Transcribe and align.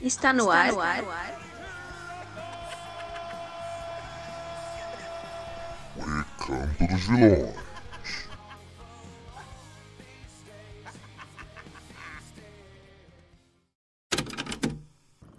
Está 0.00 0.32
no 0.32 0.50
ar. 0.50 0.72
O 5.96 6.00
Recanto 6.00 6.86
dos 6.86 7.06
Vilões. 7.06 7.66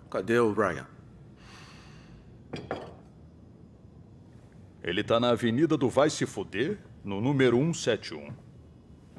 Cadê 0.09 0.39
o 0.39 0.53
Ryan? 0.53 0.87
Ele 4.83 5.03
tá 5.03 5.19
na 5.19 5.29
Avenida 5.29 5.77
do 5.77 5.89
Vai 5.89 6.09
Se 6.09 6.25
Fuder, 6.25 6.79
no 7.03 7.21
número 7.21 7.57
171. 7.57 8.33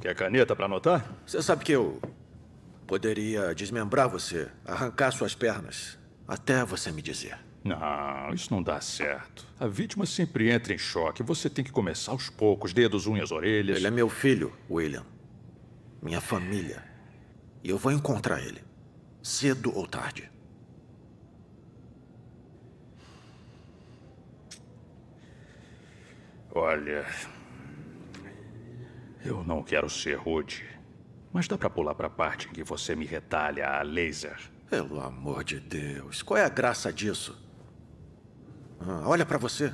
Quer 0.01 0.15
caneta 0.15 0.57
pra 0.57 0.65
anotar? 0.65 1.05
Você 1.27 1.43
sabe 1.43 1.65
que 1.65 1.73
eu 1.73 2.01
poderia 2.89 3.55
desmembrar 3.55 4.09
você, 4.09 4.49
arrancar 4.65 5.13
suas 5.13 5.35
pernas, 5.35 5.99
até 6.27 6.65
você 6.65 6.91
me 6.91 7.03
dizer. 7.03 7.39
Não, 7.63 8.33
isso 8.33 8.51
não 8.51 8.63
dá 8.63 8.81
certo. 8.81 9.47
A 9.61 9.67
vítima 9.67 10.07
sempre 10.07 10.51
entra 10.51 10.73
em 10.73 10.79
choque. 10.79 11.23
Você 11.23 11.51
tem 11.51 11.63
que 11.63 11.71
começar 11.71 12.13
aos 12.13 12.31
poucos, 12.31 12.73
dedos, 12.73 13.07
unhas, 13.07 13.31
orelhas. 13.31 13.77
Ele 13.77 13.87
é 13.87 13.91
meu 13.91 14.09
filho, 14.09 14.57
William. 14.71 15.05
Minha 16.01 16.21
família. 16.21 16.83
E 17.63 17.69
eu 17.69 17.77
vou 17.77 17.93
encontrar 17.93 18.41
ele. 18.41 18.65
Cedo 19.23 19.71
ou 19.77 19.87
tarde. 19.87 20.31
Olha. 26.55 27.05
Eu 29.23 29.45
não 29.45 29.63
quero 29.63 29.91
ser 29.91 30.15
rude. 30.17 30.78
Mas 31.33 31.47
dá 31.47 31.59
pra 31.59 31.69
pular 31.71 31.95
pra 31.95 32.09
parte 32.09 32.49
em 32.49 32.53
que 32.53 32.63
você 32.65 32.97
me 32.97 33.05
retalha 33.05 33.69
a 33.69 33.83
laser. 33.83 34.39
Pelo 34.71 35.01
amor 35.01 35.45
de 35.45 35.61
Deus, 35.61 36.23
qual 36.23 36.39
é 36.39 36.45
a 36.45 36.49
graça 36.49 36.93
disso? 36.93 37.37
Ah, 38.81 39.03
olha 39.07 39.25
pra 39.27 39.39
você. 39.39 39.73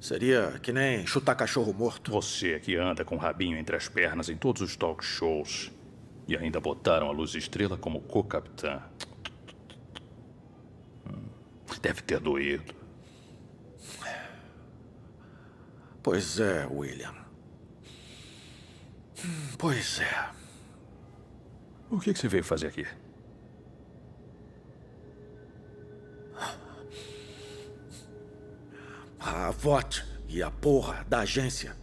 Seria 0.00 0.58
que 0.62 0.72
nem 0.72 1.06
chutar 1.06 1.34
cachorro 1.34 1.72
morto. 1.72 2.10
Você 2.12 2.60
que 2.60 2.76
anda 2.76 3.04
com 3.04 3.16
o 3.16 3.18
rabinho 3.18 3.56
entre 3.56 3.74
as 3.76 3.88
pernas 3.88 4.28
em 4.28 4.36
todos 4.36 4.60
os 4.62 4.76
talk 4.76 5.04
shows. 5.04 5.70
E 6.28 6.36
ainda 6.36 6.60
botaram 6.60 7.08
a 7.08 7.12
Luz 7.12 7.34
Estrela 7.34 7.76
como 7.76 8.00
co-capitã. 8.00 8.82
Hum, 11.06 11.24
Deve 11.80 12.02
ter 12.02 12.20
doído. 12.20 12.74
Pois 16.02 16.38
é, 16.38 16.66
William. 16.66 17.14
Hum, 19.24 19.54
Pois 19.58 20.00
é. 20.00 20.30
O 21.90 21.98
que 22.00 22.12
que 22.12 22.18
você 22.18 22.28
veio 22.28 22.44
fazer 22.44 22.66
aqui? 22.68 22.86
A 29.20 29.50
VOT 29.50 30.04
e 30.28 30.42
a 30.42 30.50
porra 30.50 31.04
da 31.08 31.20
agência 31.20 31.76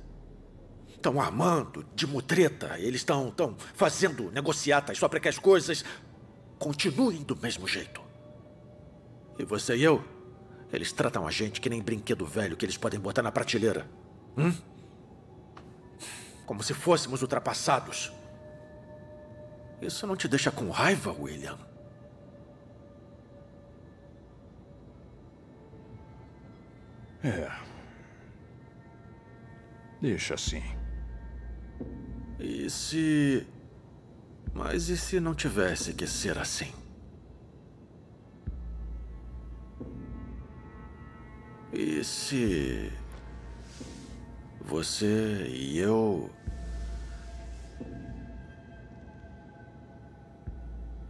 estão 0.89 1.19
armando 1.19 1.85
de 1.95 2.05
mutreta. 2.05 2.77
Eles 2.77 3.01
estão 3.01 3.29
estão 3.29 3.55
fazendo 3.73 4.29
negociatas 4.31 4.97
só 4.97 5.07
para 5.07 5.19
que 5.19 5.27
as 5.27 5.39
coisas 5.39 5.83
continuem 6.59 7.23
do 7.23 7.35
mesmo 7.35 7.67
jeito. 7.67 8.01
E 9.39 9.43
você 9.43 9.75
e 9.75 9.83
eu, 9.83 10.03
eles 10.71 10.91
tratam 10.91 11.25
a 11.25 11.31
gente 11.31 11.59
que 11.59 11.69
nem 11.69 11.81
brinquedo 11.81 12.25
velho 12.25 12.55
que 12.55 12.65
eles 12.65 12.77
podem 12.77 12.99
botar 12.99 13.23
na 13.23 13.31
prateleira. 13.31 13.89
Hum? 14.37 14.53
Como 16.51 16.61
se 16.61 16.73
fôssemos 16.73 17.21
ultrapassados. 17.21 18.11
Isso 19.81 20.05
não 20.05 20.17
te 20.17 20.27
deixa 20.27 20.51
com 20.51 20.69
raiva, 20.69 21.13
William? 21.13 21.57
É. 27.23 27.49
Deixa 30.01 30.33
assim. 30.33 30.61
E 32.37 32.69
se. 32.69 33.47
Mas 34.53 34.89
e 34.89 34.97
se 34.97 35.21
não 35.21 35.33
tivesse 35.33 35.93
que 35.93 36.05
ser 36.05 36.37
assim? 36.37 36.73
E 41.71 42.03
se. 42.03 42.91
Você 44.59 45.47
e 45.47 45.79
eu. 45.79 46.29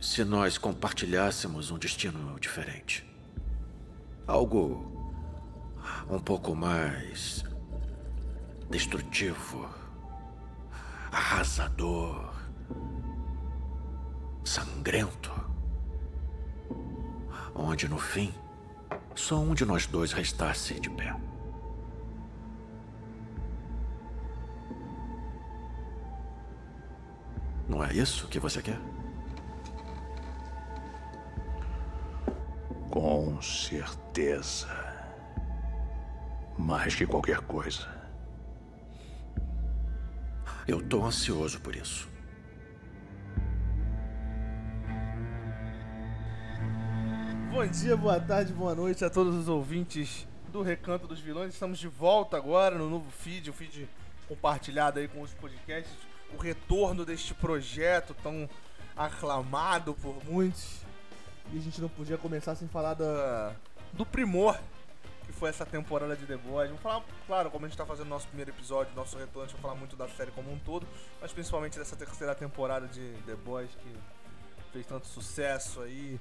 Se 0.01 0.25
nós 0.25 0.57
compartilhássemos 0.57 1.69
um 1.69 1.77
destino 1.77 2.37
diferente. 2.39 3.07
Algo. 4.25 4.91
um 6.09 6.19
pouco 6.19 6.55
mais. 6.55 7.45
destrutivo 8.69 9.69
arrasador, 11.11 12.33
sangrento, 14.45 15.31
onde 17.53 17.87
no 17.87 17.97
fim 17.97 18.33
só 19.13 19.37
um 19.37 19.53
de 19.53 19.65
nós 19.65 19.85
dois 19.85 20.13
restasse 20.13 20.79
de 20.79 20.89
pé. 20.89 21.13
Não 27.67 27.83
é 27.83 27.93
isso 27.93 28.27
que 28.27 28.39
você 28.39 28.61
quer? 28.61 28.79
Com 32.91 33.41
certeza. 33.41 34.67
Mais 36.57 36.93
que 36.93 37.07
qualquer 37.07 37.39
coisa. 37.39 37.87
Eu 40.67 40.85
tô 40.85 41.05
ansioso 41.05 41.61
por 41.61 41.73
isso. 41.73 42.09
Bom 47.49 47.65
dia, 47.65 47.95
boa 47.95 48.19
tarde, 48.19 48.51
boa 48.51 48.75
noite 48.75 49.05
a 49.05 49.09
todos 49.09 49.35
os 49.35 49.47
ouvintes 49.47 50.27
do 50.51 50.61
Recanto 50.61 51.07
dos 51.07 51.21
Vilões. 51.21 51.53
Estamos 51.53 51.79
de 51.79 51.87
volta 51.87 52.35
agora 52.35 52.77
no 52.77 52.89
novo 52.89 53.09
feed, 53.09 53.49
o 53.49 53.53
feed 53.53 53.87
compartilhado 54.27 54.99
aí 54.99 55.07
com 55.07 55.21
os 55.21 55.33
podcasts. 55.33 55.95
O 56.33 56.37
retorno 56.37 57.05
deste 57.05 57.33
projeto 57.33 58.13
tão 58.21 58.49
aclamado 58.97 59.93
por 59.93 60.21
muitos. 60.25 60.90
E 61.53 61.57
a 61.57 61.61
gente 61.61 61.81
não 61.81 61.89
podia 61.89 62.17
começar 62.17 62.55
sem 62.55 62.67
falar 62.67 62.93
da, 62.93 63.53
do 63.93 64.05
primor 64.05 64.57
que 65.25 65.31
foi 65.31 65.49
essa 65.49 65.65
temporada 65.65 66.15
de 66.15 66.25
The 66.25 66.37
Boys. 66.37 66.69
Vamos 66.69 66.81
falar, 66.81 67.03
claro, 67.25 67.49
como 67.49 67.65
a 67.65 67.69
gente 67.69 67.77
tá 67.77 67.85
fazendo 67.85 68.09
nosso 68.09 68.27
primeiro 68.27 68.51
episódio, 68.51 68.93
nosso 68.93 69.17
retorno, 69.17 69.43
a 69.43 69.45
gente 69.45 69.53
vai 69.53 69.61
falar 69.61 69.75
muito 69.75 69.95
da 69.95 70.07
série 70.09 70.31
como 70.31 70.51
um 70.51 70.59
todo, 70.59 70.85
mas 71.21 71.31
principalmente 71.31 71.79
dessa 71.79 71.95
terceira 71.95 72.35
temporada 72.35 72.87
de 72.87 73.13
The 73.25 73.35
Boys 73.35 73.71
que 73.71 73.95
fez 74.71 74.85
tanto 74.85 75.07
sucesso 75.07 75.81
aí. 75.81 76.19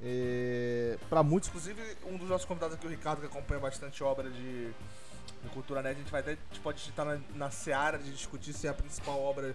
É, 0.00 0.98
para 1.08 1.22
muitos, 1.22 1.48
inclusive 1.48 1.80
um 2.06 2.16
dos 2.16 2.28
nossos 2.28 2.46
convidados 2.46 2.76
aqui, 2.76 2.86
o 2.86 2.90
Ricardo, 2.90 3.20
que 3.20 3.26
acompanha 3.26 3.60
bastante 3.60 4.02
obra 4.02 4.28
de, 4.30 4.66
de 4.68 5.48
cultura 5.52 5.82
net, 5.82 5.96
a 5.96 5.98
gente 5.98 6.10
vai 6.10 6.20
até, 6.20 6.32
a 6.32 6.60
pode 6.62 6.78
estar 6.80 7.04
na, 7.04 7.20
na 7.34 7.50
seara 7.50 7.98
de 7.98 8.10
discutir 8.10 8.52
se 8.52 8.66
é 8.66 8.70
a 8.70 8.74
principal 8.74 9.20
obra 9.20 9.54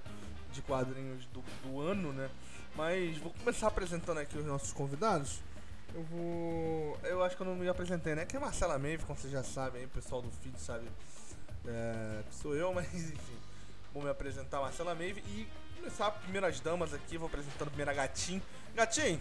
de 0.52 0.62
quadrinhos 0.62 1.26
do, 1.28 1.44
do 1.64 1.82
ano, 1.82 2.14
né? 2.14 2.30
Mas 2.78 3.18
vou 3.18 3.34
começar 3.34 3.68
apresentando 3.68 4.20
aqui 4.20 4.38
os 4.38 4.46
nossos 4.46 4.72
convidados. 4.72 5.40
Eu 5.96 6.04
vou. 6.04 7.00
Eu 7.04 7.24
acho 7.24 7.36
que 7.36 7.42
eu 7.42 7.48
não 7.48 7.56
me 7.56 7.68
apresentei, 7.68 8.14
né? 8.14 8.24
Que 8.24 8.38
é 8.38 8.40
Marcela 8.40 8.78
Meive, 8.78 9.04
como 9.04 9.18
vocês 9.18 9.34
já 9.34 9.44
sabem 9.44 9.82
aí, 9.82 9.88
o 9.88 9.90
pessoal 9.90 10.22
do 10.22 10.30
feed 10.30 10.60
sabe 10.62 10.88
é, 11.66 12.24
que 12.30 12.36
sou 12.36 12.56
eu, 12.56 12.72
mas 12.76 12.94
enfim. 12.94 13.40
Vou 13.92 14.04
me 14.04 14.10
apresentar 14.12 14.60
Marcela 14.60 14.94
Meive 14.94 15.22
e 15.22 15.48
começar 15.76 16.12
primeiras 16.12 16.60
damas 16.60 16.94
aqui, 16.94 17.18
vou 17.18 17.28
apresentando 17.28 17.70
primeiro 17.70 17.90
a 17.90 17.94
Gatim. 17.96 18.40
Gatim, 18.76 19.20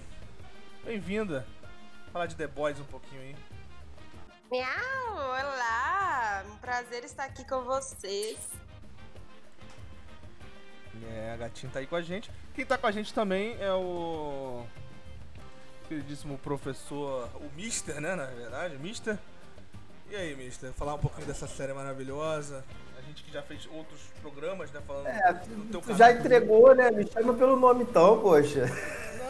bem-vinda. 0.84 1.46
Falar 2.12 2.26
de 2.26 2.36
The 2.36 2.46
Boys 2.46 2.78
um 2.78 2.84
pouquinho 2.84 3.22
aí. 3.22 3.36
Miau, 4.50 5.16
olá! 5.16 6.44
Um 6.46 6.58
prazer 6.58 7.04
estar 7.04 7.24
aqui 7.24 7.42
com 7.46 7.62
vocês. 7.64 8.38
É, 11.08 11.32
a 11.32 11.36
Gatinha 11.38 11.72
tá 11.72 11.78
aí 11.78 11.86
com 11.86 11.96
a 11.96 12.02
gente. 12.02 12.30
Quem 12.56 12.64
tá 12.64 12.76
com 12.78 12.86
a 12.86 12.90
gente 12.90 13.12
também 13.12 13.54
é 13.60 13.70
o 13.72 14.64
queridíssimo 15.88 16.38
professor, 16.38 17.28
o 17.36 17.54
Mister, 17.54 18.00
né, 18.00 18.14
na 18.16 18.24
verdade, 18.26 18.76
Mister. 18.78 19.18
E 20.10 20.16
aí, 20.16 20.34
Mister, 20.34 20.72
falar 20.72 20.94
um 20.94 20.98
pouquinho 20.98 21.26
dessa 21.26 21.46
série 21.46 21.72
maravilhosa. 21.74 22.64
A 22.98 23.02
gente 23.02 23.22
que 23.22 23.30
já 23.30 23.42
fez 23.42 23.68
outros 23.72 24.00
programas, 24.22 24.70
né, 24.72 24.80
falando 24.86 25.06
É, 25.06 25.32
do 25.32 25.64
teu 25.70 25.80
tu 25.80 25.88
canal. 25.88 25.98
já 25.98 26.12
entregou, 26.12 26.74
né? 26.74 26.90
Me 26.90 27.06
chama 27.06 27.34
pelo 27.34 27.56
nome 27.56 27.82
então, 27.84 28.20
poxa. 28.20 28.64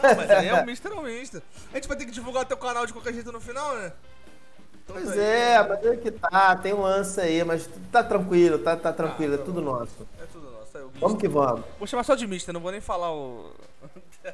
Não, 0.01 0.15
mas 0.15 0.31
aí 0.31 0.47
é 0.47 0.53
o 0.61 0.63
Mister 0.65 0.91
ou 0.93 0.99
o 1.01 1.03
Mister. 1.03 1.41
A 1.73 1.75
gente 1.75 1.87
vai 1.87 1.97
ter 1.97 2.05
que 2.05 2.11
divulgar 2.11 2.45
teu 2.45 2.57
canal 2.57 2.85
de 2.87 2.93
qualquer 2.93 3.13
jeito 3.13 3.31
no 3.31 3.41
final, 3.41 3.75
né? 3.75 3.91
Então 4.83 4.95
Pois 4.95 5.07
tá 5.09 5.13
aí. 5.15 5.19
é, 5.19 5.67
mas 5.67 5.85
é 5.85 5.95
que 5.97 6.11
tá, 6.11 6.55
tem 6.55 6.73
um 6.73 6.81
lance 6.81 7.19
aí, 7.19 7.43
mas 7.43 7.69
tá 7.91 8.01
tranquilo, 8.03 8.57
tá, 8.59 8.75
tá 8.77 8.93
tranquilo, 8.93 9.33
é 9.33 9.37
tá 9.37 9.43
tudo 9.43 9.61
nosso. 9.61 9.91
É 9.91 9.95
tudo. 9.97 10.16
Vamos 10.99 11.19
que 11.19 11.27
vamos. 11.27 11.63
Vou 11.77 11.87
chamar 11.87 12.03
só 12.03 12.15
de 12.15 12.25
Mister, 12.27 12.53
não 12.53 12.61
vou 12.61 12.71
nem 12.71 12.81
falar 12.81 13.11
o. 13.13 13.53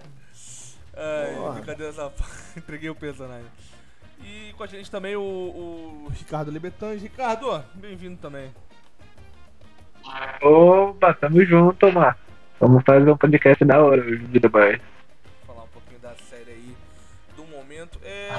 Ai, 0.96 1.36
Porra. 1.36 1.52
brincadeira 1.54 1.92
essa. 1.92 2.14
Entreguei 2.56 2.90
o 2.90 2.96
personagem. 2.96 3.48
E 4.24 4.54
com 4.54 4.64
a 4.64 4.68
gente 4.68 4.90
também 4.90 5.16
o, 5.16 5.22
o 5.22 6.08
Ricardo 6.12 6.52
Libetães. 6.52 7.02
Ricardo, 7.02 7.64
bem-vindo 7.74 8.18
também. 8.22 8.54
Opa, 10.42 11.14
tamo 11.14 11.44
junto, 11.46 11.92
mano. 11.92 12.16
Vamos 12.60 12.84
fazer 12.86 13.10
um 13.10 13.18
podcast 13.18 13.66
da 13.66 13.84
hora 13.84 14.02
hoje, 14.02 14.24
vida 14.26 14.48
boy. 14.48 14.80
falar 15.46 15.64
um 15.64 15.68
pouquinho 15.68 16.00
da 16.00 16.16
série 16.16 16.52
aí 16.52 16.78
do 17.36 17.44
momento. 17.46 18.00
É, 18.04 18.30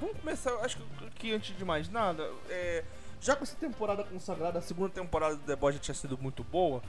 vamos 0.00 0.16
começar, 0.18 0.52
acho 0.64 0.78
que, 1.16 1.34
antes 1.34 1.54
de 1.56 1.64
mais 1.64 1.90
nada, 1.90 2.26
é, 2.48 2.84
já 3.20 3.36
com 3.36 3.42
essa 3.42 3.56
temporada 3.56 4.02
consagrada, 4.04 4.58
a 4.58 4.62
segunda 4.62 4.88
temporada 4.88 5.36
do 5.36 5.42
The 5.42 5.56
Boys 5.56 5.74
já 5.74 5.80
tinha 5.82 5.94
sido 5.94 6.16
muito 6.16 6.42
boa. 6.44 6.80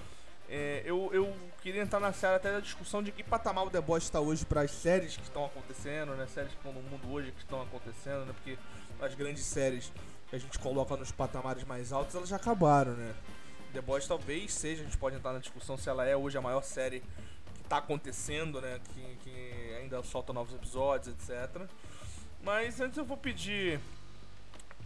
É, 0.53 0.81
eu, 0.83 1.09
eu 1.13 1.33
queria 1.61 1.81
entrar 1.81 2.01
na 2.01 2.11
série 2.11 2.35
até 2.35 2.51
da 2.51 2.59
discussão 2.59 3.01
de 3.01 3.09
que 3.09 3.23
patamar 3.23 3.65
o 3.65 3.69
The 3.69 3.79
Boys 3.79 4.03
está 4.03 4.19
hoje 4.19 4.45
para 4.45 4.61
as 4.61 4.71
séries 4.71 5.15
que 5.15 5.23
estão 5.23 5.45
acontecendo, 5.45 6.13
né? 6.13 6.27
Séries 6.27 6.51
que 6.51 6.57
estão 6.57 6.73
no 6.73 6.81
mundo 6.89 7.09
hoje 7.09 7.31
que 7.31 7.39
estão 7.39 7.61
acontecendo, 7.61 8.25
né? 8.25 8.33
Porque 8.33 8.57
as 9.01 9.15
grandes 9.15 9.45
séries 9.45 9.93
que 10.29 10.35
a 10.35 10.37
gente 10.37 10.59
coloca 10.59 10.97
nos 10.97 11.09
patamares 11.09 11.63
mais 11.63 11.93
altos, 11.93 12.13
elas 12.15 12.27
já 12.27 12.35
acabaram, 12.35 12.91
né? 12.91 13.15
The 13.71 13.79
Boys 13.79 14.05
talvez 14.05 14.53
seja, 14.53 14.81
a 14.81 14.83
gente 14.83 14.97
pode 14.97 15.15
entrar 15.15 15.31
na 15.31 15.39
discussão 15.39 15.77
se 15.77 15.87
ela 15.87 16.05
é 16.05 16.17
hoje 16.17 16.37
a 16.37 16.41
maior 16.41 16.63
série 16.63 16.99
que 17.53 17.63
tá 17.69 17.77
acontecendo, 17.77 18.59
né? 18.59 18.81
Que, 18.93 19.17
que 19.23 19.75
ainda 19.79 20.03
solta 20.03 20.33
novos 20.33 20.53
episódios, 20.53 21.15
etc. 21.15 21.65
Mas 22.43 22.81
antes 22.81 22.97
eu 22.97 23.05
vou 23.05 23.15
pedir 23.15 23.79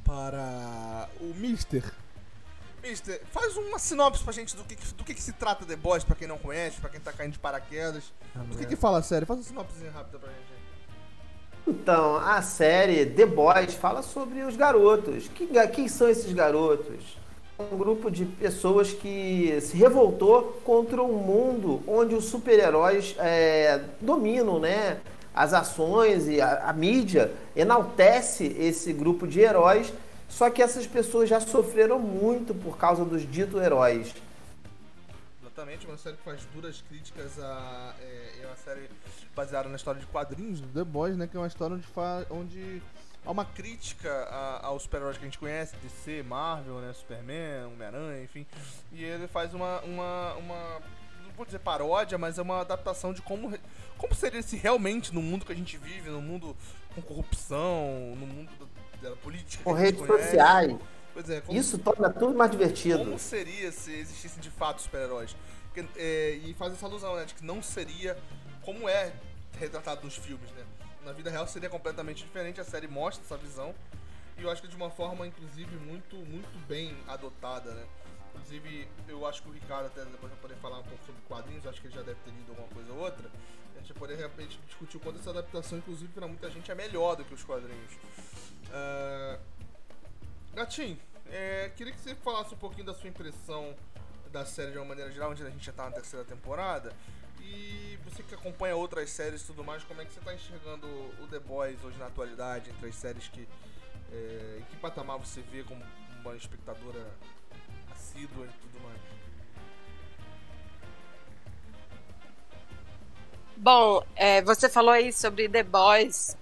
para 0.04 1.10
o 1.20 1.34
Mister. 1.34 2.05
Mister, 2.88 3.20
faz 3.32 3.58
uma 3.58 3.80
sinopse 3.80 4.24
pra 4.24 4.32
gente 4.32 4.56
do 4.56 4.64
que, 4.64 4.76
do 4.94 5.04
que, 5.04 5.14
que 5.16 5.22
se 5.22 5.34
trata 5.34 5.66
The 5.66 5.76
Boys, 5.76 6.04
pra 6.04 6.16
quem 6.16 6.28
não 6.28 6.38
conhece, 6.38 6.80
pra 6.80 6.90
quem 6.90 7.00
tá 7.00 7.12
caindo 7.12 7.34
de 7.34 7.40
paraquedas. 7.40 8.04
Do 8.36 8.58
que 8.58 8.66
que 8.66 8.76
fala 8.76 9.00
a 9.00 9.02
série? 9.02 9.26
Faz 9.26 9.40
uma 9.40 9.46
sinopse 9.46 9.88
rápida 9.88 10.20
pra 10.20 10.30
gente 10.30 10.42
aí. 10.52 11.74
Então, 11.74 12.18
a 12.18 12.42
série 12.44 13.06
The 13.08 13.26
Boys 13.26 13.74
fala 13.74 14.04
sobre 14.04 14.42
os 14.44 14.56
garotos. 14.56 15.28
Que 15.30 15.48
ga- 15.48 15.68
quem 15.68 15.88
são 15.88 16.08
esses 16.08 16.32
garotos? 16.32 17.18
Um 17.58 17.76
grupo 17.78 18.12
de 18.12 18.26
pessoas 18.26 18.94
que 18.94 19.60
se 19.62 19.76
revoltou 19.78 20.62
contra 20.64 21.02
um 21.02 21.14
mundo 21.18 21.82
onde 21.88 22.14
os 22.14 22.26
super-heróis 22.26 23.16
é, 23.18 23.82
dominam, 24.00 24.60
né? 24.60 25.00
As 25.34 25.54
ações 25.54 26.28
e 26.28 26.40
a, 26.40 26.70
a 26.70 26.74
mídia 26.74 27.34
enaltece 27.56 28.46
esse 28.60 28.94
grupo 28.94 29.26
de 29.28 29.40
heróis. 29.40 29.92
Só 30.36 30.50
que 30.50 30.62
essas 30.62 30.86
pessoas 30.86 31.30
já 31.30 31.40
sofreram 31.40 31.98
muito 31.98 32.54
por 32.54 32.78
causa 32.78 33.06
dos 33.06 33.22
ditos 33.22 33.62
heróis. 33.62 34.14
Exatamente, 35.42 35.88
uma 35.88 35.98
série 35.98 36.18
que 36.18 36.24
faz 36.24 36.44
duras 36.54 36.84
críticas 36.90 37.40
a. 37.40 37.96
É, 38.02 38.42
é 38.42 38.46
uma 38.46 38.58
série 38.58 38.90
baseada 39.34 39.70
na 39.70 39.78
história 39.78 40.02
de 40.02 40.06
quadrinhos 40.08 40.60
do 40.60 40.68
The 40.68 40.84
Boys, 40.84 41.16
né? 41.16 41.26
Que 41.26 41.38
é 41.38 41.40
uma 41.40 41.48
história 41.48 41.78
onde, 41.78 41.88
onde 42.30 42.82
há 43.26 43.32
uma 43.32 43.46
crítica 43.46 44.12
aos 44.62 44.84
super-heróis 44.84 45.18
que 45.18 45.24
a 45.24 45.28
gente 45.28 45.40
conhece, 45.40 45.74
DC, 45.78 46.22
Marvel, 46.24 46.82
né? 46.82 46.92
Superman, 46.92 47.68
Homem-Aranha, 47.68 48.22
enfim. 48.22 48.46
E 48.92 49.06
ele 49.06 49.30
faz 49.30 49.54
uma, 49.54 49.80
uma, 49.84 50.34
uma. 50.34 50.82
Vou 51.38 51.46
dizer 51.46 51.60
paródia, 51.60 52.18
mas 52.18 52.38
é 52.38 52.42
uma 52.42 52.60
adaptação 52.60 53.14
de 53.14 53.22
como, 53.22 53.58
como 53.98 54.14
seria 54.14 54.42
se 54.42 54.58
realmente 54.58 55.16
no 55.16 55.22
mundo 55.22 55.46
que 55.46 55.54
a 55.54 55.56
gente 55.56 55.78
vive, 55.78 56.10
no 56.10 56.22
mundo 56.22 56.58
com 56.94 57.02
corrupção, 57.02 58.14
no 58.18 58.28
mundo 58.28 58.52
da 59.10 59.16
política. 59.16 59.64
Com 59.64 59.74
redes 59.74 60.06
conhece. 60.06 60.24
sociais. 60.26 60.76
Pois 61.14 61.30
é, 61.30 61.42
como 61.42 61.58
Isso 61.58 61.78
torna 61.78 62.10
tudo 62.10 62.36
mais 62.36 62.52
divertido. 62.52 63.00
como 63.00 63.18
seria 63.18 63.72
se 63.72 63.92
existissem 63.94 64.42
de 64.42 64.50
fato 64.50 64.82
super-heróis? 64.82 65.36
É, 65.96 66.40
e 66.44 66.54
faz 66.54 66.74
essa 66.74 66.86
alusão, 66.86 67.16
né? 67.16 67.26
De 67.26 67.34
que 67.34 67.44
não 67.44 67.62
seria 67.62 68.18
como 68.62 68.88
é 68.90 69.14
retratado 69.60 70.04
nos 70.04 70.16
filmes, 70.18 70.50
né? 70.52 70.64
Na 71.06 71.12
vida 71.14 71.30
real 71.30 71.48
seria 71.48 71.70
completamente 71.70 72.24
diferente, 72.24 72.60
a 72.60 72.64
série 72.64 72.88
mostra 72.88 73.24
essa 73.24 73.38
visão. 73.38 73.74
E 74.38 74.44
eu 74.44 74.50
acho 74.50 74.62
que 74.62 74.68
de 74.68 74.76
uma 74.76 74.90
forma, 74.90 75.26
inclusive, 75.26 75.76
muito, 75.78 76.16
muito 76.18 76.68
bem 76.68 76.96
adotada, 77.08 77.72
né? 77.72 77.86
Inclusive, 78.34 78.88
eu 79.08 79.26
acho 79.26 79.42
que 79.42 79.50
o 79.50 79.52
Ricardo 79.52 79.86
até 79.86 80.04
depois 80.04 80.32
vai 80.32 80.42
poder 80.42 80.56
falar 80.56 80.80
um 80.80 80.84
pouco 80.84 81.06
sobre 81.06 81.22
quadrinhos, 81.28 81.66
acho 81.66 81.80
que 81.80 81.88
ele 81.88 81.96
já 81.96 82.02
deve 82.02 82.20
ter 82.26 82.32
lido 82.32 82.50
alguma 82.50 82.68
coisa 82.68 82.92
ou 82.92 83.00
outra. 83.00 83.30
Gente 83.86 83.94
vai 83.94 84.00
poder 84.00 84.16
realmente 84.16 84.60
discutir 84.66 84.98
o 84.98 85.00
quanto 85.00 85.20
essa 85.20 85.30
adaptação, 85.30 85.78
inclusive, 85.78 86.12
para 86.12 86.28
muita 86.28 86.50
gente 86.50 86.72
é 86.72 86.74
melhor 86.74 87.16
do 87.16 87.24
que 87.24 87.36
os 87.36 87.44
quadrinhos. 87.44 87.92
Ah, 88.74 89.40
Gatinho, 90.56 90.98
é, 91.28 91.72
queria 91.76 91.94
que 91.94 92.00
você 92.00 92.16
falasse 92.16 92.52
um 92.56 92.58
pouquinho 92.58 92.88
da 92.88 92.96
sua 92.96 93.08
impressão 93.08 93.76
da 94.32 94.44
série 94.44 94.72
de 94.72 94.80
uma 94.80 94.86
maneira 94.86 95.12
geral, 95.12 95.30
onde 95.30 95.44
a 95.44 95.50
gente 95.52 95.64
já 95.64 95.72
tá 95.72 95.84
na 95.86 95.92
terceira 95.92 96.26
temporada. 96.26 96.92
E 97.40 98.00
você 98.04 98.24
que 98.24 98.34
acompanha 98.34 98.76
outras 98.76 99.12
séries 99.12 99.44
e 99.44 99.46
tudo 99.46 99.64
mais, 99.64 99.84
como 99.84 100.02
é 100.02 100.06
que 100.06 100.14
você 100.14 100.20
tá 100.20 100.34
enxergando 100.34 100.88
o 101.22 101.28
The 101.30 101.38
Boys 101.38 101.84
hoje 101.84 102.00
na 102.00 102.08
atualidade, 102.08 102.72
entre 102.72 102.90
as 102.90 102.96
séries 102.96 103.28
que. 103.28 103.48
É, 104.12 104.58
em 104.62 104.64
que 104.64 104.78
patamar 104.78 105.20
você 105.20 105.42
vê 105.42 105.62
como 105.64 105.86
uma 106.22 106.36
espectadora 106.36 107.06
assídua 107.92 108.48
e 108.48 108.60
tudo 108.62 108.82
mais? 108.82 109.25
Bom, 113.58 114.04
é, 114.16 114.42
você 114.42 114.68
falou 114.68 114.92
aí 114.92 115.14
sobre 115.14 115.48
The 115.48 115.64
Boys, 115.64 116.38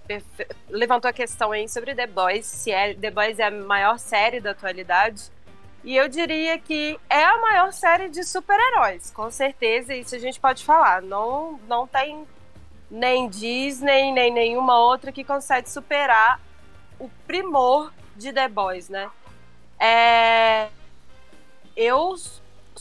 levantou 0.68 1.08
a 1.08 1.12
questão 1.12 1.52
aí 1.52 1.68
sobre 1.68 1.94
The 1.94 2.08
Boys, 2.08 2.44
se 2.44 2.72
é, 2.72 2.92
The 2.92 3.10
Boys 3.10 3.38
é 3.38 3.44
a 3.44 3.50
maior 3.50 3.98
série 3.98 4.40
da 4.40 4.50
atualidade. 4.50 5.30
E 5.84 5.96
eu 5.96 6.08
diria 6.08 6.58
que 6.58 6.98
é 7.08 7.22
a 7.22 7.40
maior 7.40 7.72
série 7.72 8.08
de 8.08 8.24
super-heróis, 8.24 9.10
com 9.10 9.30
certeza, 9.30 9.94
isso 9.94 10.14
a 10.14 10.18
gente 10.18 10.40
pode 10.40 10.64
falar. 10.64 11.02
Não, 11.02 11.60
não 11.68 11.86
tem 11.86 12.26
nem 12.90 13.28
Disney, 13.28 14.10
nem 14.12 14.32
nenhuma 14.32 14.78
outra 14.78 15.12
que 15.12 15.22
consegue 15.22 15.70
superar 15.70 16.40
o 16.98 17.08
primor 17.26 17.92
de 18.16 18.32
The 18.32 18.48
Boys, 18.48 18.88
né? 18.88 19.10
É, 19.78 20.63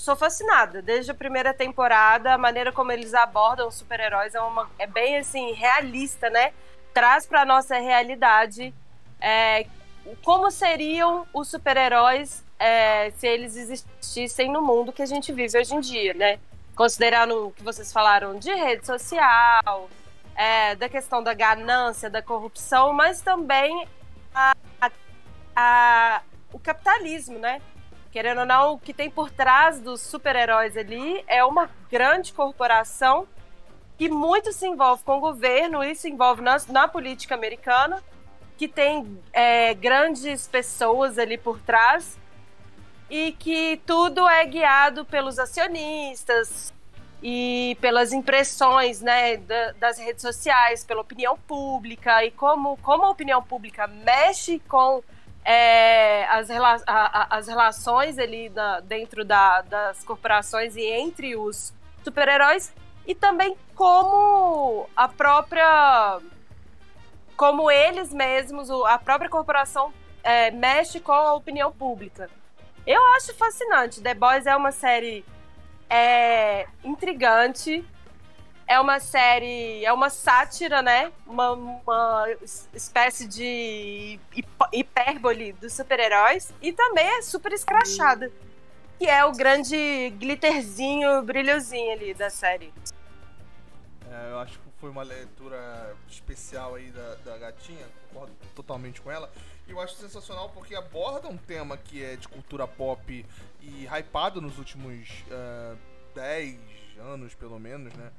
sou 0.03 0.17
fascinada. 0.17 0.81
Desde 0.81 1.11
a 1.11 1.13
primeira 1.13 1.53
temporada, 1.53 2.33
a 2.33 2.37
maneira 2.37 2.73
como 2.73 2.91
eles 2.91 3.13
abordam 3.13 3.69
os 3.69 3.75
super-heróis 3.75 4.35
é, 4.35 4.41
uma- 4.41 4.69
é 4.77 4.85
bem 4.85 5.17
assim, 5.17 5.53
realista, 5.53 6.29
né? 6.29 6.51
Traz 6.93 7.25
pra 7.25 7.45
nossa 7.45 7.77
realidade 7.77 8.73
é, 9.21 9.65
como 10.21 10.51
seriam 10.51 11.25
os 11.33 11.47
super-heróis 11.47 12.43
é, 12.59 13.11
se 13.11 13.25
eles 13.25 13.55
existissem 13.55 14.51
no 14.51 14.61
mundo 14.61 14.91
que 14.91 15.01
a 15.01 15.05
gente 15.05 15.31
vive 15.31 15.57
hoje 15.57 15.73
em 15.73 15.79
dia, 15.79 16.13
né? 16.13 16.37
Considerando 16.75 17.47
o 17.47 17.51
que 17.51 17.63
vocês 17.63 17.93
falaram 17.93 18.37
de 18.37 18.53
rede 18.53 18.85
social, 18.85 19.89
é, 20.35 20.75
da 20.75 20.89
questão 20.89 21.23
da 21.23 21.33
ganância, 21.33 22.09
da 22.09 22.21
corrupção, 22.21 22.91
mas 22.91 23.21
também 23.21 23.87
a- 24.35 24.53
a- 24.81 24.91
a- 25.55 26.21
o 26.51 26.59
capitalismo, 26.59 27.39
né? 27.39 27.61
Querendo 28.13 28.41
ou 28.41 28.45
não, 28.45 28.73
o 28.73 28.79
que 28.79 28.93
tem 28.93 29.09
por 29.09 29.31
trás 29.31 29.79
dos 29.79 29.99
super-heróis 29.99 30.77
ali 30.77 31.23
é 31.27 31.43
uma 31.43 31.67
grande 31.89 32.31
corporação 32.31 33.27
que 33.97 34.07
muito 34.07 34.53
se 34.53 34.67
envolve 34.67 35.01
com 35.03 35.17
o 35.17 35.19
governo 35.19 35.83
e 35.83 35.95
se 35.95 36.11
envolve 36.11 36.39
na, 36.43 36.57
na 36.69 36.87
política 36.87 37.33
americana, 37.33 38.03
que 38.55 38.67
tem 38.67 39.19
é, 39.33 39.73
grandes 39.73 40.47
pessoas 40.47 41.17
ali 41.17 41.39
por 41.39 41.59
trás 41.61 42.19
e 43.09 43.31
que 43.31 43.81
tudo 43.83 44.29
é 44.29 44.45
guiado 44.45 45.03
pelos 45.05 45.39
acionistas 45.39 46.71
e 47.21 47.75
pelas 47.81 48.13
impressões 48.13 49.01
né, 49.01 49.37
da- 49.37 49.71
das 49.71 49.97
redes 49.97 50.21
sociais, 50.21 50.83
pela 50.83 51.01
opinião 51.01 51.35
pública 51.47 52.23
e 52.23 52.29
como, 52.29 52.77
como 52.77 53.05
a 53.05 53.09
opinião 53.09 53.41
pública 53.41 53.87
mexe 53.87 54.59
com 54.67 55.01
é, 55.45 56.25
as, 56.29 56.49
rela- 56.49 56.81
a- 56.87 57.21
a- 57.21 57.37
as 57.37 57.47
relações 57.47 58.17
ali 58.17 58.49
da- 58.49 58.79
dentro 58.79 59.25
da- 59.25 59.61
das 59.61 60.03
corporações 60.03 60.75
e 60.75 60.83
entre 60.85 61.35
os 61.35 61.73
super-heróis 62.03 62.73
e 63.05 63.13
também 63.13 63.55
como 63.75 64.87
a 64.95 65.07
própria 65.07 66.19
como 67.35 67.69
eles 67.69 68.13
mesmos 68.13 68.69
a 68.69 68.97
própria 68.97 69.29
corporação 69.29 69.93
é, 70.23 70.51
mexe 70.51 70.99
com 70.99 71.11
a 71.11 71.33
opinião 71.33 71.71
pública. 71.71 72.29
Eu 72.87 73.01
acho 73.15 73.33
fascinante. 73.35 74.01
The 74.01 74.13
Boys 74.13 74.45
é 74.45 74.55
uma 74.55 74.71
série 74.71 75.25
é, 75.89 76.65
intrigante 76.83 77.83
é 78.67 78.79
uma 78.79 78.99
série, 78.99 79.83
é 79.85 79.91
uma 79.93 80.09
sátira, 80.09 80.81
né? 80.81 81.11
Uma, 81.27 81.51
uma 81.51 82.25
es- 82.41 82.69
espécie 82.73 83.27
de 83.27 84.19
hip- 84.35 84.47
hipérbole 84.71 85.53
dos 85.53 85.73
super-heróis. 85.73 86.53
E 86.61 86.71
também 86.73 87.05
é 87.05 87.21
super 87.21 87.51
escrachada. 87.53 88.31
Que 88.99 89.07
é 89.07 89.25
o 89.25 89.31
grande 89.31 90.11
glitterzinho, 90.19 91.21
brilhozinho 91.23 91.91
ali 91.91 92.13
da 92.13 92.29
série. 92.29 92.73
É, 94.09 94.31
eu 94.31 94.39
acho 94.39 94.59
que 94.59 94.65
foi 94.79 94.89
uma 94.89 95.03
leitura 95.03 95.95
especial 96.09 96.75
aí 96.75 96.91
da, 96.91 97.15
da 97.25 97.37
gatinha, 97.37 97.85
concordo 98.11 98.33
totalmente 98.55 99.01
com 99.01 99.11
ela. 99.11 99.31
E 99.67 99.71
eu 99.71 99.79
acho 99.79 99.95
sensacional 99.95 100.49
porque 100.49 100.75
aborda 100.75 101.27
um 101.27 101.37
tema 101.37 101.77
que 101.77 102.03
é 102.03 102.15
de 102.15 102.27
cultura 102.27 102.67
pop 102.67 103.25
e 103.61 103.85
hypado 103.87 104.41
nos 104.41 104.57
últimos 104.57 105.09
ah, 105.31 105.75
10 106.15 106.59
anos, 106.99 107.33
pelo 107.33 107.59
menos, 107.59 107.93
né? 107.93 108.11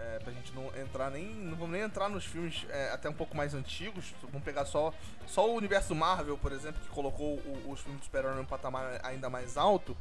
É, 0.00 0.18
pra 0.20 0.32
gente 0.32 0.52
não 0.52 0.66
entrar 0.76 1.10
nem. 1.10 1.24
Não 1.26 1.56
vamos 1.56 1.72
nem 1.72 1.82
entrar 1.82 2.08
nos 2.08 2.24
filmes 2.24 2.64
é, 2.70 2.90
até 2.90 3.08
um 3.08 3.12
pouco 3.12 3.36
mais 3.36 3.52
antigos. 3.52 4.14
Vamos 4.22 4.44
pegar 4.44 4.64
só, 4.64 4.94
só 5.26 5.50
o 5.50 5.54
universo 5.54 5.92
Marvel, 5.94 6.38
por 6.38 6.52
exemplo, 6.52 6.80
que 6.80 6.88
colocou 6.88 7.34
o- 7.38 7.70
os 7.72 7.80
filmes 7.80 8.00
do 8.00 8.04
super-herói 8.04 8.36
num 8.36 8.44
patamar 8.44 9.00
ainda 9.04 9.28
mais 9.28 9.56
alto. 9.56 9.96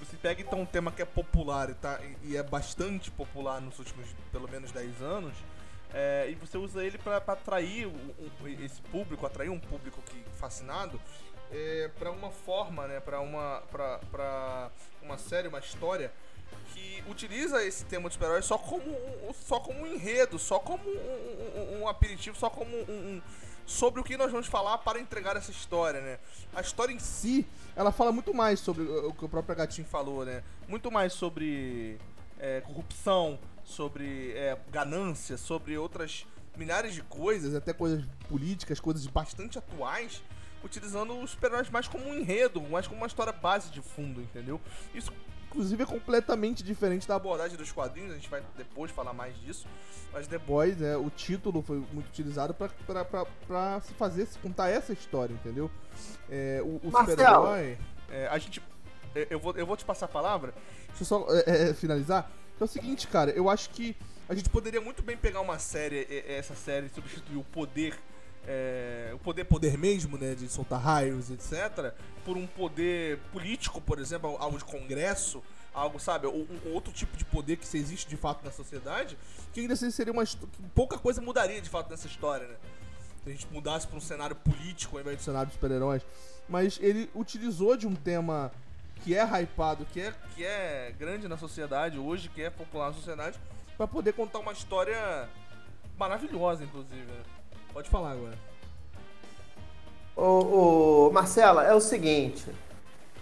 Você 0.00 0.16
pega 0.16 0.40
então 0.40 0.60
um 0.60 0.66
tema 0.66 0.90
que 0.90 1.02
é 1.02 1.04
popular 1.04 1.68
e, 1.70 1.74
tá, 1.74 2.00
e- 2.22 2.36
é 2.36 2.42
bastante 2.42 3.10
popular 3.10 3.60
nos 3.60 3.78
últimos 3.78 4.06
pelo 4.32 4.48
menos 4.48 4.72
10 4.72 5.00
anos. 5.02 5.34
é, 5.96 6.28
e 6.28 6.34
você 6.34 6.58
usa 6.58 6.84
ele 6.84 6.98
pra 6.98 7.18
atrair 7.18 7.86
o- 7.86 7.90
o- 8.42 8.48
esse 8.48 8.80
público, 8.82 9.24
atrair 9.24 9.48
um 9.50 9.60
público 9.60 10.02
que 10.02 10.24
fascinado 10.40 11.00
é, 11.52 11.88
para 12.00 12.10
uma 12.10 12.32
forma, 12.32 12.88
né, 12.88 12.98
para 12.98 13.20
uma 13.20 13.62
pra 13.70 14.70
uma 15.00 15.16
série, 15.16 15.46
uma 15.46 15.60
história 15.60 16.10
que 16.72 17.02
utiliza 17.08 17.62
esse 17.64 17.84
tema 17.84 18.08
de 18.08 18.14
super-herói 18.14 18.42
só 18.42 18.56
como 18.58 18.84
um, 18.90 19.32
só 19.46 19.60
como 19.60 19.80
um 19.80 19.86
enredo, 19.86 20.38
só 20.38 20.58
como 20.58 20.82
um, 20.88 21.56
um- 21.56 21.82
um 21.82 21.88
aperitivo, 21.88 22.36
só 22.36 22.48
como 22.50 22.74
um, 22.76 23.20
sobre 23.66 24.00
o 24.00 24.04
que 24.04 24.16
nós 24.16 24.30
vamos 24.30 24.46
falar 24.46 24.78
para 24.78 24.98
entregar 25.00 25.36
essa 25.36 25.50
história, 25.50 26.00
né? 26.00 26.18
A 26.54 26.60
história 26.60 26.92
em 26.92 26.98
si, 26.98 27.46
ela 27.74 27.90
fala 27.92 28.12
muito 28.12 28.32
mais 28.34 28.60
sobre 28.60 28.82
o 28.82 29.12
que 29.12 29.24
o 29.24 29.28
próprio 29.28 29.56
Gatinho 29.56 29.86
falou, 29.86 30.24
né? 30.24 30.42
Muito 30.68 30.90
mais 30.90 31.12
sobre 31.12 31.98
é, 32.38 32.60
corrupção, 32.60 33.38
sobre 33.64 34.32
é, 34.32 34.56
ganância, 34.70 35.36
sobre 35.38 35.76
outras 35.78 36.26
milhares 36.56 36.94
de 36.94 37.02
coisas, 37.02 37.54
até 37.54 37.72
coisas 37.72 38.04
políticas, 38.28 38.78
coisas 38.78 39.06
bastante 39.06 39.58
atuais, 39.58 40.22
utilizando 40.62 41.18
os 41.18 41.30
super-heróis 41.32 41.68
mais 41.70 41.88
como 41.88 42.06
um 42.08 42.14
enredo, 42.14 42.60
mais 42.62 42.86
como 42.86 43.00
uma 43.00 43.06
história 43.06 43.32
base 43.32 43.70
de 43.70 43.80
fundo, 43.80 44.20
entendeu? 44.20 44.60
Isso, 44.94 45.10
inclusive, 45.54 45.82
é 45.84 45.86
completamente 45.86 46.62
diferente 46.64 47.06
da 47.06 47.14
abordagem 47.14 47.56
dos 47.56 47.70
quadrinhos, 47.70 48.10
a 48.10 48.14
gente 48.14 48.28
vai 48.28 48.42
depois 48.56 48.90
falar 48.90 49.12
mais 49.12 49.38
disso. 49.40 49.66
Mas 50.12 50.26
The 50.26 50.38
Boys, 50.38 50.82
é, 50.82 50.96
o 50.96 51.08
título 51.10 51.62
foi 51.62 51.76
muito 51.92 52.08
utilizado 52.08 52.52
pra 52.54 52.68
se 53.80 53.94
fazer, 53.94 54.26
se 54.26 54.38
contar 54.38 54.68
essa 54.68 54.92
história, 54.92 55.32
entendeu? 55.32 55.70
É, 56.28 56.60
o 56.62 56.80
o 56.86 56.90
super-herói, 56.90 57.78
é, 58.10 58.26
a 58.28 58.38
gente. 58.38 58.60
é, 59.14 59.28
Eu 59.30 59.38
vou, 59.38 59.54
eu 59.56 59.66
vou 59.66 59.76
te 59.76 59.84
passar 59.84 60.06
a 60.06 60.08
palavra, 60.08 60.52
deixa 60.88 61.02
eu 61.02 61.06
só 61.06 61.26
é, 61.30 61.70
é, 61.70 61.74
finalizar. 61.74 62.30
Que 62.56 62.62
é 62.62 62.66
o 62.66 62.68
seguinte, 62.68 63.06
cara, 63.08 63.30
eu 63.30 63.48
acho 63.48 63.70
que 63.70 63.96
a 64.28 64.34
gente 64.34 64.48
poderia 64.48 64.80
muito 64.80 65.02
bem 65.02 65.16
pegar 65.16 65.40
uma 65.40 65.58
série, 65.58 66.06
é, 66.10 66.24
é, 66.34 66.38
essa 66.38 66.54
série, 66.54 66.86
e 66.86 66.90
substituir 66.90 67.36
o 67.36 67.44
poder 67.44 67.96
é, 68.46 69.10
o 69.14 69.18
poder 69.18 69.44
poder 69.44 69.78
mesmo, 69.78 70.18
né, 70.18 70.34
de 70.34 70.48
soltar 70.48 70.80
raios, 70.80 71.30
etc, 71.30 71.94
por 72.24 72.36
um 72.36 72.46
poder 72.46 73.18
político, 73.32 73.80
por 73.80 73.98
exemplo, 73.98 74.36
algo 74.38 74.58
de 74.58 74.64
congresso, 74.64 75.42
algo, 75.72 75.98
sabe, 75.98 76.26
ou 76.26 76.46
um 76.64 76.72
outro 76.72 76.92
tipo 76.92 77.16
de 77.16 77.24
poder 77.24 77.56
que 77.56 77.76
existe 77.76 78.08
de 78.08 78.16
fato 78.16 78.44
na 78.44 78.50
sociedade, 78.50 79.18
que 79.52 79.60
ainda 79.60 79.74
assim 79.74 79.90
seria 79.90 80.12
uma 80.12 80.24
pouca 80.74 80.98
coisa 80.98 81.20
mudaria 81.20 81.60
de 81.60 81.68
fato 81.68 81.90
nessa 81.90 82.06
história, 82.06 82.46
né? 82.46 82.56
Se 83.22 83.30
a 83.30 83.32
gente 83.32 83.46
mudasse 83.50 83.86
para 83.86 83.96
um 83.96 84.00
cenário 84.00 84.36
político 84.36 84.96
ao 84.96 85.00
invés 85.00 85.18
de 85.18 85.24
cenário 85.24 85.48
de 85.48 85.54
super-heróis, 85.54 86.02
mas 86.48 86.78
ele 86.80 87.10
utilizou 87.14 87.76
de 87.76 87.86
um 87.86 87.94
tema 87.94 88.52
que 89.02 89.14
é 89.14 89.22
hypado, 89.22 89.86
que 89.86 90.00
é, 90.00 90.14
que 90.34 90.44
é 90.44 90.94
grande 90.98 91.26
na 91.26 91.36
sociedade 91.36 91.98
hoje, 91.98 92.28
que 92.28 92.42
é 92.42 92.50
popular 92.50 92.88
na 92.88 92.94
sociedade, 92.94 93.38
para 93.76 93.86
poder 93.86 94.12
contar 94.12 94.38
uma 94.38 94.52
história 94.52 95.28
maravilhosa, 95.98 96.64
inclusive. 96.64 97.02
né? 97.02 97.33
Pode 97.74 97.90
falar 97.90 98.12
agora. 98.12 98.38
Ô, 100.16 101.06
ô, 101.08 101.10
Marcela, 101.12 101.64
é 101.64 101.74
o 101.74 101.80
seguinte. 101.80 102.44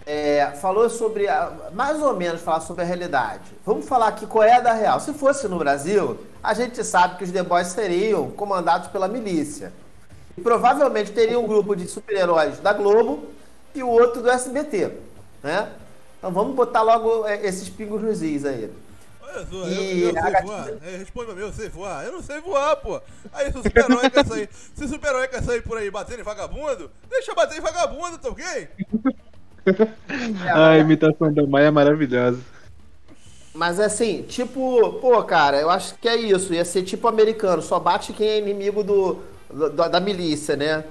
é, 0.05 0.51
falou 0.61 0.89
sobre. 0.89 1.27
a- 1.29 1.69
mais 1.73 2.01
ou 2.01 2.13
menos 2.15 2.41
falar 2.41 2.59
sobre 2.59 2.83
a 2.83 2.85
realidade. 2.85 3.43
Vamos 3.65 3.87
falar 3.87 4.09
aqui 4.09 4.27
qual 4.27 4.43
é 4.43 4.57
a 4.57 4.59
da 4.59 4.73
real. 4.73 4.99
Se 4.99 5.13
fosse 5.13 5.47
no 5.47 5.57
Brasil, 5.57 6.19
a 6.43 6.53
gente 6.53 6.83
sabe 6.83 7.17
que 7.17 7.23
os 7.23 7.31
The 7.31 7.41
Boys 7.41 7.67
seriam 7.69 8.29
comandados 8.31 8.89
pela 8.89 9.07
milícia. 9.07 9.71
E 10.37 10.41
provavelmente 10.41 11.11
teria 11.13 11.39
um 11.39 11.47
grupo 11.47 11.73
de 11.75 11.87
super-heróis 11.87 12.59
da 12.59 12.73
Globo 12.73 13.23
e 13.73 13.81
o 13.81 13.87
outro 13.87 14.21
do 14.21 14.29
SBT. 14.29 14.91
Né? 15.41 15.69
Então 16.19 16.31
vamos 16.33 16.53
botar 16.53 16.81
logo 16.81 17.25
é, 17.25 17.45
esses 17.45 17.69
pingos 17.69 18.01
nos 18.01 18.21
is 18.21 18.43
aí. 18.45 18.69
Olha 19.35 19.45
só, 19.45 19.67
E 19.67 20.01
eu, 20.01 20.07
eu 20.09 20.13
sei 20.13 20.21
gatinha- 20.21 20.41
voar. 20.43 20.69
É, 20.83 20.97
responde 20.97 21.25
pra 21.27 21.35
mim, 21.35 21.41
eu 21.41 21.53
sei 21.53 21.69
voar. 21.69 22.05
Eu 22.05 22.11
não 22.11 22.21
sei 22.21 22.39
voar, 22.41 22.75
pô. 22.77 23.01
Aí 23.33 23.51
se 23.51 23.57
o 23.57 23.63
super-herói 23.63 24.09
quer 24.09 24.25
sair. 24.25 24.49
Se 24.75 24.83
o 24.83 24.87
super-herói 24.87 25.27
quer 25.27 25.41
sair 25.43 25.61
por 25.61 25.77
aí 25.77 25.89
batendo 25.91 26.19
em 26.19 26.23
vagabundo, 26.23 26.89
deixa 27.09 27.31
eu 27.31 27.35
bater 27.35 27.57
em 27.57 27.61
vagabundo, 27.61 28.17
tá 28.17 28.29
ok? 28.29 28.67
A 30.53 30.77
imitação 30.77 31.33
da 31.33 31.45
Maia 31.47 31.67
é 31.67 31.71
maravilhosa. 31.71 32.39
Mas 33.53 33.79
assim, 33.79 34.23
tipo, 34.23 34.93
pô, 34.93 35.23
cara, 35.23 35.59
eu 35.61 35.69
acho 35.69 35.95
que 35.95 36.07
é 36.09 36.15
isso. 36.15 36.53
Ia 36.53 36.65
ser 36.65 36.83
tipo 36.83 37.07
americano, 37.07 37.61
só 37.61 37.79
bate 37.79 38.11
quem 38.13 38.27
é 38.27 38.37
inimigo 38.39 38.83
do, 38.83 39.19
do- 39.49 39.69
da 39.69 39.99
milícia, 39.99 40.55
né? 40.55 40.83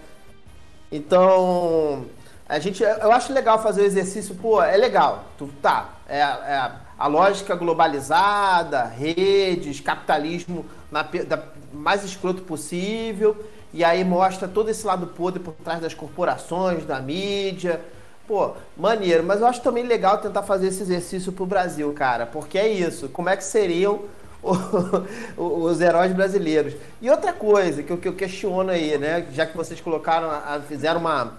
Então, 0.91 2.07
a 2.49 2.59
gente, 2.59 2.83
eu 2.83 3.11
acho 3.13 3.33
legal 3.33 3.61
fazer 3.63 3.83
o 3.83 3.85
exercício, 3.87 4.35
pô, 4.37 4.63
é 4.63 4.77
legal. 4.77 5.25
Tu, 5.39 5.49
tá, 5.61 5.91
é, 6.09 6.21
é 6.21 6.71
a 7.02 7.09
lógica 7.09 7.56
globalizada, 7.56 8.85
redes, 8.85 9.80
capitalismo 9.80 10.64
na, 10.88 11.02
da, 11.02 11.42
mais 11.73 12.04
escroto 12.04 12.42
possível. 12.42 13.44
E 13.75 13.82
aí 13.82 14.04
mostra 14.04 14.47
todo 14.47 14.68
esse 14.68 14.87
lado 14.87 15.09
podre 15.09 15.40
por 15.40 15.52
trás 15.64 15.80
das 15.80 15.94
corporações, 15.94 16.87
da 16.87 17.00
mídia. 17.00 17.80
Pô, 18.25 18.52
maneiro, 18.76 19.25
mas 19.25 19.40
eu 19.40 19.49
acho 19.49 19.61
também 19.62 19.82
legal 19.82 20.18
tentar 20.18 20.44
fazer 20.44 20.68
esse 20.68 20.80
exercício 20.80 21.32
pro 21.32 21.44
Brasil, 21.44 21.92
cara, 21.92 22.25
porque 22.25 22.56
é 22.56 22.68
isso. 22.68 23.09
Como 23.09 23.28
é 23.28 23.37
que 23.37 23.42
seriam 23.42 24.02
os 25.37 25.80
heróis 25.80 26.12
brasileiros? 26.12 26.75
E 27.00 27.11
outra 27.11 27.32
coisa 27.32 27.82
que 27.82 27.92
eu, 27.92 27.99
que 27.99 28.06
eu 28.06 28.14
questiono 28.14 28.71
aí, 28.71 28.97
né? 28.97 29.26
Já 29.32 29.44
que 29.44 29.56
vocês 29.56 29.80
colocaram, 29.80 30.30
fizeram 30.68 31.00
uma, 31.00 31.32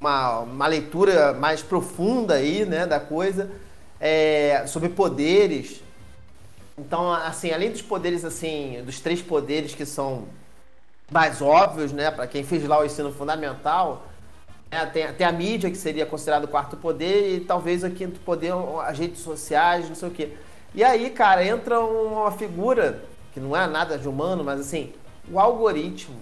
uma, 0.00 0.38
uma 0.38 0.66
leitura 0.68 1.32
mais 1.32 1.60
profunda 1.60 2.34
aí, 2.34 2.64
né, 2.64 2.86
da 2.86 3.00
coisa, 3.00 3.50
é, 4.02 4.66
sobre 4.66 4.88
poderes. 4.88 5.80
Então, 6.76 7.12
assim, 7.12 7.52
além 7.52 7.70
dos 7.70 7.82
poderes, 7.82 8.24
assim, 8.24 8.82
dos 8.84 8.98
três 8.98 9.22
poderes 9.22 9.76
que 9.76 9.86
são 9.86 10.26
mais 11.08 11.40
óbvios, 11.40 11.92
né, 11.92 12.10
para 12.10 12.26
quem 12.26 12.42
fez 12.42 12.66
lá 12.66 12.80
o 12.80 12.84
ensino 12.84 13.12
fundamental, 13.12 14.08
né, 14.68 14.84
tem, 14.86 15.12
tem 15.12 15.24
a 15.24 15.30
mídia, 15.30 15.70
que 15.70 15.76
seria 15.76 16.04
considerado 16.04 16.44
o 16.44 16.48
quarto 16.48 16.76
poder, 16.76 17.36
e 17.36 17.40
talvez 17.40 17.84
o 17.84 17.90
quinto 17.90 18.18
poder, 18.20 18.52
as 18.84 18.98
redes 18.98 19.20
sociais, 19.20 19.88
não 19.88 19.94
sei 19.94 20.08
o 20.08 20.10
quê. 20.10 20.32
E 20.74 20.82
aí, 20.82 21.08
cara, 21.10 21.44
entra 21.44 21.78
uma 21.78 22.32
figura, 22.32 23.04
que 23.32 23.38
não 23.38 23.56
é 23.56 23.68
nada 23.68 23.96
de 23.96 24.08
humano, 24.08 24.42
mas 24.42 24.58
assim, 24.58 24.92
o 25.30 25.38
algoritmo. 25.38 26.18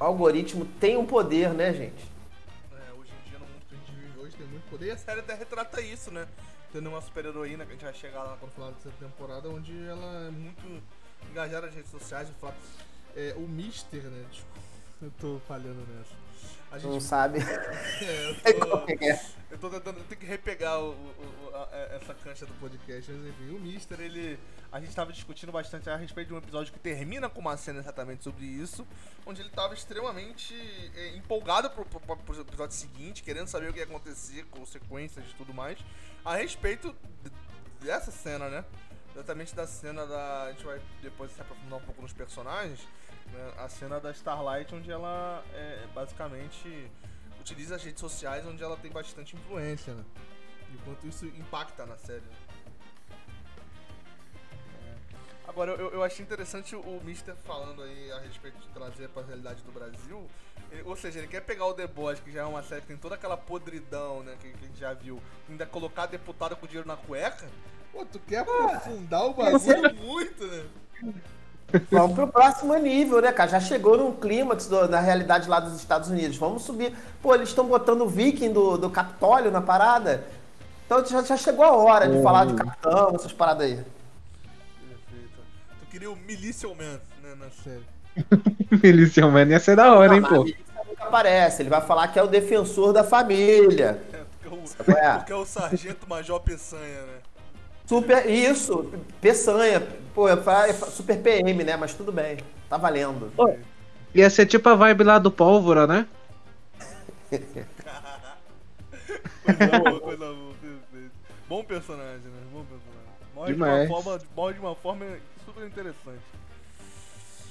O 0.00 0.04
algoritmo 0.04 0.64
tem 0.80 0.96
um 0.96 1.04
poder, 1.04 1.50
né, 1.50 1.72
gente? 1.72 2.10
É, 2.72 2.92
hoje 2.98 3.10
em 3.10 3.28
dia, 3.28 3.38
no 3.38 3.46
mundo 3.46 3.62
que 3.68 3.74
a 3.74 3.78
gente 3.78 3.92
vive 3.92 4.20
hoje, 4.20 4.36
tem 4.36 4.46
muito 4.46 4.70
poder. 4.70 4.86
E 4.86 4.90
a 4.92 4.96
série 4.96 5.20
até 5.20 5.34
retrata 5.34 5.80
isso, 5.80 6.10
né? 6.10 6.26
Tendo 6.74 6.88
uma 6.88 7.00
super-heroína, 7.00 7.64
que 7.64 7.70
a 7.70 7.74
gente 7.74 7.84
vai 7.84 7.94
chegar 7.94 8.24
lá 8.24 8.36
quando 8.36 8.50
falar 8.50 8.72
dessa 8.72 8.90
temporada, 8.98 9.48
onde 9.48 9.72
ela 9.86 10.26
é 10.26 10.30
muito 10.32 10.82
engajada 11.30 11.66
nas 11.66 11.74
redes 11.76 11.88
sociais. 11.88 12.28
Eu 12.28 12.34
falo, 12.34 12.54
é, 13.14 13.32
o 13.36 13.42
Mister, 13.42 14.02
né? 14.02 14.26
Desculpa, 14.28 14.58
eu 15.00 15.12
tô 15.20 15.40
falhando 15.46 15.86
nessa. 15.94 16.23
A 16.70 16.78
gente 16.78 16.90
Não 16.92 17.00
sabe. 17.00 17.38
É, 18.02 18.50
eu, 18.50 18.60
tô, 18.60 18.84
é 18.88 19.08
é? 19.10 19.24
eu 19.50 19.58
tô 19.58 19.70
tentando, 19.70 19.98
eu 19.98 20.04
tenho 20.04 20.20
que 20.20 20.26
repegar 20.26 20.80
o, 20.80 20.90
o- 20.90 21.50
o- 21.52 21.54
a- 21.56 21.68
a- 21.72 21.96
essa 21.96 22.12
cancha 22.14 22.44
do 22.44 22.52
podcast, 22.54 23.10
mas 23.12 23.26
enfim, 23.28 23.50
o 23.54 23.60
Mister, 23.60 24.00
ele. 24.00 24.38
A 24.72 24.80
gente 24.80 24.92
tava 24.94 25.12
discutindo 25.12 25.52
bastante 25.52 25.88
a 25.88 25.94
respeito 25.96 26.28
de 26.28 26.34
um 26.34 26.38
episódio 26.38 26.72
que 26.72 26.78
termina 26.80 27.28
com 27.30 27.40
uma 27.40 27.56
cena 27.56 27.78
exatamente 27.78 28.24
sobre 28.24 28.44
isso, 28.44 28.84
onde 29.24 29.40
ele 29.40 29.50
tava 29.50 29.72
extremamente 29.72 30.52
é, 30.96 31.16
empolgado 31.16 31.70
pro, 31.70 31.84
pro, 31.84 32.00
pro 32.16 32.40
episódio 32.40 32.74
seguinte, 32.76 33.22
querendo 33.22 33.46
saber 33.46 33.70
o 33.70 33.72
que 33.72 33.78
ia 33.78 33.84
acontecer, 33.84 34.44
com 34.50 34.66
sequências 34.66 35.24
e 35.30 35.34
tudo 35.34 35.54
mais, 35.54 35.78
a 36.24 36.34
respeito 36.34 36.92
dessa 37.80 38.10
cena, 38.10 38.48
né? 38.48 38.64
Exatamente 39.14 39.54
da 39.54 39.64
cena 39.64 40.04
da. 40.06 40.44
A 40.46 40.52
gente 40.52 40.64
vai 40.64 40.80
depois 41.00 41.30
se 41.30 41.40
aprofundar 41.40 41.78
um 41.78 41.82
pouco 41.82 42.02
nos 42.02 42.12
personagens. 42.12 42.80
Né? 43.32 43.52
A 43.58 43.68
cena 43.68 44.00
da 44.00 44.10
Starlight, 44.10 44.74
onde 44.74 44.90
ela 44.90 45.42
é, 45.54 45.86
basicamente 45.94 46.90
utiliza 47.40 47.76
as 47.76 47.84
redes 47.84 48.00
sociais, 48.00 48.46
onde 48.46 48.62
ela 48.62 48.76
tem 48.76 48.90
bastante 48.90 49.36
influência, 49.36 49.94
né? 49.94 50.04
E 50.72 50.76
o 50.76 50.78
quanto 50.80 51.06
isso 51.06 51.26
impacta 51.26 51.84
na 51.86 51.96
série. 51.96 52.20
né? 52.22 52.36
É. 54.82 54.94
Agora, 55.48 55.72
eu, 55.72 55.90
eu 55.90 56.02
achei 56.02 56.24
interessante 56.24 56.74
o 56.74 57.00
Mister 57.04 57.34
falando 57.44 57.82
aí 57.82 58.10
a 58.12 58.18
respeito 58.20 58.58
de 58.58 58.68
trazer 58.68 59.08
pra 59.10 59.22
realidade 59.22 59.62
do 59.62 59.72
Brasil. 59.72 60.26
Ele- 60.70 60.82
ou 60.82 60.96
seja, 60.96 61.18
ele 61.18 61.28
quer 61.28 61.40
pegar 61.42 61.66
o 61.66 61.74
The 61.74 61.86
Boys, 61.86 62.18
que 62.20 62.32
já 62.32 62.40
é 62.42 62.44
uma 62.44 62.62
série 62.62 62.80
que 62.80 62.88
tem 62.88 62.96
toda 62.96 63.14
aquela 63.14 63.36
podridão, 63.36 64.22
né, 64.22 64.36
que, 64.40 64.50
que 64.52 64.64
a 64.64 64.68
gente 64.68 64.78
já 64.80 64.92
viu, 64.94 65.20
e 65.48 65.52
ainda 65.52 65.66
colocar 65.66 66.06
deputado 66.06 66.56
com 66.56 66.66
dinheiro 66.66 66.88
na 66.88 66.96
cueca. 66.96 67.46
Pô, 67.92 68.04
tu 68.06 68.18
quer 68.20 68.38
aprofundar 68.38 69.24
o 69.26 69.34
bagulho 69.34 69.94
muito, 69.96 70.46
né? 70.46 70.66
Vamos 71.90 72.14
pro 72.14 72.28
próximo 72.28 72.74
nível, 72.76 73.20
né, 73.20 73.32
cara? 73.32 73.50
Já 73.50 73.60
chegou 73.60 73.96
num 73.98 74.12
clímax 74.12 74.66
do- 74.66 74.86
da 74.86 75.00
realidade 75.00 75.48
lá 75.48 75.58
dos 75.58 75.74
Estados 75.74 76.08
Unidos. 76.08 76.36
Vamos 76.36 76.62
subir. 76.62 76.94
Pô, 77.20 77.34
eles 77.34 77.48
estão 77.48 77.66
botando 77.66 78.02
o 78.02 78.08
viking 78.08 78.52
do, 78.52 78.76
do 78.78 78.88
Capitólio 78.90 79.50
na 79.50 79.60
parada. 79.60 80.24
Então 80.86 81.04
já, 81.04 81.22
já 81.22 81.36
chegou 81.36 81.64
a 81.64 81.72
hora 81.72 82.08
de 82.08 82.22
falar 82.22 82.46
de 82.46 82.54
capitão, 82.54 83.12
essas 83.14 83.32
paradas 83.32 83.66
aí. 83.66 83.74
Perfeito. 83.76 85.38
Tu 85.80 85.86
queria 85.90 86.10
o 86.10 86.16
Milicial 86.16 86.74
Man 86.74 87.00
né, 87.22 87.34
na 87.38 87.50
série. 87.50 87.82
Milician 88.82 89.30
Man 89.30 89.44
ia 89.46 89.58
ser 89.58 89.74
da 89.76 89.92
hora, 89.94 90.14
hein, 90.14 90.20
Não, 90.20 90.28
pô. 90.28 90.36
mas 90.44 90.46
ele 90.50 90.56
nunca 90.90 91.04
aparece, 91.04 91.62
ele 91.62 91.70
vai 91.70 91.80
falar 91.80 92.08
que 92.08 92.18
é 92.18 92.22
o 92.22 92.28
defensor 92.28 92.92
da 92.92 93.02
família. 93.02 94.00
É, 94.12 94.22
porque, 94.40 94.54
o, 94.54 94.66
Sabe 94.66 94.84
qual 94.92 94.98
é? 94.98 95.16
porque 95.16 95.32
é 95.32 95.36
o 95.36 95.44
Sargento 95.46 96.08
Major 96.08 96.38
Peçanha, 96.40 97.02
né? 97.02 97.14
Super, 97.86 98.28
isso, 98.28 98.90
peçanha. 99.20 99.82
Pô, 100.14 100.34
falo 100.38 100.72
super 100.90 101.18
PM, 101.20 101.64
né? 101.64 101.76
Mas 101.76 101.94
tudo 101.94 102.10
bem, 102.12 102.38
tá 102.68 102.76
valendo. 102.76 103.32
Ia 104.14 104.30
ser 104.30 104.46
tipo 104.46 104.68
a 104.68 104.74
vibe 104.74 105.04
lá 105.04 105.18
do 105.18 105.30
Pólvora, 105.30 105.86
né? 105.86 106.06
Coisa 109.44 109.80
boa, 109.80 110.00
coisa 110.00 110.24
boa. 110.26 110.54
Bom 111.48 111.64
personagem, 111.64 112.24
né? 112.24 112.40
Bom 112.52 112.64
personagem. 112.64 112.94
Morre 113.34 113.52
de, 113.52 113.58
uma 113.58 113.66
Demais. 113.66 113.88
forma, 113.88 114.20
morre 114.34 114.54
de 114.54 114.60
uma 114.60 114.74
forma 114.76 115.04
super 115.44 115.66
interessante. 115.66 116.22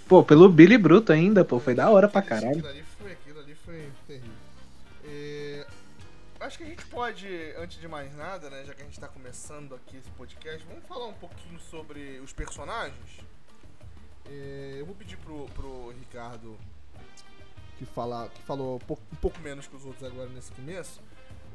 Pô, 0.08 0.24
pelo 0.24 0.50
Billy 0.50 0.78
Bruto 0.78 1.12
ainda, 1.12 1.46
pô. 1.46 1.60
Foi 1.60 1.76
da 1.76 1.90
hora 1.90 2.08
pra 2.08 2.22
caralho. 2.22 2.64
Pode, 6.94 7.28
antes 7.58 7.80
de 7.80 7.88
mais 7.88 8.16
nada, 8.16 8.50
né, 8.50 8.64
já 8.66 8.74
que 8.74 8.82
a 8.82 8.86
gente 8.86 9.00
tá 9.00 9.08
começando 9.08 9.74
aqui 9.74 9.98
esse 9.98 10.10
podcast, 10.12 10.66
vamos 10.68 10.86
falar 10.86 11.08
um 11.08 11.14
pouquinho 11.14 11.60
sobre 11.60 12.20
os 12.24 12.32
personagens. 12.32 13.20
É, 14.30 14.76
eu 14.80 14.86
vou 14.86 14.94
pedir 14.96 15.18
pro, 15.18 15.46
pro 15.50 15.90
Ricardo, 15.92 16.56
que, 17.78 17.86
fala, 17.86 18.30
que 18.30 18.42
falou 18.44 18.76
um 18.76 18.80
pouco, 18.80 19.02
um 19.12 19.16
pouco 19.16 19.40
menos 19.40 19.68
que 19.68 19.76
os 19.76 19.84
outros 19.86 20.04
agora 20.04 20.30
nesse 20.30 20.52
começo, 20.52 21.02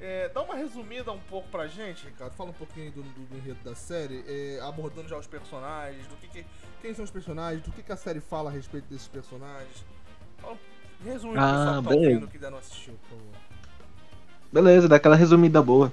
é, 0.00 0.28
dá 0.28 0.42
uma 0.42 0.54
resumida 0.56 1.12
um 1.12 1.20
pouco 1.20 1.48
pra 1.48 1.66
gente, 1.68 2.04
Ricardo. 2.06 2.34
Fala 2.34 2.50
um 2.50 2.54
pouquinho 2.54 2.90
do, 2.92 3.02
do- 3.02 3.26
do 3.26 3.36
enredo 3.36 3.62
da 3.64 3.74
série, 3.74 4.24
é, 4.26 4.60
abordando 4.62 5.08
já 5.08 5.16
os 5.16 5.26
personagens, 5.26 6.06
do 6.08 6.16
que, 6.16 6.28
que- 6.28 6.46
quem 6.82 6.94
são 6.94 7.04
os 7.04 7.10
personagens, 7.10 7.62
do 7.64 7.70
que, 7.72 7.82
que 7.82 7.92
a 7.92 7.96
série 7.96 8.20
fala 8.20 8.50
a 8.50 8.52
respeito 8.52 8.86
desses 8.88 9.08
personagens. 9.08 9.84
Fala, 10.38 10.54
um- 10.54 11.04
resume 11.04 11.34
pro 11.34 11.42
Ah, 11.42 11.46
pessoal 11.46 11.82
que 11.82 11.88
tá 11.88 11.94
ouvindo 11.94 12.28
que 12.28 12.36
ainda 12.36 12.50
não 12.50 12.58
assistiu, 12.58 12.94
por 13.08 13.08
favor. 13.18 13.47
Beleza, 14.52 14.88
daquela 14.88 15.16
resumida 15.16 15.62
boa. 15.62 15.92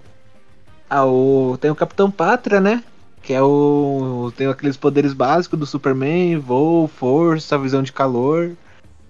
Ah, 0.90 1.06
o... 1.06 1.58
tem 1.60 1.70
o 1.70 1.76
Capitão 1.76 2.10
Pátria, 2.10 2.60
né? 2.60 2.84
Que 3.22 3.34
é 3.34 3.42
o. 3.42 4.32
Tem 4.38 4.48
aqueles 4.48 4.78
poderes 4.78 5.14
básicos 5.14 5.58
do 5.60 5.66
Superman, 5.66 6.38
voo, 6.38 6.88
força, 6.88 7.58
visão 7.58 7.82
de 7.82 7.92
calor. 7.92 8.52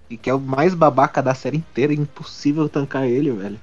E 0.09 0.17
que 0.17 0.29
é 0.29 0.33
o 0.33 0.39
mais 0.39 0.73
babaca 0.73 1.21
da 1.21 1.35
série 1.35 1.57
inteira. 1.57 1.93
É 1.93 1.95
impossível 1.95 2.69
tancar 2.69 3.05
ele, 3.05 3.31
velho. 3.31 3.59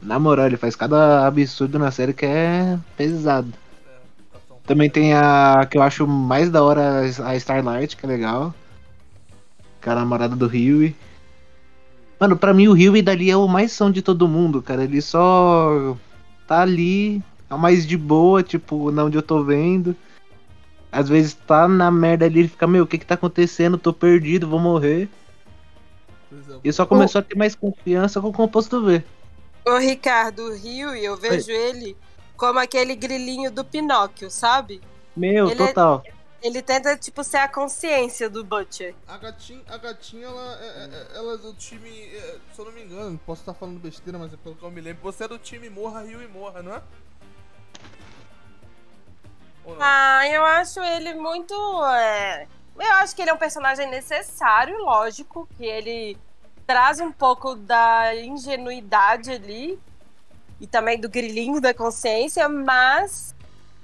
Na 0.00 0.18
moral, 0.18 0.46
ele 0.46 0.56
faz 0.56 0.74
cada 0.74 1.26
absurdo 1.26 1.78
na 1.78 1.90
série 1.90 2.12
que 2.12 2.24
é 2.24 2.78
pesado. 2.96 3.52
Também 4.64 4.90
tem 4.90 5.14
a 5.14 5.66
que 5.70 5.78
eu 5.78 5.82
acho 5.82 6.06
mais 6.06 6.50
da 6.50 6.62
hora, 6.62 7.00
a 7.00 7.36
Starlight, 7.36 7.96
que 7.96 8.04
é 8.04 8.08
legal. 8.08 8.54
Que 9.80 9.88
é 9.88 9.92
a 9.92 9.96
namorada 9.96 10.34
do 10.34 10.46
Huey. 10.46 10.94
Mano, 12.18 12.36
pra 12.36 12.54
mim 12.54 12.68
o 12.68 12.72
Huey 12.72 13.02
dali 13.02 13.30
é 13.30 13.36
o 13.36 13.46
mais 13.46 13.72
são 13.72 13.90
de 13.90 14.00
todo 14.02 14.26
mundo, 14.28 14.62
cara. 14.62 14.84
Ele 14.84 15.02
só 15.02 15.96
tá 16.46 16.62
ali, 16.62 17.22
é 17.50 17.54
o 17.54 17.58
mais 17.58 17.86
de 17.86 17.96
boa, 17.96 18.42
tipo, 18.42 18.90
na 18.90 19.04
onde 19.04 19.18
eu 19.18 19.22
tô 19.22 19.42
vendo. 19.44 19.94
Às 20.90 21.08
vezes 21.08 21.34
tá 21.34 21.68
na 21.68 21.90
merda 21.90 22.24
ali, 22.24 22.40
ele 22.40 22.48
fica, 22.48 22.66
meu, 22.66 22.84
o 22.84 22.86
que 22.86 22.96
que 22.96 23.04
tá 23.04 23.14
acontecendo? 23.14 23.76
Tô 23.76 23.92
perdido, 23.92 24.48
vou 24.48 24.58
morrer. 24.58 25.08
É, 26.32 26.36
E 26.64 26.72
só 26.72 26.86
começou 26.86 27.18
a 27.18 27.22
ter 27.22 27.36
mais 27.36 27.54
confiança 27.54 28.20
com 28.20 28.28
o 28.28 28.32
composto 28.32 28.82
V. 28.82 29.04
Ô, 29.66 29.76
Ricardo, 29.78 30.40
o 30.44 30.54
Rio, 30.54 30.94
eu 30.94 31.16
vejo 31.16 31.50
ele 31.50 31.96
como 32.36 32.58
aquele 32.58 32.94
grilinho 32.94 33.50
do 33.50 33.64
Pinóquio, 33.64 34.30
sabe? 34.30 34.80
Meu, 35.16 35.50
Ele 35.50 35.62
é- 35.62 35.66
total. 35.66 36.02
Ele 36.46 36.62
tenta, 36.62 36.96
tipo, 36.96 37.24
ser 37.24 37.38
a 37.38 37.48
consciência 37.48 38.30
do 38.30 38.44
Butcher. 38.44 38.94
A 39.08 39.16
gatinha, 39.18 39.62
a 39.66 39.76
gatinha 39.78 40.26
ela, 40.28 40.58
é, 40.60 40.66
é- 40.66 41.16
ela 41.16 41.34
é 41.34 41.36
do 41.38 41.52
time. 41.54 41.90
é, 42.14 42.38
se 42.54 42.58
eu 42.60 42.64
não 42.66 42.72
me 42.72 42.84
engano, 42.84 43.18
posso 43.26 43.40
estar 43.42 43.52
falando 43.52 43.80
besteira, 43.80 44.16
mas 44.16 44.32
é 44.32 44.36
pelo 44.36 44.54
que 44.54 44.62
eu 44.62 44.70
me 44.70 44.80
lembro. 44.80 45.02
Você 45.02 45.24
é 45.24 45.28
do 45.28 45.38
time 45.38 45.68
Morra, 45.68 46.02
Rio 46.04 46.22
e 46.22 46.28
Morra, 46.28 46.62
não 46.62 46.72
é? 46.74 46.82
Não? 49.66 49.76
Ah, 49.80 50.28
eu 50.28 50.44
acho 50.44 50.78
ele 50.80 51.14
muito. 51.14 51.52
é, 51.86 52.46
Eu 52.78 52.92
acho 52.94 53.16
que 53.16 53.22
ele 53.22 53.30
é 53.30 53.34
um 53.34 53.38
personagem 53.38 53.90
necessário, 53.90 54.78
lógico, 54.78 55.48
que 55.56 55.64
ele 55.64 56.16
traz 56.64 57.00
um 57.00 57.10
pouco 57.10 57.56
da 57.56 58.14
ingenuidade 58.14 59.32
ali 59.32 59.76
e 60.60 60.66
também 60.68 61.00
do 61.00 61.08
grilinho 61.08 61.60
da 61.60 61.74
consciência, 61.74 62.48
mas 62.48 63.34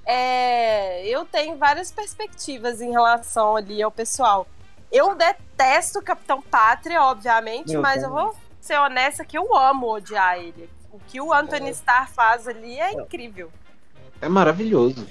é, 0.04 1.06
eu 1.06 1.24
tenho 1.24 1.56
várias 1.56 1.90
perspectivas 1.90 2.80
em 2.80 2.90
relação 2.90 3.56
ali 3.56 3.82
ao 3.82 3.90
pessoal. 3.90 4.46
Eu 4.90 5.14
detesto 5.14 6.00
o 6.00 6.02
Capitão 6.02 6.42
Pátria, 6.42 7.02
obviamente, 7.02 7.72
Meu 7.72 7.80
mas 7.80 8.02
eu 8.02 8.10
Deus. 8.10 8.22
vou 8.22 8.36
ser 8.60 8.78
honesta 8.78 9.24
que 9.24 9.38
eu 9.38 9.56
amo 9.56 9.90
odiar 9.90 10.38
ele. 10.38 10.68
O 10.92 10.98
que 10.98 11.20
o 11.20 11.32
Anthony 11.32 11.70
Starr 11.70 12.10
faz 12.10 12.46
ali 12.46 12.78
é 12.78 12.92
incrível. 12.92 13.50
É 14.20 14.28
maravilhoso. 14.28 15.06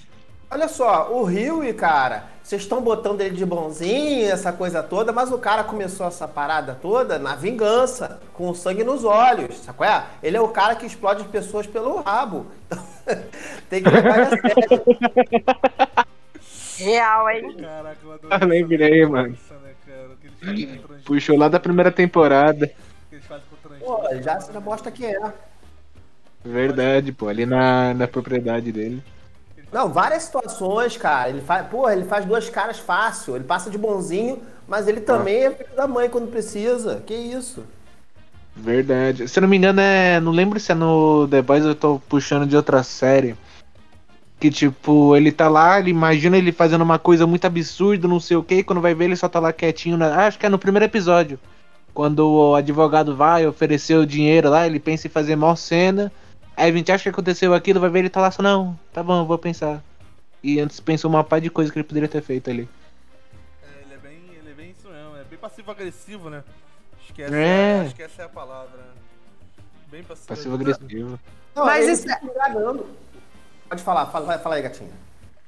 Olha 0.53 0.67
só, 0.67 1.09
o 1.13 1.23
Rio, 1.23 1.73
cara, 1.73 2.25
vocês 2.43 2.63
estão 2.63 2.81
botando 2.81 3.21
ele 3.21 3.37
de 3.37 3.45
bonzinho, 3.45 4.29
essa 4.29 4.51
coisa 4.51 4.83
toda, 4.83 5.13
mas 5.13 5.31
o 5.31 5.37
cara 5.37 5.63
começou 5.63 6.05
essa 6.05 6.27
parada 6.27 6.77
toda 6.81 7.17
na 7.17 7.35
vingança, 7.37 8.19
com 8.33 8.53
sangue 8.53 8.83
nos 8.83 9.05
olhos, 9.05 9.65
qual 9.77 9.89
é? 9.89 10.03
Ele 10.21 10.35
é 10.35 10.41
o 10.41 10.49
cara 10.49 10.75
que 10.75 10.85
explode 10.85 11.21
as 11.21 11.27
pessoas 11.29 11.65
pelo 11.65 12.01
rabo. 12.01 12.47
Tem 13.69 13.81
que 13.81 13.89
levar 13.89 14.19
a 14.19 14.25
sério. 14.25 14.83
Real, 16.77 17.29
hein? 17.29 17.57
Caraca, 17.57 17.97
eu 18.03 18.11
adoro 18.11 18.27
Ah, 18.33 18.45
lembrei, 18.45 19.05
mano. 19.05 19.29
Né? 19.29 19.37
O 20.41 20.53
que 20.53 20.81
o 20.83 21.03
Puxou 21.05 21.37
lá 21.37 21.47
da 21.47 21.61
primeira 21.61 21.93
temporada. 21.93 22.65
o 22.65 23.09
que 23.09 23.15
eles 23.15 23.25
fazem 23.25 23.45
com 23.49 23.69
o 23.69 23.79
Pô, 23.79 24.21
já 24.21 24.37
se 24.41 24.51
mostra 24.59 24.91
quem 24.91 25.15
é. 25.15 25.33
Verdade, 26.43 27.13
pô. 27.13 27.29
Ali 27.29 27.45
na, 27.45 27.93
na 27.93 28.05
propriedade 28.05 28.69
dele. 28.71 29.01
Não, 29.71 29.89
várias 29.89 30.23
situações, 30.23 30.97
cara. 30.97 31.29
Ele 31.29 31.41
faz, 31.41 31.67
porra, 31.67 31.93
ele 31.93 32.05
faz 32.05 32.25
duas 32.25 32.49
caras 32.49 32.77
fácil. 32.79 33.35
Ele 33.35 33.45
passa 33.45 33.69
de 33.69 33.77
bonzinho, 33.77 34.41
mas 34.67 34.87
ele 34.87 35.01
também 35.01 35.45
é 35.45 35.51
filho 35.51 35.75
da 35.75 35.87
mãe 35.87 36.09
quando 36.09 36.29
precisa. 36.29 37.01
Que 37.05 37.13
isso? 37.13 37.63
Verdade. 38.55 39.27
Se 39.27 39.39
eu 39.39 39.41
não 39.41 39.49
me 39.49 39.57
engano, 39.57 39.79
é. 39.79 40.19
Não 40.19 40.31
lembro 40.31 40.59
se 40.59 40.71
é 40.71 40.75
no 40.75 41.27
The 41.27 41.41
Boys 41.41 41.63
eu 41.65 41.75
tô 41.75 41.99
puxando 42.09 42.45
de 42.45 42.55
outra 42.55 42.83
série. 42.83 43.35
Que 44.39 44.49
tipo, 44.49 45.15
ele 45.15 45.31
tá 45.31 45.47
lá, 45.47 45.79
ele 45.79 45.91
imagina 45.91 46.35
ele 46.35 46.51
fazendo 46.51 46.81
uma 46.81 46.97
coisa 46.97 47.27
muito 47.27 47.45
absurda, 47.45 48.07
não 48.07 48.19
sei 48.19 48.35
o 48.35 48.43
que, 48.43 48.63
quando 48.63 48.81
vai 48.81 48.95
ver 48.95 49.05
ele 49.05 49.15
só 49.15 49.29
tá 49.29 49.39
lá 49.39 49.53
quietinho. 49.53 49.97
Na... 49.97 50.07
ah, 50.15 50.25
Acho 50.25 50.39
que 50.39 50.45
é 50.47 50.49
no 50.49 50.57
primeiro 50.57 50.85
episódio. 50.85 51.39
Quando 51.93 52.27
o 52.27 52.55
advogado 52.55 53.15
vai 53.15 53.45
oferecer 53.45 53.95
o 53.95 54.05
dinheiro 54.05 54.49
lá, 54.49 54.65
ele 54.65 54.79
pensa 54.79 55.07
em 55.07 55.11
fazer 55.11 55.35
mó 55.35 55.55
cena. 55.55 56.11
Aí 56.55 56.69
a 56.69 56.73
gente 56.73 56.91
acha 56.91 57.03
que 57.03 57.09
aconteceu 57.09 57.53
aquilo, 57.53 57.79
vai 57.79 57.89
ver 57.89 57.99
ele 57.99 58.09
tá 58.09 58.21
lá 58.21 58.29
só, 58.31 58.41
não, 58.41 58.77
tá 58.93 59.01
bom, 59.01 59.21
eu 59.21 59.25
vou 59.25 59.37
pensar. 59.37 59.81
E 60.43 60.59
antes 60.59 60.79
pensou 60.79 61.09
uma 61.09 61.23
par 61.23 61.39
de 61.41 61.49
coisa 61.49 61.71
que 61.71 61.77
ele 61.77 61.87
poderia 61.87 62.09
ter 62.09 62.21
feito 62.21 62.49
ali. 62.49 62.67
É, 63.63 63.81
ele 63.81 63.93
é 63.93 63.97
bem, 63.97 64.21
ele 64.37 64.49
é 64.49 64.53
bem 64.53 64.75
isso 64.77 64.87
mesmo, 64.87 65.17
é 65.17 65.23
bem 65.23 65.39
passivo-agressivo, 65.39 66.29
né? 66.29 66.43
Esquece, 67.03 67.33
É. 67.33 67.81
acho 67.85 67.95
que 67.95 68.03
essa 68.03 68.21
é 68.23 68.25
a 68.25 68.29
palavra. 68.29 68.79
Bem 69.87 70.03
passivo. 70.03 70.27
Passivo-agressivo. 70.27 71.19
Não, 71.55 71.65
Mas 71.65 71.87
isso 71.87 72.07
enganando. 72.23 72.87
Pode 73.67 73.83
falar, 73.83 74.05
fala, 74.07 74.37
fala 74.39 74.55
aí, 74.55 74.61
gatinha. 74.61 74.89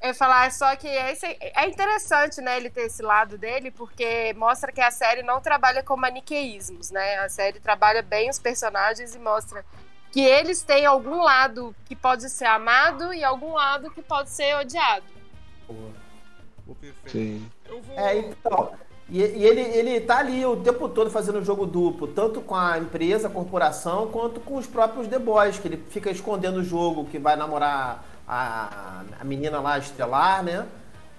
Eu 0.02 0.10
ia 0.10 0.14
falar 0.14 0.52
só 0.52 0.76
que 0.76 0.88
esse 0.88 1.26
é 1.26 1.66
interessante, 1.66 2.42
né, 2.42 2.58
ele 2.58 2.70
ter 2.70 2.82
esse 2.82 3.02
lado 3.02 3.38
dele, 3.38 3.72
porque 3.72 4.34
mostra 4.36 4.70
que 4.70 4.82
a 4.82 4.92
série 4.92 5.24
não 5.24 5.40
trabalha 5.40 5.82
com 5.82 5.96
maniqueísmos, 5.96 6.92
né? 6.92 7.20
A 7.20 7.30
série 7.30 7.60
trabalha 7.62 8.02
bem 8.02 8.30
os 8.30 8.38
personagens 8.38 9.16
e 9.16 9.20
mostra 9.20 9.64
que 10.14 10.22
eles 10.22 10.62
têm 10.62 10.86
algum 10.86 11.24
lado 11.24 11.76
que 11.86 11.96
pode 11.96 12.30
ser 12.30 12.46
amado 12.46 13.12
e 13.12 13.24
algum 13.24 13.54
lado 13.54 13.90
que 13.90 14.02
pode 14.04 14.30
ser 14.30 14.56
odiado. 14.58 15.04
Pô, 15.66 16.76
perfeito. 16.76 17.10
Sim. 17.12 17.50
Eu 17.68 17.82
vou. 17.82 18.00
É, 18.00 18.20
então. 18.20 18.72
E, 19.10 19.18
e 19.18 19.44
ele, 19.44 19.62
ele 19.62 20.00
tá 20.02 20.20
ali 20.20 20.46
o 20.46 20.56
tempo 20.58 20.88
todo 20.88 21.10
fazendo 21.10 21.44
jogo 21.44 21.66
duplo, 21.66 22.08
tanto 22.08 22.42
com 22.42 22.56
a 22.56 22.78
empresa, 22.78 23.28
a 23.28 23.32
corporação, 23.32 24.08
quanto 24.08 24.40
com 24.40 24.56
os 24.56 24.68
próprios 24.68 25.08
The 25.08 25.18
Boys, 25.18 25.58
que 25.58 25.68
ele 25.68 25.84
fica 25.90 26.12
escondendo 26.12 26.60
o 26.60 26.64
jogo 26.64 27.06
que 27.06 27.18
vai 27.18 27.36
namorar 27.36 28.06
a, 28.28 29.02
a 29.20 29.24
menina 29.24 29.60
lá 29.60 29.80
estelar, 29.80 30.44
né? 30.44 30.68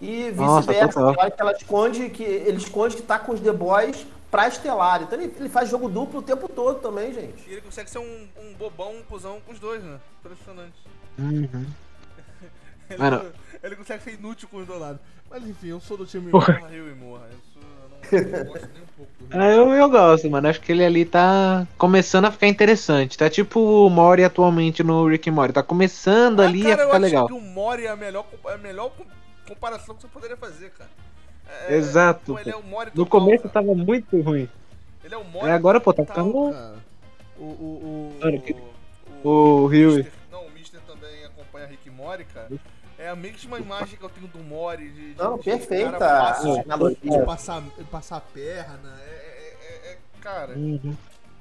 E 0.00 0.30
vice-versa. 0.30 1.00
Tem 1.00 1.02
hora 1.02 1.30
que 1.32 1.42
ela 1.42 1.52
esconde 1.52 2.10
que 2.10 2.22
ele 2.22 2.58
esconde 2.58 2.94
que 2.94 3.02
tá 3.02 3.18
com 3.18 3.32
os 3.32 3.40
The 3.40 3.52
Boys 3.52 4.06
pra 4.34 4.48
estelar. 4.48 5.00
Então 5.02 5.20
ele, 5.20 5.32
ele 5.38 5.48
faz 5.48 5.70
jogo 5.70 5.88
duplo 5.88 6.18
o 6.18 6.22
tempo 6.22 6.48
todo 6.48 6.80
também, 6.80 7.14
gente. 7.14 7.48
E 7.48 7.52
ele 7.52 7.60
consegue 7.60 7.88
ser 7.88 7.98
um, 7.98 8.28
um 8.42 8.52
bobão, 8.54 8.96
um 8.96 9.02
cuzão 9.04 9.40
com 9.46 9.52
os 9.52 9.60
dois, 9.60 9.80
né? 9.84 9.98
Impressionante. 10.24 10.74
Uhum. 11.18 11.66
Ele, 12.90 12.98
Mano. 12.98 13.32
ele 13.62 13.76
consegue 13.76 14.02
ser 14.02 14.12
inútil 14.14 14.46
com 14.46 14.58
os 14.58 14.66
dois 14.66 14.78
lados. 14.78 15.00
Mas 15.30 15.46
enfim, 15.48 15.68
eu 15.68 15.80
sou 15.80 15.96
do 15.96 16.04
time. 16.04 16.30
Morra, 16.30 16.66
Rio 16.68 16.86
e 16.90 16.94
Morra. 16.94 17.26
Eu, 17.32 17.38
sou, 17.52 17.62
eu 18.12 18.24
não, 18.30 18.38
não 18.38 18.44
gosto 18.52 18.68
nem 18.74 18.82
um 18.82 18.86
pouco. 18.96 19.12
Ah, 19.30 19.46
eu, 19.50 19.70
eu 19.72 19.88
gosto, 19.88 20.28
mano. 20.30 20.48
Acho 20.48 20.60
que 20.60 20.70
ele 20.72 20.84
ali 20.84 21.04
tá 21.06 21.66
começando 21.78 22.26
a 22.26 22.30
ficar 22.30 22.46
interessante. 22.46 23.16
Tá 23.16 23.30
tipo 23.30 23.58
o 23.86 23.88
Mori 23.88 24.22
atualmente 24.22 24.82
no 24.84 25.06
Rick 25.08 25.30
Morty. 25.30 25.54
Tá 25.54 25.62
começando 25.62 26.40
Ah, 26.42 26.46
ali 26.46 26.62
cara, 26.62 26.74
a 26.74 26.84
eu 26.84 26.86
ficar 26.88 26.96
acho 26.96 27.04
legal. 27.06 27.26
que 27.26 27.32
o 27.32 27.40
Mori 27.40 27.86
é 27.86 27.88
a 27.90 27.96
melhor, 27.96 28.26
é 28.48 28.52
a 28.52 28.58
melhor 28.58 28.90
com- 28.90 29.06
comparação 29.48 29.94
que 29.94 30.02
você 30.02 30.08
poderia 30.08 30.36
fazer, 30.36 30.70
cara. 30.72 30.90
É, 31.68 31.74
Exato, 31.76 32.34
pô, 32.34 32.38
ele 32.38 32.50
é 32.50 32.56
o 32.56 32.62
Mori 32.62 32.90
No 32.94 33.06
começo 33.06 33.44
cara. 33.48 33.54
tava 33.54 33.74
muito 33.74 34.20
ruim. 34.20 34.48
Ele 35.02 35.14
é 35.14 35.18
o 35.18 35.24
Mori 35.24 35.48
É, 35.48 35.52
agora, 35.52 35.80
pô, 35.80 35.92
tá 35.92 36.04
ficando- 36.04 36.50
cara. 36.52 36.74
O. 37.38 37.44
O. 37.44 38.12
O. 39.22 39.28
O, 39.28 39.30
o 39.30 39.66
Huey. 39.66 39.86
Mister- 39.86 40.12
Não, 40.30 40.46
o 40.46 40.50
Mister 40.50 40.80
também 40.86 41.24
acompanha 41.24 41.66
Rick 41.66 41.88
Mori, 41.90 42.24
cara. 42.24 42.48
É 42.98 43.08
a 43.08 43.16
mesma 43.16 43.58
imagem 43.58 43.96
que 43.98 44.04
eu 44.04 44.08
tenho 44.08 44.28
do 44.28 44.38
Mori. 44.38 44.88
De, 44.88 45.14
de, 45.14 45.18
Não, 45.22 45.36
de 45.38 45.44
perfeita 45.44 45.98
cara 45.98 46.26
fácil 46.34 46.52
a 46.52 46.54
de- 46.54 46.60
analogia. 46.60 46.98
de 47.02 47.24
passar, 47.26 47.62
passar 47.90 48.16
a 48.18 48.20
perna. 48.20 48.98
É, 49.06 49.10
é, 49.10 49.56
é- 49.88 49.92
é- 49.92 49.96
cara, 50.20 50.52
Uhum. 50.54 50.94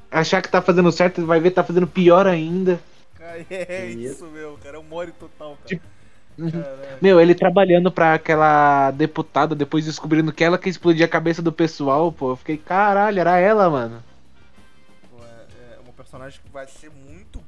Achar 0.10 0.42
que 0.44 0.50
tá 0.50 0.62
fazendo 0.62 0.92
certo, 0.92 1.26
vai 1.26 1.40
ver 1.40 1.50
que 1.50 1.56
tá 1.56 1.64
fazendo 1.64 1.88
pior 1.88 2.28
ainda. 2.28 2.80
é 3.50 3.86
Isso. 3.88 4.00
isso, 4.16 4.26
meu, 4.28 4.58
cara. 4.64 4.78
É 4.78 4.80
o 4.80 4.84
Mori 4.84 5.12
total, 5.12 5.52
cara. 5.56 5.68
Tipo, 5.68 5.84
Uhum. 6.38 6.64
Meu, 7.02 7.20
ele 7.20 7.36
trabalhando 7.36 7.92
pra 7.92 8.14
aquela 8.14 8.92
deputada, 8.92 9.56
depois 9.56 9.86
descobrindo 9.86 10.32
que 10.32 10.44
ela 10.44 10.58
que 10.58 10.70
explodia 10.70 11.06
a 11.06 11.10
cabeça 11.10 11.42
do 11.42 11.52
pessoal, 11.52 12.12
pô. 12.12 12.32
Eu 12.32 12.36
fiquei, 12.36 12.58
caralho, 12.58 13.20
era 13.20 13.38
ela, 13.38 13.70
mano. 13.70 14.04
Pô, 15.12 15.24
É, 15.24 15.76
é 15.76 15.80
uma 15.82 15.94
personagem 15.94 16.40
que 16.42 16.50
vai 16.50 16.68
ser 16.68 16.90
muito. 16.90 17.42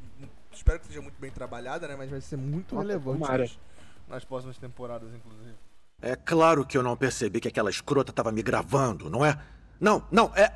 Espero 0.54 0.80
que 0.80 0.88
seja 0.88 1.02
muito 1.02 1.20
bem 1.20 1.32
trabalhada, 1.32 1.88
né? 1.88 1.96
Mas 1.98 2.10
vai 2.10 2.22
ser 2.22 2.38
muito 2.38 2.76
Nossa, 2.76 2.88
relevante 2.88 3.22
nas, 3.22 3.60
nas 4.08 4.24
próximas 4.24 4.58
temporadas, 4.58 5.10
inclusive. 5.14 5.56
É 6.02 6.16
claro 6.16 6.66
que 6.66 6.78
eu 6.78 6.84
não 6.84 6.96
percebi 6.96 7.40
que 7.40 7.48
aquela 7.48 7.70
escrota 7.70 8.12
tava 8.12 8.32
me 8.32 8.42
gravando, 8.42 9.10
não 9.10 9.26
é? 9.26 9.40
Não, 9.80 10.04
não, 10.12 10.32
é. 10.36 10.52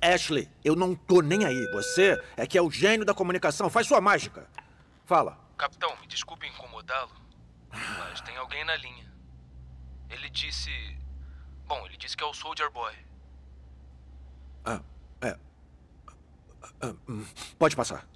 Ashley, 0.00 0.48
eu 0.64 0.76
não 0.76 0.94
tô 0.94 1.20
nem 1.20 1.44
aí. 1.44 1.66
Você 1.72 2.20
é 2.36 2.46
que 2.46 2.56
é 2.56 2.62
o 2.62 2.70
gênio 2.70 3.04
da 3.04 3.12
comunicação. 3.12 3.68
Faz 3.68 3.86
sua 3.86 4.00
mágica. 4.00 4.46
Fala. 5.04 5.38
Capitão, 5.56 5.90
me 6.00 6.06
desculpe 6.06 6.46
incomodá-lo, 6.46 7.10
mas 7.98 8.20
tem 8.20 8.36
alguém 8.36 8.64
na 8.64 8.76
linha. 8.76 9.12
Ele 10.10 10.28
disse. 10.30 10.70
Bom, 11.66 11.84
ele 11.86 11.96
disse 11.96 12.16
que 12.16 12.24
é 12.24 12.26
o 12.26 12.32
Soldier 12.32 12.70
Boy. 12.70 12.94
Ah, 14.64 14.80
é. 15.20 15.38
Ah, 16.80 16.94
hum, 17.08 17.24
pode 17.58 17.76
passar. 17.76 18.06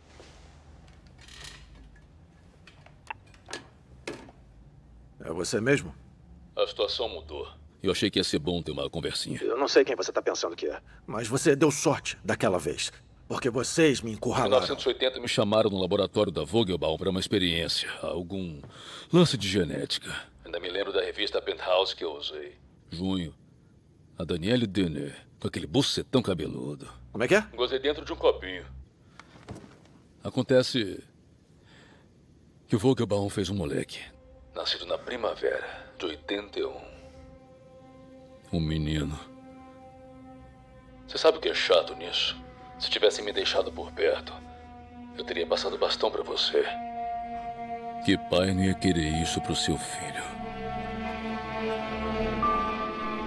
É 5.20 5.31
você 5.31 5.61
mesmo? 5.61 5.94
A 6.57 6.66
situação 6.66 7.09
mudou. 7.09 7.48
Eu 7.83 7.90
achei 7.90 8.11
que 8.11 8.18
ia 8.18 8.25
ser 8.25 8.38
bom 8.38 8.62
ter 8.62 8.70
uma 8.70 8.88
conversinha. 8.88 9.40
Eu 9.42 9.57
não 9.57 9.66
sei 9.66 9.85
quem 9.85 9.96
você 9.96 10.12
tá 10.12 10.22
pensando 10.22 10.55
que 10.55 10.66
é. 10.66 10.81
Mas 11.07 11.27
você 11.27 11.57
deu 11.57 11.70
sorte 11.70 12.18
daquela 12.25 12.59
vez. 12.59 12.92
Porque 13.33 13.49
vocês 13.49 14.03
me 14.03 14.11
Em 14.11 14.14
encurralaram. 14.14 14.61
1980 14.61 15.18
me 15.18 15.27
chamaram 15.27 15.71
no 15.71 15.81
laboratório 15.81 16.31
da 16.31 16.45
Vogelbaum 16.45 16.99
para 16.99 17.09
uma 17.09 17.18
experiência, 17.18 17.90
algum 18.03 18.61
lance 19.11 19.38
de 19.38 19.49
genética. 19.49 20.14
Ainda 20.45 20.61
me 20.61 20.68
lembro 20.68 20.92
da 20.92 21.01
revista 21.01 21.40
Penthouse 21.40 21.97
que 21.97 22.05
eu 22.05 22.12
usei. 22.12 22.59
Junho. 22.90 23.35
A 24.18 24.25
Danielle 24.25 24.66
Denner, 24.66 25.16
com 25.40 25.49
aquele 25.49 25.66
bucetão 25.66 26.21
cabeludo. 26.21 26.87
Como 27.11 27.25
é 27.25 27.29
que 27.29 27.35
é? 27.35 27.40
Gozei 27.57 27.79
dentro 27.79 28.05
de 28.05 28.12
um 28.12 28.16
copinho. 28.16 28.66
Acontece 30.23 31.03
que 32.68 32.77
o 32.77 32.79
Vogelbaum 32.79 33.31
fez 33.31 33.49
um 33.49 33.55
moleque. 33.55 33.99
Nascido 34.55 34.85
na 34.85 34.99
primavera 34.99 35.90
de 35.99 36.05
81. 36.05 36.71
Um 38.53 38.61
menino. 38.61 39.18
Você 41.09 41.16
sabe 41.16 41.38
o 41.38 41.40
que 41.40 41.49
é 41.49 41.55
chato 41.55 41.97
nisso? 41.97 42.41
Se 42.83 42.90
tivessem 42.90 43.25
me 43.25 43.33
deixado 43.33 43.71
por 43.71 43.92
perto, 43.92 44.33
eu 45.16 45.23
teria 45.23 45.47
passado 45.47 45.79
bastão 45.79 46.11
pra 46.11 46.25
você. 46.25 46.64
Que 48.05 48.18
pai 48.29 48.53
não 48.53 48.64
ia 48.64 48.75
querer 48.75 49.23
isso 49.23 49.40
pro 49.40 49.55
seu 49.55 49.79
filho? 49.79 50.25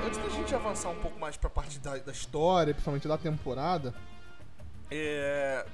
Antes 0.05 0.19
da 0.19 0.27
gente 0.27 0.53
avançar 0.53 0.89
um 0.89 0.99
pouco 0.99 1.17
mais 1.17 1.37
pra 1.37 1.49
parte 1.49 1.79
da, 1.79 1.95
da 1.95 2.11
história, 2.11 2.73
principalmente 2.73 3.07
da 3.07 3.17
temporada, 3.17 3.93
é... 4.91 5.65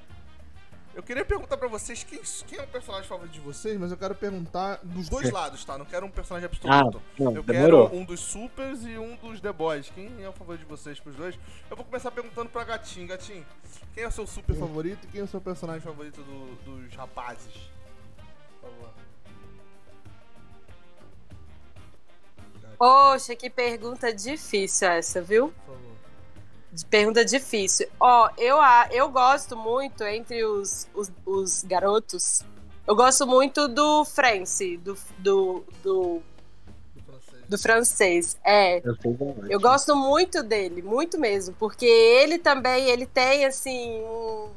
eu 0.94 1.02
queria 1.02 1.24
perguntar 1.24 1.56
pra 1.56 1.68
vocês 1.68 2.04
quem, 2.04 2.20
quem 2.46 2.58
é 2.58 2.62
o 2.62 2.66
personagem 2.66 3.08
favorito 3.08 3.32
de 3.32 3.40
vocês, 3.40 3.78
mas 3.78 3.90
eu 3.90 3.96
quero 3.96 4.14
perguntar 4.14 4.78
dos 4.82 5.08
dois 5.08 5.30
lados, 5.30 5.64
tá? 5.64 5.78
Não 5.78 5.84
quero 5.86 6.04
um 6.06 6.10
personagem 6.10 6.46
absoluto. 6.46 6.70
Ah, 6.70 7.00
não, 7.18 7.34
eu 7.36 7.42
demorou. 7.42 7.88
quero 7.88 8.00
um 8.00 8.04
dos 8.04 8.20
supers 8.20 8.82
e 8.84 8.98
um 8.98 9.16
dos 9.16 9.40
The 9.40 9.52
Boys. 9.52 9.90
Quem 9.90 10.22
é 10.22 10.28
o 10.28 10.32
favorito 10.32 10.60
de 10.62 10.66
vocês 10.68 11.00
pros 11.00 11.14
dois? 11.16 11.38
Eu 11.70 11.76
vou 11.76 11.84
começar 11.84 12.10
perguntando 12.10 12.50
pra 12.50 12.64
Gatinho. 12.64 13.06
Gatinho, 13.08 13.44
quem 13.94 14.04
é 14.04 14.08
o 14.08 14.12
seu 14.12 14.26
super 14.26 14.54
favorito 14.54 15.04
e 15.04 15.08
quem 15.08 15.20
é 15.20 15.24
o 15.24 15.28
seu 15.28 15.40
personagem 15.40 15.80
favorito 15.80 16.20
do- 16.22 16.54
dos 16.64 16.94
rapazes? 16.94 17.52
Por 18.60 18.70
favor. 18.70 18.90
Poxa, 22.78 23.36
que 23.36 23.48
pergunta 23.48 24.12
difícil 24.12 24.88
essa, 24.88 25.22
viu? 25.22 25.52
Por 25.66 25.74
favor. 25.74 25.91
Pergunta 26.88 27.24
difícil. 27.24 27.86
Ó, 28.00 28.30
eu, 28.38 28.58
a- 28.60 28.88
eu 28.90 29.08
gosto 29.10 29.56
muito 29.56 30.02
entre 30.04 30.44
os, 30.44 30.86
os, 30.94 31.10
os 31.26 31.62
garotos. 31.64 32.40
Eu 32.86 32.96
gosto 32.96 33.26
muito 33.26 33.68
do 33.68 34.04
France, 34.04 34.76
do, 34.78 34.96
do, 35.18 35.64
do, 35.82 36.22
Do 36.96 37.02
francês. 37.04 37.44
do 37.48 37.58
francês. 37.58 38.38
É. 38.44 38.78
Eu 38.78 38.92
é 38.94 39.54
Eu 39.54 39.60
gosto 39.60 39.94
muito 39.94 40.42
dele, 40.42 40.80
muito 40.82 41.18
mesmo, 41.18 41.54
porque 41.58 41.84
ele 41.86 42.38
também, 42.38 42.88
ele 42.88 43.06
tem 43.06 43.44
assim 43.44 44.00
um- 44.00 44.48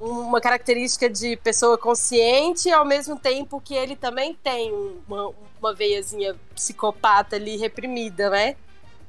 uma 0.00 0.40
característica 0.40 1.10
de 1.10 1.36
pessoa 1.36 1.76
consciente, 1.76 2.70
ao 2.70 2.84
mesmo 2.84 3.18
tempo 3.18 3.60
que 3.60 3.74
ele 3.74 3.96
também 3.96 4.32
tem 4.42 4.72
uma, 5.06 5.32
uma 5.60 5.74
veiazinha 5.74 6.34
psicopata 6.54 7.36
ali 7.36 7.56
reprimida, 7.56 8.30
né? 8.30 8.56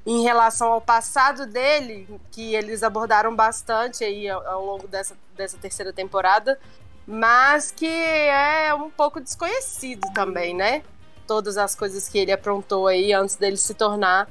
Em 0.09 0.23
relação 0.23 0.73
ao 0.73 0.81
passado 0.81 1.45
dele, 1.45 2.07
que 2.31 2.55
eles 2.55 2.81
abordaram 2.81 3.35
bastante 3.35 4.03
aí 4.03 4.27
ao, 4.27 4.43
ao 4.47 4.65
longo 4.65 4.87
dessa, 4.87 5.15
dessa 5.35 5.55
terceira 5.55 5.93
temporada, 5.93 6.59
mas 7.05 7.69
que 7.69 7.85
é 7.85 8.73
um 8.73 8.89
pouco 8.89 9.21
desconhecido 9.21 10.11
também, 10.11 10.55
né? 10.55 10.81
Todas 11.27 11.59
as 11.59 11.75
coisas 11.75 12.09
que 12.09 12.17
ele 12.17 12.31
aprontou 12.31 12.87
aí 12.87 13.13
antes 13.13 13.35
dele 13.35 13.55
se 13.55 13.75
tornar 13.75 14.27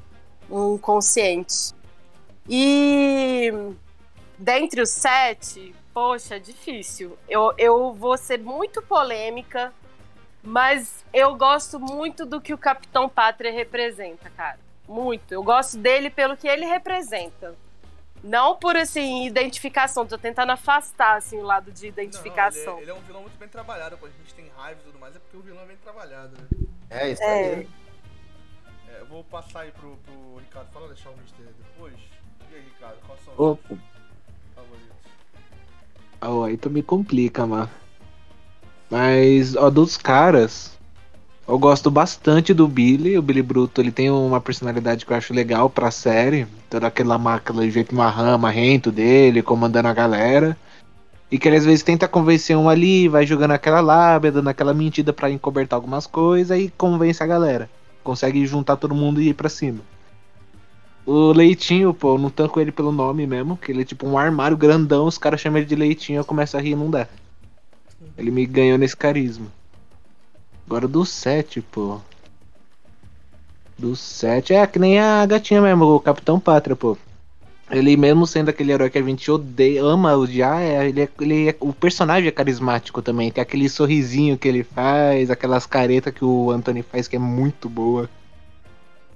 um 0.51 0.77
consciente. 0.77 1.73
E 2.49 3.53
dentre 4.37 4.83
os 4.83 4.91
sete, 4.91 5.73
poxa, 5.95 6.41
difícil. 6.41 7.17
Eu, 7.29 7.55
eu 7.57 7.95
vou 7.95 8.19
ser 8.19 8.41
muito 8.41 8.83
polêmica, 8.83 9.73
mas 10.43 11.05
eu 11.15 11.37
gosto 11.37 11.79
muito 11.79 12.27
do 12.27 12.41
que 12.41 12.53
o 12.53 12.59
Capitão 12.59 13.09
Pátria 13.09 13.53
representa, 13.53 14.29
cara. 14.31 14.67
Muito. 14.89 15.33
Eu 15.33 15.43
gosto 15.43 15.77
dele 15.77 16.09
pelo 16.11 16.37
que 16.37 16.49
ele 16.49 16.65
representa. 16.65 17.55
Não 18.25 18.57
por, 18.57 18.77
assim, 18.77 19.27
identificação. 19.27 20.07
Tô 20.07 20.19
tentando 20.19 20.51
afastar, 20.51 21.19
assim, 21.19 21.37
o 21.39 21.43
lado 21.43 21.71
de 21.71 21.87
identificação. 21.87 22.75
Não, 22.77 22.81
ele, 22.81 22.81
é, 22.81 22.83
ele 22.83 22.91
é 22.91 22.95
um 22.95 23.07
vilão 23.07 23.21
muito 23.23 23.39
bem 23.39 23.49
trabalhado. 23.49 23.97
Quando 23.99 24.13
a 24.13 24.17
gente 24.17 24.35
tem 24.35 24.49
raiva 24.57 24.81
e 24.81 24.85
tudo 24.85 24.99
mais, 24.99 25.15
é 25.15 25.19
porque 25.19 25.37
o 25.37 25.41
vilão 25.41 25.63
é 25.63 25.67
bem 25.67 25.77
trabalhado, 25.77 26.31
né? 26.37 26.67
É 26.91 27.11
isso 27.11 27.23
É. 27.23 27.55
aí. 27.55 27.69
É, 28.89 29.01
eu 29.01 29.07
vou 29.07 29.23
passar 29.25 29.61
aí 29.61 29.71
pro, 29.73 29.97
pro 29.99 30.37
Ricardo. 30.39 30.73
Fala 30.73 30.89
deixar 30.89 31.11
o 31.11 31.17
Mister 31.19 31.47
depois. 31.47 31.95
E 32.51 32.55
aí, 32.55 32.63
Ricardo, 32.63 32.99
quais 33.07 33.21
são 33.25 33.35
os 33.35 33.39
Opa, 33.41 33.77
favoritos? 34.55 34.89
ó, 36.23 36.45
aí 36.45 36.57
tu 36.57 36.71
me 36.71 36.83
complica, 36.83 37.47
mano. 37.47 37.71
Mas, 38.91 39.55
ó, 39.55 39.69
dos 39.69 39.97
caras, 39.99 40.78
eu 41.49 41.59
gosto 41.59 41.91
bastante 41.91 42.53
do 42.53 42.69
Billy. 42.69 43.17
O 43.17 43.23
Billy 43.23 43.43
Bruto, 43.43 43.81
ele 43.81 43.91
tem 43.91 44.11
uma 44.11 44.41
personalidade 44.41 45.07
que 45.07 45.13
eu 45.13 45.17
acho 45.17 45.33
legal 45.33 45.71
pra 45.71 45.91
série. 45.91 46.47
Toda 46.69 46.87
aquela 46.87 47.17
aquele 47.35 47.71
jeito 47.71 47.95
marrão, 47.95 48.37
marrento 48.37 48.93
dele, 48.93 49.43
comandando 49.43 49.89
a 49.89 49.95
galera. 49.95 50.57
E 51.31 51.39
que 51.39 51.49
ele 51.49 51.57
às 51.57 51.65
vezes 51.65 51.83
tenta 51.83 52.07
convencer 52.07 52.57
um 52.57 52.69
ali, 52.69 53.09
vai 53.09 53.27
jogando 53.27 53.53
aquela 53.53 53.81
lábia, 53.81 54.31
dando 54.31 54.49
aquela 54.49 54.75
mentira 54.75 55.13
pra 55.13 55.31
encobertar 55.31 55.79
algumas 55.79 56.07
coisas 56.07 56.59
e 56.59 56.73
convence 56.77 57.23
a 57.23 57.27
galera. 57.27 57.69
Consegue 58.05 58.47
juntar 58.47 58.77
todo 58.77 58.95
mundo 58.95 59.21
e 59.21 59.31
ir 59.31 59.35
pra 59.35 59.49
cima. 59.49 59.81
O 61.07 61.33
Leitinho, 61.33 61.95
pô, 61.95 62.15
eu 62.15 62.19
não 62.19 62.29
tanco 62.29 62.61
ele 62.61 62.71
pelo 62.71 62.93
nome 62.93 63.27
mesmo, 63.27 63.57
que 63.57 63.73
ele 63.73 63.81
é 63.81 63.85
tipo 63.85 64.07
um 64.07 64.19
armário 64.19 64.57
grandão, 64.57 65.07
os 65.07 65.17
caras 65.17 65.41
chamam 65.41 65.59
ele 65.59 65.67
de 65.67 65.75
Leitinho, 65.75 66.21
eu 66.21 66.25
começo 66.25 66.57
a 66.57 66.61
rir 66.61 66.73
e 66.73 66.77
não 66.77 66.91
dá. 66.91 67.09
Ele 68.17 68.31
me 68.31 68.45
ganhou 68.45 68.77
nesse 68.77 68.97
carisma. 68.97 69.47
Agora 70.69 70.87
do 70.87 71.03
7, 71.03 71.63
pô. 71.63 71.99
Do 73.79 73.97
7 73.97 74.53
é 74.53 74.67
que 74.67 74.79
nem 74.79 74.99
a 75.01 75.25
gatinha 75.25 75.63
mesmo, 75.63 75.87
o 75.87 75.99
Capitão 75.99 76.39
Pátria, 76.39 76.77
pô. 76.77 76.95
Ele 77.71 77.97
mesmo 77.97 78.27
sendo 78.27 78.51
aquele 78.51 78.73
herói 78.73 78.91
que 78.91 78.99
a 78.99 79.03
gente 79.03 79.31
odeia, 79.31 79.83
ama 79.83 80.15
odiar, 80.15 80.61
é, 80.61 80.87
ele 80.87 81.01
é, 81.01 81.09
ele 81.21 81.49
é- 81.49 81.57
o 81.59 81.73
personagem 81.73 82.29
é 82.29 82.31
carismático 82.31 83.01
também. 83.01 83.31
Tem 83.33 83.41
aquele 83.41 83.67
sorrisinho 83.67 84.37
que 84.37 84.47
ele 84.47 84.63
faz, 84.63 85.31
aquelas 85.31 85.65
caretas 85.65 86.13
que 86.13 86.23
o 86.23 86.51
Anthony 86.51 86.83
faz 86.83 87.09
que 87.09 87.17
é 87.17 87.19
muito 87.19 87.67
boa. 87.67 88.11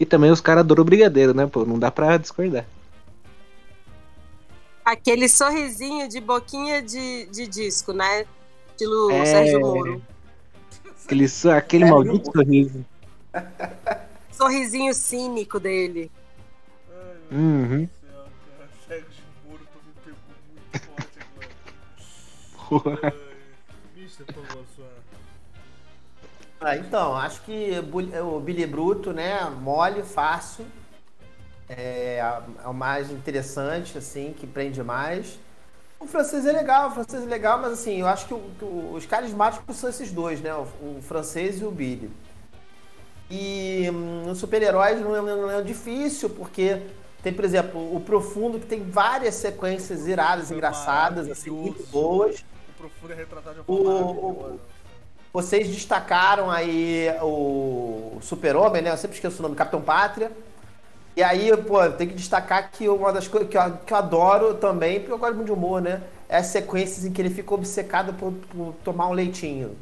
E 0.01 0.07
também 0.07 0.31
os 0.31 0.41
caras 0.41 0.61
adoram 0.61 0.81
o 0.81 0.87
brigadeiro, 0.87 1.35
né, 1.35 1.47
pô? 1.47 1.67
Não 1.67 1.79
dá 1.79 1.91
pra 1.91 2.17
discordar. 2.17 2.65
Aquele 4.83 5.29
sorrisinho 5.29 6.09
de 6.09 6.19
boquinha 6.19 6.81
de, 6.81 7.27
de 7.27 7.47
disco, 7.47 7.93
né? 7.93 8.25
Estilo 8.71 9.11
É. 9.11 9.27
Sérgio 9.27 9.61
Moro. 9.61 10.03
Aquele, 11.05 11.27
aquele 11.57 11.85
É, 11.85 11.91
maldito 11.91 12.33
sorriso. 12.33 12.85
Sorrisinho 14.33 14.95
cínico 14.95 15.61
dele. 15.61 16.11
Uhum. 17.31 17.88
céu, 18.01 18.25
cara. 18.59 18.69
Cego 18.87 19.07
de 19.09 19.23
Moro, 19.49 19.67
tu 19.73 19.79
me 19.87 19.93
pegou 20.05 20.21
muito 20.51 20.81
forte 20.87 21.19
agora. 22.79 23.01
Porra. 23.01 23.15
Ai, 23.15 24.01
Mister, 24.03 24.27
por 24.27 24.47
favor, 24.47 24.65
sua. 24.75 24.87
Ah, 26.61 26.77
então, 26.77 27.17
acho 27.17 27.43
que 27.43 27.73
o 28.23 28.41
Billy 28.41 28.67
Bruto, 28.67 29.12
né, 29.12 29.41
mole, 29.51 30.03
fácil, 30.05 30.65
é, 31.69 32.19
é 32.19 32.69
o 32.69 32.73
mais 32.73 33.11
interessante, 33.11 33.99
assim, 33.99 34.33
que 34.33 34.47
prende 34.47 34.83
mais. 34.83 35.38
O 36.03 36.07
francês 36.07 36.45
é 36.47 36.53
legal, 36.53 36.88
o 36.88 36.93
francês 36.93 37.23
é 37.23 37.27
legal, 37.27 37.59
mas 37.61 37.73
assim, 37.73 38.01
eu 38.01 38.07
acho 38.09 38.27
que, 38.27 38.35
o- 38.35 38.51
que 38.59 38.65
os 38.65 39.07
carismáticos 39.07 39.77
são 39.77 39.88
esses 39.88 40.11
dois, 40.11 40.41
né, 40.41 40.53
o, 40.55 40.62
o 40.62 40.99
francês 41.01 41.61
e 41.61 41.65
o 41.65 41.71
Billy. 41.71 42.11
E 43.31 43.88
hum, 43.93 44.31
os 44.31 44.38
super-heróis 44.38 45.01
não, 45.01 45.17
é- 45.17 45.21
não 45.23 45.51
é 45.51 45.62
difícil, 45.62 46.29
porque 46.31 46.83
tem, 47.23 47.33
por 47.33 47.45
exemplo, 47.45 47.95
o 47.95 48.01
Profundo, 48.01 48.59
que 48.59 48.67
tem 48.67 48.83
várias 48.83 49.37
sequências 49.37 50.07
iradas, 50.09 50.51
engraçadas, 50.51 51.31
assim, 51.31 51.51
muito 51.51 51.79
maravilhoso. 51.79 51.88
O 51.88 51.93
boas. 51.93 52.45
Profundo 52.77 53.12
é 53.12 53.17
retratado 53.17 53.55
de 53.55 53.71
uma 53.71 53.79
forma 53.83 54.11
o-. 54.11 54.61
Vocês 55.33 55.69
destacaram 55.69 56.51
aí 56.51 57.07
o 57.23 58.19
Super-Homem, 58.21 58.83
né? 58.83 58.91
Eu 58.91 58.97
sempre 58.99 59.17
esqueço 59.17 59.38
o 59.38 59.43
nome, 59.43 59.55
Capitão 59.55 59.81
Pátria. 59.81 60.31
E 61.16 61.22
aí, 61.22 61.55
pô, 61.57 61.88
tem 61.90 62.09
que 62.09 62.14
destacar 62.14 62.70
que 62.70 62.88
uma 62.88 63.12
das 63.12 63.29
coisas 63.29 63.48
que 63.48 63.57
eu, 63.59 63.72
que 63.85 63.92
eu 63.92 63.96
adoro 63.96 64.55
também, 64.55 64.98
porque 65.01 65.12
eu 65.12 65.18
gosto 65.18 65.35
muito 65.35 65.46
de 65.46 65.53
humor, 65.53 65.83
né? 65.83 66.03
É 66.29 66.38
as 66.38 66.46
sequências 66.46 67.05
em 67.05 67.12
que 67.12 67.20
ele 67.20 67.29
fica 67.29 67.53
obcecado 67.55 68.14
por, 68.14 68.33
por 68.33 68.75
tomar 68.83 69.09
um 69.09 69.12
leitinho. 69.12 69.77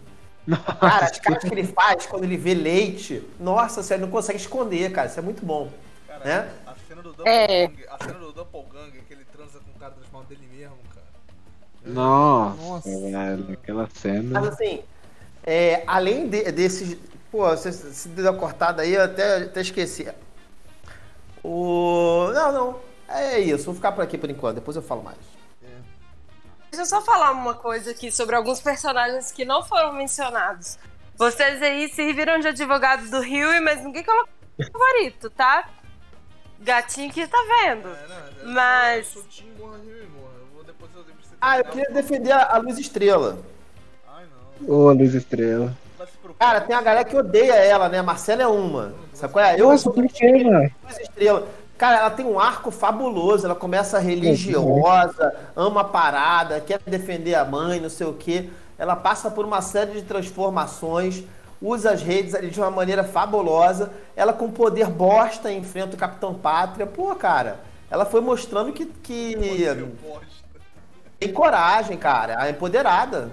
Cara, 0.81 1.07
as 1.07 1.21
caras 1.21 1.45
que 1.45 1.55
ele 1.55 1.65
faz 1.65 2.07
quando 2.07 2.25
ele 2.25 2.37
vê 2.37 2.55
leite, 2.55 3.23
nossa, 3.39 3.83
você 3.83 3.97
não 3.97 4.11
consegue 4.11 4.39
esconder, 4.41 4.91
cara. 4.91 5.07
Isso 5.07 5.21
é 5.21 5.23
muito 5.23 5.47
bom. 5.47 5.71
Cara, 6.09 6.25
né? 6.25 6.51
a 6.67 6.75
cena 6.89 7.03
do 7.03 7.11
É. 7.25 7.69
Doppelganger, 7.69 7.89
a 7.95 8.05
cena 8.05 8.19
do 8.19 8.33
Doppelganger, 8.33 9.03
que 9.07 9.15
ele 9.15 9.25
transa 9.33 9.61
com 9.61 9.71
o 9.71 9.79
cara 9.79 9.93
transformado 9.93 10.29
dele 10.29 10.49
mesmo, 10.53 10.75
cara. 10.93 11.07
Nossa, 11.87 12.63
Nossa. 12.63 12.89
velho, 12.89 13.53
aquela 13.53 13.89
cena. 13.95 14.41
Mas 14.41 14.49
assim, 14.49 14.81
é, 15.47 15.85
além 15.87 16.29
de- 16.29 16.51
desses. 16.51 16.97
Pô, 17.31 17.49
você 17.49 17.71
se 17.71 18.09
deu 18.09 18.25
uma 18.33 18.39
cortada 18.39 18.83
aí, 18.83 18.95
eu 18.95 19.05
até, 19.05 19.45
até 19.45 19.61
esqueci. 19.61 20.09
O. 21.43 22.31
Não, 22.33 22.53
não. 22.53 22.81
É 23.09 23.39
isso, 23.41 23.65
vou 23.65 23.75
ficar 23.75 23.93
por 23.93 24.03
aqui 24.03 24.17
por 24.17 24.31
enquanto, 24.31 24.57
depois 24.57 24.77
eu 24.77 24.83
falo 24.83 25.03
mais. 25.03 25.17
Deixa 26.71 26.83
eu 26.83 26.87
só 26.87 27.01
falar 27.03 27.33
uma 27.33 27.55
coisa 27.55 27.91
aqui 27.91 28.13
sobre 28.13 28.37
alguns 28.37 28.61
personagens 28.61 29.33
que 29.33 29.45
não 29.45 29.65
foram 29.65 29.93
mencionados. 29.93 30.79
Vocês 31.17 31.61
aí 31.61 31.89
serviram 31.89 32.39
de 32.39 32.47
advogado 32.49 33.11
do 33.11 33.21
Rio, 33.21 33.49
mas 33.63 33.83
ninguém 33.83 34.05
colocou 34.05 34.31
favorito, 34.73 35.29
tá? 35.31 35.69
Gatinho 36.61 37.13
que 37.13 37.27
tá 37.27 37.39
vendo. 37.65 37.89
É, 37.89 38.07
não, 38.07 38.17
é- 38.17 38.55
Mas- 38.55 39.07
Eu 39.09 39.13
sou 39.15 39.23
Tim 39.25 39.51
Morra, 39.59 39.79
Rio 39.79 40.05
e 40.05 40.07
Morra. 40.09 40.33
Eu 40.39 40.47
vou 40.55 40.63
depois 40.65 40.91
eu 40.95 41.05
Ah, 41.41 41.59
eu 41.59 41.65
queria 41.65 41.91
o- 41.91 41.95
defender 41.95 42.31
a, 42.33 42.55
a 42.55 42.59
Luz 42.59 42.79
Estrela. 42.79 43.39
Ai, 44.07 44.27
não. 44.61 44.75
Ô, 44.75 44.93
Luz 44.93 45.15
Estrela. 45.15 45.77
Cara, 46.39 46.61
tem 46.63 46.75
a 46.75 46.81
galera 46.81 47.05
que 47.05 47.17
odeia 47.17 47.55
ela, 47.55 47.89
né? 47.89 47.99
A 47.99 48.03
Marcela 48.03 48.43
é 48.43 48.47
uma. 48.47 48.95
Sabe 49.13 49.33
qual 49.33 49.45
é? 49.45 49.61
Eu 49.61 49.69
Nossa, 49.69 49.85
sou 49.85 49.93
por 49.93 50.07
que, 50.07 50.45
mano? 50.45 50.71
Estrela. 50.89 51.47
Cara, 51.77 51.99
ela 51.99 52.11
tem 52.11 52.25
um 52.25 52.39
arco 52.39 52.71
fabuloso. 52.71 53.45
Ela 53.45 53.55
começa 53.55 53.99
religiosa, 53.99 55.35
ama 55.55 55.83
a 55.83 55.85
parada, 55.85 56.61
quer 56.61 56.81
defender 56.87 57.35
a 57.35 57.45
mãe, 57.45 57.81
não 57.81 57.91
sei 57.91 58.07
o 58.07 58.15
quê. 58.15 58.49
Ela 58.79 58.97
passa 58.97 59.31
por 59.31 59.45
uma 59.45 59.61
série 59.61 59.93
de 59.93 60.03
transformações, 60.03 61.23
usa 61.61 61.91
as 61.91 62.03
redes 62.03 62.35
ali 62.35 62.49
de 62.49 62.59
uma 62.59 62.71
maneira 62.71 63.05
fabulosa. 63.05 63.93
Ela 64.17 64.33
com 64.33 64.51
poder 64.51 64.87
bosta 64.89 65.53
enfrenta 65.53 65.97
o 65.97 65.99
Capitão 65.99 66.33
Pátria. 66.35 66.87
Pô, 66.87 67.15
cara, 67.15 67.61
ela 67.91 68.07
foi 68.07 68.23
mostrando 68.23 68.73
que, 68.73 68.87
que 68.87 69.37
tem 71.19 71.33
coragem, 71.33 71.99
cara. 71.99 72.41
A 72.41 72.49
empoderada. 72.49 73.31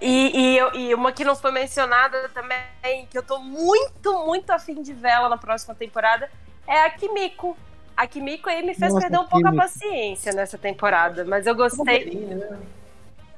E, 0.00 0.38
e, 0.38 0.58
eu- 0.58 0.74
e 0.74 0.94
uma 0.94 1.10
que 1.12 1.24
não 1.24 1.34
foi 1.34 1.50
mencionada 1.50 2.28
também, 2.30 3.06
que 3.10 3.16
eu 3.16 3.22
tô 3.22 3.38
muito, 3.38 4.24
muito 4.26 4.50
afim 4.50 4.82
de 4.82 4.92
vê-la 4.92 5.28
na 5.28 5.38
próxima 5.38 5.74
temporada, 5.74 6.30
é 6.66 6.80
a 6.84 6.90
Kimiko. 6.90 7.56
A 7.96 8.06
Kimiko 8.06 8.48
aí 8.50 8.62
me 8.64 8.74
fez 8.74 8.92
Nossa, 8.92 9.06
perder 9.06 9.18
um 9.18 9.26
pouco 9.26 9.46
a 9.46 9.50
Kimiko. 9.50 9.56
paciência 9.56 10.32
nessa 10.32 10.58
temporada, 10.58 11.24
mas 11.24 11.46
eu 11.46 11.54
gostei. 11.54 12.14
né? 12.14 12.58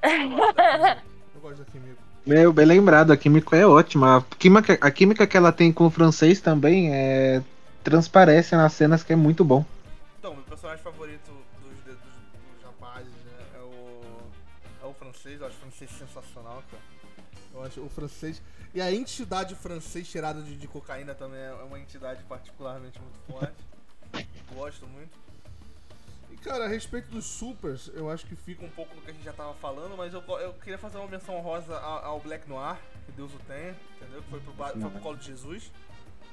Eu 1.35 1.40
gosto 1.40 1.59
da 1.59 1.64
Kimiko. 1.71 1.99
Meu, 2.27 2.53
bem 2.53 2.66
lembrado, 2.66 3.12
a 3.12 3.16
química 3.16 3.57
é 3.57 3.64
ótima. 3.66 4.18
A 4.18 4.37
química, 4.37 4.77
a 4.81 4.90
química 4.90 5.27
que 5.27 5.37
ela 5.37 5.51
tem 5.53 5.73
com 5.73 5.87
o 5.87 5.90
francês 5.90 6.40
também 6.40 6.92
é 6.92 7.40
transparece 7.83 8.55
nas 8.55 8.73
cenas 8.75 9.03
que 9.03 9.12
é 9.12 9.16
muito 9.16 9.44
bom. 9.44 9.64
Então, 10.18 10.35
meu 10.35 10.42
personagem 10.42 10.83
favorito 10.83 11.31
dos, 11.62 11.73
dos, 11.87 11.94
dos 11.94 12.64
rapazes 12.64 13.09
né, 13.25 13.33
é 13.57 13.61
o. 13.62 14.01
É 14.85 14.87
o 14.87 14.92
francês, 14.94 15.40
eu 15.40 15.47
acho 15.47 15.57
o 17.76 17.88
francês. 17.88 18.40
E 18.74 18.81
a 18.81 18.92
entidade 18.92 19.54
francês 19.54 20.07
cheirada 20.07 20.42
de, 20.42 20.57
de 20.57 20.68
cocaína 20.68 21.14
também 21.14 21.40
é 21.40 21.52
uma 21.52 21.78
entidade 21.78 22.22
particularmente 22.24 23.00
muito 23.00 23.18
forte. 23.26 24.28
Gosto 24.54 24.87
muito. 24.87 25.16
E 26.31 26.37
cara, 26.37 26.64
a 26.66 26.68
respeito 26.68 27.11
dos 27.11 27.24
supers, 27.24 27.90
eu 27.94 28.11
acho 28.11 28.26
que 28.26 28.37
fica 28.37 28.64
um 28.64 28.70
pouco 28.70 28.94
no 28.94 29.02
que 29.02 29.11
a 29.11 29.14
gente 29.14 29.24
já 29.24 29.33
tava 29.33 29.54
falando, 29.54 29.96
mas 29.96 30.12
eu, 30.12 30.22
eu 30.40 30.52
queria 30.54 30.78
fazer 30.78 30.98
uma 30.98 31.09
menção 31.09 31.37
honrosa 31.37 31.78
ao, 31.78 32.04
ao 32.04 32.20
Black 32.20 32.48
Noir, 32.48 32.76
que 33.07 33.12
Deus 33.12 33.33
o 33.35 33.38
tenha, 33.40 33.74
entendeu? 33.96 34.22
Que 34.22 34.31
foi 34.31 34.40
pro, 34.40 34.52
foi 34.52 34.90
pro 34.90 35.00
colo 35.00 35.16
de 35.16 35.26
Jesus, 35.26 35.72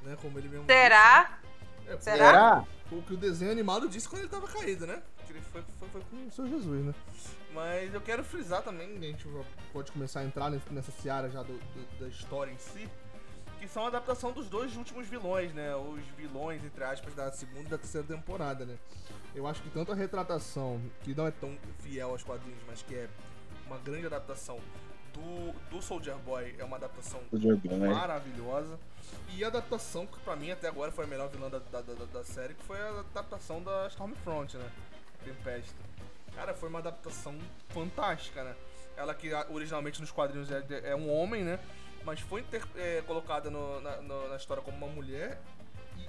né? 0.04 0.18
Como 0.22 0.38
ele 0.38 0.50
mesmo 0.50 0.66
disse, 0.66 0.78
Será? 0.78 1.40
né? 1.86 1.94
É, 1.94 1.98
Será? 2.00 2.26
Será? 2.32 2.66
o 2.92 3.02
que 3.02 3.14
o 3.14 3.18
desenho 3.18 3.52
animado 3.52 3.90
disse 3.90 4.08
quando 4.08 4.22
ele 4.22 4.30
tava 4.30 4.48
caído, 4.48 4.86
né? 4.86 5.02
Que 5.26 5.34
ele 5.34 5.42
foi, 5.42 5.64
foi, 5.80 5.90
foi 5.90 6.02
com 6.02 6.28
o 6.28 6.32
seu 6.32 6.48
Jesus, 6.48 6.86
né? 6.86 6.94
Mas 7.56 7.94
eu 7.94 8.02
quero 8.02 8.22
frisar 8.22 8.62
também, 8.62 8.98
a 8.98 9.00
gente 9.00 9.26
pode 9.72 9.90
começar 9.90 10.20
a 10.20 10.26
entrar 10.26 10.50
nessa 10.70 10.92
seara 10.92 11.30
já 11.30 11.42
do- 11.42 11.58
do- 11.58 12.00
da 12.00 12.08
história 12.10 12.52
em 12.52 12.58
si, 12.58 12.90
que 13.60 13.66
são 13.68 13.86
a 13.86 13.88
adaptação 13.88 14.34
dos 14.34 14.50
dois 14.50 14.76
últimos 14.76 15.08
vilões, 15.08 15.54
né? 15.54 15.74
Os 15.74 16.06
vilões, 16.18 16.62
entre 16.66 16.84
aspas, 16.84 17.16
da 17.16 17.32
segunda 17.32 17.62
e 17.62 17.68
da 17.68 17.78
terceira 17.78 18.06
temporada, 18.06 18.66
né? 18.66 18.78
Eu 19.34 19.48
acho 19.48 19.62
que 19.62 19.70
tanto 19.70 19.94
a 19.94 19.96
retratação, 19.96 20.82
que 21.04 21.16
não 21.16 21.26
é 21.28 21.32
tão 21.32 21.58
fiel 21.80 22.10
aos 22.10 22.24
quadrinhos, 22.24 22.60
mas 22.68 22.82
que 22.82 22.94
é 22.94 23.08
uma 23.68 23.78
grande 23.78 24.06
adaptação 24.06 24.60
do, 25.14 25.54
do 25.70 25.82
Soldier 25.82 26.18
Boy, 26.18 26.56
é 26.60 26.64
uma 26.66 26.76
adaptação 26.76 27.22
maravilhosa. 27.96 28.78
E 29.30 29.46
a 29.46 29.48
adaptação, 29.48 30.06
que 30.06 30.20
pra 30.20 30.36
mim 30.36 30.52
até 30.52 30.68
agora 30.68 30.92
foi 30.92 31.06
a 31.06 31.08
melhor 31.08 31.30
vilã 31.30 31.50
da, 31.50 31.60
da, 31.60 31.82
da, 31.82 32.06
da 32.06 32.24
série, 32.26 32.54
que 32.54 32.64
foi 32.66 32.78
a 32.82 33.00
adaptação 33.00 33.64
da 33.64 33.88
Stormfront, 33.88 34.58
né? 34.58 34.70
Tempesta. 35.24 35.86
Cara, 36.36 36.54
foi 36.54 36.70
uma 36.70 36.80
adaptação 36.80 37.38
fantástica, 37.70 38.44
né? 38.44 38.56
Ela 38.98 39.14
que 39.14 39.30
originalmente 39.50 40.00
nos 40.02 40.12
quadrinhos 40.12 40.50
é, 40.52 40.64
é 40.92 40.96
um 40.96 41.10
homem, 41.12 41.44
né? 41.44 41.60
Mas 42.04 42.20
foi 42.20 42.42
inter- 42.42 42.66
é, 42.76 43.02
colocada 43.08 43.50
no- 43.50 43.82
na, 43.82 43.98
no- 44.02 44.30
na 44.30 44.36
história 44.36 44.62
como 44.62 44.78
uma 44.78 44.88
mulher 44.88 45.40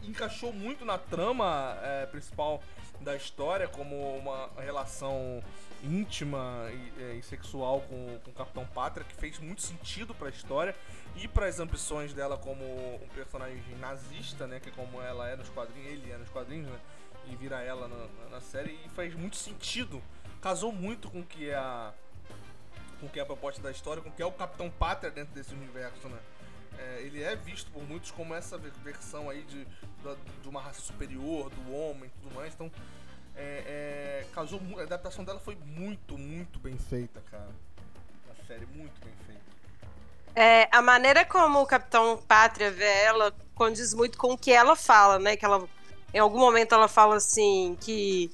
e 0.02 0.08
encaixou 0.08 0.52
muito 0.52 0.84
na 0.84 0.98
trama 0.98 1.76
é, 1.82 2.06
principal 2.06 2.62
da 3.00 3.14
história, 3.16 3.66
como 3.68 4.16
uma 4.16 4.50
relação 4.58 5.42
íntima 5.82 6.68
e, 6.70 7.02
é, 7.02 7.14
e 7.14 7.22
sexual 7.22 7.80
com, 7.82 8.18
com 8.24 8.30
o 8.30 8.34
Capitão 8.34 8.66
Pátria, 8.66 9.04
que 9.06 9.14
fez 9.14 9.38
muito 9.38 9.62
sentido 9.62 10.14
pra 10.14 10.28
história 10.28 10.74
e 11.16 11.28
para 11.28 11.46
as 11.46 11.60
ambições 11.60 12.12
dela 12.12 12.36
como 12.36 12.64
um 12.64 13.08
personagem 13.14 13.62
nazista, 13.80 14.46
né? 14.46 14.60
Que 14.60 14.70
como 14.70 15.00
ela 15.00 15.28
é 15.28 15.36
nos 15.36 15.48
quadrinhos, 15.48 15.90
ele 15.92 16.10
é 16.12 16.16
nos 16.16 16.28
quadrinhos, 16.30 16.68
né? 16.70 16.78
E 17.28 17.34
vira 17.36 17.60
ela 17.62 17.88
na- 17.88 18.28
na 18.30 18.40
série 18.40 18.78
e 18.84 18.88
faz 18.90 19.14
muito 19.14 19.36
sentido. 19.36 20.00
Casou 20.46 20.70
muito 20.70 21.10
com 21.10 21.18
o 21.18 21.24
que 21.24 21.50
é 21.50 21.56
a 21.56 21.92
com 23.00 23.08
que 23.08 23.18
é 23.18 23.22
a 23.22 23.26
proposta 23.26 23.60
da 23.60 23.72
história, 23.72 24.00
com 24.00 24.10
o 24.10 24.12
que 24.12 24.22
é 24.22 24.26
o 24.26 24.30
Capitão 24.30 24.70
Pátria 24.70 25.10
dentro 25.10 25.34
desse 25.34 25.52
universo, 25.52 26.08
né? 26.08 26.18
É, 26.78 27.00
ele 27.02 27.20
é 27.20 27.34
visto 27.34 27.68
por 27.72 27.82
muitos 27.82 28.12
como 28.12 28.32
essa 28.32 28.56
ve- 28.56 28.70
versão 28.84 29.28
aí 29.28 29.42
de, 29.42 29.64
da- 30.04 30.14
de 30.40 30.48
uma 30.48 30.60
raça 30.62 30.80
superior, 30.80 31.50
do 31.50 31.74
homem 31.74 32.04
e 32.04 32.20
tudo 32.22 32.32
mais. 32.36 32.54
Então, 32.54 32.70
é, 33.34 34.22
é, 34.24 34.26
a 34.78 34.82
adaptação 34.82 35.24
dela 35.24 35.40
foi 35.40 35.56
muito, 35.56 36.16
muito 36.16 36.60
bem 36.60 36.78
feita, 36.78 37.20
cara. 37.28 37.50
Na 38.28 38.46
série, 38.46 38.66
muito 38.66 39.04
bem 39.04 39.14
feita. 39.26 39.42
É, 40.36 40.68
a 40.70 40.80
maneira 40.80 41.24
como 41.24 41.60
o 41.60 41.66
Capitão 41.66 42.18
Pátria 42.18 42.70
vê 42.70 42.84
ela 43.02 43.34
condiz 43.52 43.92
muito 43.92 44.16
com 44.16 44.34
o 44.34 44.38
que 44.38 44.52
ela 44.52 44.76
fala, 44.76 45.18
né? 45.18 45.36
Que 45.36 45.44
ela, 45.44 45.68
em 46.14 46.20
algum 46.20 46.38
momento 46.38 46.72
ela 46.72 46.86
fala 46.86 47.16
assim 47.16 47.76
que 47.80 48.30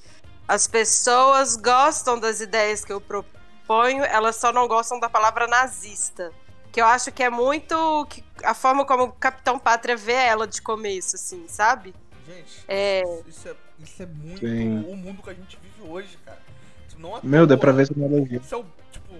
as 0.47 0.67
pessoas 0.67 1.55
gostam 1.55 2.19
das 2.19 2.41
ideias 2.41 2.83
que 2.83 2.91
eu 2.91 2.99
proponho, 3.01 4.03
elas 4.03 4.35
só 4.35 4.51
não 4.51 4.67
gostam 4.67 4.99
da 4.99 5.09
palavra 5.09 5.47
nazista. 5.47 6.31
Que 6.71 6.81
eu 6.81 6.85
acho 6.85 7.11
que 7.11 7.21
é 7.21 7.29
muito 7.29 8.05
que- 8.09 8.23
a 8.43 8.53
forma 8.53 8.83
como 8.85 9.03
o 9.03 9.11
Capitão 9.13 9.59
Pátria 9.59 9.95
vê 9.95 10.13
ela 10.13 10.47
de 10.47 10.61
começo, 10.61 11.15
assim, 11.15 11.47
sabe? 11.47 11.93
Gente, 12.25 12.63
É. 12.67 13.01
isso, 13.03 13.23
isso 13.29 13.47
é, 13.49 13.55
isso 13.79 14.03
é 14.03 14.05
muito 14.05 14.39
Sim. 14.47 14.79
o 14.87 14.95
mundo 14.95 15.21
que 15.21 15.29
a 15.29 15.33
gente 15.33 15.57
vive 15.61 15.81
hoje, 15.87 16.17
cara. 16.25 16.41
Isso 16.87 16.97
não 16.99 17.15
à 17.15 17.19
Meu, 17.21 17.45
dá 17.45 17.55
pra 17.57 17.71
ver 17.71 17.83
essa 17.83 17.93
analogia. 17.93 18.39
Isso 18.39 18.55
é 18.55 18.57
o, 18.57 18.65
tipo, 18.91 19.13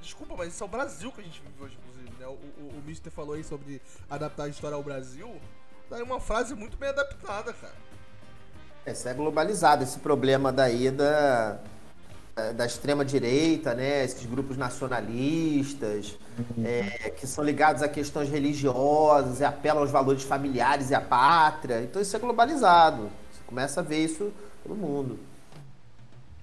desculpa, 0.00 0.34
mas 0.36 0.52
isso 0.54 0.62
é 0.64 0.66
o 0.66 0.68
Brasil 0.70 1.12
que 1.12 1.20
a 1.20 1.24
gente 1.24 1.40
vive 1.40 1.62
hoje, 1.62 1.78
inclusive, 1.80 2.10
né? 2.18 2.26
O, 2.26 2.30
o, 2.30 2.78
o 2.78 2.82
Mister 2.84 3.12
falou 3.12 3.34
aí 3.34 3.44
sobre 3.44 3.80
adaptar 4.08 4.44
a 4.44 4.48
história 4.48 4.74
ao 4.74 4.82
Brasil. 4.82 5.40
Daí 5.88 6.02
uma 6.02 6.18
frase 6.18 6.54
muito 6.54 6.76
bem 6.76 6.88
adaptada, 6.88 7.52
cara. 7.52 7.74
Isso 8.86 9.08
é 9.08 9.14
globalizado, 9.14 9.84
esse 9.84 9.98
problema 9.98 10.50
daí 10.50 10.90
da, 10.90 11.58
da- 12.34 12.52
da 12.52 12.66
extrema-direita, 12.66 13.74
né? 13.74 14.04
Esses 14.04 14.24
grupos 14.26 14.56
nacionalistas, 14.56 16.16
é, 16.64 17.10
que 17.10 17.26
são 17.26 17.44
ligados 17.44 17.82
a 17.82 17.88
questões 17.88 18.28
religiosas 18.30 19.40
e 19.40 19.44
apelam 19.44 19.82
aos 19.82 19.90
valores 19.90 20.22
familiares 20.22 20.90
e 20.90 20.94
à 20.94 21.00
pátria. 21.00 21.82
Então 21.82 22.00
isso 22.00 22.16
é 22.16 22.18
globalizado. 22.18 23.10
Você 23.32 23.40
começa 23.46 23.80
a 23.80 23.82
ver 23.82 23.98
isso 24.04 24.32
pelo 24.62 24.74
mundo. 24.74 25.18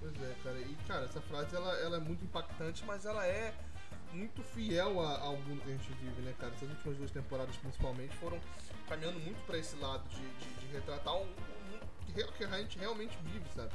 Pois 0.00 0.14
é, 0.14 0.32
cara. 0.42 0.56
E, 0.58 0.76
cara, 0.86 1.04
essa 1.04 1.20
frase 1.20 1.54
ela, 1.54 1.72
ela 1.80 1.96
é 1.96 2.00
muito 2.00 2.24
impactante, 2.24 2.84
mas 2.86 3.04
ela 3.04 3.26
é 3.26 3.52
muito 4.14 4.42
fiel 4.54 5.00
a- 5.00 5.18
ao 5.20 5.36
mundo 5.36 5.60
que 5.62 5.68
a 5.70 5.72
gente 5.72 5.92
vive, 6.00 6.22
né, 6.22 6.32
cara? 6.40 6.52
Essas 6.56 6.68
últimas 6.70 6.96
duas 6.96 7.10
temporadas, 7.10 7.54
principalmente, 7.56 8.16
foram 8.16 8.38
caminhando 8.88 9.18
muito 9.20 9.44
pra 9.46 9.58
esse 9.58 9.76
lado 9.76 10.02
de, 10.08 10.16
de- 10.16 10.66
de 10.66 10.72
retratar 10.72 11.14
um, 11.14 11.26
que, 12.12 12.44
a 12.44 12.58
gente 12.58 12.78
realmente 12.78 13.16
vive, 13.24 13.44
sabe? 13.54 13.70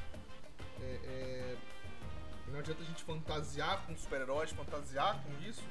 É, 0.82 0.86
é, 0.86 1.56
Não 2.52 2.60
adianta 2.60 2.82
a 2.82 2.86
gente 2.86 3.04
fantasiar 3.04 3.84
com 3.86 3.96
super-heróis, 3.96 4.52
fantasiar 4.52 5.22
com 5.24 5.50
isso, 5.50 5.64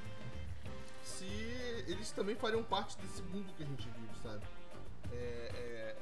se 1.03 1.27
eles 1.87 2.11
também 2.11 2.35
fariam 2.35 2.63
parte 2.63 2.97
desse 2.99 3.23
mundo 3.23 3.53
que 3.57 3.63
a 3.63 3.67
gente 3.67 3.89
vive, 3.89 4.13
sabe? 4.23 4.43
É, 5.13 5.17
é, 5.17 5.97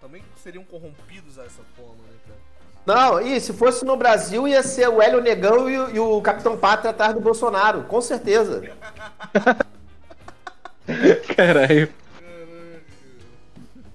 também 0.00 0.22
seriam 0.36 0.64
corrompidos 0.64 1.36
dessa 1.36 1.62
forma, 1.76 2.02
né, 2.04 2.18
cara? 2.26 2.56
Não, 2.86 3.20
e 3.20 3.40
se 3.40 3.52
fosse 3.52 3.84
no 3.84 3.96
Brasil, 3.96 4.46
ia 4.46 4.62
ser 4.62 4.88
o 4.88 5.02
Hélio 5.02 5.20
Negão 5.20 5.68
e 5.68 5.76
o, 5.76 5.90
e 5.90 5.98
o 5.98 6.22
Capitão 6.22 6.56
Pátria 6.56 6.92
atrás 6.92 7.12
do 7.12 7.20
Bolsonaro, 7.20 7.82
com 7.82 8.00
certeza. 8.00 8.62
Caralho, 10.86 11.26
Caralho. 11.34 11.92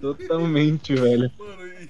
totalmente, 0.02 0.94
velho. 0.94 1.32
Mano, 1.40 1.68
e... 1.68 1.90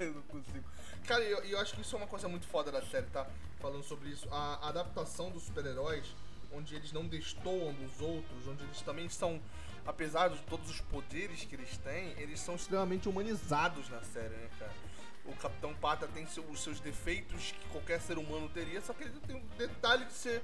eu 0.00 0.14
não 0.14 0.22
consigo. 0.22 0.64
Cara, 1.08 1.24
e 1.24 1.30
eu, 1.30 1.38
eu 1.44 1.58
acho 1.58 1.74
que 1.74 1.80
isso 1.80 1.96
é 1.96 1.98
uma 1.98 2.06
coisa 2.06 2.28
muito 2.28 2.46
foda 2.46 2.70
da 2.70 2.82
série, 2.82 3.06
tá? 3.06 3.26
Falando 3.60 3.82
sobre 3.82 4.10
isso. 4.10 4.28
A 4.30 4.68
adaptação 4.68 5.30
dos 5.30 5.42
super-heróis, 5.44 6.04
onde 6.52 6.74
eles 6.74 6.92
não 6.92 7.06
destoam 7.06 7.72
dos 7.72 7.98
outros, 8.00 8.46
onde 8.46 8.62
eles 8.62 8.82
também 8.82 9.08
são, 9.08 9.40
apesar 9.86 10.28
de 10.28 10.38
todos 10.42 10.68
os 10.70 10.80
poderes 10.82 11.44
que 11.44 11.54
eles 11.54 11.78
têm, 11.78 12.10
eles 12.20 12.38
são 12.40 12.56
extremamente 12.56 13.08
humanizados 13.08 13.88
na 13.88 14.02
série, 14.02 14.34
né, 14.34 14.50
cara? 14.58 14.72
O 15.24 15.34
Capitão 15.36 15.74
Pata 15.74 16.06
tem 16.08 16.26
seu- 16.26 16.44
os 16.44 16.62
seus 16.62 16.78
defeitos 16.78 17.52
que 17.52 17.68
qualquer 17.70 18.00
ser 18.00 18.18
humano 18.18 18.48
teria, 18.50 18.80
só 18.82 18.92
que 18.92 19.04
ele 19.04 19.18
tem 19.26 19.36
um 19.36 19.46
detalhe 19.56 20.04
de 20.04 20.12
ser 20.12 20.42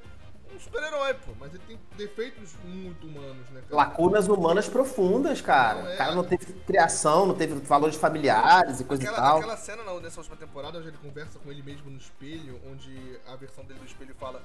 um 0.55 0.61
super-herói, 0.61 1.14
pô. 1.14 1.33
Mas 1.38 1.55
ele 1.55 1.62
tem 1.67 1.81
defeitos 1.97 2.55
muito 2.64 3.07
humanos, 3.07 3.49
né, 3.51 3.62
cara? 3.62 3.77
Lacunas 3.77 4.29
humanas 4.29 4.69
profundas, 4.69 5.40
cara. 5.40 5.83
Não, 5.83 5.88
é. 5.90 5.95
O 5.95 5.99
cara 5.99 6.14
não 6.14 6.25
teve 6.25 6.53
criação, 6.67 7.27
não 7.27 7.35
teve 7.35 7.55
valores 7.61 7.97
familiares 7.97 8.81
e 8.81 8.85
coisa 8.85 9.03
e 9.03 9.07
Aquela, 9.07 9.27
tal. 9.27 9.38
aquela 9.38 9.57
cena 9.57 9.83
na- 9.85 10.01
nessa 10.01 10.21
última 10.21 10.37
temporada 10.37 10.79
onde 10.79 10.88
ele 10.88 10.99
conversa 10.99 11.38
com 11.38 11.51
ele 11.51 11.62
mesmo 11.62 11.90
no 11.90 11.99
espelho, 11.99 12.61
onde 12.71 13.19
a 13.27 13.37
versão 13.37 13.64
dele 13.64 13.81
do 13.81 13.87
espelho 13.87 14.14
fala: 14.14 14.43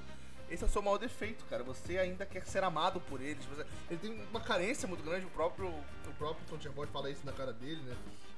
Esse 0.50 0.64
é 0.64 0.68
o 0.68 0.70
seu 0.70 0.82
maior 0.82 0.98
defeito, 0.98 1.46
cara. 1.46 1.64
Você 1.64 1.98
ainda 2.00 2.26
quer 2.26 2.44
ser 2.46 2.64
amado 2.64 3.00
por 3.02 3.22
eles. 3.22 3.46
Você- 3.46 3.66
Ele 3.90 4.00
tem 4.00 4.20
uma 4.32 4.42
carência 4.42 4.88
muito 4.88 5.04
grande. 5.04 5.26
O 5.26 5.30
próprio, 5.30 5.68
o 5.68 6.14
próprio 6.18 6.44
Tom 6.50 6.60
Chabot 6.60 6.88
fala 6.92 7.10
isso 7.12 7.22
na 7.24 7.32
cara 7.32 7.54
dele, 7.54 7.82
né? 7.84 7.96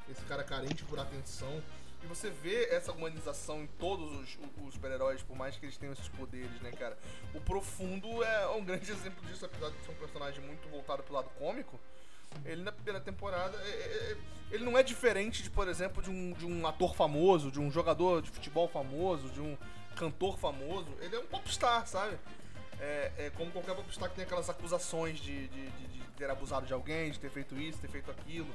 Esse 0.09 0.21
cara 0.25 0.43
carente 0.43 0.83
por 0.83 0.99
atenção. 0.99 1.61
E 2.03 2.07
você 2.07 2.29
vê 2.29 2.65
essa 2.71 2.91
humanização 2.91 3.61
em 3.61 3.67
todos 3.67 4.11
os, 4.19 4.37
os 4.65 4.73
super-heróis, 4.73 5.21
por 5.21 5.35
mais 5.37 5.55
que 5.57 5.65
eles 5.65 5.77
tenham 5.77 5.93
esses 5.93 6.07
poderes, 6.09 6.59
né, 6.61 6.71
cara? 6.71 6.97
O 7.33 7.39
Profundo 7.41 8.23
é 8.23 8.47
um 8.49 8.63
grande 8.65 8.91
exemplo 8.91 9.23
disso, 9.27 9.45
apesar 9.45 9.69
de 9.69 9.79
ser 9.85 9.91
um 9.91 9.95
personagem 9.95 10.43
muito 10.43 10.67
voltado 10.69 11.03
pro 11.03 11.13
lado 11.13 11.29
cômico. 11.37 11.79
Ele 12.45 12.63
na 12.63 12.71
primeira 12.71 12.99
temporada, 12.99 13.57
é- 13.57 13.69
é- 13.69 14.11
é- 14.13 14.17
ele 14.55 14.63
não 14.65 14.77
é 14.77 14.83
diferente 14.83 15.43
de, 15.43 15.49
por 15.49 15.67
exemplo, 15.67 16.01
de 16.01 16.09
um, 16.09 16.33
de 16.33 16.45
um 16.45 16.65
ator 16.65 16.95
famoso, 16.95 17.51
de 17.51 17.59
um 17.59 17.69
jogador 17.71 18.21
de 18.21 18.29
futebol 18.31 18.67
famoso, 18.67 19.29
de 19.29 19.39
um 19.41 19.57
cantor 19.95 20.37
famoso. 20.39 20.87
Ele 21.01 21.15
é 21.15 21.19
um 21.19 21.25
popstar, 21.27 21.85
sabe? 21.87 22.17
É, 22.79 23.11
é 23.17 23.29
como 23.31 23.51
qualquer 23.51 23.75
popstar 23.75 24.09
que 24.09 24.15
tem 24.15 24.23
aquelas 24.25 24.49
acusações 24.49 25.19
de, 25.19 25.47
de, 25.49 25.69
de- 25.69 25.87
de 25.87 26.01
ter 26.17 26.29
abusado 26.29 26.65
de 26.65 26.73
alguém, 26.73 27.11
de 27.11 27.19
ter 27.19 27.29
feito 27.29 27.55
isso, 27.59 27.77
ter 27.79 27.89
feito 27.89 28.09
aquilo, 28.09 28.49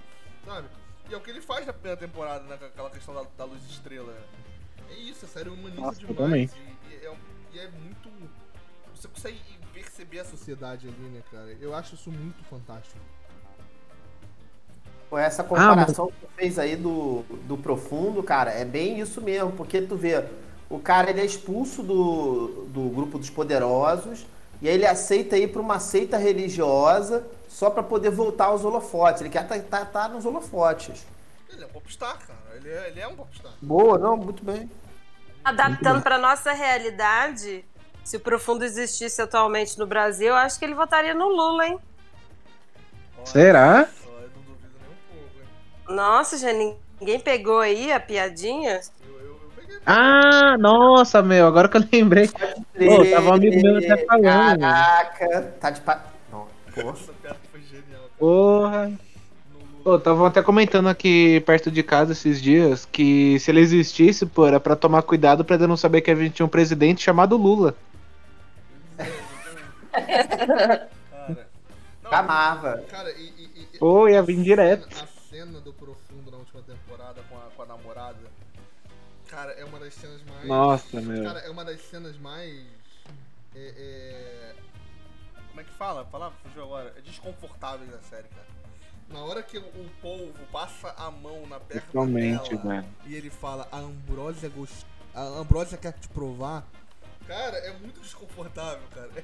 sabe? 0.45 0.69
E 1.09 1.15
é 1.15 1.17
o 1.17 1.21
que 1.21 1.31
ele 1.31 1.41
faz 1.41 1.67
na 1.67 1.73
primeira 1.73 1.97
temporada, 1.97 2.45
né? 2.45 2.57
com 2.57 2.65
Aquela 2.65 2.91
questão 2.91 3.15
da, 3.15 3.25
da 3.37 3.45
luz 3.45 3.63
estrela. 3.65 4.13
É 4.91 4.95
isso, 4.95 5.25
a 5.25 5.29
série 5.29 5.49
humaniza 5.49 5.81
Nossa, 5.81 6.01
demais. 6.01 6.53
E, 6.55 6.95
e 6.95 7.07
é, 7.07 7.17
e 7.55 7.59
é 7.59 7.69
muito. 7.69 8.09
Você 8.95 9.09
consegue 9.09 9.39
perceber 9.73 10.21
a 10.21 10.25
sociedade 10.25 10.89
ali, 10.89 11.09
né, 11.09 11.23
cara? 11.31 11.57
Eu 11.61 11.75
acho 11.75 11.95
isso 11.95 12.11
muito 12.11 12.43
fantástico. 12.45 12.99
Pô, 15.09 15.19
Essa 15.19 15.45
comparação 15.45 16.09
que 16.09 16.27
tu 16.27 16.29
fez 16.35 16.59
aí 16.59 16.75
do, 16.75 17.23
do 17.47 17.57
profundo, 17.57 18.23
cara, 18.23 18.51
é 18.51 18.65
bem 18.65 18.99
isso 18.99 19.21
mesmo, 19.21 19.53
porque 19.53 19.81
tu 19.81 19.97
vê, 19.97 20.25
o 20.69 20.79
cara 20.81 21.11
ele 21.11 21.21
é 21.21 21.25
expulso 21.25 21.83
do, 21.83 22.65
do 22.67 22.89
grupo 22.89 23.19
dos 23.19 23.31
poderosos, 23.31 24.27
e 24.61 24.69
aí 24.69 24.75
ele 24.75 24.87
aceita 24.87 25.37
ir 25.37 25.49
pra 25.49 25.61
uma 25.61 25.79
seita 25.79 26.17
religiosa 26.17 27.27
só 27.49 27.71
pra 27.71 27.83
poder 27.83 28.11
voltar 28.11 28.47
aos 28.47 28.65
holofotes. 28.65 29.21
Ele 29.21 29.31
quer 29.31 29.43
estar 29.43 29.61
tá, 29.61 29.85
tá 29.85 30.09
nos 30.09 30.25
holofotes. 30.25 31.05
Ele 31.51 31.63
é 31.63 31.67
um 31.67 31.71
popstar, 31.71 32.19
cara. 32.19 32.57
Ele 32.57 32.71
é, 32.71 32.89
ele 32.89 33.01
é 33.01 33.09
um 33.09 33.17
popstar. 33.17 33.53
Boa, 33.61 33.99
não, 33.99 34.17
muito 34.17 34.45
bem. 34.45 34.71
Adaptando 35.45 36.03
para 36.03 36.19
nossa 36.19 36.53
realidade, 36.53 37.65
se 38.03 38.17
o 38.17 38.21
Profundo 38.21 38.65
existisse 38.65 39.23
atualmente 39.23 39.79
no 39.79 39.87
Brasil, 39.87 40.29
eu 40.29 40.35
acho 40.35 40.59
que 40.59 40.65
ele 40.65 40.75
votaria 40.75 41.15
no 41.15 41.29
Lula, 41.29 41.67
hein? 41.67 41.79
Olha 43.17 43.27
Será? 43.27 43.85
só, 43.87 44.11
eu 44.11 44.31
não 44.35 44.43
duvido 44.43 44.79
nem 44.81 44.91
um 44.91 45.21
pouco, 45.21 45.41
hein? 45.41 45.97
Nossa, 45.97 46.39
já 46.39 46.53
ninguém 46.53 47.21
pegou 47.21 47.61
aí 47.61 47.93
a 47.93 48.01
piadinha? 48.01 48.81
Ah, 49.87 50.57
nossa, 50.59 51.23
meu, 51.23 51.47
agora 51.47 51.69
que 51.69 51.77
eu 51.77 51.85
lembrei. 51.93 52.29
Pô, 52.29 53.05
tava 53.09 53.31
um 53.31 53.35
amigo 53.35 53.63
meu 53.63 53.77
até 53.77 54.05
falando. 54.05 54.61
Caraca, 54.61 55.55
tá 55.61 55.71
de 55.71 55.81
pa... 55.81 56.05
Essa 56.77 57.13
piada 57.23 57.39
foi 57.51 57.61
genial. 57.63 58.03
Porra. 58.19 58.93
Pô, 59.83 59.97
estavam 59.97 60.27
até 60.27 60.43
comentando 60.43 60.89
aqui 60.89 61.41
perto 61.47 61.71
de 61.71 61.83
casa 61.83 62.13
esses 62.13 62.43
dias 62.43 62.85
que 62.85 63.39
se 63.39 63.51
ele 63.53 63.61
existisse, 63.61 64.27
pô, 64.27 64.45
era 64.45 64.59
pra 64.59 64.75
tomar 64.75 65.03
cuidado 65.03 65.45
pra 65.45 65.57
não 65.59 65.77
saber 65.77 66.01
que 66.01 66.11
a 66.11 66.15
gente 66.17 66.35
tinha 66.35 66.47
um 66.47 66.49
presidente 66.49 67.03
chamado 67.03 67.37
Lula. 67.37 67.75
Cara. 69.93 70.89
Não, 72.03 72.13
Amava. 72.13 72.85
Cara, 72.89 73.11
e. 73.13 73.33
e, 73.39 73.69
e 73.75 73.79
Pô, 73.79 74.09
ia 74.09 74.23
vir 74.23 74.43
direto. 74.43 74.89
A 75.03 75.07
cena 75.31 75.61
do 75.61 75.73
Profundo 75.73 76.06
das 79.87 79.95
cenas 79.95 80.21
mais. 80.25 80.47
Nossa, 80.47 81.01
meu. 81.01 81.25
Cara, 81.25 81.41
é 81.41 81.51
uma 81.51 81.65
das 81.65 81.81
cenas 81.83 82.17
mais. 82.19 82.67
é, 83.55 83.75
é, 83.77 84.55
Como 85.49 85.61
é 85.61 85.65
que 85.65 85.73
fala? 85.73 86.03
A 86.03 86.05
palavra 86.05 86.37
fugiu 86.43 86.65
agora. 86.65 86.93
É 86.97 87.01
desconfortáveis 87.01 87.91
da 87.91 87.99
série, 88.01 88.29
cara. 88.29 88.47
Na 89.09 89.21
hora 89.21 89.41
que 89.43 89.57
o, 89.57 89.91
polvo 90.03 90.35
passa 90.51 90.93
a 90.99 91.11
mão 91.13 91.47
na 91.47 91.61
perna 91.61 91.83
Totalmente, 91.83 92.57
dela 92.57 92.81
velho. 92.81 92.87
e 93.07 93.15
ele 93.15 93.31
fala, 93.31 93.69
a 93.71 93.79
Ambrósia 93.79 94.49
gost... 94.49 94.85
a 95.15 95.23
Ambrósia 95.23 95.79
quer 95.79 95.93
te 95.93 96.09
provar. 96.09 96.67
Cara, 97.25 97.57
é 97.59 97.73
muito 97.79 98.01
desconfortável, 98.01 98.83
cara. 98.93 99.11
É 99.15 99.23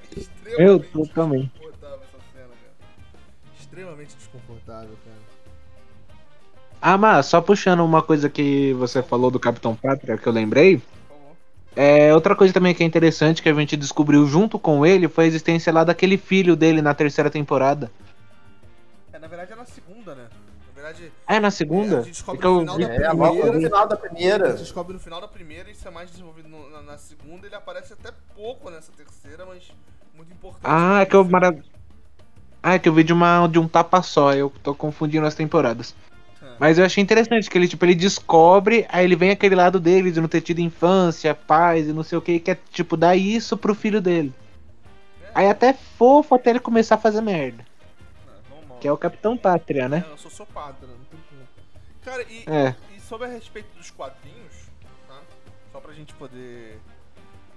Eu 0.57 0.77
extremamente 0.77 0.93
totalmente. 0.93 1.53
desconfortável 1.53 2.01
essa 2.03 2.19
cena, 2.33 2.49
cara. 2.49 2.75
Extremamente 3.59 4.17
desconfortável, 4.17 4.97
cara. 5.05 5.32
Ah, 6.85 6.99
mas 6.99 7.27
só 7.27 7.41
puxando 7.41 7.85
uma 7.85 8.03
coisa 8.03 8.29
que 8.29 8.73
você 8.75 9.03
falou 9.05 9.31
do 9.31 9.39
Capitão 9.39 9.77
Pátria, 9.77 10.19
que 10.19 10.27
eu 10.27 10.33
lembrei. 10.33 10.83
É, 11.77 12.13
outra 12.13 12.35
coisa 12.35 12.53
também 12.53 12.75
que 12.75 12.83
é 12.83 12.87
interessante 12.87 13.41
que 13.41 13.49
a 13.49 13.55
gente 13.55 13.77
descobriu 13.77 14.27
junto 14.27 14.59
com 14.59 14.85
ele 14.85 15.09
foi 15.09 15.25
a 15.25 15.27
existência 15.29 15.73
lá 15.73 15.85
daquele 15.85 16.19
filho 16.19 16.57
dele 16.57 16.83
na 16.83 16.93
terceira 16.93 17.31
temporada. 17.31 17.91
É, 19.13 19.19
na 19.19 19.29
verdade 19.29 19.53
é 19.53 19.57
na 19.57 19.65
segunda, 19.65 20.15
né? 20.15 20.27
Na 20.67 20.83
verdade, 20.83 21.13
Ah, 21.27 21.37
é 21.37 21.41
na 21.41 21.49
É, 21.49 21.51
segunda? 21.53 22.01
a 22.01 22.03
gente 22.03 22.11
descobre 22.13 22.39
É 22.39 22.41
que 22.41 22.47
eu 22.47 22.55
no 22.55 22.61
final 22.61 22.81
É, 22.83 23.09
no 23.15 23.17
primeira. 23.33 23.61
final 23.61 23.89
da 23.89 23.95
a 23.95 23.99
primeira. 23.99 24.51
gente 24.51 24.59
descobre 24.59 24.93
no 24.93 25.01
final 25.01 25.21
da 25.21 25.29
primeira 25.29 25.69
e 25.69 25.73
isso 25.73 25.87
é 25.87 25.91
mais 25.91 26.11
desenvolvido 26.11 26.49
no- 26.49 26.69
na, 26.69 26.83
na 26.83 26.99
segunda. 26.99 27.47
Ele 27.47 27.55
aparece 27.55 27.93
até 27.93 28.11
pouco 28.35 28.69
nessa 28.71 28.91
terceira, 28.93 29.47
mas 29.47 29.71
muito 30.15 30.33
importante. 30.33 30.63
Ah, 30.65 31.01
é 31.01 31.07
que 31.07 31.15
eu 31.15 31.25
mara... 31.25 31.57
Ah, 32.63 32.75
é 32.75 32.79
que 32.79 32.89
eu 32.89 32.93
vi 32.93 33.03
de, 33.05 33.13
uma, 33.13 33.47
de 33.47 33.59
um 33.59 33.67
tapa 33.67 34.03
só, 34.03 34.35
eu 34.35 34.53
tô 34.63 34.75
confundindo 34.75 35.27
as 35.27 35.35
temporadas. 35.35 35.95
Mas 36.59 36.79
eu 36.79 36.85
achei 36.85 37.03
interessante 37.03 37.51
que 37.51 37.59
ele, 37.59 37.69
tipo, 37.69 37.85
ele 37.85 37.95
descobre, 37.95 38.87
aí 38.89 39.05
ele 39.05 39.17
vem 39.17 39.31
aquele 39.31 39.55
lado 39.55 39.81
dele 39.81 40.11
de 40.13 40.21
não 40.21 40.29
ter 40.29 40.41
tido 40.41 40.61
infância, 40.61 41.35
paz 41.35 41.87
e 41.89 41.93
não 41.93 42.03
sei 42.03 42.19
o 42.19 42.23
que, 42.23 42.39
que 42.39 42.51
é, 42.51 42.59
tipo, 42.71 42.97
dar 42.97 43.17
isso 43.17 43.57
pro 43.57 43.75
filho 43.75 44.01
dele. 44.01 44.33
Aí 45.35 45.49
até 45.49 45.69
é 45.69 45.73
fofo 45.73 46.35
até 46.35 46.51
ele 46.51 46.61
começar 46.61 46.97
a 46.97 46.99
fazer 46.99 47.21
merda. 47.21 47.65
Normal. 48.51 48.79
Que 48.79 48.89
é 48.89 48.93
o 48.93 48.99
Capitão 48.99 49.37
Pátria, 49.37 49.89
né? 49.89 50.05
É, 50.07 50.13
eu 50.13 50.19
sou 50.19 50.31
sopatra, 50.31 50.87
não 50.87 51.05
tem 51.07 51.21
como. 51.29 51.43
Cara, 52.05 52.23
e, 52.25 52.45
É. 52.47 52.75
e 52.97 53.01
sobre 53.01 53.27
a 53.27 53.31
respeito 53.31 53.75
dos 53.77 53.91
quadrinhos, 53.91 54.69
tá? 55.09 55.19
Só 55.73 55.81
pra 55.81 55.93
gente 55.95 56.13
poder. 56.15 56.79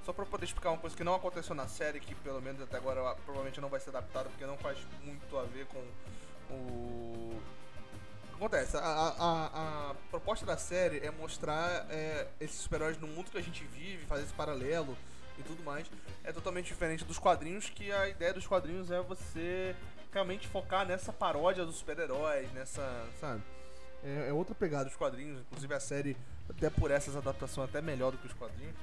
Só 0.06 0.14
pra 0.14 0.24
poder 0.26 0.46
explicar 0.46 0.70
uma 0.70 0.78
coisa 0.78 0.96
que 0.96 1.04
não 1.04 1.16
aconteceu 1.16 1.56
na 1.56 1.68
série, 1.68 2.00
que 2.00 2.14
pelo 2.16 2.40
menos 2.42 2.62
até 2.62 2.78
agora 2.78 3.16
provavelmente 3.26 3.60
não 3.60 3.70
vai 3.70 3.80
ser 3.80 3.90
adaptado, 3.90 4.30
porque 4.30 4.46
não 4.46 4.56
faz 4.58 4.78
muito 5.04 5.38
a 5.38 5.44
ver 5.44 5.66
com 5.66 6.54
o. 6.54 7.34
Acontece, 8.36 8.76
a, 8.76 8.80
a, 8.82 9.46
a- 9.92 9.96
proposta 10.12 10.46
da 10.46 10.58
série 10.58 11.00
é 11.00 11.10
mostrar 11.12 11.86
é, 11.90 12.28
esses 12.40 12.58
super-heróis 12.60 12.98
no 13.00 13.08
mundo 13.08 13.32
que 13.32 13.38
a 13.38 13.42
gente 13.42 13.64
vive, 13.66 14.06
fazer 14.06 14.24
esse 14.24 14.34
paralelo 14.34 14.96
e 15.40 15.44
tudo 15.44 15.64
mais. 15.64 15.90
É 16.24 16.32
totalmente 16.34 16.66
diferente 16.68 17.06
dos 17.06 17.18
quadrinhos, 17.18 17.70
que 17.70 17.92
a 17.92 18.10
ideia 18.10 18.34
dos 18.34 18.46
quadrinhos 18.46 18.92
é 18.92 19.00
você 19.02 19.76
realmente 20.12 20.48
focar 20.48 20.86
nessa 20.86 21.14
paródia 21.14 21.66
dos 21.66 21.78
super-heróis, 21.78 22.52
nessa. 22.54 23.08
sabe? 23.20 23.42
É, 24.04 24.28
é 24.30 24.34
outra 24.34 24.54
pegada 24.54 24.86
dos 24.86 24.96
quadrinhos, 24.96 25.40
inclusive 25.42 25.74
a 25.74 25.80
série, 25.80 26.18
até 26.50 26.70
por 26.70 26.92
essas 26.92 27.16
adaptações, 27.16 27.68
é 27.68 27.70
até 27.70 27.82
melhor 27.82 28.12
do 28.12 28.18
que 28.18 28.28
os 28.28 28.34
quadrinhos. 28.34 28.76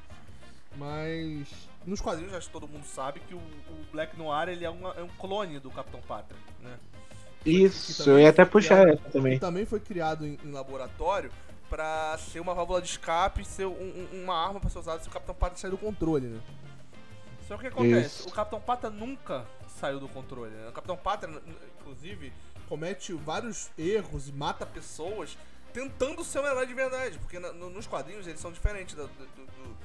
Mas 0.76 1.46
nos 1.84 2.00
quadrinhos, 2.00 2.32
acho 2.32 2.46
que 2.46 2.53
todo 2.53 2.66
mundo 2.66 2.86
sabe 2.86 3.20
que 3.20 3.34
o, 3.34 3.38
o 3.38 3.86
Black 3.92 4.16
Noir 4.16 4.48
ele 4.48 4.64
é, 4.64 4.70
uma- 4.70 4.94
é 4.94 5.03
um 5.03 5.09
clone 5.09 5.61
do 5.61 5.70
Capitão 5.70 6.00
Pátria, 6.00 6.38
né? 6.61 6.78
Isso, 7.45 8.09
eu 8.11 8.18
ia 8.20 8.30
até 8.30 8.45
puxar 8.45 8.88
essa 8.88 9.03
também. 9.11 9.38
Também 9.38 9.66
foi 9.66 9.80
criado 9.80 10.26
em, 10.26 10.38
em 10.45 10.51
laboratório 10.53 11.30
pra 11.68 12.16
ser 12.18 12.40
uma 12.40 12.55
válvula 12.55 12.80
de 12.82 12.88
escape, 12.88 13.45
ser 13.45 13.66
um- 13.66 13.70
um- 13.72 14.22
uma 14.22 14.34
arma 14.34 14.61
pra 14.61 14.68
ser 14.70 14.78
usada 14.78 15.03
se 15.03 15.09
o 15.09 15.11
Capitão 15.11 15.34
Pátria 15.34 15.59
sair 15.61 15.70
do 15.70 15.78
controle, 15.78 16.26
né? 16.26 16.40
Só 17.49 17.57
que 17.57 17.66
o 17.66 17.70
que 17.70 17.78
acontece? 17.80 18.20
Isso. 18.20 18.28
O 18.28 18.32
Capitão 18.32 18.61
Pátria 18.61 18.90
nunca 18.90 19.45
saiu 19.80 19.99
do 19.99 20.09
controle, 20.09 20.51
né? 20.53 20.68
O 20.68 20.72
Capitão 20.72 20.99
n- 21.28 21.40
inclusive, 21.80 22.32
comete 22.68 23.12
vários 23.14 23.70
erros 23.76 24.28
e 24.28 24.32
mata 24.32 24.64
pessoas 24.64 25.36
tentando 25.72 26.22
ser 26.22 26.40
um 26.40 26.47
herói 26.47 26.66
de 26.66 26.74
verdade, 26.74 27.18
porque 27.18 27.38
na- 27.38 27.53
no- 27.53 27.70
nos 27.70 27.86
quadrinhos 27.86 28.26
eles 28.26 28.38
são 28.40 28.53
diferentes 28.53 28.95
do- 28.95 29.07
do- 29.07 29.26
do, 29.26 29.76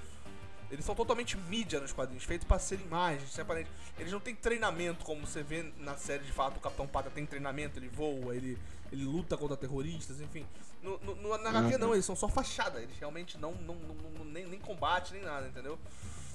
eles 0.71 0.83
são 0.85 0.93
totalmente 0.95 1.37
mídia 1.37 1.79
nos 1.79 1.93
quadrinhos, 1.93 2.23
feitos 2.23 2.47
pra 2.47 2.59
ser 2.59 2.79
imagens, 2.81 3.31
ser 3.31 3.41
aparente. 3.41 3.69
Eles 3.97 4.11
não 4.11 4.19
têm 4.19 4.35
treinamento, 4.35 5.03
como 5.05 5.25
você 5.25 5.41
vê 5.43 5.71
na 5.77 5.95
série 5.97 6.23
de 6.23 6.31
fato, 6.31 6.57
o 6.57 6.59
Capitão 6.59 6.87
Pátria 6.87 7.13
tem 7.13 7.25
treinamento, 7.25 7.79
ele 7.79 7.87
voa, 7.89 8.35
ele, 8.35 8.57
ele 8.91 9.03
luta 9.05 9.37
contra 9.37 9.55
terroristas, 9.57 10.19
enfim. 10.21 10.45
No, 10.83 10.97
no, 10.99 11.15
no- 11.15 11.37
na 11.37 11.49
HQ 11.49 11.77
não, 11.77 11.93
eles 11.93 12.05
são 12.05 12.15
só 12.15 12.27
fachada, 12.27 12.79
eles 12.81 12.97
realmente 12.99 13.37
não, 13.37 13.53
não, 13.53 13.75
não, 13.75 13.95
não- 14.19 14.25
nem, 14.25 14.45
nem 14.45 14.59
combate, 14.59 15.13
nem 15.13 15.23
nada, 15.23 15.47
entendeu? 15.47 15.77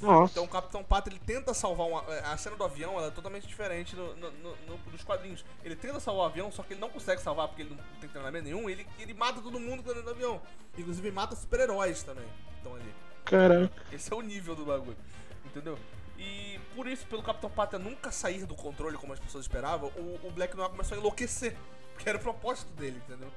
Nossa. 0.01 0.33
Então 0.33 0.43
o 0.45 0.49
Capitão 0.49 0.83
Pátria 0.83 1.15
ele 1.15 1.23
tenta 1.25 1.55
salvar 1.55 1.87
uma. 1.87 2.01
A 2.33 2.37
cena 2.37 2.57
do 2.57 2.65
avião 2.65 2.99
ela 2.99 3.07
é 3.07 3.11
totalmente 3.13 3.47
diferente 3.47 3.95
no, 3.95 4.13
no, 4.17 4.31
no- 4.33 4.77
dos 4.91 5.05
quadrinhos. 5.05 5.45
Ele 5.63 5.77
tenta 5.77 6.01
salvar 6.01 6.25
o 6.25 6.27
avião, 6.29 6.51
só 6.51 6.65
que 6.65 6.73
ele 6.73 6.81
não 6.81 6.91
consegue 6.91 7.23
salvar 7.23 7.47
porque 7.47 7.63
ele 7.63 7.71
não 7.71 7.79
tem 8.01 8.11
treinamento 8.11 8.45
nenhum. 8.45 8.69
Ele, 8.69 8.85
ele 8.99 9.15
mata 9.15 9.41
todo 9.41 9.61
mundo 9.61 9.81
dentro 9.81 10.03
do 10.03 10.11
avião. 10.11 10.43
Inclusive 10.77 11.09
mata 11.13 11.37
super-heróis 11.37 12.03
também. 12.03 12.25
que 12.25 12.57
Estão 12.57 12.75
ali. 12.75 12.93
Caraca. 13.25 13.83
Esse 13.93 14.13
é 14.13 14.17
o 14.17 14.21
nível 14.21 14.55
do 14.55 14.65
bagulho. 14.65 14.97
Entendeu? 15.45 15.79
E 16.19 16.59
por 16.75 16.87
isso, 16.87 17.07
pelo 17.07 17.23
Capitão 17.23 17.51
Pátria 17.51 17.79
nunca 17.79 18.11
sair 18.11 18.47
do 18.47 18.55
controle 18.55 18.97
como 18.97 19.13
as 19.13 19.19
pessoas 19.19 19.45
esperavam, 19.45 19.91
o, 19.97 20.27
o 20.27 20.31
Black 20.31 20.57
Noir 20.57 20.71
começou 20.71 20.97
a 20.97 21.01
enlouquecer. 21.01 21.57
Que 21.99 22.09
era 22.09 22.19
o 22.19 22.21
propósito 22.21 22.73
dele, 22.73 23.01
entendeu? 23.07 23.31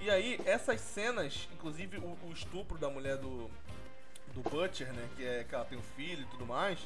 E 0.00 0.10
aí, 0.10 0.40
essas 0.46 0.80
cenas, 0.80 1.48
inclusive 1.52 1.98
o, 1.98 2.16
o 2.26 2.32
estupro 2.32 2.78
da 2.78 2.88
mulher 2.88 3.16
do, 3.18 3.50
do 4.34 4.40
Butcher, 4.48 4.92
né? 4.92 5.08
Que 5.16 5.24
é 5.24 5.44
que 5.44 5.54
ela 5.54 5.64
tem 5.64 5.78
um 5.78 5.82
filho 5.82 6.22
e 6.22 6.26
tudo 6.26 6.46
mais. 6.46 6.78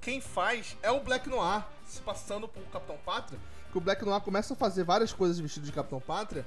Quem 0.00 0.20
faz 0.20 0.76
é 0.82 0.90
o 0.90 1.00
Black 1.00 1.28
Noir, 1.28 1.64
se 1.86 2.00
passando 2.00 2.48
por 2.48 2.62
Capitão 2.64 2.98
Pátria. 3.04 3.38
Que 3.70 3.78
o 3.78 3.80
Black 3.80 4.04
Noir 4.04 4.20
começa 4.20 4.54
a 4.54 4.56
fazer 4.56 4.84
várias 4.84 5.12
coisas 5.12 5.38
vestido 5.38 5.64
de 5.64 5.72
Capitão 5.72 6.00
Pátria 6.00 6.44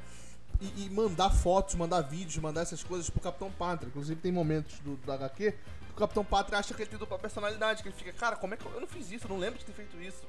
e, 0.62 0.86
e 0.86 0.90
mandar 0.90 1.30
fotos, 1.30 1.76
mandar 1.76 2.02
vídeos, 2.02 2.38
mandar 2.38 2.62
essas 2.62 2.84
coisas 2.84 3.10
pro 3.10 3.20
Capitão 3.22 3.52
Pátria. 3.52 3.90
Inclusive 3.90 4.20
tem 4.22 4.32
momentos 4.32 4.80
do, 4.80 4.96
do 4.96 5.12
HQ 5.12 5.52
que 5.52 5.92
o 5.92 5.96
Capitão 5.96 6.24
Pátria 6.26 6.58
acha 6.58 6.74
que 6.74 6.82
ele 6.82 6.90
tem 6.90 6.98
dupla 7.00 7.20
personalidade, 7.20 7.84
que 7.84 7.90
ele 7.90 7.96
fica, 7.96 8.12
cara, 8.14 8.36
como 8.36 8.54
é 8.54 8.58
que 8.58 8.66
eu, 8.66 8.72
eu 8.74 8.82
não 8.82 8.88
fiz 8.88 9.12
isso? 9.12 9.26
Eu 9.26 9.30
não 9.30 9.38
lembro 9.38 9.60
de 9.60 9.66
ter 9.66 9.74
feito 9.74 9.96
isso. 10.02 10.24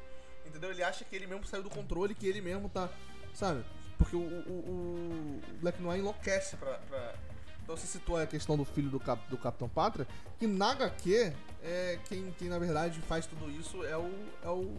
Entendeu? 0.46 0.70
Ele 0.70 0.82
acha 0.82 1.04
que 1.04 1.16
ele 1.16 1.26
mesmo 1.26 1.46
saiu 1.46 1.62
do 1.62 1.70
controle, 1.70 2.14
que 2.14 2.26
ele 2.26 2.40
mesmo 2.40 2.68
tá. 2.68 2.88
Sabe? 3.32 3.64
Porque 3.96 4.14
o, 4.14 4.20
o, 4.20 5.40
o 5.40 5.40
Black 5.60 5.80
Noir 5.80 5.98
enlouquece 6.00 6.56
pra, 6.56 6.74
pra- 6.78 7.14
Então 7.62 7.76
você 7.76 7.86
citou 7.86 8.16
a 8.18 8.26
questão 8.26 8.56
do 8.56 8.64
filho 8.64 8.90
do, 8.90 9.00
Cap, 9.00 9.26
do 9.30 9.38
Capitão 9.38 9.68
Pátria, 9.68 10.06
que 10.38 10.46
na 10.46 10.72
HQ, 10.72 11.32
é, 11.62 11.98
quem, 12.08 12.30
quem 12.38 12.48
na 12.48 12.58
verdade 12.58 13.00
faz 13.02 13.24
tudo 13.26 13.50
isso 13.50 13.82
é 13.84 13.96
o. 13.96 14.10
é 14.42 14.48
o. 14.50 14.76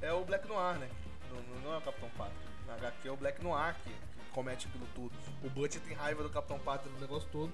É 0.00 0.12
o 0.12 0.24
Black 0.24 0.46
Noir, 0.46 0.78
né? 0.78 0.88
Não, 1.30 1.60
não 1.62 1.74
é 1.74 1.78
o 1.78 1.80
Capitão 1.80 2.08
Pátria. 2.16 2.51
Na 2.80 2.88
HQ 2.88 3.08
é 3.08 3.10
o 3.10 3.16
Black 3.16 3.42
Noir 3.44 3.74
que, 3.84 3.90
que 3.90 4.30
comete 4.32 4.66
aquilo 4.66 4.86
tudo. 4.94 5.12
O 5.44 5.50
Butcher 5.50 5.80
tem 5.82 5.94
raiva 5.94 6.22
do 6.22 6.30
Capitão 6.30 6.58
Pátria 6.58 6.90
no 6.92 7.00
negócio 7.00 7.28
todo, 7.30 7.52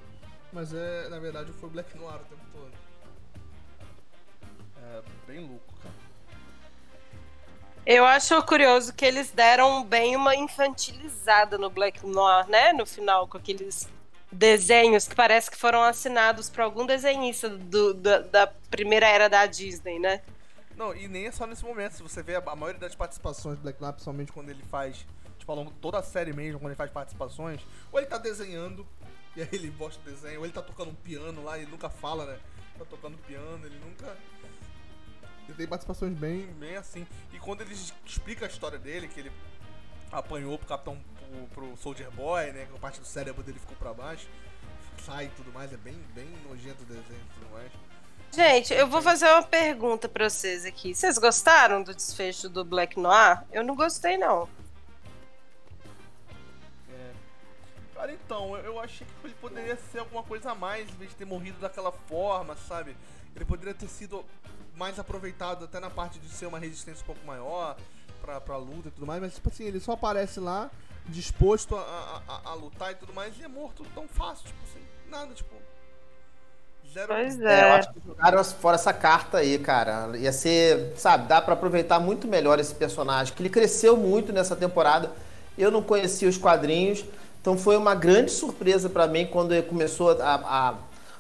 mas 0.52 0.72
é, 0.72 1.08
na 1.08 1.18
verdade 1.18 1.52
foi 1.54 1.68
o 1.68 1.72
Black 1.72 1.96
Noir 1.96 2.16
o 2.16 2.24
tempo 2.24 2.42
todo. 2.52 2.72
É 4.82 5.02
bem 5.26 5.40
louco, 5.40 5.74
cara. 5.82 5.94
Eu 7.84 8.04
acho 8.04 8.40
curioso 8.44 8.92
que 8.94 9.04
eles 9.04 9.30
deram 9.30 9.82
bem 9.82 10.14
uma 10.14 10.36
infantilizada 10.36 11.56
no 11.58 11.70
Black 11.70 12.06
Noir, 12.06 12.46
né? 12.48 12.72
No 12.72 12.84
final, 12.86 13.26
com 13.26 13.38
aqueles 13.38 13.88
desenhos 14.30 15.08
que 15.08 15.14
parece 15.14 15.50
que 15.50 15.56
foram 15.56 15.82
assinados 15.82 16.50
por 16.50 16.60
algum 16.60 16.84
desenhista 16.84 17.48
do- 17.48 17.94
da 17.94 18.46
primeira 18.70 19.08
era 19.08 19.26
da 19.28 19.46
Disney, 19.46 19.98
né? 19.98 20.20
Não, 20.78 20.94
e 20.94 21.08
nem 21.08 21.26
é 21.26 21.32
só 21.32 21.44
nesse 21.44 21.64
momento. 21.64 21.94
Se 21.94 22.02
você 22.04 22.22
vê 22.22 22.36
a, 22.36 22.38
a 22.38 22.54
maioria 22.54 22.80
das 22.80 22.94
participações 22.94 23.58
do 23.58 23.62
Black 23.62 23.82
Knight, 23.82 23.94
principalmente 23.94 24.30
quando 24.30 24.48
ele 24.48 24.62
faz, 24.62 25.04
tipo, 25.36 25.50
ao 25.50 25.58
longo 25.58 25.72
toda 25.72 25.98
a 25.98 26.02
série 26.04 26.32
mesmo, 26.32 26.60
quando 26.60 26.70
ele 26.70 26.76
faz 26.76 26.88
participações, 26.92 27.60
ou 27.90 27.98
ele 27.98 28.06
tá 28.06 28.16
desenhando, 28.16 28.86
e 29.34 29.42
aí 29.42 29.48
ele 29.50 29.72
mostra 29.72 30.00
o 30.00 30.04
desenho, 30.04 30.38
ou 30.38 30.46
ele 30.46 30.52
tá 30.52 30.62
tocando 30.62 30.92
um 30.92 30.94
piano 30.94 31.42
lá, 31.42 31.58
e 31.58 31.62
ele 31.62 31.70
nunca 31.72 31.90
fala, 31.90 32.26
né? 32.26 32.38
Tá 32.78 32.84
tocando 32.84 33.18
piano, 33.18 33.66
ele 33.66 33.76
nunca. 33.80 34.16
Ele 35.48 35.56
tem 35.56 35.66
participações 35.66 36.16
bem, 36.16 36.46
bem 36.52 36.76
assim. 36.76 37.04
E 37.32 37.40
quando 37.40 37.62
ele 37.62 37.74
explica 38.06 38.46
a 38.46 38.48
história 38.48 38.78
dele, 38.78 39.08
que 39.08 39.18
ele 39.18 39.32
apanhou 40.12 40.56
pro 40.58 40.68
Capitão, 40.68 40.96
pro, 41.18 41.66
pro 41.66 41.76
Soldier 41.76 42.10
Boy, 42.12 42.52
né? 42.52 42.66
Que 42.66 42.76
a 42.76 42.78
parte 42.78 43.00
do 43.00 43.06
cérebro 43.06 43.42
dele 43.42 43.58
ficou 43.58 43.76
pra 43.76 43.92
baixo, 43.92 44.28
sai 45.04 45.24
e 45.24 45.30
tudo 45.30 45.52
mais, 45.52 45.72
é 45.72 45.76
bem, 45.76 45.96
bem 46.14 46.28
nojento 46.48 46.84
o 46.84 46.86
desenho 46.86 47.20
e 47.20 47.34
tudo 47.34 47.50
mais. 47.50 47.72
Gente, 48.32 48.72
eu 48.74 48.86
vou 48.86 49.00
fazer 49.02 49.26
uma 49.26 49.42
pergunta 49.42 50.08
pra 50.08 50.28
vocês 50.28 50.64
aqui. 50.64 50.94
Vocês 50.94 51.18
gostaram 51.18 51.82
do 51.82 51.94
desfecho 51.94 52.48
do 52.48 52.64
Black 52.64 52.98
Noir? 52.98 53.42
Eu 53.50 53.64
não 53.64 53.74
gostei, 53.74 54.16
não. 54.16 54.48
Cara, 57.94 58.12
então, 58.12 58.56
eu, 58.58 58.78
achei 58.78 59.04
que 59.06 59.26
ele 59.26 59.34
poderia 59.40 59.76
ser 59.90 59.98
alguma 59.98 60.22
coisa 60.22 60.52
a 60.52 60.54
mais, 60.54 60.88
em 60.88 60.92
vez 60.94 61.10
de 61.10 61.16
ter 61.16 61.24
morrido 61.24 61.58
daquela 61.58 61.90
forma, 61.90 62.54
sabe? 62.68 62.96
Ele 63.34 63.44
poderia 63.44 63.74
ter 63.74 63.88
sido 63.88 64.24
mais 64.76 64.98
aproveitado 65.00 65.64
até 65.64 65.80
na 65.80 65.90
parte 65.90 66.20
de 66.20 66.28
ser 66.28 66.46
uma 66.46 66.58
resistência 66.60 67.02
um 67.02 67.06
pouco 67.06 67.24
maior 67.26 67.76
pra, 68.20 68.40
pra 68.40 68.56
luta 68.56 68.86
e 68.88 68.90
tudo 68.92 69.04
mais, 69.06 69.20
mas 69.20 69.34
tipo 69.34 69.48
assim, 69.48 69.64
ele 69.64 69.80
só 69.80 69.92
aparece 69.92 70.38
lá, 70.38 70.70
disposto 71.08 71.74
a, 71.74 71.80
a, 71.80 72.22
a- 72.34 72.50
a 72.50 72.54
lutar 72.54 72.92
e 72.92 72.94
tudo 72.94 73.12
mais, 73.12 73.36
e 73.36 73.42
é 73.42 73.48
morto 73.48 73.84
tão 73.94 74.06
fácil, 74.06 74.46
tipo 74.46 74.58
assim, 74.64 74.86
nada, 75.08 75.34
tipo. 75.34 75.56
Zero. 76.93 77.09
Pois 77.09 77.41
É, 77.41 77.45
eu 77.45 77.66
é. 77.66 77.70
acho 77.72 77.93
que 77.93 78.01
jogaram 78.07 78.45
fora 78.45 78.74
essa 78.76 78.93
carta 78.93 79.39
aí, 79.39 79.59
cara. 79.59 80.16
Ia 80.16 80.32
ser, 80.32 80.95
sabe, 80.97 81.28
dá 81.28 81.41
pra 81.41 81.55
aproveitar 81.55 82.01
muito 82.01 82.26
melhor 82.26 82.59
esse 82.59 82.74
personagem, 82.74 83.34
que 83.34 83.43
ele 83.43 83.51
cresceu 83.51 83.97
muito 83.97 84.32
nessa 84.32 84.57
temporada. 84.57 85.11
Eu 85.57 85.70
não 85.70 85.82
conhecia 85.82 86.28
os 86.28 86.39
quadrinhos, 86.39 87.05
então 87.41 87.59
foi 87.59 87.76
uma 87.76 87.95
grande 87.95 88.30
surpresa 88.30 88.89
pra 88.89 89.07
mim 89.07 89.26
quando 89.26 89.53
ele 89.53 89.62
começou 89.62 90.11
a, 90.20 90.34
a 90.34 90.74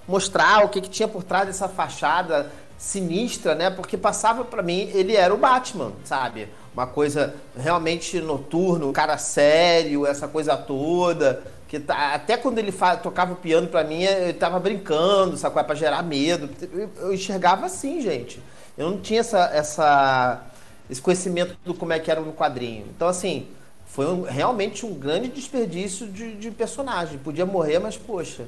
mostrar 0.06 0.64
o 0.64 0.68
que, 0.68 0.80
que 0.80 0.88
tinha 0.88 1.08
por 1.08 1.22
trás 1.22 1.46
dessa 1.46 1.68
fachada 1.68 2.50
sinistra, 2.78 3.54
né? 3.54 3.70
Porque 3.70 3.96
passava 3.96 4.44
pra 4.44 4.62
mim, 4.62 4.90
ele 4.94 5.16
era 5.16 5.34
o 5.34 5.36
Batman, 5.36 5.92
sabe? 6.04 6.48
Uma 6.72 6.86
coisa 6.86 7.34
realmente 7.58 8.20
noturno, 8.20 8.92
cara 8.92 9.18
sério, 9.18 10.06
essa 10.06 10.28
coisa 10.28 10.56
toda. 10.56 11.42
Que 11.68 11.78
tá- 11.78 12.14
até 12.14 12.36
quando 12.36 12.58
ele 12.58 12.72
fa- 12.72 12.96
tocava 12.96 13.34
o 13.34 13.36
piano 13.36 13.68
pra 13.68 13.84
mim, 13.84 14.02
ele 14.02 14.32
tava 14.32 14.58
brincando, 14.58 15.36
sacou? 15.36 15.60
É 15.60 15.64
pra 15.64 15.74
gerar 15.74 16.02
medo. 16.02 16.48
Eu, 16.72 16.90
eu 16.98 17.12
enxergava 17.14 17.66
assim, 17.66 18.00
gente. 18.00 18.40
Eu 18.76 18.90
não 18.90 19.00
tinha 19.00 19.20
essa, 19.20 19.50
essa, 19.52 20.42
esse 20.90 21.00
conhecimento 21.02 21.56
do 21.64 21.74
como 21.74 21.92
é 21.92 21.98
que 21.98 22.10
era 22.10 22.20
no 22.20 22.32
quadrinho. 22.32 22.86
Então, 22.96 23.06
assim, 23.06 23.48
foi 23.86 24.06
um- 24.06 24.22
realmente 24.22 24.86
um 24.86 24.94
grande 24.94 25.28
desperdício 25.28 26.06
de, 26.08 26.36
de 26.36 26.50
personagem. 26.50 27.18
Podia 27.18 27.44
morrer, 27.44 27.78
mas, 27.78 27.96
poxa. 27.98 28.46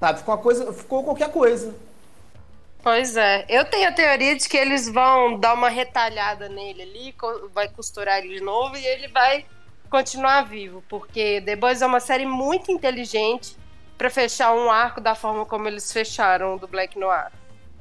Sabe, 0.00 0.18
ficou, 0.20 0.34
uma 0.34 0.40
coisa, 0.42 0.72
ficou 0.72 1.04
qualquer 1.04 1.30
coisa. 1.30 1.74
Pois 2.82 3.16
é. 3.16 3.44
Eu 3.48 3.64
tenho 3.64 3.88
a 3.88 3.92
teoria 3.92 4.36
de 4.36 4.48
que 4.48 4.56
eles 4.56 4.88
vão 4.88 5.38
dar 5.38 5.54
uma 5.54 5.68
retalhada 5.68 6.48
nele 6.48 6.82
ali, 6.82 7.14
vai 7.52 7.68
costurar 7.68 8.18
ele 8.18 8.36
de 8.38 8.40
novo 8.40 8.76
e 8.76 8.86
ele 8.86 9.08
vai 9.08 9.44
continuar 9.90 10.42
vivo, 10.42 10.82
porque 10.88 11.40
The 11.42 11.56
Boys 11.56 11.82
é 11.82 11.86
uma 11.86 12.00
série 12.00 12.26
muito 12.26 12.70
inteligente 12.70 13.56
pra 13.96 14.10
fechar 14.10 14.52
um 14.52 14.70
arco 14.70 15.00
da 15.00 15.14
forma 15.14 15.46
como 15.46 15.68
eles 15.68 15.92
fecharam 15.92 16.56
do 16.58 16.66
Black 16.66 16.98
Noir. 16.98 17.30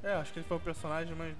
É, 0.05 0.13
acho 0.13 0.31
que 0.31 0.39
ele 0.39 0.47
foi 0.47 0.57
um 0.57 0.59
personagem 0.59 1.15
mais. 1.15 1.33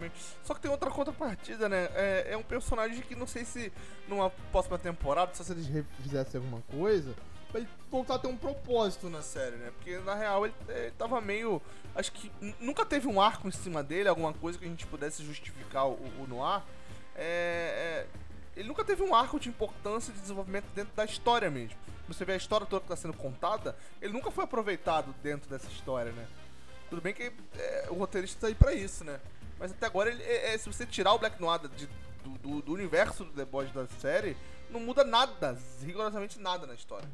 Só 0.44 0.56
que 0.56 0.60
tem 0.60 0.72
outra 0.72 0.90
contrapartida, 0.90 1.70
né? 1.70 1.88
É, 1.94 2.30
é 2.32 2.38
um 2.38 2.42
personagem 2.42 3.00
que 3.02 3.16
não 3.16 3.28
sei 3.28 3.46
se 3.46 3.72
numa 4.08 4.32
próxima 4.52 4.80
temporada, 4.80 5.36
só 5.36 5.44
se 5.44 5.52
eles 5.52 5.70
fizessem 6.02 6.42
alguma 6.42 6.64
coisa, 6.72 7.14
pra 7.52 7.60
ele 7.60 7.70
voltar 7.92 8.16
a 8.16 8.20
ter 8.20 8.28
um 8.28 8.36
propósito 8.36 9.08
na 9.08 9.22
série, 9.22 9.56
né? 9.58 9.72
Porque 9.78 10.00
na 10.00 10.16
real 10.16 10.46
ele, 10.46 10.56
ele 10.68 10.92
tava 10.98 11.22
meio. 11.22 11.62
Acho 11.94 12.12
que 12.12 12.32
nunca 12.60 12.84
teve 12.84 13.08
um 13.08 13.22
arco 13.22 13.48
em 13.48 13.52
cima 13.52 13.84
dele, 13.84 14.10
alguma 14.10 14.34
coisa 14.34 14.58
que 14.58 14.66
a 14.66 14.68
gente 14.68 14.88
pudesse 14.88 15.24
justificar 15.24 15.88
o, 15.88 16.00
o 16.20 16.26
Noir. 16.28 16.64
É, 17.16 18.04
é, 18.04 18.08
ele 18.56 18.68
nunca 18.68 18.84
teve 18.84 19.04
um 19.04 19.14
arco 19.14 19.40
de 19.40 19.50
importância 19.50 20.14
de 20.14 20.20
desenvolvimento 20.20 20.66
dentro 20.74 20.96
da 20.96 21.06
história 21.06 21.50
mesmo. 21.50 21.78
Você 22.08 22.24
vê 22.24 22.34
a 22.34 22.38
história 22.38 22.66
toda 22.66 22.82
que 22.82 22.86
está 22.86 22.96
sendo 22.96 23.18
contada, 23.18 23.76
ele 24.02 24.14
nunca 24.14 24.32
foi 24.32 24.44
aproveitado 24.44 25.14
dentro 25.24 25.50
dessa 25.50 25.68
história, 25.68 26.12
né? 26.12 26.26
Tudo 26.90 27.02
bem 27.02 27.14
que 27.14 27.32
é, 27.58 27.88
o 27.90 27.96
roteirista 27.96 28.42
tá 28.42 28.48
aí 28.48 28.56
pra 28.56 28.74
isso, 28.74 29.04
né? 29.04 29.20
Mas 29.60 29.72
até 29.72 29.86
agora, 29.86 30.10
ele, 30.10 30.22
é, 30.24 30.54
é, 30.54 30.58
se 30.58 30.68
você 30.68 30.86
tirar 30.86 31.14
o 31.14 31.20
Black 31.20 31.42
Noir 31.42 31.60
de, 31.76 31.88
do, 32.24 32.30
do, 32.42 32.62
do 32.62 32.74
universo 32.74 33.24
do 33.24 33.32
The 33.32 33.46
Boys 33.46 33.72
da 33.72 33.88
série, 34.00 34.38
não 34.70 34.80
muda 34.80 35.04
nada, 35.04 35.58
rigorosamente 35.84 36.40
nada 36.40 36.68
na 36.68 36.74
história. 36.74 37.08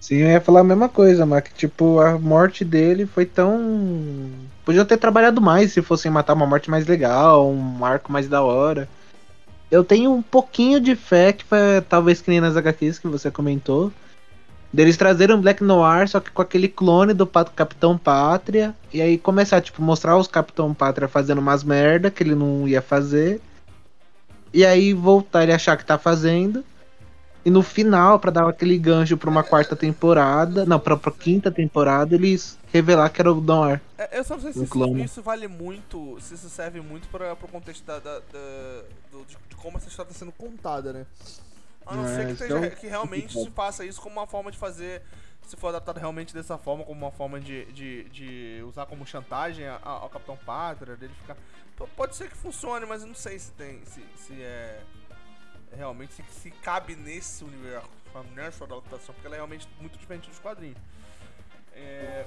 Sim, 0.00 0.18
eu 0.18 0.28
ia 0.28 0.40
falar 0.40 0.60
a 0.60 0.64
mesma 0.64 0.88
coisa, 0.88 1.26
mas 1.26 1.42
que 1.42 1.52
tipo, 1.52 2.00
a 2.00 2.18
morte 2.18 2.64
dele 2.64 3.04
foi 3.04 3.26
tão. 3.26 4.30
Podia 4.64 4.84
ter 4.84 4.96
trabalhado 4.96 5.40
mais 5.40 5.72
se 5.72 5.82
fossem 5.82 6.10
matar 6.10 6.34
uma 6.34 6.46
morte 6.46 6.70
mais 6.70 6.86
legal, 6.86 7.50
um 7.50 7.84
arco 7.84 8.12
mais 8.12 8.28
da 8.28 8.40
hora. 8.40 8.88
Eu 9.70 9.84
tenho 9.84 10.12
um 10.12 10.22
pouquinho 10.22 10.80
de 10.80 10.96
fé 10.96 11.32
que 11.32 11.44
foi, 11.44 11.80
talvez 11.88 12.20
que 12.20 12.30
nem 12.30 12.40
nas 12.40 12.56
HQs 12.56 12.98
que 12.98 13.08
você 13.08 13.30
comentou. 13.30 13.92
Deles 14.72 14.96
trazerem 14.96 15.34
um 15.34 15.40
Black 15.40 15.62
Noir, 15.64 16.08
só 16.08 16.20
que 16.20 16.30
com 16.30 16.42
aquele 16.42 16.68
clone 16.68 17.14
do 17.14 17.26
Capitão 17.26 17.96
Pátria. 17.96 18.74
E 18.92 19.00
aí 19.00 19.16
começar, 19.16 19.60
tipo, 19.60 19.82
mostrar 19.82 20.16
os 20.16 20.26
Capitão 20.26 20.74
Pátria 20.74 21.08
fazendo 21.08 21.38
umas 21.38 21.64
merda 21.64 22.10
que 22.10 22.22
ele 22.22 22.34
não 22.34 22.68
ia 22.68 22.82
fazer. 22.82 23.40
E 24.52 24.64
aí 24.64 24.92
voltar 24.92 25.42
ele 25.42 25.52
achar 25.52 25.76
que 25.76 25.84
tá 25.84 25.98
fazendo. 25.98 26.64
E 27.48 27.50
no 27.50 27.62
final, 27.62 28.20
pra 28.20 28.30
dar 28.30 28.46
aquele 28.46 28.76
gancho 28.76 29.16
pra 29.16 29.30
uma 29.30 29.42
quarta 29.42 29.74
temporada, 29.74 30.66
não, 30.66 30.78
pra, 30.78 30.98
pra 30.98 31.10
quinta 31.10 31.50
temporada, 31.50 32.14
eles 32.14 32.58
revelar 32.70 33.08
que 33.08 33.22
era 33.22 33.32
o 33.32 33.40
Noir. 33.40 33.80
É, 33.96 34.18
eu 34.18 34.22
só 34.22 34.34
não 34.34 34.42
sei 34.42 34.52
se 34.52 34.62
isso, 34.64 34.96
isso 34.98 35.22
vale 35.22 35.48
muito, 35.48 36.18
se 36.20 36.34
isso 36.34 36.50
serve 36.50 36.82
muito 36.82 37.08
para 37.08 37.34
pro 37.34 37.48
contexto 37.48 37.82
da, 37.86 37.98
da- 38.00 38.18
da- 38.18 38.82
do- 39.10 39.24
de, 39.26 39.34
de 39.48 39.56
como 39.56 39.78
essa 39.78 39.88
história 39.88 40.10
está 40.10 40.18
sendo 40.18 40.32
contada, 40.32 40.92
né? 40.92 41.06
A 41.86 41.96
não 41.96 42.04
É, 42.04 42.14
ser 42.16 42.26
que, 42.26 42.32
esteja- 42.32 42.54
é 42.58 42.60
um- 42.60 42.70
que 42.70 42.86
realmente 42.86 43.32
se 43.32 43.50
faça 43.52 43.82
isso 43.82 43.98
como 44.02 44.16
uma 44.20 44.26
forma 44.26 44.50
de 44.52 44.58
fazer, 44.58 45.00
se 45.46 45.56
for 45.56 45.68
adaptado 45.68 45.96
realmente 45.96 46.34
dessa 46.34 46.58
forma, 46.58 46.84
como 46.84 47.00
uma 47.06 47.12
forma 47.12 47.40
de, 47.40 47.64
de, 47.72 48.04
de 48.10 48.62
usar 48.68 48.84
como 48.84 49.06
chantagem 49.06 49.66
a- 49.66 49.80
a- 49.82 49.90
ao 50.02 50.10
Capitão 50.10 50.36
Pátria, 50.44 50.96
dele 50.96 51.14
ficar... 51.22 51.34
Pode 51.96 52.14
ser 52.14 52.28
que 52.28 52.36
funcione, 52.36 52.84
mas 52.84 53.00
eu 53.00 53.08
não 53.08 53.14
sei 53.14 53.38
se 53.38 53.52
tem, 53.52 53.80
se, 53.86 54.02
se 54.16 54.34
é 54.42 54.80
realmente, 55.76 56.12
se, 56.14 56.22
se 56.30 56.50
cabe 56.50 56.96
nesse 56.96 57.44
universo, 57.44 57.88
nessa 58.34 58.64
adaptação, 58.64 59.14
porque 59.14 59.26
ela 59.26 59.36
é 59.36 59.38
realmente 59.38 59.68
muito 59.80 59.98
diferente 59.98 60.28
dos 60.28 60.38
quadrinhos. 60.38 60.78
É, 61.72 62.26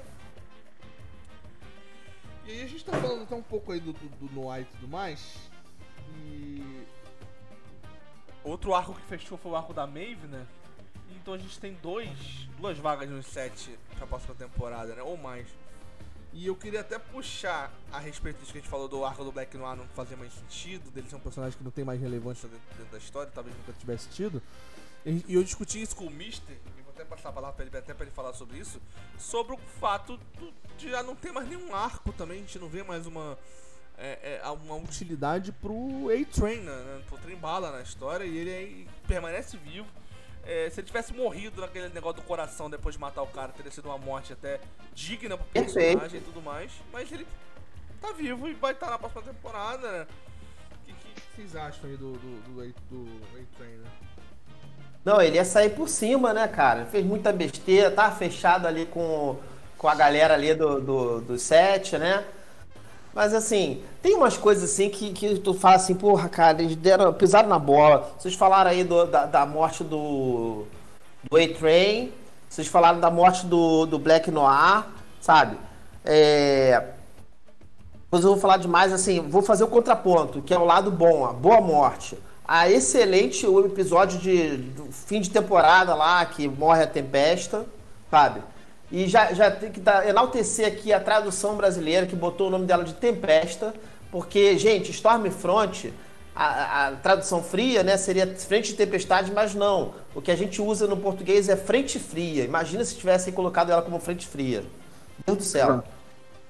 e 2.44 2.50
aí 2.50 2.62
a 2.62 2.66
gente 2.66 2.84
tá 2.84 2.92
falando 2.92 3.22
até 3.22 3.34
um 3.34 3.42
pouco 3.42 3.70
aí 3.70 3.78
do, 3.78 3.92
do, 3.92 4.08
do 4.08 4.34
Noir 4.34 4.62
e 4.62 4.64
tudo 4.64 4.88
mais. 4.88 5.50
E. 6.16 6.84
Outro 8.42 8.74
arco 8.74 8.94
que 8.94 9.02
fechou 9.02 9.38
foi 9.38 9.52
o 9.52 9.56
arco 9.56 9.72
da 9.72 9.86
Maeve, 9.86 10.26
né? 10.26 10.44
Então 11.10 11.34
a 11.34 11.38
gente 11.38 11.60
tem 11.60 11.74
dois, 11.74 12.48
duas 12.58 12.76
vagas 12.78 13.08
nos 13.08 13.26
sete 13.26 13.78
pra 13.96 14.06
próxima 14.06 14.34
temporada, 14.34 14.94
né? 14.94 15.02
Ou 15.02 15.16
mais. 15.16 15.46
E 16.34 16.46
eu 16.46 16.56
queria 16.56 16.80
até 16.80 16.98
puxar 16.98 17.70
a 17.92 17.98
respeito 17.98 18.38
disso 18.38 18.52
que 18.52 18.58
a 18.58 18.60
gente 18.60 18.70
falou 18.70 18.88
do 18.88 19.04
arco 19.04 19.22
do 19.22 19.30
Black 19.30 19.54
Noir 19.56 19.76
não 19.76 19.86
fazer 19.88 20.16
mais 20.16 20.32
sentido, 20.32 20.90
dele 20.90 21.08
ser 21.08 21.16
um 21.16 21.20
personagem 21.20 21.58
que 21.58 21.62
não 21.62 21.70
tem 21.70 21.84
mais 21.84 22.00
relevância 22.00 22.48
dentro, 22.48 22.90
da 22.90 22.98
história, 22.98 23.30
talvez 23.34 23.54
nunca 23.56 23.72
tivesse 23.74 24.08
tido. 24.08 24.42
E 25.04 25.34
eu 25.34 25.44
discuti 25.44 25.82
isso 25.82 25.94
com 25.94 26.06
o 26.06 26.10
Mister, 26.10 26.56
e 26.78 26.82
vou 26.82 26.92
até 26.92 27.04
passar 27.04 27.28
a 27.28 27.32
palavra 27.32 27.56
pra 27.56 27.66
ele, 27.66 27.76
até 27.76 27.92
pra 27.92 28.06
ele 28.06 28.14
falar 28.14 28.32
sobre 28.32 28.56
isso, 28.56 28.80
sobre 29.18 29.54
o 29.54 29.58
fato 29.78 30.18
de 30.78 30.90
já 30.90 31.02
não 31.02 31.14
ter 31.14 31.32
mais 31.32 31.46
nenhum 31.46 31.74
arco 31.74 32.12
também, 32.12 32.38
a 32.38 32.40
gente 32.40 32.58
não 32.58 32.68
vê 32.68 32.82
mais 32.82 33.06
uma, 33.06 33.36
é, 33.98 34.40
é, 34.42 34.48
uma 34.48 34.76
utilidade 34.76 35.52
pro 35.52 36.08
A-Train, 36.08 36.60
né, 36.60 37.02
pro 37.08 37.18
Trem 37.18 37.36
Bala 37.36 37.72
na 37.72 37.82
história, 37.82 38.24
e 38.24 38.38
ele 38.38 38.50
aí 38.50 38.88
permanece 39.06 39.58
vivo. 39.58 39.86
É, 40.44 40.68
se 40.70 40.80
ele 40.80 40.86
tivesse 40.86 41.14
morrido 41.14 41.60
naquele 41.60 41.88
negócio 41.90 42.20
do 42.20 42.26
coração 42.26 42.68
depois 42.68 42.94
de 42.96 43.00
matar 43.00 43.22
o 43.22 43.26
cara, 43.28 43.52
teria 43.52 43.70
sido 43.70 43.86
uma 43.86 43.98
morte 43.98 44.32
até 44.32 44.60
digna 44.92 45.36
pro 45.36 45.46
Perfeito. 45.46 45.74
personagem 45.74 46.20
e 46.20 46.22
tudo 46.24 46.42
mais, 46.42 46.72
mas 46.92 47.12
ele 47.12 47.26
tá 48.00 48.12
vivo 48.12 48.48
e 48.48 48.54
vai 48.54 48.72
estar 48.72 48.90
na 48.90 48.98
próxima 48.98 49.22
temporada, 49.22 49.90
né? 49.90 50.06
O 50.82 50.86
que, 50.86 50.92
que 50.92 51.36
vocês 51.36 51.54
acham 51.54 51.88
aí 51.88 51.96
do, 51.96 52.12
do, 52.12 52.40
do, 52.40 52.72
do 52.90 53.38
A-Train, 53.38 53.76
né? 53.76 53.90
Não, 55.04 55.20
ele 55.20 55.36
ia 55.36 55.44
sair 55.44 55.70
por 55.70 55.88
cima, 55.88 56.32
né, 56.32 56.46
cara? 56.48 56.86
Fez 56.86 57.04
muita 57.04 57.32
besteira, 57.32 57.90
tá 57.90 58.10
fechado 58.10 58.66
ali 58.66 58.86
com, 58.86 59.36
com 59.76 59.88
a 59.88 59.94
galera 59.94 60.34
ali 60.34 60.54
do, 60.54 60.80
do, 60.80 61.20
do 61.20 61.38
set, 61.38 61.98
né? 61.98 62.24
Mas 63.14 63.34
assim, 63.34 63.82
tem 64.00 64.14
umas 64.16 64.36
coisas 64.38 64.70
assim 64.70 64.88
que, 64.88 65.12
que 65.12 65.38
tu 65.38 65.52
fala 65.54 65.76
assim, 65.76 65.94
porra, 65.94 66.28
cara, 66.28 66.62
eles 66.62 66.76
deram, 66.76 67.12
pisaram 67.12 67.48
na 67.48 67.58
bola. 67.58 68.10
Vocês 68.18 68.34
falaram 68.34 68.70
aí 68.70 68.84
do- 68.84 69.06
da, 69.06 69.26
da 69.26 69.46
morte 69.46 69.84
do, 69.84 70.64
do 71.30 71.36
A-Train, 71.36 72.12
vocês 72.48 72.66
falaram 72.68 73.00
da 73.00 73.10
morte 73.10 73.46
do, 73.46 73.86
do 73.86 73.98
Black 73.98 74.30
Noir, 74.30 74.84
sabe? 75.20 75.56
É, 76.04 76.82
eu 78.10 78.20
vou 78.20 78.36
falar 78.36 78.58
demais, 78.58 78.92
assim, 78.92 79.20
vou 79.20 79.42
fazer 79.42 79.64
o 79.64 79.68
contraponto, 79.68 80.42
que 80.42 80.52
é 80.52 80.58
o 80.58 80.64
lado 80.64 80.90
bom, 80.90 81.24
a 81.24 81.32
boa 81.32 81.60
morte. 81.60 82.18
A 82.46 82.68
excelente 82.68 83.46
o 83.46 83.64
episódio 83.64 84.18
de 84.18 84.70
fim 84.90 85.20
de 85.20 85.30
temporada 85.30 85.94
lá, 85.94 86.24
que 86.26 86.46
morre 86.48 86.82
a 86.82 86.86
Tempesta, 86.86 87.64
sabe? 88.10 88.42
E 88.92 89.08
já, 89.08 89.32
já 89.32 89.50
tem 89.50 89.72
que 89.72 89.80
dar, 89.80 90.06
enaltecer 90.06 90.66
aqui 90.66 90.92
a 90.92 91.00
tradução 91.00 91.56
brasileira, 91.56 92.06
que 92.06 92.14
botou 92.14 92.48
o 92.48 92.50
nome 92.50 92.66
dela 92.66 92.84
de 92.84 92.92
Tempesta, 92.92 93.72
porque, 94.10 94.58
gente, 94.58 94.90
Stormfront, 94.90 95.90
a, 96.36 96.88
a 96.88 96.92
tradução 96.96 97.42
fria, 97.42 97.82
né, 97.82 97.96
seria 97.96 98.26
frente 98.36 98.72
de 98.72 98.74
tempestade, 98.74 99.32
mas 99.32 99.54
não. 99.54 99.94
O 100.14 100.20
que 100.20 100.30
a 100.30 100.36
gente 100.36 100.60
usa 100.60 100.86
no 100.86 100.98
português 100.98 101.48
é 101.48 101.56
frente 101.56 101.98
fria. 101.98 102.44
Imagina 102.44 102.84
se 102.84 102.94
tivessem 102.94 103.32
colocado 103.32 103.72
ela 103.72 103.80
como 103.80 103.98
frente 103.98 104.26
fria. 104.26 104.62
Deus 105.26 105.38
do 105.38 105.44
céu. 105.44 105.82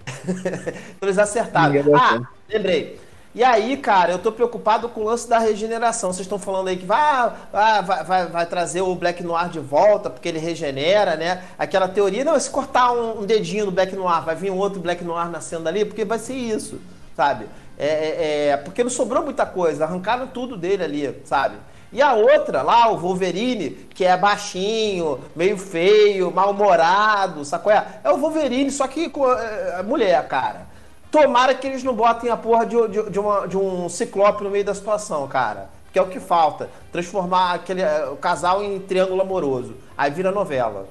Eles 1.01 1.19
acertaram. 1.19 1.75
Ah, 1.95 2.23
lembrei. 2.49 2.99
E 3.35 3.43
aí, 3.43 3.79
cara, 3.79 4.13
eu 4.13 4.19
tô 4.19 4.31
preocupado 4.31 4.91
com 4.91 5.01
o 5.01 5.05
lance 5.05 5.27
da 5.27 5.39
regeneração. 5.39 6.13
Vocês 6.13 6.27
estão 6.27 6.39
falando 6.39 6.69
aí 6.69 6.77
que 6.77 6.85
vai, 6.85 7.33
vai, 7.51 7.83
vai, 8.05 8.27
vai 8.27 8.47
trazer 8.47 8.83
o 8.83 8.95
Black 8.95 9.23
Noir 9.23 9.49
de 9.49 9.59
volta, 9.59 10.11
porque 10.11 10.29
ele 10.29 10.39
regenera, 10.39 11.17
né? 11.17 11.43
Aquela 11.59 11.89
teoria, 11.89 12.25
não, 12.25 12.39
se 12.39 12.51
cortar 12.51 12.93
um, 12.93 13.23
um 13.23 13.25
dedinho 13.25 13.65
do 13.65 13.71
Black 13.71 13.97
Noir, 13.97 14.23
vai 14.23 14.35
vir 14.35 14.51
um 14.51 14.59
outro 14.59 14.81
Black 14.81 15.03
Noir 15.03 15.31
nascendo 15.31 15.67
ali, 15.67 15.85
porque 15.85 16.05
vai 16.05 16.19
ser 16.19 16.35
isso, 16.35 16.79
sabe? 17.17 17.47
É, 17.79 17.87
é, 17.87 18.47
é, 18.49 18.57
porque 18.59 18.85
não 18.85 18.91
sobrou 18.91 19.23
muita 19.25 19.47
coisa, 19.47 19.85
arrancaram 19.85 20.27
tudo 20.27 20.55
dele 20.55 20.85
ali, 20.85 21.23
sabe? 21.25 21.57
E 21.91 22.01
a 22.01 22.15
outra, 22.15 22.63
lá, 22.63 22.91
o 22.91 22.99
Wolverine, 22.99 23.71
que 23.71 24.05
é 24.05 24.17
baixinho, 24.17 25.21
meio 25.35 25.59
feio, 25.59 26.31
mal-humorado, 26.31 27.45
sacou? 27.45 27.73
É, 27.73 27.85
é 28.05 28.11
o 28.11 28.19
Wolverine, 28.19 28.71
só 28.71 28.87
que 28.87 29.11
é, 29.11 29.79
é, 29.79 29.83
mulher, 29.83 30.27
cara. 30.29 30.67
Tomara 31.13 31.55
que 31.55 31.67
eles 31.67 31.85
não 31.85 31.95
botem 31.95 32.31
a 32.31 32.37
porra 32.37 32.65
de, 32.67 32.89
de, 32.89 33.11
de 33.11 33.21
uma- 33.21 33.47
de 33.47 33.57
um 33.57 33.89
ciclope 33.89 34.43
no 34.43 34.51
meio 34.51 34.65
da 34.65 34.75
situação, 34.75 35.29
cara. 35.29 35.69
Que 35.93 35.99
é 35.99 36.03
o 36.03 36.09
que 36.09 36.19
falta. 36.19 36.71
Transformar 36.91 37.53
aquele, 37.53 37.83
eh, 37.83 38.07
o 38.09 38.17
casal 38.17 38.63
em 38.63 38.81
triângulo 38.81 39.21
amoroso. 39.21 39.77
Aí 39.97 40.11
vira 40.11 40.33
novela. 40.33 40.89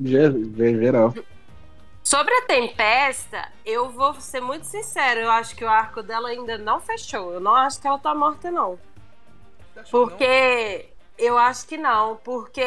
Ge- 0.00 0.54
Geral. 0.56 1.12
Sobre 2.02 2.32
a 2.34 2.42
Tempesta, 2.42 3.48
eu 3.66 3.90
vou 3.90 4.14
ser 4.14 4.40
muito 4.40 4.64
sincero, 4.64 5.20
eu 5.20 5.30
acho 5.30 5.54
que 5.54 5.64
o 5.64 5.68
arco 5.68 6.02
dela 6.02 6.28
ainda 6.28 6.56
não 6.56 6.80
fechou. 6.80 7.32
Eu 7.32 7.40
não 7.40 7.54
acho 7.54 7.80
que 7.80 7.86
ela 7.86 7.98
tá 7.98 8.14
morta, 8.14 8.50
não. 8.50 8.78
Porque 9.90 10.86
eu 11.18 11.36
acho 11.36 11.66
que 11.66 11.76
não, 11.76 12.16
porque 12.24 12.62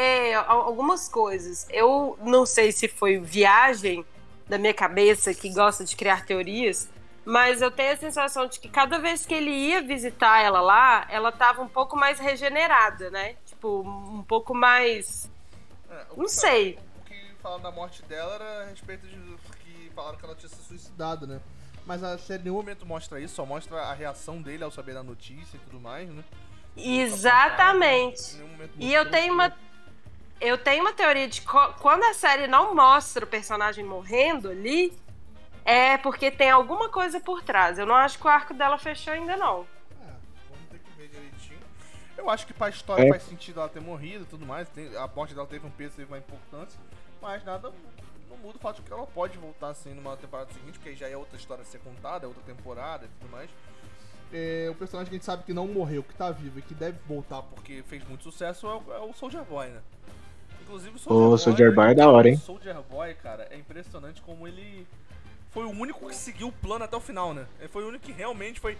al- 0.47 0.61
algumas 0.61 1.07
coisas. 1.09 1.65
Eu 1.69 2.17
não 2.21 2.45
sei 2.45 2.71
se 2.71 2.87
foi 2.87 3.17
viagem 3.17 4.05
da 4.47 4.57
minha 4.57 4.73
cabeça 4.73 5.33
que 5.33 5.49
gosta 5.53 5.83
de 5.85 5.95
criar 5.95 6.25
teorias, 6.25 6.89
mas 7.25 7.61
eu 7.61 7.71
tenho 7.71 7.93
a 7.93 7.97
sensação 7.97 8.47
de 8.47 8.59
que 8.59 8.67
cada 8.67 8.99
vez 8.99 9.25
que 9.25 9.33
ele 9.33 9.51
ia 9.51 9.81
visitar 9.81 10.41
ela 10.41 10.59
lá, 10.61 11.07
ela 11.09 11.31
tava 11.31 11.61
um 11.61 11.67
pouco 11.67 11.95
mais 11.95 12.19
regenerada, 12.19 13.09
né? 13.09 13.35
Tipo, 13.45 13.81
um 13.81 14.23
pouco 14.23 14.53
mais. 14.53 15.29
É, 15.89 16.05
Não 16.17 16.27
sei. 16.27 16.77
O 16.99 17.03
que 17.05 17.15
falaram 17.41 17.63
da 17.63 17.71
morte 17.71 18.03
dela 18.03 18.35
era 18.35 18.63
a 18.63 18.65
respeito 18.65 19.07
de 19.07 19.15
que 19.59 19.89
falaram 19.95 20.17
que 20.17 20.25
ela 20.25 20.35
tinha 20.35 20.49
se 20.49 20.61
suicidado, 20.63 21.25
né? 21.25 21.39
Mas 21.85 22.03
a 22.03 22.17
série 22.17 22.41
em 22.41 22.43
nenhum 22.45 22.57
momento 22.57 22.85
mostra 22.85 23.19
isso, 23.19 23.35
só 23.35 23.45
mostra 23.45 23.81
a 23.81 23.93
reação 23.93 24.41
dele 24.41 24.63
ao 24.63 24.71
saber 24.71 24.93
da 24.93 25.03
notícia 25.03 25.57
e 25.57 25.59
tudo 25.59 25.79
mais, 25.79 26.09
né? 26.09 26.23
Exatamente. 26.75 28.35
Nenhum 28.35 28.47
momento 28.49 28.71
E 28.79 28.93
eu 28.93 29.09
tenho 29.09 29.33
uma. 29.33 29.53
Eu 30.43 30.57
tenho 30.57 30.81
uma 30.83 30.91
teoria 30.91 31.27
de 31.27 31.41
quando 31.41 32.03
a 32.03 32.13
série 32.13 32.47
não 32.47 32.75
mostra 32.75 33.23
o 33.23 33.27
personagem 33.27 33.83
morrendo 33.85 34.49
ali, 34.49 34.91
é 35.63 35.97
porque 35.97 36.29
tem 36.29 36.49
alguma 36.51 36.89
coisa 36.89 37.17
por 37.19 37.41
trás. 37.41 37.79
Eu 37.79 37.85
não 37.85 37.95
acho 37.95 38.19
que 38.19 38.27
o 38.27 38.29
arco 38.29 38.53
dela 38.53 38.77
fechou 38.77 39.13
ainda, 39.13 39.37
não. 39.37 39.65
É, 40.01 40.11
vamos 40.49 40.67
ter 40.69 40.79
que 40.79 40.91
ver 40.97 41.07
direitinho. 41.07 41.59
Eu 42.17 42.29
acho 42.29 42.45
que 42.45 42.53
pra 42.53 42.67
história 42.67 43.05
É. 43.05 43.09
faz 43.09 43.23
sentido 43.23 43.61
ela 43.61 43.69
ter 43.69 43.79
morrido 43.79 44.23
e 44.25 44.27
tudo 44.27 44.45
mais. 44.45 44.67
tem- 44.67 44.93
a 44.97 45.07
morte 45.07 45.33
dela 45.33 45.47
teve 45.47 45.65
um 45.65 45.71
peso, 45.71 45.95
teve 45.95 46.11
uma 46.11 46.17
importância. 46.17 46.77
Mas 47.21 47.41
nada 47.45 47.71
não 48.29 48.35
muda 48.37 48.57
o 48.57 48.59
fato 48.59 48.81
de 48.81 48.81
que 48.81 48.91
ela 48.91 49.07
pode 49.07 49.37
voltar 49.37 49.69
assim 49.69 49.93
numa 49.93 50.17
temporada 50.17 50.51
seguinte, 50.51 50.73
porque 50.73 50.89
aí 50.89 50.95
já 50.97 51.07
é 51.07 51.15
outra 51.15 51.37
história 51.37 51.61
a 51.61 51.65
ser 51.65 51.79
contada, 51.79 52.25
é 52.25 52.27
outra 52.27 52.43
temporada 52.43 53.05
e 53.05 53.07
tudo 53.19 53.31
mais. 53.31 53.49
é, 54.35 54.67
o 54.69 54.73
personagem 54.73 55.09
que 55.11 55.15
a 55.15 55.17
gente 55.19 55.25
sabe 55.25 55.43
que 55.43 55.53
não 55.53 55.67
morreu, 55.67 56.01
que 56.03 56.15
tá 56.15 56.31
vivo 56.31 56.57
e 56.57 56.61
que 56.63 56.73
deve 56.73 56.97
voltar 57.07 57.43
porque 57.43 57.83
fez 57.87 58.03
muito 58.07 58.23
sucesso 58.23 58.65
é 58.65 58.73
o, 58.75 58.93
é 58.95 58.99
o 58.99 59.13
Soldier 59.13 59.43
Boy, 59.43 59.67
né? 59.67 59.79
Inclusive 60.73 60.99
o 61.05 61.37
Soldier 61.37 61.71
Boy 61.71 61.91
é 61.91 61.93
da 61.93 62.09
hora, 62.09 62.29
hein? 62.29 62.35
O 62.35 62.39
Soldier 62.39 62.81
Boy, 62.89 63.13
cara, 63.13 63.47
é 63.51 63.57
impressionante 63.57 64.23
como 64.23 64.47
ele 64.47 64.87
foi 65.51 65.65
o 65.65 65.69
único 65.69 66.07
que 66.07 66.15
seguiu 66.15 66.47
o 66.47 66.51
plano 66.51 66.83
até 66.83 66.97
o 66.97 66.99
final, 66.99 67.31
né? 67.31 67.45
Ele 67.59 67.67
foi 67.67 67.83
o 67.83 67.89
único 67.89 68.03
que 68.03 68.11
realmente 68.11 68.59
foi. 68.59 68.75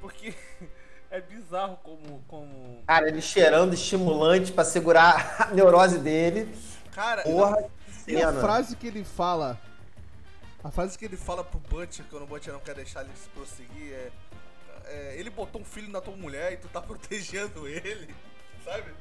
Porque 0.00 0.32
é 1.10 1.20
bizarro 1.20 1.76
como. 1.82 2.22
como... 2.28 2.84
Cara, 2.86 3.08
ele 3.08 3.20
cheirando 3.20 3.74
estimulante 3.74 4.52
pra 4.52 4.64
segurar 4.64 5.48
a 5.50 5.54
neurose 5.54 5.98
dele. 5.98 6.54
Cara, 6.92 7.22
Porra, 7.22 7.64
e 8.06 8.22
a 8.22 8.32
frase 8.32 8.76
que 8.76 8.86
ele 8.86 9.02
fala. 9.02 9.58
A 10.62 10.70
frase 10.70 10.96
que 10.96 11.04
ele 11.04 11.16
fala 11.16 11.42
pro 11.42 11.58
Butcher, 11.58 12.04
quando 12.08 12.22
o 12.22 12.26
Butcher 12.26 12.52
não 12.52 12.60
quer 12.60 12.76
deixar 12.76 13.02
ele 13.02 13.10
se 13.16 13.28
prosseguir, 13.30 13.92
é, 13.92 14.10
é, 14.86 15.16
Ele 15.18 15.30
botou 15.30 15.60
um 15.60 15.64
filho 15.64 15.90
na 15.90 16.00
tua 16.00 16.16
mulher 16.16 16.52
e 16.52 16.56
tu 16.58 16.68
tá 16.68 16.80
protegendo 16.80 17.66
ele, 17.66 18.14
sabe? 18.64 18.94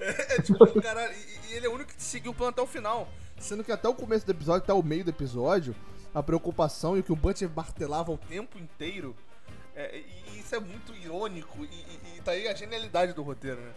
É, 0.00 0.36
é 0.36 0.42
tipo, 0.42 0.58
caralho, 0.80 1.12
e, 1.12 1.52
e 1.52 1.54
ele 1.54 1.66
é 1.66 1.68
o 1.68 1.72
único 1.72 1.92
que 1.92 2.02
seguiu 2.02 2.32
o 2.32 2.34
plano 2.34 2.50
até 2.50 2.62
o 2.62 2.66
final. 2.66 3.08
Sendo 3.38 3.64
que 3.64 3.72
até 3.72 3.88
o 3.88 3.94
começo 3.94 4.24
do 4.24 4.32
episódio, 4.32 4.62
até 4.62 4.72
o 4.72 4.82
meio 4.82 5.04
do 5.04 5.10
episódio, 5.10 5.74
a 6.14 6.22
preocupação 6.22 6.96
e 6.96 7.00
o 7.00 7.02
que 7.02 7.12
o 7.12 7.16
Butcher 7.16 7.50
martelava 7.54 8.12
o 8.12 8.18
tempo 8.18 8.58
inteiro. 8.58 9.14
é, 9.74 9.98
e 9.98 10.38
isso 10.40 10.54
é 10.54 10.60
muito 10.60 10.94
irônico, 10.94 11.64
e, 11.64 11.68
e, 11.68 12.16
e 12.16 12.20
tá 12.22 12.32
aí 12.32 12.48
a 12.48 12.54
genialidade 12.54 13.12
do 13.12 13.22
roteiro, 13.22 13.60
né? 13.60 13.72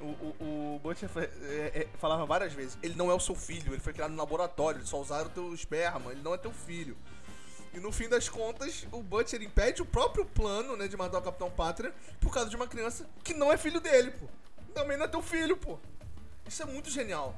O, 0.00 0.04
o, 0.04 0.74
o 0.76 0.80
Butcher 0.80 1.10
é, 1.16 1.80
é, 1.80 1.88
falava 1.98 2.24
várias 2.24 2.52
vezes: 2.52 2.78
ele 2.82 2.94
não 2.94 3.10
é 3.10 3.14
o 3.14 3.20
seu 3.20 3.34
filho, 3.34 3.72
ele 3.72 3.80
foi 3.80 3.92
criado 3.92 4.10
no 4.10 4.16
laboratório, 4.16 4.86
só 4.86 5.00
usaram 5.00 5.28
teu 5.30 5.52
esperma, 5.52 6.12
ele 6.12 6.22
não 6.22 6.34
é 6.34 6.38
teu 6.38 6.52
filho. 6.52 6.96
E 7.74 7.80
no 7.80 7.92
fim 7.92 8.08
das 8.08 8.28
contas, 8.28 8.86
o 8.92 9.02
Butcher 9.02 9.42
impede 9.42 9.82
o 9.82 9.86
próprio 9.86 10.24
plano, 10.24 10.76
né, 10.76 10.88
de 10.88 10.96
matar 10.96 11.18
o 11.18 11.22
Capitão 11.22 11.50
Pátria 11.50 11.92
por 12.20 12.32
causa 12.32 12.48
de 12.48 12.56
uma 12.56 12.66
criança 12.66 13.08
que 13.22 13.34
não 13.34 13.52
é 13.52 13.56
filho 13.56 13.80
dele, 13.80 14.10
pô. 14.12 14.26
Também 14.74 14.96
não 14.96 15.04
é 15.04 15.08
teu 15.08 15.22
filho, 15.22 15.56
pô. 15.56 15.78
Isso 16.46 16.62
é 16.62 16.66
muito 16.66 16.90
genial. 16.90 17.34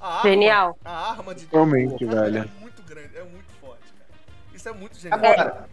A 0.00 0.18
arma, 0.18 0.30
Genial. 0.30 0.78
A 0.84 1.10
arma 1.10 1.34
de 1.34 1.46
Realmente, 1.46 2.04
velho. 2.04 2.38
É 2.38 2.60
muito 2.60 2.82
grande, 2.82 3.16
é 3.16 3.22
muito 3.22 3.52
forte, 3.60 3.92
cara. 3.92 4.10
Isso 4.54 4.68
é 4.68 4.72
muito 4.72 4.98
genial. 4.98 5.18
Agora, 5.18 5.68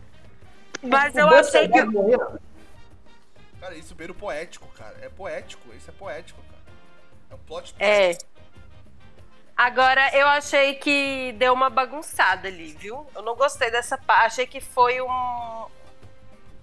Mas 0.84 1.16
eu 1.16 1.30
achei 1.30 1.68
que. 1.68 1.80
Cara, 3.60 3.76
isso 3.76 3.96
beira 3.96 4.12
o 4.12 4.16
poético, 4.16 4.68
cara. 4.78 4.98
É 5.02 5.10
poético, 5.10 5.74
isso 5.76 5.90
é 5.90 5.94
poético, 5.94 6.42
cara. 6.44 6.62
É 7.32 7.36
um 7.36 7.40
plot 7.40 7.74
twist. 7.74 7.82
É. 7.82 8.18
Agora, 9.56 10.16
eu 10.16 10.28
achei 10.28 10.76
que 10.76 11.34
deu 11.40 11.52
uma 11.52 11.70
bagunçada 11.70 12.48
ali, 12.48 12.74
viu? 12.74 13.08
Eu 13.16 13.24
não 13.24 13.36
gostei 13.36 13.72
dessa 13.72 13.98
parte. 13.98 14.26
Achei 14.28 14.48
que 14.48 14.62
foi 14.62 15.02
um. 15.02 15.66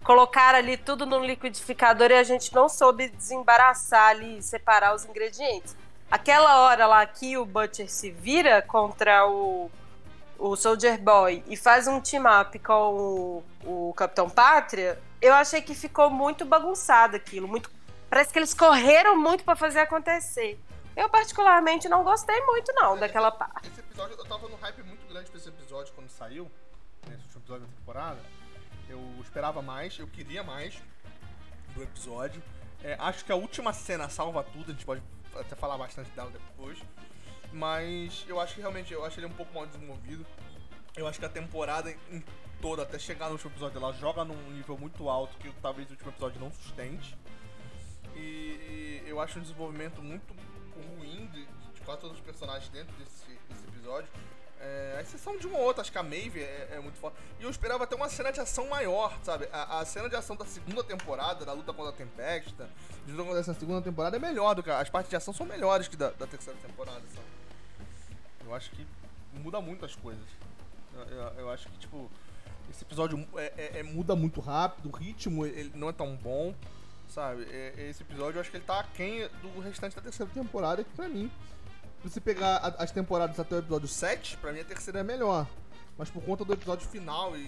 Colocar 0.04 0.54
ali 0.54 0.76
tudo 0.76 1.06
no 1.06 1.24
liquidificador 1.24 2.10
e 2.10 2.14
a 2.14 2.22
gente 2.22 2.54
não 2.54 2.68
soube 2.68 3.08
desembaraçar 3.08 4.10
ali, 4.10 4.42
separar 4.42 4.94
os 4.94 5.04
ingredientes. 5.06 5.74
Aquela 6.10 6.60
hora 6.60 6.86
lá 6.86 7.04
que 7.06 7.38
o 7.38 7.46
Butcher 7.46 7.90
se 7.90 8.10
vira 8.10 8.60
contra 8.60 9.26
o, 9.26 9.70
o 10.38 10.54
Soldier 10.56 11.00
Boy 11.00 11.42
e 11.48 11.56
faz 11.56 11.88
um 11.88 12.00
team-up 12.00 12.58
com 12.58 13.42
o, 13.64 13.88
o 13.88 13.94
Capitão 13.94 14.28
Pátria, 14.28 15.00
eu 15.22 15.32
achei 15.32 15.62
que 15.62 15.74
ficou 15.74 16.10
muito 16.10 16.44
bagunçado 16.44 17.16
aquilo. 17.16 17.48
Muito, 17.48 17.70
parece 18.10 18.30
que 18.30 18.38
eles 18.38 18.52
correram 18.52 19.16
muito 19.16 19.42
pra 19.42 19.56
fazer 19.56 19.80
acontecer. 19.80 20.60
Eu, 20.94 21.08
particularmente, 21.08 21.88
não 21.88 22.04
gostei 22.04 22.40
muito, 22.42 22.72
não, 22.74 22.96
daquela 22.96 23.32
parte. 23.32 23.68
Esse 23.68 23.80
episódio, 23.80 24.16
eu 24.18 24.24
tava 24.26 24.46
num 24.48 24.56
hype 24.56 24.82
muito 24.82 25.06
grande 25.08 25.30
pra 25.30 25.38
esse 25.40 25.48
episódio 25.48 25.92
quando 25.94 26.10
saiu, 26.10 26.44
né, 27.08 27.16
esse 27.16 27.24
último 27.24 27.40
episódio 27.40 27.66
da 27.66 27.72
temporada. 27.72 28.18
Eu 28.94 29.20
esperava 29.20 29.60
mais, 29.60 29.98
eu 29.98 30.06
queria 30.06 30.44
mais 30.44 30.80
do 31.74 31.82
episódio. 31.82 32.40
É, 32.82 32.96
acho 33.00 33.24
que 33.24 33.32
a 33.32 33.34
última 33.34 33.72
cena 33.72 34.08
salva 34.08 34.44
tudo, 34.44 34.70
a 34.70 34.72
gente 34.72 34.84
pode 34.84 35.02
até 35.34 35.56
falar 35.56 35.76
bastante 35.76 36.08
dela 36.10 36.30
depois. 36.30 36.78
Mas 37.52 38.24
eu 38.28 38.38
acho 38.38 38.54
que 38.54 38.60
realmente, 38.60 38.92
eu 38.92 39.04
acho 39.04 39.18
ele 39.18 39.26
um 39.26 39.32
pouco 39.32 39.52
mal 39.52 39.66
desenvolvido. 39.66 40.24
Eu 40.96 41.08
acho 41.08 41.18
que 41.18 41.26
a 41.26 41.28
temporada 41.28 41.90
em 41.90 42.22
toda, 42.62 42.82
até 42.82 42.96
chegar 42.98 43.26
no 43.26 43.32
último 43.32 43.50
episódio, 43.50 43.78
ela 43.78 43.92
joga 43.94 44.24
num 44.24 44.50
nível 44.52 44.78
muito 44.78 45.08
alto 45.08 45.36
que 45.38 45.50
talvez 45.60 45.88
o 45.88 45.92
último 45.92 46.10
episódio 46.10 46.40
não 46.40 46.52
sustente. 46.52 47.16
E, 48.14 49.02
eu 49.06 49.20
acho 49.20 49.40
um 49.40 49.42
desenvolvimento 49.42 50.00
muito 50.00 50.32
ruim 50.76 51.26
de, 51.32 51.44
de 51.44 51.80
quase 51.84 52.00
todos 52.00 52.16
os 52.16 52.22
personagens 52.24 52.68
dentro 52.68 52.94
desse, 52.96 53.26
desse 53.48 53.64
episódio. 53.66 54.08
É, 54.66 54.96
a 54.98 55.02
exceção 55.02 55.36
de 55.36 55.46
uma 55.46 55.58
ou 55.58 55.64
outra, 55.66 55.82
acho 55.82 55.92
que 55.92 55.98
a 55.98 56.02
Maeve 56.02 56.40
é, 56.40 56.70
é 56.72 56.80
muito 56.80 56.96
forte. 56.98 57.16
E 57.38 57.42
eu 57.44 57.50
esperava 57.50 57.86
ter 57.86 57.94
uma 57.96 58.08
cena 58.08 58.32
de 58.32 58.40
ação 58.40 58.66
maior, 58.68 59.14
sabe? 59.22 59.46
A, 59.52 59.80
a 59.80 59.84
cena 59.84 60.08
de 60.08 60.16
ação 60.16 60.34
da 60.36 60.46
segunda 60.46 60.82
temporada, 60.82 61.44
da 61.44 61.52
luta 61.52 61.72
contra 61.74 61.90
a 61.90 61.94
Tempesta, 61.94 62.68
de 63.04 63.12
luta 63.12 63.24
contra 63.24 63.40
essa 63.40 63.52
segunda 63.54 63.82
temporada 63.82 64.16
é 64.16 64.20
melhor 64.20 64.54
do 64.54 64.62
que. 64.62 64.70
As 64.70 64.88
partes 64.88 65.10
de 65.10 65.16
ação 65.16 65.34
são 65.34 65.44
melhores 65.44 65.86
que 65.86 65.96
da, 65.96 66.10
da 66.12 66.26
terceira 66.26 66.58
temporada, 66.60 67.02
sabe? 67.14 67.26
Eu 68.46 68.54
acho 68.54 68.70
que 68.70 68.86
muda 69.34 69.60
muito 69.60 69.84
as 69.84 69.94
coisas. 69.94 70.24
Eu, 70.94 71.02
eu- 71.02 71.32
eu 71.40 71.50
acho 71.50 71.68
que, 71.68 71.78
tipo, 71.78 72.10
esse 72.70 72.84
episódio 72.84 73.26
é- 73.36 73.52
é- 73.58 73.78
é- 73.80 73.82
muda 73.82 74.16
muito 74.16 74.40
rápido, 74.40 74.88
o 74.88 74.96
ritmo 74.96 75.44
ele 75.44 75.72
não 75.74 75.88
é 75.90 75.92
tão 75.92 76.16
bom, 76.16 76.54
sabe? 77.08 77.42
É- 77.50 77.88
esse 77.90 78.02
episódio 78.02 78.36
eu 78.38 78.40
acho 78.40 78.50
que 78.50 78.56
ele 78.56 78.64
tá 78.64 78.80
aquém 78.80 79.28
do 79.42 79.60
restante 79.60 79.94
da 79.94 80.00
terceira 80.00 80.30
temporada, 80.32 80.82
que 80.84 80.90
pra 80.94 81.08
mim, 81.08 81.30
você 82.10 82.20
pegar 82.20 82.58
as 82.78 82.90
temporadas 82.90 83.38
até 83.40 83.54
o 83.56 83.58
episódio 83.58 83.88
7, 83.88 84.36
pra 84.38 84.52
mim 84.52 84.60
a 84.60 84.64
terceira 84.64 85.00
é 85.00 85.02
melhor. 85.02 85.46
Mas 85.96 86.10
por 86.10 86.22
conta 86.22 86.44
do 86.44 86.52
episódio 86.52 86.86
final 86.88 87.36
e, 87.36 87.42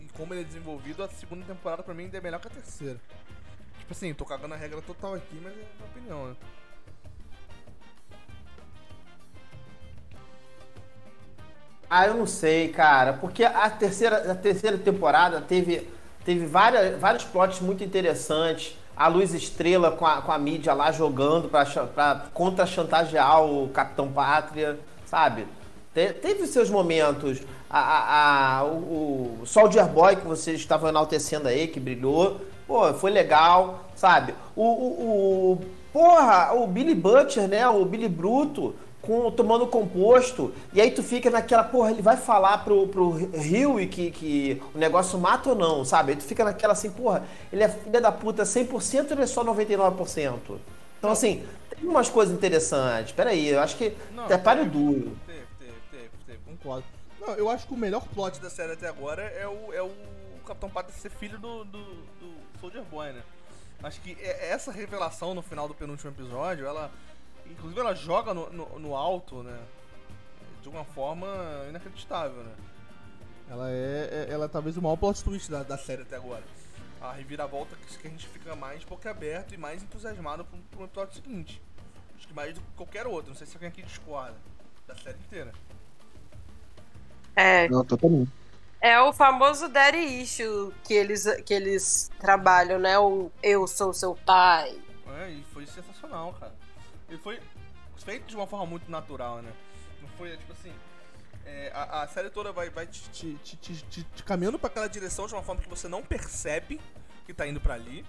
e- 0.00 0.04
e 0.04 0.08
como 0.16 0.34
ele 0.34 0.42
é 0.42 0.44
desenvolvido, 0.44 1.02
a 1.02 1.08
segunda 1.08 1.44
temporada 1.46 1.82
pra 1.82 1.94
mim 1.94 2.04
ainda 2.04 2.18
é 2.18 2.20
melhor 2.20 2.40
que 2.40 2.48
a 2.48 2.50
terceira. 2.50 3.00
Tipo 3.78 3.92
assim, 3.92 4.12
tô 4.14 4.24
cagando 4.24 4.54
a 4.54 4.56
regra 4.56 4.80
total 4.82 5.14
aqui, 5.14 5.40
mas 5.42 5.52
é 5.52 5.56
minha 5.56 5.66
opinião, 5.90 6.28
né? 6.28 6.36
Ah, 11.88 12.06
eu 12.06 12.14
não 12.14 12.26
sei, 12.26 12.68
cara, 12.72 13.12
porque 13.14 13.44
a 13.44 13.68
terceira, 13.68 14.32
a 14.32 14.34
terceira 14.34 14.78
temporada 14.78 15.40
teve, 15.42 15.86
teve 16.24 16.46
várias, 16.46 16.98
vários 16.98 17.24
plots 17.24 17.60
muito 17.60 17.84
interessantes. 17.84 18.76
A 19.04 19.08
Luz 19.08 19.34
Estrela 19.34 19.90
com 19.90 20.06
a, 20.06 20.22
com 20.22 20.30
a 20.30 20.38
mídia 20.38 20.72
lá 20.74 20.92
jogando 20.92 21.48
pra 21.48 22.22
contra-chantagear 22.32 23.42
o 23.44 23.68
Capitão 23.70 24.08
Pátria, 24.12 24.78
sabe? 25.06 25.46
Te- 25.94 26.12
teve 26.12 26.46
seus 26.46 26.70
momentos. 26.70 27.40
A, 27.68 27.78
a, 27.80 28.58
a- 28.60 28.64
o, 28.64 29.38
o 29.42 29.46
Soldier 29.46 29.86
Boy 29.88 30.16
que 30.16 30.26
vocês 30.26 30.60
estavam 30.60 30.88
enaltecendo 30.88 31.48
aí, 31.48 31.66
que 31.66 31.80
brilhou. 31.80 32.40
Pô, 32.66 32.92
foi 32.94 33.10
legal, 33.10 33.80
sabe? 33.96 34.34
O, 34.54 34.62
o, 34.62 35.52
o- 35.52 35.60
porra, 35.92 36.52
o 36.54 36.66
Billy 36.66 36.94
Butcher, 36.94 37.48
né? 37.48 37.66
O 37.68 37.84
Billy 37.84 38.08
Bruto 38.08 38.74
com, 39.02 39.30
tomando 39.30 39.66
composto. 39.66 40.54
E 40.72 40.80
aí 40.80 40.90
tu 40.90 41.02
fica 41.02 41.28
naquela, 41.28 41.64
porra, 41.64 41.90
ele 41.90 42.00
vai 42.00 42.16
falar 42.16 42.58
pro, 42.64 42.86
pro 42.88 43.10
Rio 43.10 43.76
que, 43.88 44.10
que 44.10 44.62
o 44.74 44.78
negócio 44.78 45.18
mata 45.18 45.50
ou 45.50 45.56
não, 45.56 45.84
sabe? 45.84 46.12
Aí 46.12 46.16
tu 46.16 46.24
fica 46.24 46.44
naquela 46.44 46.72
assim, 46.72 46.90
porra, 46.90 47.24
ele 47.52 47.62
é 47.64 47.68
filha 47.68 48.00
da 48.00 48.12
puta 48.12 48.44
100% 48.44 49.06
ou 49.06 49.12
ele 49.12 49.22
é 49.22 49.26
só 49.26 49.44
99%? 49.44 50.38
Então, 50.98 51.10
assim, 51.10 51.44
tem 51.78 51.88
umas 51.88 52.08
coisas 52.08 52.32
interessantes. 52.32 53.12
Peraí, 53.12 53.48
eu 53.48 53.60
acho 53.60 53.76
que 53.76 53.92
Não, 54.14 54.24
até 54.24 54.38
páreo 54.38 54.64
duro. 54.64 55.16
Teve, 55.26 55.40
teve, 55.58 55.72
teve, 55.90 56.10
teve, 56.24 56.38
concordo. 56.46 56.84
Não, 57.20 57.34
eu 57.34 57.50
acho 57.50 57.66
que 57.66 57.74
o 57.74 57.76
melhor 57.76 58.06
plot 58.14 58.40
da 58.40 58.48
série 58.48 58.72
até 58.72 58.88
agora 58.88 59.22
é 59.22 59.46
o, 59.46 59.72
é 59.72 59.82
o 59.82 59.90
Capitão 60.46 60.70
Pátria 60.70 60.94
ser 60.96 61.10
filho 61.10 61.38
do, 61.38 61.64
do, 61.64 61.82
do 61.82 62.34
Soldier 62.60 62.82
Boy, 62.84 63.12
né? 63.12 63.22
Acho 63.82 64.00
que 64.00 64.16
é- 64.20 64.50
essa 64.50 64.70
revelação 64.70 65.34
no 65.34 65.42
final 65.42 65.66
do 65.66 65.74
penúltimo 65.74 66.10
episódio, 66.10 66.66
ela. 66.66 66.90
Inclusive 67.46 67.80
ela 67.80 67.94
joga 67.94 68.32
no, 68.34 68.50
no, 68.50 68.78
no 68.78 68.96
alto, 68.96 69.42
né? 69.42 69.58
De 70.62 70.68
uma 70.68 70.84
forma 70.84 71.26
inacreditável, 71.68 72.42
né? 72.42 72.54
Ela 73.50 73.70
é, 73.70 74.08
é- 74.28 74.32
ela 74.32 74.44
é 74.46 74.48
talvez 74.48 74.76
o 74.76 74.82
maior 74.82 74.96
plot 74.96 75.22
twist 75.22 75.50
da, 75.50 75.62
da 75.62 75.76
série 75.76 76.02
até 76.02 76.16
agora. 76.16 76.42
A 77.00 77.12
reviravolta 77.12 77.74
que, 77.76 77.98
que 77.98 78.06
a 78.06 78.10
gente 78.10 78.28
fica 78.28 78.54
mais 78.54 78.84
boquiaberto 78.84 79.52
e 79.54 79.58
mais 79.58 79.82
entusiasmado 79.82 80.44
pro, 80.44 80.58
pro 80.70 80.84
episódio 80.84 81.14
seguinte. 81.14 81.60
Acho 82.16 82.28
que 82.28 82.34
mais 82.34 82.54
do 82.54 82.60
que 82.60 82.66
qualquer 82.76 83.06
outro. 83.06 83.30
Não 83.30 83.36
sei 83.36 83.46
se 83.46 83.56
alguém 83.56 83.68
aqui 83.68 83.82
discorda 83.82 84.36
da 84.86 84.94
série 84.94 85.18
inteira. 85.18 85.52
É, 87.34 87.68
Não, 87.68 87.84
totalmente. 87.84 88.30
é 88.80 89.00
o 89.00 89.12
famoso 89.12 89.68
daddy 89.68 89.98
issue 90.22 90.72
que 90.84 90.94
eles, 90.94 91.24
que 91.44 91.52
eles 91.54 92.10
trabalham, 92.20 92.78
né? 92.78 92.98
O 92.98 93.30
eu 93.42 93.66
sou 93.66 93.92
seu 93.92 94.14
pai. 94.14 94.78
É, 95.18 95.30
e 95.30 95.42
foi 95.52 95.66
sensacional, 95.66 96.32
cara. 96.34 96.54
Ele 97.12 97.20
foi 97.20 97.38
feito 97.98 98.24
de 98.26 98.34
uma 98.34 98.46
forma 98.46 98.64
muito 98.64 98.90
natural, 98.90 99.42
né? 99.42 99.52
Não 100.00 100.08
foi, 100.16 100.34
tipo 100.36 100.52
assim. 100.52 100.72
é, 101.44 101.70
a, 101.74 102.02
a 102.02 102.08
série 102.08 102.30
toda 102.30 102.52
vai, 102.52 102.70
vai 102.70 102.86
te, 102.86 103.02
te, 103.10 103.34
te, 103.44 103.56
te- 103.56 104.02
te- 104.04 104.22
caminhando 104.22 104.58
pra 104.58 104.68
aquela 104.68 104.88
direção 104.88 105.26
de 105.26 105.34
uma 105.34 105.42
forma 105.42 105.60
que 105.60 105.68
você 105.68 105.88
não 105.88 106.02
percebe 106.02 106.80
que 107.26 107.34
tá 107.34 107.46
indo 107.46 107.60
pra 107.60 107.74
ali. 107.74 108.04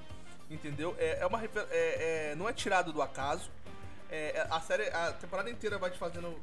Entendeu? 0.50 0.96
É, 1.00 1.20
é 1.20 1.26
uma. 1.26 1.44
É, 1.44 2.32
é, 2.32 2.36
não 2.36 2.48
é 2.48 2.54
tirado 2.54 2.94
do 2.94 3.02
acaso. 3.02 3.50
É, 4.10 4.38
é, 4.38 4.48
a 4.50 4.62
série. 4.62 4.88
A 4.90 5.12
temporada 5.14 5.50
inteira 5.50 5.78
vai 5.78 5.92
te 5.92 5.98
fazendo 5.98 6.40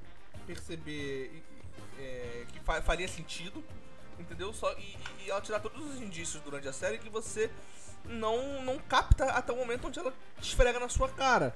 perceber 0.47 1.43
é, 1.99 2.45
que 2.53 2.61
fa- 2.61 2.83
faria 2.83 3.09
sentido. 3.09 3.65
Entendeu? 4.19 4.53
Só, 4.53 4.71
e, 4.75 4.99
e 5.25 5.31
ela 5.31 5.41
te 5.41 5.51
dá 5.51 5.59
todos 5.59 5.95
os 5.95 6.01
indícios 6.01 6.43
durante 6.43 6.69
a 6.69 6.73
série 6.75 6.99
que 6.99 7.09
você 7.09 7.51
não, 8.05 8.63
não 8.63 8.79
capta 8.79 9.25
até 9.33 9.51
o 9.53 9.57
momento 9.57 9.87
onde 9.87 9.99
ela 9.99 10.13
esfrega 10.41 10.79
na 10.79 10.89
sua 10.91 11.09
cara. 11.09 11.55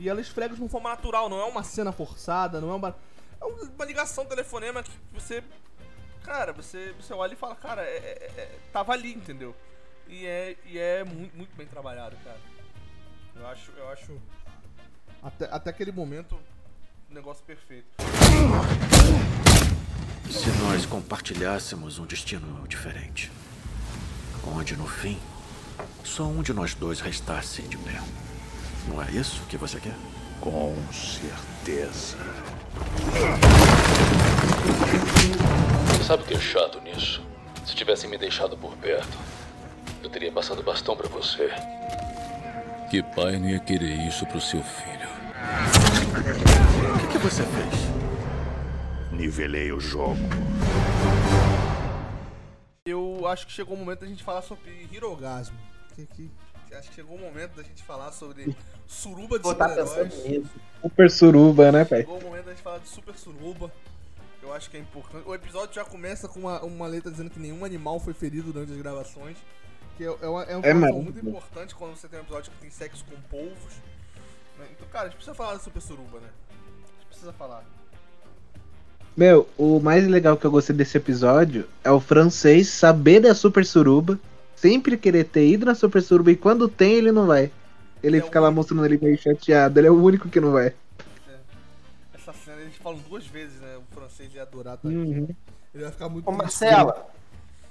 E 0.00 0.08
ela 0.08 0.18
esfrega 0.22 0.54
de 0.54 0.60
uma 0.62 0.68
forma 0.70 0.88
natural, 0.88 1.28
não 1.28 1.38
é 1.38 1.44
uma 1.44 1.62
cena 1.62 1.92
forçada, 1.92 2.58
não 2.58 2.70
é 2.70 2.74
uma. 2.74 2.96
É 3.38 3.44
uma 3.44 3.84
ligação, 3.84 4.24
telefonema 4.24 4.82
que 4.82 4.90
você. 5.12 5.44
Cara, 6.24 6.54
você, 6.54 6.94
você 6.98 7.12
olha 7.12 7.34
e 7.34 7.36
fala, 7.36 7.54
cara, 7.54 7.82
é, 7.82 7.96
é- 7.96 8.40
é- 8.40 8.58
tava 8.72 8.94
ali, 8.94 9.12
entendeu? 9.12 9.54
E 10.08 10.24
é, 10.26 10.56
e 10.64 10.78
é 10.78 11.04
muito, 11.04 11.36
muito 11.36 11.54
bem 11.54 11.66
trabalhado, 11.66 12.16
cara. 12.24 12.38
Eu 13.36 13.46
acho. 13.46 13.70
Eu 13.76 13.88
acho. 13.90 14.18
Até, 15.22 15.44
até 15.52 15.68
aquele 15.68 15.92
momento, 15.92 16.34
um 17.10 17.14
negócio 17.14 17.44
perfeito. 17.44 17.86
Se 20.30 20.48
nós 20.62 20.86
compartilhássemos 20.86 21.98
um 21.98 22.06
destino 22.06 22.66
diferente, 22.66 23.30
onde 24.46 24.74
no 24.76 24.86
fim 24.86 25.20
só 26.04 26.22
um 26.24 26.42
de 26.42 26.54
nós 26.54 26.74
dois 26.74 27.00
restasse 27.00 27.60
de 27.62 27.76
pé. 27.76 28.00
Não 28.88 29.02
é 29.02 29.10
isso 29.10 29.42
que 29.48 29.56
você 29.56 29.78
quer? 29.78 29.94
Com 30.40 30.74
certeza. 30.92 32.16
Você 35.88 36.04
sabe 36.04 36.22
o 36.22 36.26
que 36.26 36.34
é 36.34 36.40
chato 36.40 36.80
nisso? 36.80 37.22
Se 37.66 37.74
tivessem 37.74 38.08
me 38.08 38.16
deixado 38.16 38.56
por 38.56 38.76
perto, 38.76 39.18
eu 40.02 40.08
teria 40.08 40.32
passado 40.32 40.62
bastão 40.62 40.96
pra 40.96 41.08
você. 41.08 41.50
Que 42.90 43.02
pai 43.02 43.38
não 43.38 43.48
ia 43.48 43.60
querer 43.60 44.06
isso 44.06 44.26
pro 44.26 44.40
seu 44.40 44.62
filho? 44.62 45.08
O 46.94 46.98
que, 46.98 47.06
que 47.12 47.18
você 47.18 47.42
fez? 47.44 49.10
Nivelei 49.12 49.70
o 49.72 49.78
jogo. 49.78 50.18
Eu 52.84 53.26
acho 53.28 53.46
que 53.46 53.52
chegou 53.52 53.76
o 53.76 53.78
momento 53.78 54.00
da 54.00 54.06
gente 54.06 54.24
falar 54.24 54.42
sobre 54.42 54.88
Hirogasmo. 54.90 55.56
Que, 55.94 56.06
que, 56.06 56.28
que 56.28 56.39
acho 56.78 56.88
que 56.88 56.94
chegou 56.94 57.16
o 57.16 57.20
momento 57.20 57.56
da 57.56 57.62
gente 57.62 57.82
falar 57.82 58.12
sobre 58.12 58.54
suruba 58.86 59.38
de 59.38 59.42
Vou 59.42 59.52
estar 59.52 59.68
super-heróis. 59.68 60.46
Super 60.82 61.10
suruba, 61.10 61.72
né, 61.72 61.84
pai? 61.84 62.00
Chegou 62.00 62.18
o 62.18 62.22
momento 62.22 62.44
da 62.44 62.50
gente 62.52 62.62
falar 62.62 62.78
de 62.78 62.88
super 62.88 63.16
suruba. 63.16 63.70
Eu 64.42 64.52
acho 64.52 64.70
que 64.70 64.76
é 64.76 64.80
importante. 64.80 65.28
O 65.28 65.34
episódio 65.34 65.74
já 65.74 65.84
começa 65.84 66.26
com 66.26 66.40
uma, 66.40 66.62
uma 66.62 66.86
letra 66.86 67.10
dizendo 67.10 67.30
que 67.30 67.38
nenhum 67.38 67.64
animal 67.64 68.00
foi 68.00 68.14
ferido 68.14 68.52
durante 68.52 68.72
as 68.72 68.78
gravações. 68.78 69.36
Que 69.96 70.04
é, 70.04 70.06
é, 70.06 70.26
uma, 70.26 70.42
é 70.44 70.56
uma 70.56 70.88
É 70.88 70.92
muito 70.92 71.18
importante 71.18 71.74
quando 71.74 71.94
você 71.94 72.08
tem 72.08 72.18
um 72.18 72.22
episódio 72.22 72.50
que 72.52 72.58
tem 72.58 72.70
sexo 72.70 73.04
com 73.04 73.16
polvos. 73.28 73.74
né? 74.58 74.66
Então, 74.72 74.88
cara, 74.88 75.04
a 75.04 75.08
gente 75.08 75.16
precisa 75.16 75.34
falar 75.34 75.54
da 75.54 75.60
super 75.60 75.82
suruba, 75.82 76.20
né? 76.20 76.28
A 76.48 76.92
gente 76.94 77.06
precisa 77.08 77.32
falar. 77.32 77.64
Meu, 79.16 79.46
o 79.58 79.80
mais 79.80 80.06
legal 80.06 80.36
que 80.36 80.46
eu 80.46 80.50
gostei 80.50 80.74
desse 80.74 80.96
episódio 80.96 81.68
é 81.84 81.90
o 81.90 82.00
francês 82.00 82.68
saber 82.68 83.20
da 83.20 83.34
Super 83.34 83.66
Suruba, 83.66 84.18
sempre 84.60 84.96
querer 84.96 85.24
ter 85.24 85.46
ido 85.46 85.66
na 85.66 85.74
Super 85.74 86.02
Suruba 86.02 86.30
e 86.30 86.36
quando 86.36 86.68
tem 86.68 86.92
ele 86.92 87.10
não 87.10 87.26
vai. 87.26 87.50
Ele 88.02 88.18
É 88.18 88.22
fica 88.22 88.40
lá 88.40 88.50
mostrando 88.50 88.84
ele 88.84 88.98
meio 88.98 89.18
chateado, 89.18 89.78
ele 89.78 89.86
é 89.88 89.90
o 89.90 90.02
único 90.02 90.28
que 90.28 90.40
não 90.40 90.52
vai. 90.52 90.74
Essa 92.14 92.32
cena 92.32 92.60
eles 92.60 92.76
falam 92.76 92.98
duas 93.08 93.26
vezes, 93.26 93.60
né? 93.60 93.76
O 93.78 93.94
francês 93.94 94.34
ia 94.34 94.42
adorar, 94.42 94.76
tá? 94.76 94.88
Uhum. 94.88 95.28
Ele 95.74 95.84
vai 95.84 95.92
ficar 95.92 96.08
muito 96.08 96.28
Ô. 96.28 96.32
Marcela, 96.32 97.08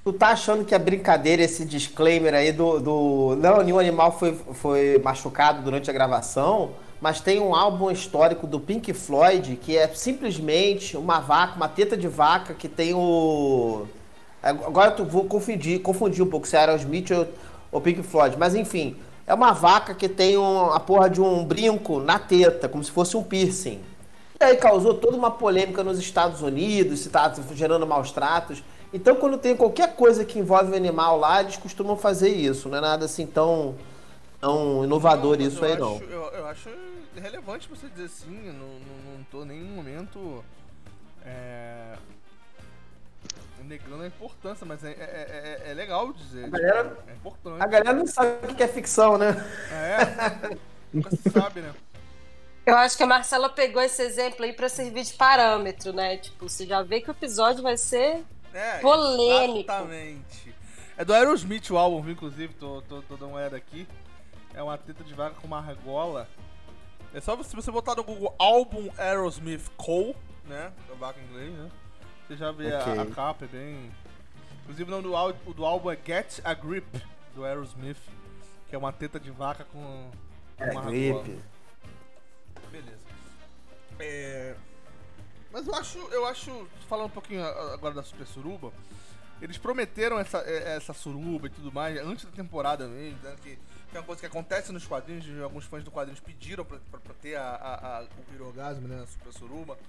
tu 0.03 0.13
tá 0.13 0.29
achando 0.29 0.65
que 0.65 0.73
é 0.73 0.79
brincadeira 0.79 1.43
esse 1.43 1.65
disclaimer 1.65 2.33
aí 2.33 2.51
do. 2.51 2.79
do... 2.79 3.35
Não, 3.37 3.61
nenhum 3.61 3.79
animal 3.79 4.17
foi, 4.17 4.33
foi 4.35 4.99
machucado 5.03 5.61
durante 5.61 5.89
a 5.89 5.93
gravação, 5.93 6.71
mas 7.01 7.21
tem 7.21 7.39
um 7.39 7.53
álbum 7.53 7.91
histórico 7.91 8.47
do 8.47 8.59
Pink 8.59 8.93
Floyd 8.93 9.55
que 9.57 9.77
é 9.77 9.87
simplesmente 9.89 10.97
uma 10.97 11.19
vaca, 11.19 11.55
uma 11.55 11.69
teta 11.69 11.95
de 11.95 12.07
vaca 12.07 12.53
que 12.53 12.67
tem 12.67 12.93
o. 12.93 13.87
Agora 14.41 14.95
eu 14.97 15.05
vou 15.05 15.25
confundir, 15.25 15.81
confundir 15.81 16.23
um 16.23 16.29
pouco 16.29 16.47
se 16.47 16.55
é 16.55 16.59
Aerosmith 16.59 17.11
ou, 17.11 17.27
ou 17.71 17.81
Pink 17.81 18.01
Floyd, 18.03 18.37
mas 18.37 18.55
enfim, 18.55 18.95
é 19.27 19.33
uma 19.33 19.51
vaca 19.51 19.93
que 19.93 20.07
tem 20.07 20.37
um, 20.37 20.71
a 20.71 20.79
porra 20.79 21.09
de 21.09 21.21
um 21.21 21.43
brinco 21.45 21.99
na 21.99 22.17
teta, 22.17 22.69
como 22.69 22.83
se 22.83 22.91
fosse 22.91 23.15
um 23.17 23.23
piercing. 23.23 23.81
E 24.39 24.43
aí 24.43 24.55
causou 24.55 24.93
toda 24.93 25.17
uma 25.17 25.29
polêmica 25.29 25.83
nos 25.83 25.99
Estados 25.99 26.41
Unidos, 26.41 27.01
se 27.01 27.09
tá 27.09 27.33
gerando 27.53 27.85
maus 27.85 28.11
tratos. 28.11 28.63
Então, 28.93 29.15
quando 29.17 29.37
tem 29.37 29.55
qualquer 29.55 29.95
coisa 29.95 30.23
que 30.23 30.39
envolve 30.39 30.71
o 30.71 30.75
animal 30.75 31.19
lá, 31.19 31.41
eles 31.41 31.57
costumam 31.57 31.95
fazer 31.97 32.29
isso. 32.29 32.69
Não 32.69 32.77
é 32.77 32.81
nada 32.81 33.05
assim 33.05 33.27
tão, 33.27 33.75
tão 34.39 34.83
inovador 34.83 35.37
Não, 35.37 35.45
isso 35.45 35.63
aí, 35.63 35.73
acho- 35.73 35.81
não. 35.81 35.97
Eu, 36.09 36.23
eu 36.31 36.47
acho 36.47 36.69
relevante 37.15 37.67
você 37.69 37.87
dizer 37.89 38.05
assim, 38.05 38.31
não, 38.47 38.53
não, 38.53 39.17
não 39.17 39.23
tô 39.29 39.43
em 39.43 39.47
nenhum 39.47 39.75
momento 39.75 40.43
é, 41.25 41.95
negando 43.70 44.01
a 44.03 44.07
importância, 44.07 44.65
mas 44.65 44.84
é, 44.84 44.89
é, 44.91 45.61
é- 45.67 45.72
é 45.72 45.74
legal 45.74 46.11
dizer. 46.11 46.45
tipo, 46.45 46.57
galera- 46.57 46.97
é 47.07 47.13
importante. 47.13 47.61
A 47.63 47.67
galera 47.67 47.93
não 47.93 48.07
sabe 48.07 48.51
o 48.51 48.55
que 48.55 48.63
é 48.63 48.67
ficção, 48.67 49.17
né? 49.17 49.30
É, 49.72 50.57
nunca 50.91 51.11
se 51.15 51.30
sabe, 51.30 51.61
né? 51.61 51.74
Eu 52.65 52.76
acho 52.78 52.97
que 52.97 53.03
a 53.03 53.07
Marcela 53.07 53.49
pegou 53.49 53.82
esse 53.82 54.01
exemplo 54.01 54.43
aí 54.43 54.53
pra 54.53 54.67
servir 54.70 55.03
de 55.03 55.13
parâmetro, 55.13 55.93
né? 55.93 56.17
Tipo, 56.17 56.49
você 56.49 56.65
já 56.65 56.82
vê 56.82 56.99
que 57.01 57.09
o 57.09 57.11
episódio 57.11 57.63
vai 57.63 57.78
ser. 57.78 58.24
É, 58.53 58.80
Polêmico. 58.80 59.59
Exatamente. 59.72 60.55
É 60.97 61.05
do 61.05 61.13
Aerosmith 61.13 61.70
o 61.70 61.78
álbum, 61.78 62.01
viu, 62.01 62.13
inclusive, 62.13 62.53
tô, 62.55 62.82
tô, 62.82 63.01
tô 63.03 63.15
dando 63.15 63.30
uma 63.30 63.38
olhada 63.38 63.55
aqui. 63.55 63.88
É 64.53 64.61
uma 64.61 64.78
teta 64.78 65.03
de 65.03 65.13
vaca 65.13 65.36
com 65.39 65.47
uma 65.47 65.59
argola. 65.59 66.28
É 67.13 67.22
só 67.22 67.41
se 67.41 67.55
você 67.55 67.72
botar 67.72 67.95
no 67.95 68.03
Google 68.03 68.36
álbum 68.38 68.89
Aerosmith 68.97 69.70
Cole, 69.78 70.15
né? 70.45 70.72
É 70.91 70.95
vaca 70.95 71.20
em 71.20 71.24
inglês, 71.24 71.53
né? 71.53 71.70
Você 72.30 72.38
já 72.38 72.51
vê 72.51 72.71
a- 72.71 72.80
Ok. 72.80 72.99
a, 72.99 73.05
capa, 73.07 73.45
é 73.45 73.47
bem. 73.47 73.91
Inclusive 74.61 74.84
o 74.88 74.91
nome 74.91 75.03
do, 75.03 75.15
ál- 75.15 75.34
do 75.34 75.65
álbum 75.65 75.89
é 75.89 75.97
Get 76.05 76.39
a 76.43 76.53
Grip, 76.53 76.86
do 77.34 77.43
Aerosmith, 77.43 77.97
que 78.69 78.75
é 78.75 78.77
uma 78.77 78.93
teta 78.93 79.19
de 79.19 79.32
vaca 79.32 79.65
com 79.65 80.11
É, 80.59 80.65
uma 80.69 80.82
argola. 80.82 81.23
gripe. 81.23 81.41
Beleza. 82.71 82.99
É... 83.99 84.55
Mas 85.51 85.65
eu 85.65 85.73
acho, 85.73 85.97
eu 85.97 86.25
acho, 86.27 86.67
falando 86.88 87.07
um 87.07 87.09
pouquinho 87.09 87.43
a- 87.43 87.73
agora 87.73 87.95
da 87.95 88.03
Super 88.03 88.27
Suruba, 88.27 88.71
eles 89.41 89.57
prometeram 89.57 90.19
essa, 90.19 90.38
é- 90.45 90.75
essa 90.75 90.93
suruba 90.93 91.47
e 91.47 91.49
tudo 91.49 91.71
mais 91.71 91.97
antes 91.97 92.25
da 92.25 92.32
temporada 92.32 92.88
mesmo, 92.88 93.17
né, 93.23 93.36
que, 93.41 93.55
que 93.89 93.97
é 93.97 93.99
uma 93.99 94.05
coisa 94.05 94.19
que 94.19 94.27
acontece 94.27 94.71
nos 94.71 94.86
quadrinhos, 94.86 95.25
alguns 95.41 95.65
fãs 95.65 95.84
do 95.84 95.89
quadrinhos 95.89 96.19
pediram 96.19 96.63
pra, 96.63 96.77
pra, 96.91 96.99
pra 96.99 97.13
ter 97.15 97.36
a, 97.38 97.41
a, 97.55 97.97
a- 97.97 98.03
o 98.03 98.23
pirogasmo, 98.32 98.88
né, 98.88 99.01
a 99.01 99.07
Super 99.07 99.34
Suruba. 99.34 99.80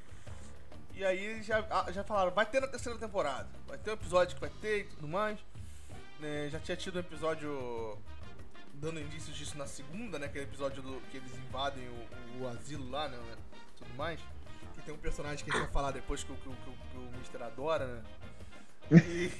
E 1.00 1.04
aí 1.04 1.24
eles 1.24 1.46
já, 1.46 1.64
já 1.92 2.04
falaram, 2.04 2.30
vai 2.30 2.44
ter 2.44 2.60
na 2.60 2.66
terceira 2.68 2.98
temporada, 2.98 3.48
vai 3.66 3.78
ter 3.78 3.88
um 3.88 3.94
episódio 3.94 4.34
que 4.34 4.40
vai 4.42 4.50
ter 4.60 4.80
e 4.80 4.84
tudo 4.84 5.08
mais. 5.08 5.38
né, 6.18 6.50
já 6.50 6.60
tinha 6.60 6.76
tido 6.76 6.96
um 6.96 7.00
episódio 7.00 7.96
dando 8.74 9.00
indícios 9.00 9.34
disso 9.34 9.56
na 9.56 9.66
segunda, 9.66 10.18
né? 10.18 10.26
Aquele 10.26 10.44
episódio 10.44 10.82
do, 10.82 11.00
que 11.10 11.16
eles 11.16 11.32
invadem 11.38 11.88
o, 11.88 12.42
o 12.42 12.48
asilo 12.48 12.90
lá, 12.90 13.08
né? 13.08 13.18
Tudo 13.78 13.94
mais. 13.96 14.20
Que 14.74 14.82
tem 14.82 14.92
um 14.94 14.98
personagem 14.98 15.42
que 15.42 15.50
a 15.50 15.54
gente 15.54 15.62
vai 15.62 15.72
falar 15.72 15.90
depois 15.92 16.22
que, 16.22 16.32
o- 16.32 16.36
que, 16.36 16.48
o- 16.50 16.52
que, 16.52 16.96
o- 16.98 17.10
Mr. 17.14 17.44
adora, 17.44 17.86
né? 17.86 18.02
E, 18.92 19.30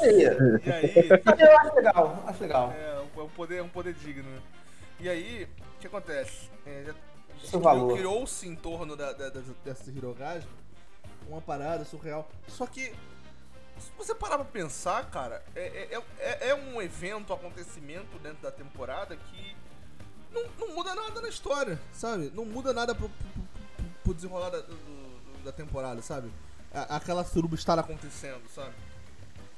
Aí, 0.00 0.22
e 0.64 0.72
aí. 0.72 1.08
eu 1.08 1.58
acho 1.60 1.74
legal, 1.76 2.24
acho 2.26 2.42
legal. 2.42 2.72
É, 2.72 3.04
é 3.16 3.20
um 3.22 3.28
poder, 3.28 3.56
é 3.58 3.62
um 3.62 3.68
poder 3.68 3.94
digno. 3.94 4.28
né? 4.28 4.42
E 4.98 5.08
aí, 5.08 5.48
o 5.76 5.78
que 5.80 5.86
acontece? 5.86 6.50
É, 6.66 6.82
já-. 6.86 6.94
Criou-se 7.94 8.48
em 8.48 8.56
torno 8.56 8.96
da, 8.96 9.12
da, 9.12 9.28
dessa- 9.28 9.54
dessa 9.64 9.90
Hirogasmo 9.90 10.50
uma 11.28 11.40
parada 11.40 11.84
surreal. 11.84 12.28
Só 12.48 12.66
que, 12.66 12.92
se 13.78 13.90
você 13.96 14.14
parar 14.14 14.36
pra 14.36 14.44
pensar, 14.44 15.08
cara, 15.10 15.42
é, 15.54 15.88
é, 15.92 16.02
é, 16.18 16.48
é 16.50 16.54
um 16.54 16.80
evento, 16.80 17.32
um 17.32 17.36
acontecimento 17.36 18.18
dentro 18.22 18.42
da 18.42 18.50
temporada 18.50 19.16
que 19.16 19.56
não, 20.32 20.44
não 20.58 20.74
muda 20.74 20.94
nada 20.94 21.20
na 21.20 21.28
história, 21.28 21.78
sabe? 21.92 22.30
Não 22.34 22.44
muda 22.44 22.72
nada 22.72 22.94
pro, 22.94 23.08
pro, 23.08 23.28
pro- 23.28 23.84
pro 24.04 24.14
desenrolar 24.14 24.50
da, 24.50 24.60
do- 24.60 24.66
do- 24.74 25.44
da 25.44 25.52
temporada, 25.52 26.00
sabe? 26.02 26.30
A- 26.72 26.96
aquela 26.96 27.24
suruba 27.24 27.54
estar 27.54 27.78
acontecendo, 27.78 28.42
sabe? 28.54 28.72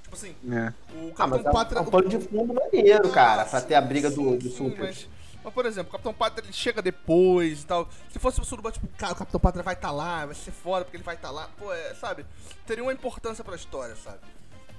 Tipo 0.02 0.14
assim, 0.16 0.36
É. 0.52 0.72
o 0.94 1.12
Ah, 1.18 1.26
mas 1.26 1.42
Capitão 1.42 1.46
é 1.46 1.50
um, 1.50 1.52
Pátria. 1.52 1.78
é 1.78 1.82
um 1.82 1.84
plano 1.86 2.08
de 2.08 2.18
fundo 2.20 2.54
maneiro, 2.54 3.08
cara, 3.10 3.44
pra 3.44 3.60
ter 3.60 3.74
a 3.74 3.80
briga 3.80 4.08
do, 4.10 4.14
Sim, 4.16 4.38
do 4.38 4.48
sim, 4.50 4.56
Super. 4.56 4.78
Mas, 4.86 5.08
mas, 5.47 5.55
por 5.55 5.64
exemplo, 5.64 5.90
o 5.90 5.92
Capitão 5.92 6.12
Pátria 6.12 6.44
ele 6.44 6.53
chega 6.53 6.82
depois 6.82 7.62
e 7.62 7.66
tal. 7.66 7.88
Se 8.11 8.18
fosse 8.18 8.40
o 8.40 8.44
Suruba, 8.44 8.72
tipo, 8.72 8.88
cara, 8.99 9.12
o 9.12 9.16
Capitão 9.16 9.38
Pátria 9.38 9.62
vai 9.62 9.74
estar 9.74 9.92
lá, 9.92 10.26
vai 10.26 10.34
ser 10.34 10.51
foda 10.51 10.84
porque 10.84 10.97
ele 10.97 11.05
vai 11.05 11.14
estar 11.14 11.30
lá. 11.30 11.49
Pô, 11.57 11.72
é, 11.72 11.94
sabe? 11.94 12.26
Teria 12.66 12.82
uma 12.82 12.92
importância 12.92 13.44
pra 13.44 13.55
história, 13.55 13.94
sabe? 13.94 14.18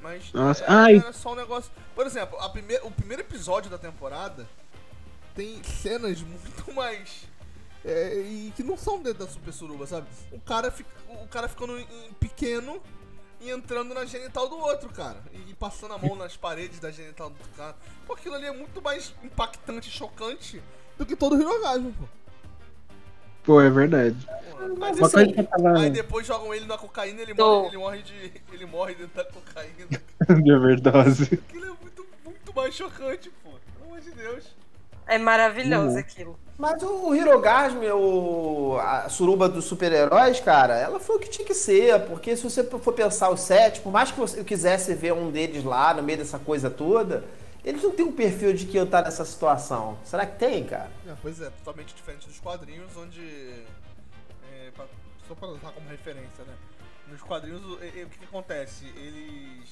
Mas 0.01 0.33
Nossa, 0.33 0.65
é, 0.65 0.67
ai. 0.67 0.97
é 0.97 1.13
só 1.13 1.31
um 1.31 1.35
negócio. 1.35 1.71
Por 1.95 2.05
exemplo, 2.05 2.37
a 2.41 2.49
primeir, 2.49 2.81
o 2.83 2.91
primeiro 2.91 3.23
episódio 3.23 3.71
da 3.71 3.77
temporada 3.77 4.45
tem 5.33 5.63
cenas 5.63 6.21
muito 6.21 6.69
mais. 6.75 7.23
é, 7.85 8.15
e 8.19 8.51
que 8.53 8.61
não 8.61 8.75
são 8.75 9.01
dentro 9.01 9.25
da 9.25 9.31
Super 9.31 9.53
Suruba, 9.53 9.87
sabe? 9.87 10.05
O 10.33 10.39
cara, 10.41 10.69
fica, 10.69 10.89
o 11.23 11.27
cara 11.29 11.47
ficando 11.47 11.79
em 11.79 12.13
pequeno 12.19 12.81
e 13.39 13.49
entrando 13.49 13.93
na 13.93 14.05
genital 14.05 14.47
do 14.49 14.57
outro, 14.57 14.89
cara. 14.89 15.21
E 15.47 15.53
passando 15.53 15.93
a 15.93 15.97
mão 15.97 16.15
nas 16.15 16.35
paredes 16.35 16.79
da 16.79 16.91
genital 16.91 17.29
do 17.29 17.33
outro 17.37 17.51
cara. 17.55 17.75
Pô, 18.05 18.13
aquilo 18.13 18.35
ali 18.35 18.45
é 18.45 18.51
muito 18.51 18.81
mais 18.81 19.13
impactante 19.23 19.89
e 19.89 19.91
chocante 19.91 20.61
do 20.97 21.05
que 21.05 21.15
todo 21.15 21.35
o 21.35 21.39
Hirogasmo, 21.41 21.93
pô. 21.93 22.05
Pô, 23.43 23.61
é 23.61 23.69
verdade. 23.69 24.17
Pô, 24.25 24.57
Aí, 24.59 24.71
Uma 24.71 24.91
depois- 24.91 25.13
coisa 25.13 25.31
que 25.33 25.39
eu 25.39 25.45
tava. 25.45 25.79
aí 25.79 25.89
depois 25.91 26.25
jogam 26.27 26.53
ele 26.53 26.65
na 26.65 26.77
cocaína 26.77 27.19
e 27.19 27.23
ele 27.23 27.33
morre, 27.35 27.67
ele 27.67 27.77
morre 27.77 28.01
de. 28.01 28.33
ele 28.51 28.65
morre 28.65 28.95
dentro 28.95 29.15
da 29.15 29.23
cocaína. 29.25 29.87
de 30.43 30.51
overdose. 30.51 31.23
Aquilo 31.35 31.65
é 31.65 31.73
muito, 31.81 32.05
muito 32.25 32.53
mais 32.55 32.73
chocante, 32.75 33.29
pô. 33.43 33.51
Deus. 34.15 34.55
É 35.05 35.17
maravilhoso 35.19 35.93
Uhum. 35.93 35.99
aquilo. 35.99 36.39
Mas 36.57 36.81
o, 36.81 37.11
o 37.11 37.13
o, 37.95 38.77
a 38.79 39.09
suruba 39.09 39.47
dos 39.47 39.65
super-heróis, 39.65 40.39
cara, 40.39 40.75
ela 40.75 40.99
foi 40.99 41.17
o 41.17 41.19
que 41.19 41.29
tinha 41.29 41.45
que 41.45 41.53
ser. 41.53 41.99
Porque 42.07 42.35
se 42.35 42.43
você 42.43 42.63
for 42.63 42.93
pensar 42.93 43.29
os 43.29 43.41
sete, 43.41 43.79
por 43.81 43.91
mais 43.91 44.11
que 44.11 44.19
você- 44.19 44.43
quisesse 44.43 44.93
ver 44.95 45.13
um 45.13 45.29
deles 45.29 45.63
lá 45.63 45.93
no 45.93 46.01
meio 46.01 46.17
dessa 46.17 46.39
coisa 46.39 46.69
toda, 46.69 47.23
eles 47.63 47.83
não 47.83 47.91
têm 47.91 48.05
um 48.05 48.11
perfil 48.11 48.53
de 48.53 48.65
que 48.65 48.75
eu 48.77 48.89
tá 48.89 49.01
nessa 49.03 49.23
situação. 49.23 49.97
Será 50.03 50.25
que 50.25 50.37
tem, 50.39 50.63
cara? 50.63 50.89
É, 51.07 51.13
pois 51.21 51.39
é, 51.41 51.49
totalmente 51.51 51.93
diferente 51.93 52.27
dos 52.27 52.39
quadrinhos, 52.39 52.95
onde. 52.97 53.21
é, 54.51 54.71
pra- 54.75 54.85
só 55.27 55.35
pra 55.35 55.49
usar 55.49 55.71
como 55.73 55.87
referência, 55.89 56.43
né? 56.45 56.53
Nos 57.07 57.21
quadrinhos, 57.21 57.63
o, 57.63 57.73
o 57.73 57.77
que, 58.09 58.17
que 58.17 58.25
acontece? 58.25 58.85
Eles. 58.95 59.69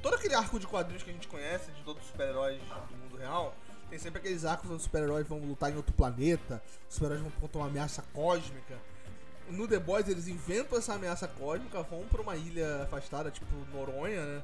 Todo 0.00 0.14
aquele 0.14 0.34
arco 0.34 0.58
de 0.58 0.66
quadrinhos 0.66 1.02
que 1.02 1.10
a 1.10 1.12
gente 1.12 1.28
conhece, 1.28 1.70
de 1.72 1.82
todos 1.82 2.02
os 2.02 2.08
super-heróis 2.08 2.58
do 2.90 2.96
mundo 2.96 3.16
real, 3.18 3.54
tem 3.92 3.98
sempre 3.98 4.20
aqueles 4.20 4.46
arcos 4.46 4.70
onde 4.70 4.76
os 4.78 4.84
super-heróis 4.84 5.26
vão 5.28 5.38
lutar 5.40 5.70
em 5.70 5.76
outro 5.76 5.92
planeta, 5.92 6.62
os 6.88 6.94
super-heróis 6.94 7.20
vão 7.20 7.30
contra 7.32 7.58
uma 7.58 7.66
ameaça 7.66 8.02
cósmica. 8.14 8.78
No 9.50 9.68
The 9.68 9.78
Boys, 9.78 10.08
eles 10.08 10.28
inventam 10.28 10.78
essa 10.78 10.94
ameaça 10.94 11.28
cósmica, 11.28 11.82
vão 11.82 12.06
pra 12.06 12.22
uma 12.22 12.34
ilha 12.34 12.84
afastada, 12.84 13.30
tipo 13.30 13.44
Noronha, 13.70 14.24
né? 14.24 14.42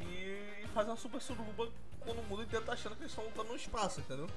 E 0.00 0.66
fazem 0.74 0.90
uma 0.90 0.96
super 0.96 1.20
suruba 1.20 1.68
quando 2.00 2.18
o 2.18 2.22
mundo 2.24 2.42
inteiro 2.42 2.64
tá 2.64 2.72
achando 2.72 2.96
que 2.96 3.02
eles 3.02 3.12
estão 3.12 3.24
lutando 3.24 3.50
no 3.50 3.54
espaço, 3.54 4.00
entendeu? 4.00 4.28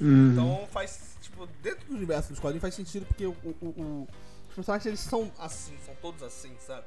Uhum. 0.00 0.32
Então 0.32 0.66
faz, 0.72 1.16
tipo, 1.20 1.46
dentro 1.62 1.84
do 1.88 1.94
universo 1.94 2.30
dos 2.30 2.40
quadrinhos 2.40 2.62
faz 2.62 2.74
sentido 2.74 3.04
porque 3.04 3.26
o, 3.26 3.32
o- 3.44 3.56
o- 3.66 4.08
os 4.48 4.54
personagens 4.54 4.86
eles 4.86 5.00
são 5.00 5.30
assim, 5.38 5.76
são 5.84 5.94
todos 5.96 6.22
assim, 6.22 6.56
sabe? 6.58 6.86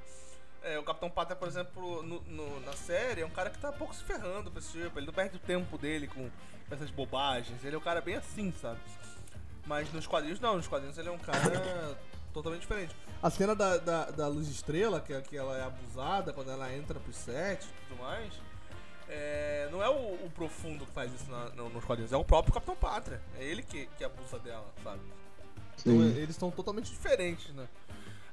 É, 0.63 0.79
o 0.79 0.83
Capitão 0.83 1.11
Pátria, 1.11 1.35
por 1.35 1.47
exemplo, 1.47 2.01
no- 2.01 2.21
no- 2.21 2.59
na 2.61 2.73
série, 2.73 3.21
é 3.21 3.25
um 3.25 3.29
cara 3.29 3.51
que 3.51 3.59
tá 3.59 3.71
pouco 3.71 3.93
se 3.93 4.03
ferrando 4.03 4.49
pra 4.49 4.59
esse 4.59 4.71
tipo, 4.71 4.97
ele 4.97 5.05
não 5.05 5.13
perde 5.13 5.35
o 5.35 5.39
tempo 5.39 5.77
dele 5.77 6.07
com 6.07 6.27
essas 6.71 6.89
bobagens, 6.89 7.63
ele 7.63 7.75
é 7.75 7.77
um 7.77 7.81
cara 7.81 8.01
bem 8.01 8.15
assim, 8.15 8.51
sabe? 8.61 8.79
Mas 9.65 9.91
nos 9.93 10.07
quadrinhos 10.07 10.39
não, 10.39 10.57
nos 10.57 10.67
quadrinhos 10.67 10.97
ele 10.97 11.09
é 11.09 11.11
um 11.11 11.17
cara 11.19 11.97
totalmente 12.33 12.61
diferente. 12.61 12.95
A 13.21 13.29
cena 13.29 13.55
da, 13.55 13.77
da, 13.77 14.05
da 14.11 14.27
Luz 14.27 14.47
Estrela, 14.49 14.99
que, 14.99 15.19
que 15.21 15.37
ela 15.37 15.57
é 15.57 15.63
abusada 15.63 16.33
quando 16.33 16.49
ela 16.51 16.73
entra 16.73 16.99
pro 16.99 17.13
set 17.13 17.63
e 17.65 17.87
tudo 17.87 18.01
mais, 18.01 18.33
é, 19.07 19.67
não 19.71 19.83
é 19.83 19.89
o, 19.89 20.25
o 20.25 20.31
profundo 20.33 20.85
que 20.85 20.91
faz 20.93 21.13
isso 21.13 21.29
na- 21.29 21.49
no- 21.49 21.69
nos 21.69 21.83
quadrinhos, 21.83 22.11
é 22.13 22.17
o 22.17 22.23
próprio 22.23 22.53
Capitão 22.53 22.75
Pátria. 22.75 23.21
É 23.37 23.43
ele 23.43 23.61
que, 23.61 23.85
que 23.97 24.03
abusa 24.03 24.39
dela, 24.39 24.65
sabe? 24.83 25.01
Então 25.79 25.93
Sim. 25.93 26.09
eles 26.15 26.31
estão 26.31 26.49
totalmente 26.51 26.89
diferentes, 26.89 27.53
né? 27.53 27.67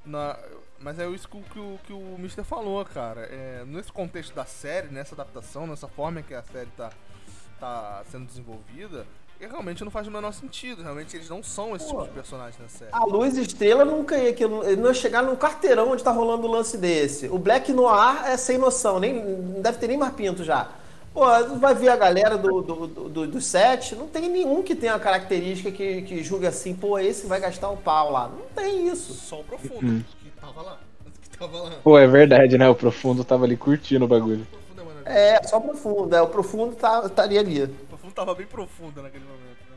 Na, 0.04 0.38
mas 0.78 0.98
é 0.98 1.06
isso 1.08 1.28
que, 1.28 1.36
o- 1.36 1.42
que 1.42 1.58
o, 1.58 1.78
que 1.84 1.92
o 1.92 2.16
Mister 2.18 2.44
falou, 2.44 2.82
cara. 2.84 3.22
É, 3.22 3.64
nesse 3.66 3.92
contexto 3.92 4.32
da 4.34 4.44
série, 4.46 4.88
nessa 4.88 5.14
adaptação, 5.14 5.66
nessa 5.66 5.88
forma 5.88 6.22
que 6.22 6.32
a 6.32 6.42
série 6.42 6.70
tá, 6.76 6.90
tá 7.58 8.02
sendo 8.10 8.26
desenvolvida, 8.26 9.06
e 9.40 9.46
realmente 9.46 9.84
não 9.84 9.90
faz 9.90 10.08
o 10.08 10.10
menor 10.10 10.32
sentido. 10.32 10.82
Realmente 10.82 11.16
eles 11.16 11.28
não 11.28 11.42
são 11.42 11.76
esse 11.76 11.86
tipo 11.86 12.02
de 12.02 12.10
personagem 12.10 12.60
na 12.60 12.68
série. 12.68 12.90
A 12.92 13.04
Luz 13.04 13.36
Estrela 13.36 13.84
nunca 13.84 14.18
ia, 14.18 14.32
que 14.32 14.44
não 14.44 14.64
ia 14.64 14.94
chegar 14.94 15.22
num 15.22 15.36
quarteirão 15.36 15.92
onde 15.92 16.02
tá 16.02 16.10
rolando 16.10 16.48
um 16.48 16.50
lance 16.50 16.76
desse. 16.76 17.28
O 17.28 17.38
Black 17.38 17.72
Noir 17.72 18.26
é 18.26 18.36
sem 18.36 18.58
noção, 18.58 18.98
nem, 18.98 19.24
não 19.24 19.62
deve 19.62 19.78
ter 19.78 19.86
nem 19.86 19.96
mais 19.96 20.12
pinto 20.12 20.42
já. 20.42 20.68
Pô, 21.14 21.24
vai 21.56 21.74
ver 21.74 21.88
a 21.88 21.96
galera 21.96 22.36
do, 22.36 22.60
do, 22.60 22.86
do, 22.86 23.26
do, 23.26 23.40
set, 23.40 23.94
não 23.94 24.08
tem 24.08 24.28
nenhum 24.28 24.62
que 24.62 24.74
tenha 24.74 24.94
a 24.94 25.00
característica 25.00 25.70
que, 25.70 26.02
que 26.02 26.22
julga 26.22 26.48
assim, 26.48 26.74
pô, 26.74 26.98
esse 26.98 27.26
vai 27.26 27.40
gastar 27.40 27.70
o 27.70 27.76
pau 27.76 28.10
lá. 28.12 28.28
Não 28.28 28.46
tem 28.54 28.88
isso. 28.88 29.14
Só 29.14 29.40
o 29.40 29.44
profundo, 29.44 30.04
que 30.20 30.30
tava 30.40 30.62
lá. 30.62 30.78
Que 31.22 31.38
tava 31.38 31.58
lá. 31.58 31.70
Pô, 31.82 31.98
é 31.98 32.06
verdade, 32.06 32.58
né? 32.58 32.68
O 32.68 32.74
Profundo 32.74 33.24
tava 33.24 33.44
ali 33.44 33.56
curtindo 33.56 34.04
o 34.04 34.08
bagulho. 34.08 34.46
É 35.08 35.42
só 35.42 35.58
profundo. 35.58 36.14
É, 36.14 36.20
o 36.20 36.28
profundo 36.28 36.76
tá, 36.76 37.02
estaria 37.06 37.40
ali. 37.40 37.62
O 37.62 37.68
profundo 37.68 38.12
tava 38.12 38.34
bem 38.34 38.46
profundo 38.46 39.02
naquele 39.02 39.24
momento, 39.24 39.58
né? 39.70 39.76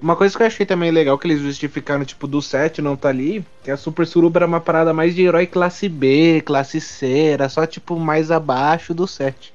Uma 0.00 0.16
coisa 0.16 0.36
que 0.36 0.42
eu 0.42 0.46
achei 0.46 0.66
também 0.66 0.90
legal 0.90 1.16
que 1.18 1.26
eles 1.26 1.40
justificaram, 1.40 2.04
tipo, 2.04 2.26
do 2.26 2.42
7 2.42 2.82
não 2.82 2.96
tá 2.96 3.08
ali, 3.08 3.44
que 3.62 3.70
a 3.70 3.76
Super 3.76 4.06
Suruba 4.06 4.38
era 4.40 4.46
uma 4.46 4.60
parada 4.60 4.92
mais 4.92 5.14
de 5.14 5.22
herói 5.22 5.46
classe 5.46 5.88
B, 5.88 6.42
classe 6.44 6.80
C, 6.80 7.28
era 7.28 7.48
só, 7.48 7.66
tipo, 7.66 7.98
mais 7.98 8.30
abaixo 8.30 8.92
do 8.92 9.06
7. 9.06 9.54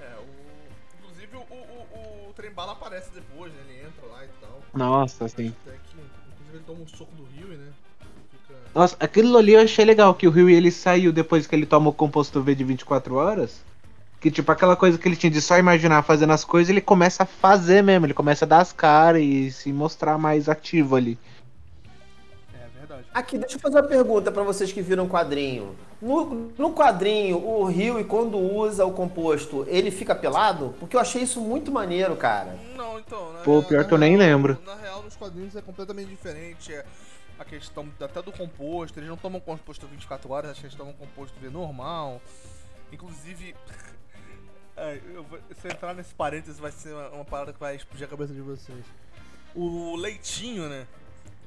É, 0.00 0.14
o, 0.18 1.00
inclusive 1.00 1.36
o, 1.36 1.40
o, 1.40 2.26
o, 2.26 2.30
o 2.30 2.32
Trembala 2.34 2.72
aparece 2.72 3.10
depois, 3.14 3.52
né? 3.52 3.58
Ele 3.68 3.80
entra 3.80 4.06
lá 4.12 4.24
e 4.24 4.28
tal. 4.40 4.60
Nossa, 4.74 5.24
assim. 5.24 5.54
Até 5.66 5.72
que, 5.72 5.96
inclusive 5.96 6.56
ele 6.56 6.64
toma 6.66 6.80
um 6.82 6.88
soco 6.88 7.12
do 7.16 7.24
Rio, 7.34 7.48
né? 7.48 7.72
Nossa, 8.74 8.96
aquilo 9.00 9.36
ali 9.36 9.54
eu 9.54 9.60
achei 9.62 9.84
legal, 9.84 10.14
que 10.14 10.26
o 10.28 10.30
Rio 10.30 10.48
ele 10.48 10.70
saiu 10.70 11.12
depois 11.12 11.46
que 11.46 11.54
ele 11.56 11.66
toma 11.66 11.90
o 11.90 11.92
composto 11.92 12.40
V 12.40 12.54
de 12.54 12.64
24 12.64 13.14
horas. 13.16 13.60
Que 14.20 14.30
tipo, 14.30 14.52
aquela 14.52 14.76
coisa 14.76 14.98
que 14.98 15.08
ele 15.08 15.16
tinha 15.16 15.30
de 15.30 15.40
só 15.40 15.58
imaginar 15.58 16.02
fazendo 16.02 16.32
as 16.32 16.44
coisas, 16.44 16.68
ele 16.70 16.80
começa 16.80 17.22
a 17.22 17.26
fazer 17.26 17.82
mesmo, 17.82 18.06
ele 18.06 18.14
começa 18.14 18.44
a 18.44 18.48
dar 18.48 18.60
as 18.60 18.70
caras 18.72 19.22
e 19.22 19.50
se 19.50 19.72
mostrar 19.72 20.18
mais 20.18 20.48
ativo 20.48 20.94
ali. 20.94 21.18
É 22.54 22.78
verdade. 22.78 23.04
Aqui, 23.14 23.38
deixa 23.38 23.56
eu 23.56 23.60
fazer 23.60 23.78
uma 23.80 23.88
pergunta 23.88 24.30
pra 24.30 24.42
vocês 24.42 24.70
que 24.72 24.82
viram 24.82 25.06
o 25.06 25.08
quadrinho. 25.08 25.74
No, 26.00 26.52
no 26.56 26.72
quadrinho, 26.72 27.38
o 27.38 27.64
Rio, 27.64 28.02
quando 28.04 28.38
usa 28.38 28.84
o 28.84 28.92
composto, 28.92 29.64
ele 29.68 29.90
fica 29.90 30.14
pelado? 30.14 30.74
Porque 30.78 30.96
eu 30.96 31.00
achei 31.00 31.22
isso 31.22 31.40
muito 31.40 31.72
maneiro, 31.72 32.14
cara. 32.14 32.56
Não, 32.76 32.98
então. 32.98 33.32
Na, 33.32 33.38
Pô, 33.40 33.62
pior 33.62 33.82
na 33.82 33.84
que 33.88 33.94
eu 33.94 33.98
nem 33.98 34.16
real- 34.16 34.20
lembro. 34.30 34.58
Na 34.66 34.76
real, 34.76 35.02
nos 35.02 35.16
quadrinhos 35.16 35.56
é 35.56 35.62
completamente 35.62 36.08
diferente. 36.08 36.72
É 36.72 36.84
a 37.40 37.44
questão 37.44 37.88
até 38.00 38.20
do 38.22 38.30
composto. 38.32 38.98
Eles 38.98 39.08
não 39.08 39.16
tomam 39.16 39.40
composto 39.40 39.86
24 39.86 40.30
horas, 40.30 40.50
acho 40.50 40.60
que 40.60 40.66
eles 40.66 40.76
tomam 40.76 40.92
composto 40.92 41.38
V 41.40 41.48
normal. 41.50 42.20
Inclusive. 42.92 43.54
eu 45.14 45.22
vou- 45.24 45.38
se 45.54 45.66
eu 45.68 45.72
entrar 45.72 45.94
nesse 45.94 46.14
parênteses, 46.14 46.58
vai 46.58 46.72
ser 46.72 46.92
uma, 46.94 47.08
uma 47.10 47.24
parada 47.24 47.52
que 47.52 47.60
vai 47.60 47.76
explodir 47.76 48.06
a 48.06 48.10
cabeça 48.10 48.32
de 48.32 48.40
vocês. 48.40 48.84
O 49.54 49.96
leitinho, 49.96 50.68
né? 50.68 50.86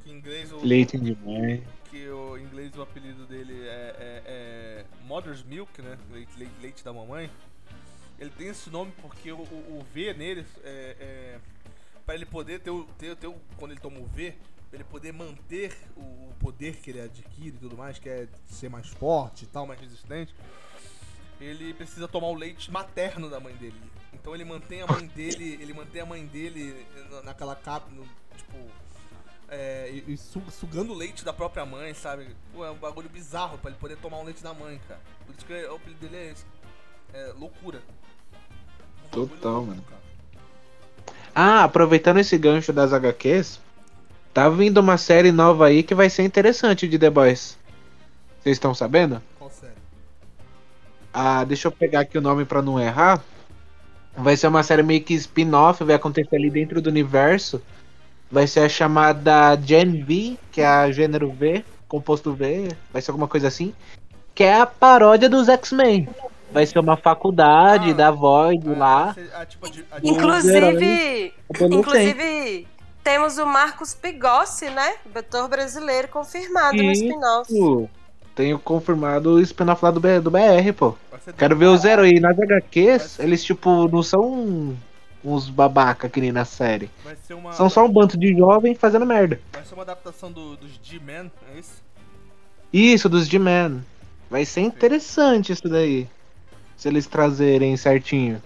Que 0.03 0.11
em 0.11 0.15
inglês 0.15 0.51
o. 0.51 0.57
Leite 0.65 0.97
demais. 0.97 1.61
que 1.89 2.07
o 2.09 2.37
em 2.37 2.43
inglês 2.43 2.75
o 2.75 2.81
apelido 2.81 3.25
dele 3.25 3.53
é, 3.67 3.95
é- 3.99 4.23
é 4.25 4.85
Mother's 5.05 5.43
Milk, 5.43 5.81
né? 5.81 5.97
Leite, 6.11 6.37
leite- 6.37 6.53
leite 6.61 6.83
da 6.83 6.91
mamãe. 6.91 7.29
Ele 8.19 8.29
tem 8.31 8.47
esse 8.47 8.69
nome 8.69 8.91
porque 9.01 9.31
o, 9.31 9.37
o- 9.37 9.79
o 9.79 9.85
V 9.93 10.13
nele 10.13 10.45
é, 10.63 10.95
é 10.99 11.39
para 12.05 12.15
ele 12.15 12.25
poder 12.25 12.59
ter 12.59 12.71
ter, 12.97 13.15
ter 13.15 13.27
o 13.27 13.35
quando 13.57 13.71
ele 13.71 13.79
toma 13.79 13.99
o 13.99 14.05
V, 14.07 14.35
pra 14.73 14.77
ele 14.79 14.83
poder 14.85 15.13
manter 15.13 15.71
o, 15.95 16.33
poder 16.39 16.77
que 16.77 16.89
ele 16.89 17.01
adquire 17.01 17.49
e 17.49 17.59
tudo 17.59 17.77
mais, 17.77 17.99
que 17.99 18.09
é 18.09 18.27
ser 18.47 18.69
mais 18.69 18.87
forte 18.87 19.43
e 19.43 19.47
tal, 19.47 19.67
mais 19.67 19.79
resistente. 19.79 20.33
Ele 21.39 21.75
precisa 21.75 22.07
tomar 22.07 22.27
o 22.29 22.33
leite 22.33 22.71
materno 22.71 23.29
da 23.29 23.39
mãe 23.39 23.53
dele. 23.55 23.79
Então 24.11 24.33
ele 24.33 24.43
mantém 24.43 24.81
a 24.81 24.87
mãe 24.87 25.05
dele, 25.05 25.59
ele 25.61 25.73
mantém 25.75 26.01
a 26.01 26.05
mãe 26.07 26.25
dele 26.25 26.85
na- 27.11 27.21
naquela 27.21 27.55
capa, 27.55 27.87
no, 27.91 28.03
tipo, 28.35 28.57
é, 29.47 29.91
e, 30.07 30.13
e 30.13 30.17
su- 30.17 30.41
sugando 30.49 30.91
o 30.91 30.95
leite 30.95 31.23
da 31.23 31.31
própria 31.33 31.65
mãe, 31.67 31.93
sabe? 31.93 32.35
Pô, 32.51 32.65
é 32.65 32.71
um 32.71 32.77
bagulho 32.77 33.09
bizarro 33.09 33.59
pra 33.59 33.69
ele 33.69 33.79
poder 33.79 33.97
tomar 33.97 34.17
o 34.17 34.23
leite 34.23 34.41
da 34.41 34.55
mãe, 34.55 34.81
cara. 34.87 35.01
Por 35.27 35.35
isso 35.35 35.45
que 35.45 35.53
o 35.53 35.75
apelido 35.75 35.99
dele 35.99 36.15
é 36.17 36.31
esse. 36.31 36.45
É 37.13 37.31
loucura. 37.37 37.83
Um 39.05 39.09
Total, 39.09 39.51
louco, 39.53 39.67
mano. 39.67 39.83
cara. 39.83 40.01
Ah, 41.35 41.63
aproveitando 41.63 42.17
esse 42.19 42.37
gancho 42.39 42.73
das 42.73 42.91
HQs, 42.93 43.59
tá 44.33 44.49
vindo 44.49 44.79
uma 44.79 44.97
série 44.97 45.31
nova 45.31 45.67
aí 45.67 45.83
que 45.83 45.93
vai 45.95 46.09
ser 46.09 46.23
interessante 46.23 46.87
de 46.87 46.97
The 46.97 47.09
Boys. 47.09 47.57
Vocês 48.41 48.55
estão 48.57 48.73
sabendo? 48.73 49.21
Qual 49.37 49.49
série? 49.49 49.73
Ah, 51.13 51.43
deixa 51.43 51.67
eu 51.67 51.71
pegar 51.71 52.01
aqui 52.01 52.17
o 52.17 52.21
nome 52.21 52.43
pra 52.45 52.61
não 52.61 52.79
errar. 52.79 53.23
Vai 54.15 54.35
ser 54.37 54.47
uma 54.47 54.63
série 54.63 54.83
meio 54.83 55.01
que 55.01 55.13
spin-off, 55.13 55.83
vai 55.83 55.95
acontecer 55.95 56.35
ali 56.35 56.49
dentro 56.49 56.81
do 56.81 56.89
universo. 56.89 57.61
Vai 58.31 58.47
ser 58.47 58.61
a 58.61 58.69
chamada 58.69 59.55
Gen 59.63 60.03
V, 60.03 60.37
que 60.51 60.61
é 60.61 60.65
a 60.65 60.91
gênero 60.91 61.31
V, 61.31 61.63
composto 61.87 62.33
V, 62.33 62.69
vai 62.91 63.01
ser 63.01 63.11
alguma 63.11 63.27
coisa 63.27 63.47
assim. 63.47 63.73
Que 64.33 64.43
é 64.43 64.59
a 64.61 64.65
paródia 64.65 65.29
dos 65.29 65.47
X-Men. 65.47 66.07
Vai 66.51 66.65
ser 66.65 66.79
uma 66.79 66.97
faculdade 66.97 67.91
Ah, 67.91 67.93
da 67.93 68.11
Void 68.11 68.67
Ah, 68.69 68.77
lá. 68.77 69.15
ah, 69.35 69.45
tipo, 69.45 69.65
a 69.65 69.69
de- 69.69 69.85
a 69.91 69.97
Inclusive, 70.03 71.33
inclusive 71.71 72.67
temos 73.03 73.37
o 73.37 73.45
Marcos 73.45 73.93
Pigossi, 73.93 74.69
né? 74.69 74.95
Doutor 75.13 75.47
brasileiro 75.47 76.07
confirmado 76.07 76.77
no 76.77 76.91
Isso. 76.91 77.03
spin-off. 77.05 77.89
Tenho 78.35 78.57
confirmado 78.57 79.31
o 79.35 79.41
spin-off 79.41 79.83
lá 79.85 79.91
do, 79.91 79.99
B- 79.99 80.19
do 80.19 80.31
BR, 80.31 80.71
pô. 80.75 80.95
Quero 81.37 81.55
ver 81.55 81.67
o 81.67 81.77
Zero 81.77 82.01
aí. 82.01 82.19
Nas 82.19 82.37
HQs, 82.39 83.19
eles, 83.19 83.43
tipo, 83.43 83.87
não 83.87 84.01
são 84.01 84.75
uns 85.23 85.49
babaca 85.49 86.09
que 86.09 86.19
nem 86.19 86.31
na 86.31 86.43
série. 86.43 86.89
Vai 87.03 87.15
ser 87.27 87.33
uma, 87.35 87.53
São 87.53 87.69
só 87.69 87.85
um 87.85 87.89
bando 87.89 88.17
de 88.17 88.35
jovem 88.35 88.73
fazendo 88.75 89.05
merda. 89.05 89.39
vai 89.53 89.63
ser 89.63 89.73
uma 89.75 89.83
adaptação 89.83 90.31
do, 90.31 90.57
dos 90.57 90.71
G-Men, 90.81 91.31
é 91.55 91.59
isso? 91.59 91.81
Isso, 92.73 93.07
dos 93.07 93.27
G-Man. 93.27 93.81
Vai 94.29 94.45
ser 94.45 94.61
interessante 94.61 95.51
isso 95.53 95.69
daí. 95.69 96.09
Se 96.75 96.87
eles 96.89 97.05
trazerem 97.05 97.77
certinho. 97.77 98.41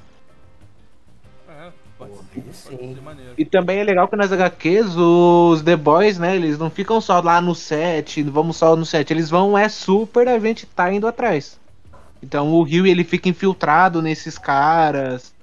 É, 2.00 2.06
pode, 2.06 2.14
ser, 2.54 2.70
sim. 2.70 2.78
pode 2.78 2.94
ser 2.96 3.02
maneiro. 3.02 3.34
E 3.38 3.46
também 3.46 3.80
é 3.80 3.84
legal 3.84 4.08
que 4.08 4.16
nas 4.16 4.32
HQs, 4.32 4.96
os 4.96 5.62
The 5.62 5.76
Boys, 5.76 6.18
né, 6.18 6.36
eles 6.36 6.58
não 6.58 6.70
ficam 6.70 7.02
só 7.02 7.20
lá 7.20 7.42
no 7.42 7.56
set, 7.56 8.22
vamos 8.24 8.58
só 8.58 8.76
no 8.76 8.86
set. 8.86 9.12
Eles 9.12 9.30
vão, 9.30 9.58
é 9.58 9.68
super, 9.70 10.28
a 10.28 10.40
gente 10.40 10.66
tá 10.66 10.92
indo 10.92 11.08
atrás. 11.08 11.60
Então 12.22 12.52
o 12.54 12.64
Rio, 12.64 12.86
ele 12.86 13.04
fica 13.04 13.30
infiltrado 13.30 14.02
nesses 14.02 14.38
caras. 14.38 15.34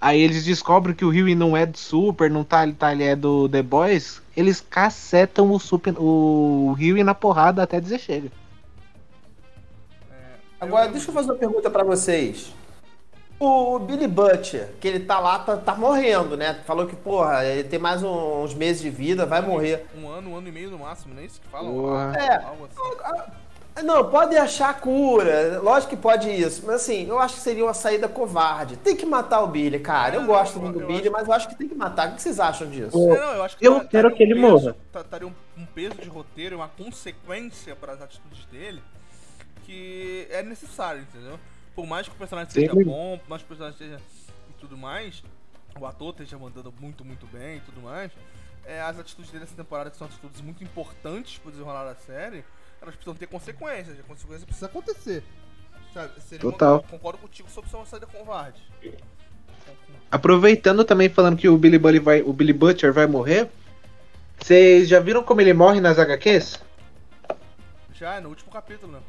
Aí 0.00 0.20
eles 0.20 0.44
descobrem 0.44 0.94
que 0.94 1.04
o 1.04 1.08
Huey 1.08 1.34
não 1.34 1.56
é 1.56 1.64
do 1.64 1.78
Super, 1.78 2.30
não 2.30 2.44
tá, 2.44 2.70
tá 2.72 2.92
ele 2.92 3.04
é 3.04 3.16
do 3.16 3.48
The 3.48 3.62
Boys. 3.62 4.20
Eles 4.36 4.60
cacetam 4.60 5.50
o 5.50 5.58
Super, 5.58 5.94
o 5.98 6.76
Huey 6.78 7.02
na 7.02 7.14
porrada 7.14 7.62
até 7.62 7.80
dizer 7.80 7.98
chega. 7.98 8.30
Agora, 10.60 10.88
deixa 10.88 11.10
eu 11.10 11.14
fazer 11.14 11.30
uma 11.30 11.38
pergunta 11.38 11.70
pra 11.70 11.84
vocês. 11.84 12.52
O 13.38 13.78
Billy 13.78 14.06
Butcher, 14.08 14.70
que 14.80 14.88
ele 14.88 15.00
tá 15.00 15.18
lá, 15.18 15.38
tá, 15.38 15.56
tá 15.58 15.74
morrendo, 15.74 16.38
né? 16.38 16.54
Falou 16.64 16.86
que, 16.86 16.96
porra, 16.96 17.44
ele 17.44 17.64
tem 17.64 17.78
mais 17.78 18.02
um- 18.02 18.42
uns 18.42 18.54
meses 18.54 18.80
de 18.80 18.88
vida, 18.88 19.26
vai 19.26 19.42
morrer. 19.42 19.86
Um 19.94 20.08
ano, 20.08 20.30
um 20.30 20.36
ano 20.36 20.48
e 20.48 20.52
meio 20.52 20.70
no 20.70 20.78
máximo, 20.78 21.14
não 21.14 21.20
é 21.20 21.26
isso 21.26 21.38
que 21.40 21.48
fala? 21.48 21.70
Porra. 21.70 22.14
É. 22.16 22.34
Algo 22.44 22.64
assim. 22.66 23.32
Não, 23.84 24.08
pode 24.10 24.34
achar 24.38 24.80
cura, 24.80 25.60
lógico 25.62 25.90
que 25.90 25.96
pode 26.00 26.30
isso, 26.30 26.62
mas 26.64 26.76
assim, 26.76 27.06
eu 27.06 27.18
acho 27.18 27.34
que 27.34 27.40
seria 27.42 27.62
uma 27.62 27.74
saída 27.74 28.08
covarde. 28.08 28.78
Tem 28.78 28.96
que 28.96 29.04
matar 29.04 29.42
o 29.42 29.48
Billy, 29.48 29.78
cara. 29.80 30.14
Eu 30.14 30.22
É, 30.22 30.24
gosto 30.24 30.58
muito 30.58 30.76
do 30.78 30.80
eu 30.80 30.86
Billy, 30.86 31.00
acho- 31.02 31.12
mas 31.12 31.28
eu 31.28 31.34
acho 31.34 31.48
que 31.48 31.56
tem 31.56 31.68
que 31.68 31.74
matar. 31.74 32.08
O 32.08 32.14
que 32.14 32.22
vocês 32.22 32.40
acham 32.40 32.70
disso? 32.70 32.98
Ô, 32.98 33.14
É, 33.14 33.20
não, 33.20 33.32
eu 33.34 33.42
acho 33.42 33.58
que 33.58 33.66
eu 33.68 33.74
tá- 33.80 33.84
quero 33.84 34.02
taria 34.08 34.16
que 34.16 34.22
ele 34.22 34.34
peso- 34.40 34.46
morra. 34.64 34.76
tá- 34.90 35.04
Taria 35.04 35.28
um, 35.28 35.32
um 35.58 35.66
peso 35.66 35.94
de 35.96 36.08
roteiro, 36.08 36.56
uma 36.56 36.68
consequência 36.68 37.76
para 37.76 37.92
as 37.92 38.00
atitudes 38.00 38.46
dele 38.46 38.82
que 39.66 40.26
é 40.30 40.42
necessário, 40.42 41.02
entendeu? 41.02 41.38
Por 41.76 41.86
mais 41.86 42.08
que 42.08 42.14
o 42.14 42.18
personagem 42.18 42.50
Sim. 42.50 42.60
seja 42.62 42.74
bom, 42.84 43.18
por 43.18 43.28
mais 43.28 43.42
que 43.42 43.46
o 43.46 43.48
personagem 43.48 43.78
seja 43.78 44.00
e 44.50 44.52
tudo 44.54 44.76
mais, 44.76 45.22
o 45.78 45.86
ator 45.86 46.10
esteja 46.10 46.38
mandando 46.38 46.72
muito, 46.80 47.04
muito 47.04 47.26
bem 47.26 47.58
e 47.58 47.60
tudo 47.60 47.82
mais, 47.82 48.10
é, 48.64 48.80
as 48.80 48.98
atitudes 48.98 49.30
dele 49.30 49.44
nessa 49.44 49.54
temporada, 49.54 49.90
que 49.90 49.96
são 49.96 50.06
atitudes 50.06 50.40
muito 50.40 50.64
importantes 50.64 51.38
pro 51.38 51.50
desenrolar 51.52 51.84
da 51.84 51.94
série, 51.94 52.42
elas 52.80 52.94
precisam 52.94 53.14
ter 53.14 53.26
consequências, 53.26 53.96
e 53.96 54.00
a 54.00 54.04
consequência 54.04 54.46
precisa 54.46 54.66
acontecer. 54.66 55.22
Sabe? 55.92 56.20
Seria 56.20 56.44
uma- 56.46 56.52
Total. 56.52 56.82
concordo 56.82 57.18
contigo 57.18 57.48
sobre 57.50 57.70
ser 57.70 57.76
uma 57.76 57.86
saída 57.86 58.06
covarde. 58.06 58.60
Aproveitando 60.10 60.84
também 60.84 61.08
falando 61.08 61.36
que 61.36 61.48
o 61.48 61.56
Billy, 61.58 61.78
Bully 61.78 61.98
vai, 61.98 62.22
o 62.22 62.32
Billy 62.32 62.52
Butcher 62.52 62.92
vai 62.92 63.06
morrer. 63.06 63.48
Vocês 64.38 64.88
já 64.88 65.00
viram 65.00 65.22
como 65.22 65.40
ele 65.40 65.52
morre 65.52 65.80
nas 65.80 65.98
HQs? 65.98 66.58
Já 67.92 68.14
é 68.16 68.20
no 68.20 68.28
último 68.28 68.50
capítulo, 68.50 68.92
né? 68.92 69.00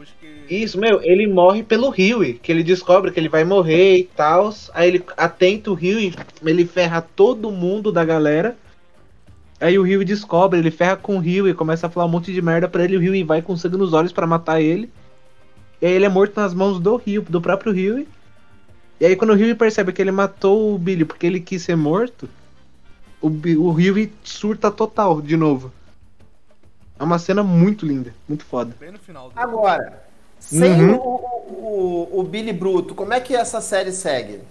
Depois 0.00 0.14
que. 0.18 0.54
Isso, 0.54 0.78
meu, 0.78 1.02
ele 1.02 1.26
morre 1.26 1.62
pelo 1.62 1.90
Huey, 1.90 2.34
que 2.34 2.50
ele 2.50 2.62
descobre 2.62 3.10
que 3.10 3.20
ele 3.20 3.28
vai 3.28 3.44
morrer 3.44 3.98
e 3.98 4.04
tal. 4.04 4.52
Aí 4.72 4.88
ele 4.88 5.04
atenta 5.16 5.70
o 5.70 5.74
Huey, 5.74 6.14
ele 6.42 6.64
ferra 6.64 7.02
todo 7.02 7.50
mundo 7.50 7.92
da 7.92 8.04
galera. 8.04 8.56
Aí 9.60 9.78
o 9.78 9.82
Huey 9.82 10.04
descobre, 10.04 10.58
ele 10.58 10.70
ferra 10.70 10.96
com 10.96 11.16
o 11.16 11.20
Huey, 11.20 11.52
começa 11.52 11.86
a 11.86 11.90
falar 11.90 12.06
um 12.06 12.10
monte 12.10 12.32
de 12.32 12.40
merda 12.40 12.66
pra 12.66 12.82
ele, 12.82 12.96
o 12.96 13.00
Huey 13.00 13.22
vai 13.22 13.42
com 13.42 13.54
sangue 13.56 13.76
nos 13.76 13.92
olhos 13.92 14.10
pra 14.10 14.26
matar 14.26 14.60
ele. 14.60 14.90
E 15.82 15.86
aí 15.86 15.92
ele 15.92 16.06
é 16.06 16.08
morto 16.08 16.40
nas 16.40 16.54
mãos 16.54 16.80
do 16.80 16.94
Huey, 16.94 17.20
do 17.20 17.40
próprio 17.40 17.72
Huey. 17.72 18.08
E 18.98 19.04
aí 19.04 19.16
quando 19.16 19.30
o 19.30 19.34
Huey 19.34 19.54
percebe 19.54 19.92
que 19.92 20.00
ele 20.00 20.10
matou 20.10 20.74
o 20.74 20.78
Billy 20.78 21.04
porque 21.04 21.26
ele 21.26 21.40
quis 21.40 21.62
ser 21.62 21.76
morto, 21.76 22.26
o, 23.20 23.28
o 23.28 23.72
Huey 23.72 24.10
surta 24.24 24.70
total 24.70 25.20
de 25.20 25.36
novo. 25.36 25.70
É 27.00 27.02
uma 27.02 27.18
cena 27.18 27.42
muito 27.42 27.86
linda, 27.86 28.14
muito 28.28 28.44
foda. 28.44 28.76
Bem 28.78 28.90
no 28.92 28.98
final 28.98 29.30
do. 29.30 29.40
Agora, 29.40 30.04
sem 30.38 30.90
Uhum. 30.90 30.96
o, 30.96 32.10
o, 32.12 32.20
o- 32.20 32.22
Billy 32.22 32.52
Bruto, 32.52 32.94
como 32.94 33.14
é 33.14 33.20
que 33.20 33.34
essa 33.34 33.60
série 33.62 33.90
segue? 33.90 34.42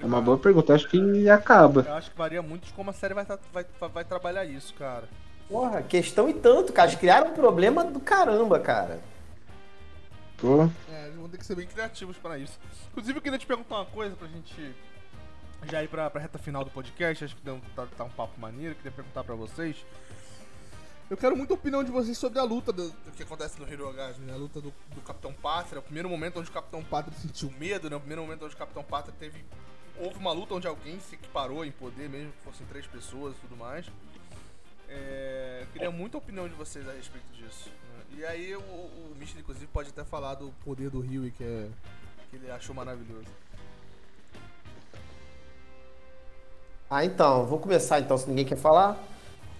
É 0.00 0.06
uma 0.06 0.20
boa 0.20 0.38
pergunta, 0.38 0.72
acho 0.72 0.88
que 0.88 1.28
acaba. 1.28 1.80
Eu 1.86 1.94
acho 1.94 2.10
que 2.12 2.16
varia 2.16 2.40
muito 2.40 2.66
de 2.66 2.72
como 2.72 2.90
a 2.90 2.92
série 2.92 3.12
vai, 3.14 3.26
vai, 3.52 3.64
vai, 3.92 4.04
trabalhar 4.04 4.44
isso, 4.44 4.72
cara. 4.74 5.08
Porra, 5.48 5.82
questão 5.82 6.28
e 6.28 6.34
tanto, 6.34 6.72
cara. 6.72 6.88
Eles 6.88 7.00
criaram 7.00 7.32
um 7.32 7.34
problema 7.34 7.82
do 7.82 7.98
caramba, 7.98 8.60
cara. 8.60 9.00
Pô. 10.36 10.68
É, 10.92 11.06
eles 11.06 11.16
vão 11.16 11.28
ter 11.28 11.38
que 11.38 11.44
ser 11.46 11.56
bem 11.56 11.66
criativos 11.66 12.16
para 12.16 12.38
isso. 12.38 12.56
Inclusive, 12.92 13.18
eu 13.18 13.22
queria 13.22 13.38
te 13.38 13.46
perguntar 13.46 13.74
uma 13.76 13.86
coisa 13.86 14.14
pra 14.14 14.28
gente 14.28 14.54
já 15.68 15.82
ir 15.82 15.88
pra, 15.88 16.08
pra 16.08 16.20
reta 16.20 16.38
final 16.38 16.62
do 16.64 16.70
podcast. 16.70 17.24
Acho 17.24 17.34
que 17.34 17.42
deu, 17.44 17.58
tá, 17.74 17.86
tá 17.96 18.04
um 18.04 18.10
papo 18.10 18.38
maneiro. 18.40 18.72
Eu 18.72 18.76
queria 18.76 18.92
perguntar 18.92 19.24
pra 19.24 19.34
vocês. 19.34 19.74
Eu 21.10 21.16
quero 21.16 21.34
muita 21.34 21.54
opinião 21.54 21.82
de 21.82 21.90
vocês 21.90 22.18
sobre 22.18 22.38
a 22.38 22.42
luta 22.42 22.70
do, 22.70 22.90
do 22.90 23.12
que 23.16 23.22
acontece 23.22 23.58
no 23.58 23.66
Hirogasmi, 23.66 24.26
né? 24.26 24.34
A 24.34 24.36
luta 24.36 24.60
do, 24.60 24.74
do 24.94 25.00
Capitão 25.00 25.32
Pátria. 25.32 25.78
O 25.78 25.82
primeiro 25.82 26.06
momento 26.06 26.38
onde 26.38 26.50
o 26.50 26.52
Capitão 26.52 26.84
Pátria 26.84 27.16
sentiu 27.16 27.50
medo, 27.58 27.88
né? 27.88 27.96
O 27.96 28.00
primeiro 28.00 28.22
momento 28.22 28.44
onde 28.44 28.54
o 28.54 28.58
Capitão 28.58 28.84
Pátria 28.84 29.14
teve. 29.18 29.42
Houve 29.96 30.18
uma 30.18 30.32
luta 30.32 30.54
onde 30.54 30.66
alguém 30.66 31.00
se 31.00 31.14
equiparou 31.14 31.64
em 31.64 31.70
poder, 31.72 32.10
mesmo 32.10 32.30
que 32.32 32.42
fossem 32.44 32.66
três 32.66 32.86
pessoas 32.86 33.34
e 33.36 33.40
tudo 33.40 33.56
mais. 33.56 33.86
É, 34.86 35.60
eu 35.62 35.66
queria 35.72 35.90
muita 35.90 36.18
opinião 36.18 36.46
de 36.46 36.54
vocês 36.54 36.86
a 36.86 36.92
respeito 36.92 37.26
disso. 37.32 37.70
né? 37.70 38.18
E 38.18 38.24
aí 38.26 38.54
o, 38.54 38.60
o 38.60 39.16
Mister, 39.18 39.40
inclusive, 39.40 39.66
pode 39.68 39.88
até 39.88 40.04
falar 40.04 40.34
do 40.34 40.52
poder 40.62 40.90
do 40.90 41.00
Rio 41.00 41.32
que, 41.32 41.42
é, 41.42 41.68
que 42.28 42.36
ele 42.36 42.50
achou 42.50 42.74
maravilhoso. 42.74 43.26
Ah, 46.90 47.02
então, 47.02 47.46
vou 47.46 47.58
começar 47.58 47.98
então, 47.98 48.18
se 48.18 48.28
ninguém 48.28 48.44
quer 48.44 48.56
falar. 48.56 48.96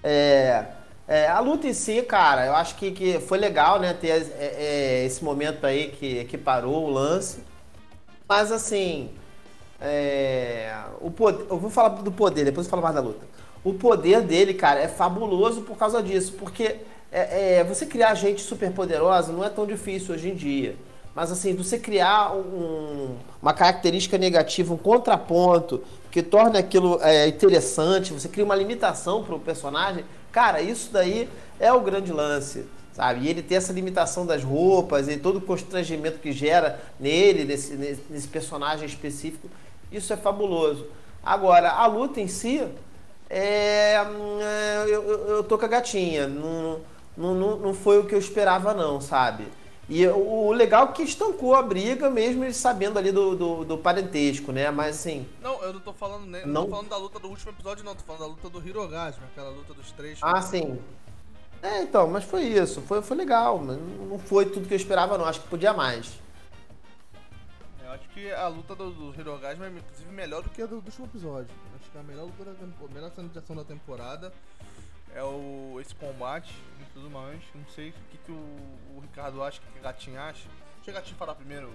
É, 0.03 0.78
é, 1.09 1.27
a 1.29 1.41
luta 1.41 1.67
em 1.67 1.73
si, 1.73 2.03
cara, 2.03 2.47
eu 2.47 2.55
acho 2.55 2.77
que, 2.77 2.93
que 2.93 3.19
foi 3.21 3.39
legal, 3.39 3.81
né, 3.81 3.95
ter 3.95 4.09
é, 4.11 5.03
é, 5.03 5.07
esse 5.07 5.25
momento 5.25 5.67
aí 5.67 5.89
que, 5.91 6.25
que 6.27 6.39
parou 6.39 6.85
o 6.87 6.91
lance. 6.91 7.39
Mas 8.29 8.53
assim, 8.53 9.11
é, 9.81 10.73
o 11.01 11.11
poder, 11.11 11.47
eu 11.51 11.59
vou 11.59 11.71
falar 11.71 11.91
do 11.91 12.13
poder, 12.13 12.45
depois 12.45 12.67
eu 12.67 12.71
falo 12.71 12.83
mais 12.83 12.95
da 12.95 13.01
luta. 13.01 13.27
O 13.65 13.75
poder 13.75 14.23
dele, 14.23 14.55
cara, 14.55 14.81
é 14.81 14.89
fabuloso 14.89 15.63
por 15.63 15.77
causa 15.79 16.03
disso, 16.03 16.35
porque 16.39 16.77
é, 17.11 17.59
é, 17.61 17.65
você 17.65 17.87
criar 17.87 18.15
gente 18.15 18.41
super 18.43 18.71
poderosa 18.73 19.33
não 19.33 19.45
é 19.45 19.49
tão 19.51 19.67
difícil 19.67 20.15
hoje 20.15 20.31
em 20.31 20.35
dia. 20.35 20.77
Mas 21.15 21.33
assim, 21.33 21.55
você 21.55 21.79
criar 21.79 22.33
um- 22.35 23.17
uma 23.43 23.53
característica 23.53 24.17
negativa, 24.19 24.73
um 24.73 24.77
contraponto, 24.77 25.83
que 26.11 26.23
torna 26.23 26.59
aquilo 26.61 26.99
é, 27.03 27.27
interessante, 27.27 28.13
você 28.13 28.29
cria 28.29 28.45
uma 28.45 28.55
limitação 28.55 29.25
para 29.25 29.35
o 29.35 29.41
personagem, 29.41 30.05
cara, 30.39 30.61
isso 30.63 30.91
daí 30.93 31.29
é 31.59 31.73
o 31.73 31.81
grande 31.81 32.13
lance. 32.13 32.65
Sabe? 32.93 33.25
E 33.27 33.29
ele 33.29 33.43
tem 33.43 33.57
essa 33.57 33.73
limitação 33.73 34.25
das 34.27 34.43
roupas 34.45 35.09
e 35.09 35.17
todo 35.17 35.37
o 35.37 35.41
constrangimento 35.41 36.19
que 36.19 36.33
gera 36.33 36.81
nele, 36.99 37.45
nesse, 37.45 37.75
nesse- 37.75 38.27
personagem 38.29 38.87
específico, 38.87 39.49
isso 39.91 40.13
é 40.13 40.17
fabuloso. 40.17 40.87
Agora, 41.25 41.71
a 41.71 41.87
luta 41.87 42.21
em 42.21 42.27
si, 42.29 42.67
é, 43.31 44.01
hum, 44.03 44.39
é, 44.41 44.85
eu, 44.87 45.03
eu- 45.05 45.29
eu 45.37 45.45
tô 45.45 45.57
com 45.59 45.65
a 45.65 45.69
gatinha. 45.69 46.27
Não, 46.27 46.81
não, 47.17 47.35
não, 47.35 47.57
não 47.59 47.75
foi 47.75 47.99
o 47.99 48.05
que 48.05 48.15
eu 48.15 48.19
esperava, 48.19 48.75
não, 48.75 49.01
sabe? 49.01 49.45
E 49.89 50.07
o, 50.07 50.53
legal 50.53 50.91
é 50.91 50.93
que 50.93 51.03
estancou 51.03 51.55
a 51.55 51.63
briga, 51.63 52.11
mesmo 52.11 52.45
eles 52.45 52.59
sabendo 52.59 52.99
ali 52.99 53.11
do, 53.11 53.35
do, 53.35 53.65
do 53.65 53.79
parentesco, 53.79 54.53
né? 54.53 54.71
Mas 54.71 54.97
assim, 54.97 55.27
Não, 55.41 55.63
eu 55.63 55.73
não 55.73 55.81
tô 55.81 55.95
falando 55.95 56.27
nem, 56.27 56.45
não. 56.45 56.53
Não? 56.53 56.65
tô 56.65 56.71
falando 56.71 56.89
da 56.91 56.97
luta 56.99 57.19
do 57.19 57.29
último 57.29 57.53
episódio, 57.53 57.85
não. 57.85 57.95
Tô 57.95 58.05
falando 58.05 58.21
da 58.21 58.27
luta 58.27 58.49
do 58.51 58.69
Hirogasmi, 58.69 59.25
aquela 59.25 59.49
luta 59.49 59.73
dos 59.73 59.91
três. 59.93 60.19
ah, 60.21 60.43
sim. 60.43 60.79
É, 61.63 61.83
então, 61.83 62.07
mas 62.07 62.25
foi 62.25 62.43
isso. 62.43 62.83
Foi, 62.83 63.01
foi 63.01 63.17
legal. 63.17 63.59
Mas 63.59 63.79
não 63.79 64.19
foi 64.19 64.45
tudo 64.47 64.69
que 64.69 64.75
eu 64.75 64.77
esperava, 64.77 65.17
não. 65.17 65.25
Acho 65.25 65.41
que 65.41 65.49
podia 65.49 65.73
mais. 65.73 66.19
Eu 67.83 67.91
acho 67.93 68.09
que 68.11 68.31
a 68.31 68.47
luta 68.47 68.75
do, 68.75 68.91
do 68.91 69.15
é 69.15 69.53
inclusive 69.53 70.13
melhor 70.13 70.43
do 70.43 70.51
que 70.51 70.61
a 70.61 70.67
do, 70.67 70.83
do 70.83 70.87
último 70.87 71.07
episódio. 71.07 71.49
Acho 71.81 71.91
que 71.91 71.99
a 71.99 72.03
melhor 72.03 72.27
luta 72.27 72.45
da 72.45 72.53
temporada, 72.53 72.95
melhor 72.95 73.11
da 73.57 73.65
temporada 73.65 74.33
é 75.19 75.25
o, 75.25 75.79
esse 75.81 75.95
combate 75.97 76.55
e 76.81 76.85
tudo 76.95 77.11
mais. 77.11 77.41
Não 77.53 77.67
sei 77.75 77.91
o 77.91 77.93
que, 77.93 78.19
que 78.19 78.31
o, 78.31 78.37
o 78.97 79.01
Ricardo 79.01 79.43
acha, 79.43 79.59
o 79.59 79.63
que, 79.63 79.73
que 79.73 79.79
a 79.81 79.83
Gatinha 79.83 80.23
acha. 80.23 80.49
Deixa 80.77 80.91
a 80.93 80.95
Gatinha 80.95 81.17
falar 81.19 81.35
primeiro. 81.35 81.73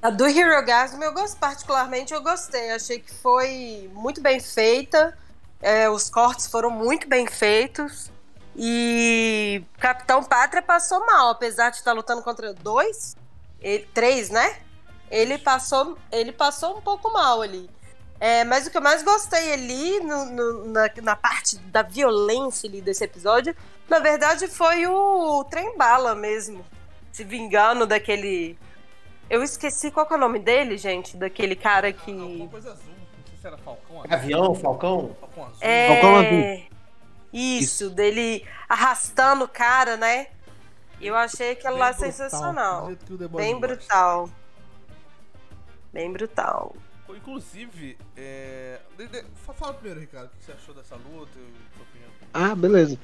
A 0.00 0.10
do 0.10 0.26
Hirogasm 0.26 1.00
eu 1.02 1.12
gosto, 1.12 1.38
particularmente 1.38 2.14
eu 2.14 2.22
gostei. 2.22 2.70
Achei 2.70 2.98
que 2.98 3.12
foi 3.14 3.90
muito 3.92 4.20
bem 4.22 4.40
feita. 4.40 5.16
É, 5.60 5.88
os 5.88 6.08
cortes 6.08 6.46
foram 6.46 6.70
muito 6.70 7.06
bem 7.06 7.26
feitos. 7.26 8.10
E 8.56 9.62
Capitão 9.78 10.24
Pátria 10.24 10.62
passou 10.62 11.04
mal, 11.06 11.28
apesar 11.28 11.70
de 11.70 11.76
estar 11.76 11.92
lutando 11.92 12.22
contra 12.22 12.52
dois, 12.52 13.16
ele- 13.60 13.86
três, 13.94 14.28
né? 14.28 14.60
Ele 15.10 15.38
passou, 15.38 15.96
ele 16.10 16.32
passou 16.32 16.78
um 16.78 16.80
pouco 16.80 17.12
mal 17.12 17.42
ali. 17.42 17.70
É, 18.24 18.44
mas 18.44 18.68
o 18.68 18.70
que 18.70 18.76
eu 18.78 18.82
mais 18.82 19.02
gostei 19.02 19.52
ali 19.52 19.98
no- 19.98 20.26
no- 20.26 20.64
na, 20.68 20.88
na 21.02 21.16
parte 21.16 21.58
da 21.58 21.82
violência 21.82 22.68
ali 22.68 22.80
desse 22.80 23.02
episódio, 23.02 23.52
na 23.88 23.98
verdade, 23.98 24.46
foi 24.46 24.86
o 24.86 25.42
trem 25.50 25.76
bala 25.76 26.14
mesmo. 26.14 26.64
Se 27.10 27.24
vingando 27.24 27.84
daquele. 27.84 28.56
Eu 29.28 29.42
esqueci 29.42 29.90
qual 29.90 30.06
que 30.06 30.12
é 30.12 30.16
o 30.16 30.20
nome 30.20 30.38
dele, 30.38 30.78
gente, 30.78 31.16
daquele 31.16 31.56
cara 31.56 31.88
Alguma 31.88 32.04
que. 32.44 32.48
coisa 32.48 32.70
azul. 32.70 32.84
Não 32.92 33.26
sei 33.26 33.36
se 33.40 33.46
era 33.48 33.58
Falcão 33.58 33.96
azul. 33.98 34.08
Gavião, 34.10 34.54
Falcão? 34.54 35.16
Falcão 35.20 35.44
azul. 35.46 35.58
Falcão 35.58 36.20
É. 36.20 36.52
Azul. 36.54 36.66
Isso, 37.32 37.90
dele 37.90 38.46
arrastando 38.68 39.46
o 39.46 39.48
cara, 39.48 39.96
né? 39.96 40.28
Eu 41.00 41.16
achei 41.16 41.50
aquilo 41.52 41.76
lá 41.76 41.90
brutal, 41.90 42.12
sensacional. 42.12 42.86
Boys 43.08 43.30
Bem 43.32 43.58
brutal. 43.58 44.30
Bem 45.92 46.12
brutal. 46.12 46.76
Inclusive, 47.16 47.96
é... 48.16 48.80
Fala 49.58 49.74
primeiro, 49.74 50.00
Ricardo, 50.00 50.26
o 50.26 50.38
que 50.38 50.44
você 50.44 50.52
achou 50.52 50.74
dessa 50.74 50.96
luta, 50.96 51.32
sua 51.74 51.82
opinião. 51.82 52.10
Ah, 52.32 52.54
beleza. 52.54 52.98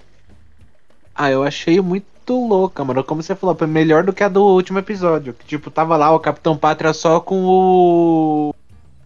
Ah, 1.15 1.31
eu 1.33 1.43
achei 1.43 1.81
muito 1.81 2.47
louca, 2.47 2.85
mano. 2.85 3.03
Como 3.03 3.23
você 3.23 3.35
falou, 3.35 3.57
melhor 3.67 4.05
do 4.05 4.13
que 4.13 4.23
a 4.23 4.29
do 4.29 4.45
último 4.45 4.79
episódio. 4.79 5.35
Que, 5.35 5.45
tipo, 5.45 5.69
tava 5.69 5.97
lá 5.97 6.15
o 6.15 6.21
Capitão 6.21 6.57
Pátria 6.57 6.93
só 6.93 7.19
com 7.19 7.45
o. 7.45 8.55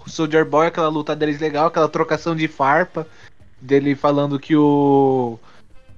O 0.04 0.10
Soldier 0.10 0.44
Boy, 0.44 0.66
aquela 0.66 0.88
luta 0.88 1.16
deles 1.16 1.40
legal, 1.40 1.68
aquela 1.68 1.88
trocação 1.88 2.36
de 2.36 2.48
farpa. 2.48 3.06
Dele 3.60 3.94
falando 3.94 4.38
que 4.38 4.54
o. 4.54 5.38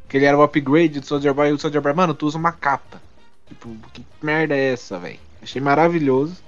Que 0.08 0.18
ele 0.18 0.26
era 0.26 0.38
o 0.38 0.42
upgrade 0.42 1.00
do 1.00 1.06
Soldier 1.06 1.34
Boy 1.34 1.48
e 1.48 1.52
o 1.52 1.58
Soldier 1.58 1.82
Boy, 1.82 1.94
mano, 1.94 2.14
tu 2.14 2.26
usa 2.26 2.38
uma 2.38 2.52
capa. 2.52 3.02
Tipo, 3.48 3.74
que 3.92 4.04
merda 4.22 4.54
é 4.54 4.72
essa, 4.72 4.98
velho? 4.98 5.18
Achei 5.42 5.60
maravilhoso. 5.60 6.43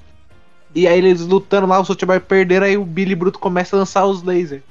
E 0.74 0.86
aí 0.86 0.98
eles 0.98 1.22
lutando 1.22 1.66
lá, 1.66 1.80
o 1.80 1.84
Soldier 1.84 2.06
Boy 2.06 2.20
perderam, 2.20 2.66
aí 2.66 2.76
o 2.76 2.84
Billy 2.84 3.14
Bruto 3.14 3.38
começa 3.38 3.74
a 3.74 3.78
lançar 3.78 4.04
os 4.04 4.22
lasers. 4.22 4.62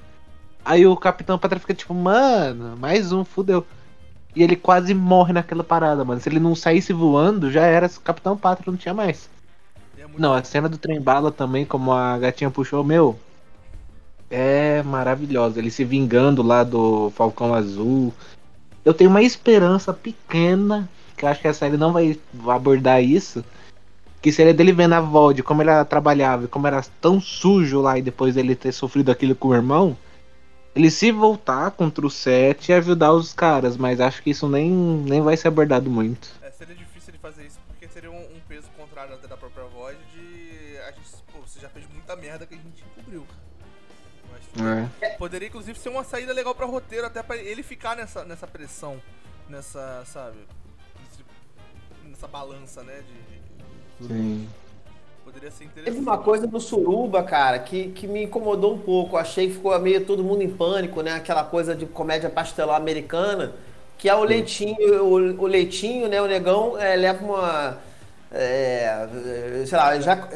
Aí 0.64 0.86
o 0.86 0.98
Capitão 0.98 1.38
Pátria 1.38 1.60
fica 1.60 1.74
tipo, 1.74 1.94
mano, 1.94 2.76
mais 2.78 3.12
um, 3.12 3.24
fudeu. 3.24 3.66
E 4.36 4.44
ele 4.44 4.56
quase 4.56 4.94
morre 4.94 5.32
naquela 5.32 5.64
parada, 5.64 6.04
mano. 6.04 6.20
Se 6.20 6.28
ele 6.28 6.40
não 6.40 6.56
saísse 6.56 6.92
voando, 6.92 7.52
já 7.52 7.62
era 7.62 7.88
Capitão 7.88 8.36
Pátria, 8.36 8.72
não 8.72 8.78
tinha 8.78 8.94
mais. 8.94 9.30
É 9.98 10.06
Não, 10.18 10.34
a 10.34 10.44
cena 10.44 10.68
do 10.68 10.78
trem 10.78 11.00
bala 11.00 11.32
também, 11.32 11.66
como 11.66 11.92
a 11.94 12.18
gatinha 12.18 12.52
puxou, 12.52 12.84
meu. 12.84 13.18
É 14.30 14.84
maravilhosa. 14.84 15.60
Ele 15.60 15.72
se 15.72 15.86
vingando 15.86 16.44
lá 16.44 16.64
do 16.64 17.12
Falcão 17.12 17.54
Azul. 17.54 18.14
Eu 18.84 18.94
tenho 18.94 19.10
uma 19.10 19.22
esperança 19.22 19.94
pequena, 19.94 20.90
que 21.16 21.24
eu 21.24 21.30
acho 21.30 21.42
que 21.42 21.48
a 21.48 21.54
série 21.54 21.78
não 21.78 21.94
vai 21.94 22.20
abordar 22.48 23.02
isso. 23.02 23.44
Que 24.26 24.32
seria 24.32 24.56
dele 24.56 24.72
vendo 24.74 24.94
a 24.94 24.98
avó 24.98 25.32
de 25.32 25.44
como 25.44 25.62
ela 25.62 25.86
trabalhava 25.86 26.46
e 26.46 26.48
como 26.48 26.66
era 26.66 26.82
tão 27.00 27.22
sujo 27.22 27.80
lá 27.80 28.00
e 28.00 28.02
depois 28.02 28.34
dele 28.34 28.56
ter 28.56 28.72
sofrido 28.72 29.12
aquilo 29.12 29.36
com 29.36 29.50
o 29.50 29.54
irmão. 29.54 29.96
Ele 30.76 30.90
se 30.90 31.12
voltar 31.12 31.70
contra 31.70 32.04
o 32.04 32.10
Sete 32.10 32.72
e 32.72 32.74
ajudar 32.74 33.12
os 33.14 33.34
caras, 33.36 33.78
mas 33.78 34.02
acho 34.02 34.24
que 34.24 34.32
isso 34.32 34.50
nem, 34.50 34.72
nem 34.72 35.22
vai 35.22 35.38
ser 35.38 35.50
abordado 35.50 35.92
muito. 35.92 36.28
É, 36.42 36.50
seria 36.50 36.74
difícil 36.74 37.12
ele 37.12 37.20
fazer 37.20 37.46
isso 37.46 37.60
porque 37.68 37.88
seria 37.88 38.10
um, 38.10 38.18
um 38.20 38.40
peso 38.50 38.68
contrário 38.76 39.14
até 39.14 39.28
da 39.28 39.38
própria 39.38 39.66
voz 39.66 39.96
de. 40.12 40.76
A 40.80 40.92
gente, 40.92 41.02
pô, 41.32 41.42
você 41.46 41.60
já 41.60 41.70
fez 41.70 41.86
muita 41.94 42.16
merda 42.16 42.48
que 42.48 42.56
a 42.56 42.58
gente 42.58 42.84
encobriu. 42.98 43.28
Mas 44.58 44.92
É. 45.04 45.10
poderia 45.18 45.50
inclusive 45.50 45.78
ser 45.78 45.90
uma 45.90 46.04
saída 46.04 46.34
legal 46.34 46.56
pra 46.56 46.66
roteiro, 46.66 47.06
até 47.06 47.22
pra 47.22 47.38
ele 47.38 47.62
ficar 47.62 47.96
nessa, 47.96 48.26
nessa 48.26 48.48
pressão, 48.48 49.00
nessa, 49.48 50.02
sabe? 50.08 50.38
Nessa 52.04 52.28
balança, 52.28 52.82
né? 52.82 53.04
De, 53.08 53.36
de- 53.36 53.45
Sim. 54.00 54.56
Poderia 55.24 55.52
ser 55.52 55.66
Teve 55.84 56.00
interessante. 56.00 56.00
uma 56.00 56.18
coisa 56.18 56.48
no 56.48 56.60
Suruba, 56.60 57.24
cara, 57.24 57.60
que, 57.60 57.92
que 57.92 58.08
me 58.08 58.24
incomodou 58.24 58.74
um 58.74 58.80
pouco. 58.80 59.18
Achei 59.18 59.48
que 59.48 59.54
ficou 59.56 59.78
meio 59.80 60.04
todo 60.06 60.24
mundo 60.24 60.42
em 60.42 60.50
pânico, 60.50 61.02
né? 61.02 61.14
Aquela 61.14 61.44
coisa 61.44 61.76
de 61.76 61.86
comédia 61.86 62.30
pastelar 62.30 62.76
americana, 62.78 63.54
que 63.98 64.10
é 64.10 64.16
o 64.16 64.24
leitinho, 64.24 65.04
o, 65.04 65.44
o 65.44 65.48
leitinho, 65.48 66.08
né? 66.08 66.22
O 66.22 66.26
negão 66.28 66.78
é, 66.80 66.96
leva 66.96 67.24
uma. 67.24 67.78
é, 68.32 69.64
sei 69.68 69.78
lá, 69.78 69.96
ejac- 69.96 70.32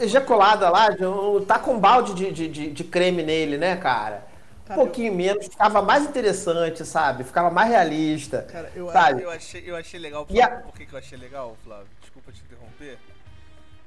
ejaculada 0.00 0.68
lá, 0.70 0.88
um- 1.00 1.44
tá 1.44 1.58
com 1.58 1.74
um 1.74 1.80
balde 1.80 2.14
de, 2.14 2.30
de, 2.32 2.48
de, 2.48 2.70
de 2.72 2.84
creme 2.84 3.22
nele, 3.22 3.56
né, 3.58 3.76
cara? 3.76 4.26
Um 4.62 4.64
Cara, 4.64 4.74
pouquinho 4.74 5.14
menos, 5.14 5.46
ficava 5.46 5.82
mais 5.82 6.04
interessante, 6.04 6.84
sabe? 6.84 7.24
Ficava 7.24 7.50
mais 7.50 7.68
realista. 7.70 8.50
Cara, 8.50 8.70
eu, 8.74 8.88
sabe? 8.90 9.22
eu, 9.22 9.30
achei, 9.30 9.62
eu 9.70 9.76
achei 9.76 10.00
legal. 10.00 10.26
E 10.30 10.40
a- 10.40 10.48
por 10.48 10.74
que, 10.74 10.86
que 10.86 10.94
eu 10.94 10.98
achei 10.98 11.18
legal, 11.18 11.56
Flávio? 11.62 11.86
Desculpa 12.00 12.32
te 12.32 12.42
interromper. 12.84 12.98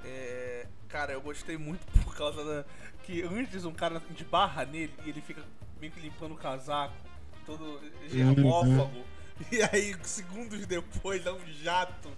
É, 0.06 0.66
cara, 0.88 1.14
eu 1.14 1.22
gostei 1.22 1.58
muito 1.58 1.86
por 2.04 2.16
causa 2.16 2.44
da. 2.44 2.66
Que 3.04 3.24
antes 3.24 3.64
um 3.64 3.74
cara 3.74 4.02
de 4.12 4.26
barra 4.26 4.66
nele 4.66 4.94
e 5.06 5.10
ele 5.10 5.22
fica 5.22 5.42
meio 5.80 5.92
que 5.92 6.00
limpando 6.02 6.34
o 6.34 6.38
casaco, 6.38 6.94
todo 7.46 7.80
germófago. 8.08 9.04
E 9.52 9.62
aí, 9.72 9.96
segundos 10.04 10.66
depois, 10.66 11.26
é 11.26 11.32
um 11.32 11.40
jato 11.64 12.10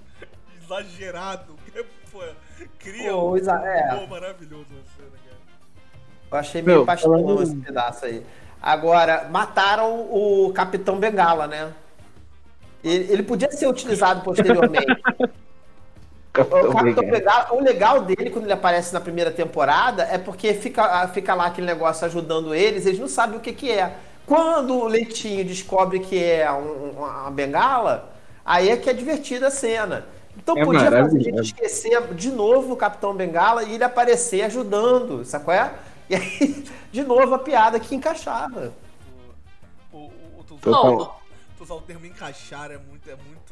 exagerado. 0.62 1.56
que, 1.70 1.84
Pô, 2.12 2.24
cria 2.80 3.12
Pô, 3.12 3.32
um 3.32 3.38
exa- 3.38 3.62
é. 3.64 4.08
maravilhoso 4.08 4.68
na 4.72 4.82
cena, 4.96 5.12
cara. 5.12 5.40
Eu 6.32 6.38
achei 6.38 6.62
meio 6.62 6.86
pastelão 6.86 7.44
esse 7.44 7.56
pedaço 7.56 8.06
aí. 8.06 8.26
Agora, 8.62 9.28
mataram 9.30 10.02
o 10.12 10.52
Capitão 10.54 11.00
Bengala, 11.00 11.46
né? 11.48 11.74
Ele, 12.84 13.12
ele 13.14 13.24
podia 13.24 13.52
ser 13.52 13.68
utilizado 13.68 14.22
posteriormente. 14.26 14.88
O 16.42 16.74
Capitão 16.74 17.58
o 17.58 17.62
legal 17.62 18.02
dele 18.02 18.30
quando 18.30 18.46
ele 18.46 18.54
aparece 18.54 18.94
na 18.94 19.00
primeira 19.00 19.32
temporada 19.32 20.04
é 20.04 20.18
porque 20.18 20.54
fica, 20.54 21.08
fica 21.10 21.34
lá 21.34 21.48
aquele 21.48 21.68
negócio 21.68 22.06
ajudando 22.06 22.54
eles, 22.54 22.86
eles 22.86 23.00
não 23.00 23.08
sabem 23.08 23.38
o 23.38 23.42
que, 23.42 23.54
que 23.54 23.72
é. 23.72 23.96
Quando 24.26 24.76
o 24.76 24.86
Leitinho 24.88 25.44
descobre 25.44 26.00
que 26.00 26.24
é 26.24 26.52
um- 26.52 26.92
uma 26.98 27.32
bengala, 27.32 28.14
aí 28.46 28.70
é 28.70 28.78
que 28.78 28.90
é 28.90 28.94
divertida 28.94 29.48
a 29.48 29.52
cena. 29.52 30.06
Então 30.38 30.58
É 30.58 30.64
podia 30.64 30.90
fazer 30.92 31.18
a 31.18 31.22
gente 31.22 31.42
esquecer 31.42 32.14
de 32.14 32.32
novo 32.32 32.74
o 32.74 32.78
Capitão 32.78 33.14
Bengala 33.14 33.64
e 33.64 33.74
ele 33.74 33.84
aparecer 33.84 34.44
ajudando, 34.44 35.26
sacou? 35.26 35.54
É? 35.54 35.74
E 36.10 36.16
aí, 36.16 36.64
de 36.92 37.04
novo, 37.04 37.34
a 37.36 37.40
piada 37.40 37.80
que 37.80 37.94
encaixava. 37.96 38.72
O, 39.92 39.98
o, 39.98 40.12
o, 40.40 40.44
tu, 40.44 40.56
Total. 40.58 41.20
tu 41.58 41.64
usar 41.64 41.74
o 41.74 41.82
termo 41.82 42.06
encaixar 42.06 42.72
é 42.72 42.78
muito. 42.78 43.10
É 43.10 43.16
muito 43.16 43.49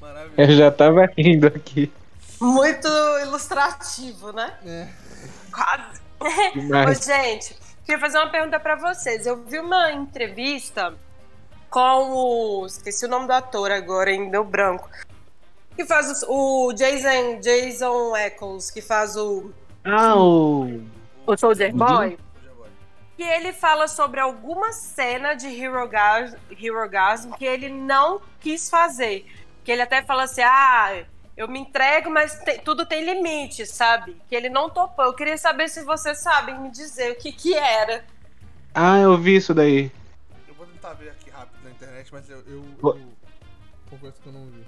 maravilhoso. 0.00 0.34
Eu 0.36 0.50
já 0.56 0.70
tava 0.70 1.06
rindo 1.16 1.46
aqui. 1.46 1.92
Muito 2.40 2.88
ilustrativo, 3.22 4.32
né? 4.32 4.52
É. 4.66 4.88
Quase. 5.52 7.04
Gente, 7.04 7.56
queria 7.84 8.00
fazer 8.00 8.18
uma 8.18 8.30
pergunta 8.30 8.58
pra 8.60 8.76
vocês. 8.76 9.26
Eu 9.26 9.42
vi 9.44 9.58
uma 9.58 9.92
entrevista 9.92 10.94
com 11.70 11.80
o. 12.60 12.66
Esqueci 12.66 13.04
o 13.06 13.08
nome 13.08 13.26
do 13.26 13.32
ator 13.32 13.70
agora, 13.70 14.10
em 14.10 14.28
meu 14.30 14.44
branco. 14.44 14.88
Que 15.76 15.84
faz 15.86 16.10
os- 16.10 16.24
o 16.28 16.72
Jason, 16.74 17.40
Jason 17.40 18.16
Eccles, 18.16 18.70
que 18.70 18.80
faz 18.82 19.16
o. 19.16 19.50
Ah, 19.84 20.16
o. 20.16 20.80
O 21.26 21.36
Soldier 21.36 21.74
Boy. 21.74 22.18
Que 23.22 23.28
ele 23.28 23.52
fala 23.52 23.86
sobre 23.86 24.18
alguma 24.18 24.72
cena 24.72 25.34
de 25.34 25.46
Hero, 25.46 25.86
Gas, 25.86 26.34
Hero 26.60 26.88
Gasm 26.88 27.30
que 27.34 27.44
ele 27.44 27.68
não 27.68 28.20
quis 28.40 28.68
fazer. 28.68 29.24
Que 29.62 29.70
ele 29.70 29.80
até 29.80 30.02
fala 30.02 30.24
assim: 30.24 30.40
ah, 30.42 31.04
eu 31.36 31.46
me 31.46 31.60
entrego, 31.60 32.10
mas 32.10 32.34
tem- 32.40 32.58
tudo 32.58 32.84
tem 32.84 33.04
limite, 33.04 33.64
sabe? 33.64 34.16
Que 34.28 34.34
ele 34.34 34.48
não 34.48 34.68
topou. 34.68 35.04
Eu 35.04 35.12
queria 35.14 35.38
saber 35.38 35.68
se 35.68 35.84
vocês 35.84 36.20
sabem 36.20 36.58
me 36.58 36.68
dizer 36.68 37.12
o 37.12 37.14
que 37.14 37.30
que 37.30 37.54
era. 37.54 38.04
Ah, 38.74 38.98
eu 38.98 39.16
vi 39.16 39.36
isso 39.36 39.54
daí. 39.54 39.92
Eu 40.48 40.54
vou 40.54 40.66
tentar 40.66 40.94
ver 40.94 41.10
aqui 41.10 41.30
rápido 41.30 41.62
na 41.62 41.70
internet, 41.70 42.08
mas 42.12 42.28
eu. 42.28 42.38
eu, 42.38 42.64
eu 42.82 43.00
confesso 43.88 44.20
que 44.20 44.26
eu 44.28 44.32
não 44.32 44.46
vi. 44.46 44.64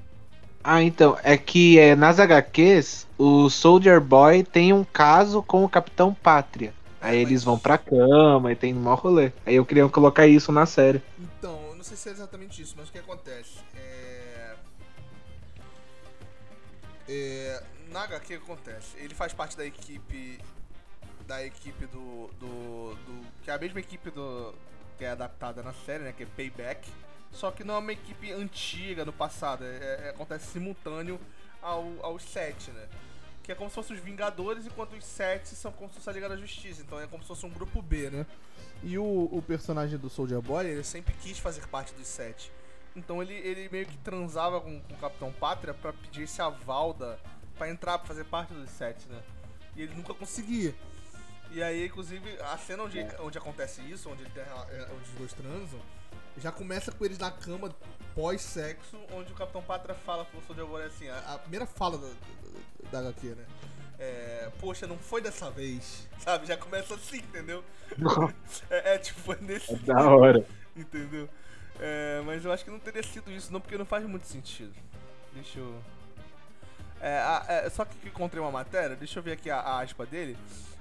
Ah, 0.62 0.80
então, 0.80 1.18
é 1.24 1.36
que 1.36 1.76
é, 1.76 1.96
nas 1.96 2.20
HQs, 2.20 3.08
o 3.18 3.50
Soldier 3.50 4.00
Boy 4.00 4.44
tem 4.44 4.72
um 4.72 4.84
caso 4.84 5.42
com 5.42 5.64
o 5.64 5.68
Capitão 5.68 6.14
Pátria. 6.14 6.72
Aí 7.04 7.18
É, 7.18 7.20
eles 7.20 7.44
vão 7.44 7.58
pra 7.58 7.76
cama 7.76 8.50
e 8.52 8.56
tem 8.56 8.72
maior 8.72 8.98
rolê. 8.98 9.32
Aí 9.44 9.54
eu 9.56 9.64
queria 9.66 9.88
colocar 9.88 10.26
isso 10.26 10.50
na 10.50 10.64
série. 10.66 11.02
Então, 11.18 11.60
eu 11.68 11.74
não 11.76 11.84
sei 11.84 11.96
se 11.96 12.08
é 12.08 12.12
exatamente 12.12 12.62
isso, 12.62 12.74
mas 12.78 12.88
o 12.88 12.92
que 12.92 12.98
acontece? 12.98 13.58
É. 13.76 14.54
é 17.08 17.62
na 17.90 18.02
HQ 18.04 18.36
o 18.36 18.40
que 18.40 18.44
acontece? 18.52 18.96
Ele 18.96 19.14
faz 19.14 19.32
parte 19.32 19.56
da 19.56 19.64
equipe. 19.64 20.38
Da 21.26 21.44
equipe 21.44 21.86
do. 21.86 22.28
do, 22.40 22.94
do- 22.94 23.26
que 23.42 23.50
é 23.50 23.54
a 23.54 23.58
mesma 23.58 23.80
equipe 23.80 24.10
do. 24.10 24.54
que 24.98 25.04
é 25.04 25.10
adaptada 25.10 25.62
na 25.62 25.72
série, 25.72 26.04
né? 26.04 26.12
Que 26.16 26.22
é 26.24 26.26
Payback. 26.26 26.88
Só 27.32 27.50
que 27.50 27.64
não 27.64 27.74
é 27.74 27.78
uma 27.78 27.92
equipe 27.92 28.32
antiga 28.32 29.04
no 29.04 29.12
passado. 29.12 29.64
é- 29.64 30.06
é- 30.06 30.10
acontece 30.10 30.46
simultâneo 30.52 31.18
ao, 31.62 31.84
aos 32.02 32.22
sete, 32.22 32.70
né? 32.70 32.86
Que 33.44 33.52
é 33.52 33.54
como 33.54 33.68
se 33.68 33.74
fossem 33.76 33.94
os 33.94 34.02
Vingadores, 34.02 34.66
enquanto 34.66 34.94
os 34.94 35.04
sete 35.04 35.50
são 35.50 35.70
como 35.70 35.88
se 35.90 35.96
fosse 35.96 36.10
a 36.10 36.12
Liga 36.12 36.28
da 36.28 36.36
Justiça. 36.36 36.82
Então 36.82 36.98
é 36.98 37.06
como 37.06 37.22
se 37.22 37.28
fosse 37.28 37.46
um 37.46 37.50
grupo 37.50 37.80
B, 37.80 38.10
né? 38.10 38.26
E 38.82 38.98
o, 38.98 39.28
o 39.30 39.42
personagem 39.46 39.98
do 39.98 40.10
Soldier 40.10 40.40
Boy, 40.40 40.66
ele 40.66 40.82
sempre 40.82 41.14
quis 41.14 41.38
fazer 41.38 41.66
parte 41.68 41.94
dos 41.94 42.08
sete. 42.08 42.50
Então 42.96 43.22
ele, 43.22 43.34
ele 43.34 43.68
meio 43.70 43.86
que 43.86 43.96
transava 43.98 44.60
com, 44.60 44.80
com 44.80 44.94
o 44.94 44.96
Capitão 44.96 45.32
Pátria 45.32 45.74
pra 45.74 45.92
pedir 45.92 46.22
esse 46.22 46.40
aval 46.40 46.94
da, 46.94 47.18
pra 47.58 47.68
entrar, 47.68 47.98
pra 47.98 48.08
fazer 48.08 48.24
parte 48.24 48.54
dos 48.54 48.70
sete, 48.70 49.06
né? 49.08 49.22
E 49.76 49.82
ele 49.82 49.94
nunca 49.94 50.14
conseguia. 50.14 50.74
E 51.50 51.62
aí, 51.62 51.86
inclusive, 51.86 52.36
a 52.40 52.56
cena 52.56 52.82
onde, 52.82 52.98
onde 53.20 53.38
acontece 53.38 53.80
isso, 53.82 54.10
onde, 54.10 54.22
ele 54.22 54.32
é, 54.40 54.88
onde 54.92 55.10
os 55.10 55.18
dois 55.18 55.32
transam, 55.32 55.80
já 56.38 56.50
começa 56.50 56.92
com 56.92 57.04
eles 57.04 57.18
na 57.18 57.30
cama 57.30 57.74
pós-sexo, 58.14 58.98
onde 59.12 59.32
o 59.32 59.34
Capitão 59.34 59.62
Pátria 59.62 59.94
fala 59.94 60.24
pro 60.24 60.40
Soldier 60.42 60.66
Boy 60.66 60.84
assim, 60.84 61.08
a, 61.08 61.34
a 61.34 61.38
primeira 61.38 61.66
fala 61.66 61.98
da, 61.98 62.08
da, 62.08 62.90
da 62.90 63.08
HQ, 63.08 63.26
né? 63.28 63.44
É, 63.98 64.50
Poxa, 64.60 64.86
não 64.86 64.98
foi 64.98 65.20
dessa 65.20 65.50
vez, 65.50 66.08
sabe? 66.18 66.46
Já 66.46 66.56
começa 66.56 66.94
assim, 66.94 67.18
entendeu? 67.18 67.64
é, 68.70 68.94
é 68.94 68.98
tipo, 68.98 69.32
é 69.32 69.36
nesse 69.40 69.74
Da 69.76 70.08
hora. 70.08 70.44
Entendeu? 70.76 71.28
É, 71.78 72.20
mas 72.26 72.44
eu 72.44 72.52
acho 72.52 72.64
que 72.64 72.70
não 72.70 72.80
teria 72.80 73.02
sido 73.02 73.30
isso, 73.30 73.52
não, 73.52 73.60
porque 73.60 73.78
não 73.78 73.84
faz 73.84 74.04
muito 74.04 74.26
sentido. 74.26 74.74
Deixa 75.32 75.60
eu. 75.60 75.80
É, 77.00 77.66
é, 77.66 77.70
só 77.70 77.84
que 77.84 78.08
encontrei 78.08 78.42
uma 78.42 78.50
matéria, 78.50 78.96
deixa 78.96 79.20
eu 79.20 79.22
ver 79.22 79.32
aqui 79.32 79.50
a, 79.50 79.60
a 79.60 79.82
aspa 79.82 80.04
dele. 80.04 80.36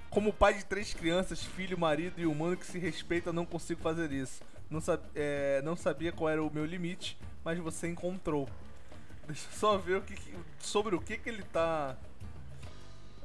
Como 0.09 0.33
pai 0.33 0.55
de 0.55 0.65
três 0.65 0.93
crianças, 0.93 1.43
filho, 1.43 1.77
marido 1.77 2.19
e 2.19 2.25
humano 2.25 2.57
que 2.57 2.65
se 2.65 2.79
respeita, 2.79 3.31
não 3.31 3.45
consigo 3.45 3.81
fazer 3.81 4.11
isso. 4.11 4.41
Não, 4.69 4.81
sab- 4.81 5.03
é, 5.15 5.61
não 5.63 5.75
sabia 5.75 6.11
qual 6.11 6.29
era 6.29 6.43
o 6.43 6.51
meu 6.53 6.65
limite, 6.65 7.17
mas 7.43 7.57
você 7.59 7.87
encontrou. 7.87 8.49
Deixa 9.27 9.47
eu 9.51 9.57
só 9.59 9.77
ver 9.77 9.97
o 9.97 10.01
que, 10.01 10.15
que- 10.15 10.35
sobre 10.59 10.95
o 10.95 11.01
que, 11.01 11.17
que 11.17 11.29
ele 11.29 11.43
tá. 11.43 11.95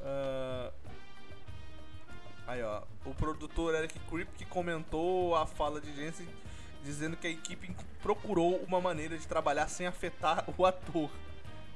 ah, 0.03 0.71
Aí, 2.47 2.63
ó. 2.63 2.83
O 3.05 3.15
produtor 3.15 3.75
Eric 3.75 3.99
Kripke 4.09 4.47
comentou 4.47 5.37
a 5.37 5.47
fala 5.47 5.81
de 5.83 5.95
Jensen 5.95 6.27
dizendo 6.83 7.17
que 7.17 7.27
a 7.27 7.31
equipe 7.31 7.75
procurou 8.03 8.57
uma 8.63 8.81
maneira 8.81 9.19
de 9.19 9.27
trabalhar 9.27 9.69
sem 9.69 9.87
afetar 9.87 10.45
o 10.57 10.65
ator. 10.65 11.11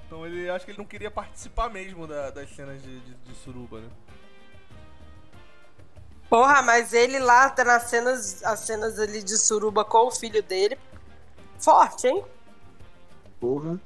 Então 0.07 0.25
ele 0.27 0.49
acho 0.49 0.65
que 0.65 0.71
ele 0.71 0.79
não 0.79 0.85
queria 0.87 1.11
participar 1.11 1.69
mesmo 1.69 2.07
da- 2.07 2.31
das 2.31 2.49
cenas 2.51 2.83
de, 2.83 3.01
de, 3.01 3.15
de 3.15 3.35
suruba, 3.35 3.81
né? 3.81 3.89
Porra, 6.33 6.63
mas 6.63 6.95
ele 6.95 7.19
lá 7.19 7.51
tá 7.51 7.63
nas 7.63 7.91
cenas, 7.91 8.43
as 8.43 8.61
cenas 8.61 8.99
ali 8.99 9.23
de 9.23 9.37
suruba 9.37 9.85
com 9.85 10.07
o 10.07 10.11
filho 10.11 10.43
dele. 10.43 10.79
Forte, 11.59 12.07
hein? 12.07 12.25
Porra. 13.39 13.79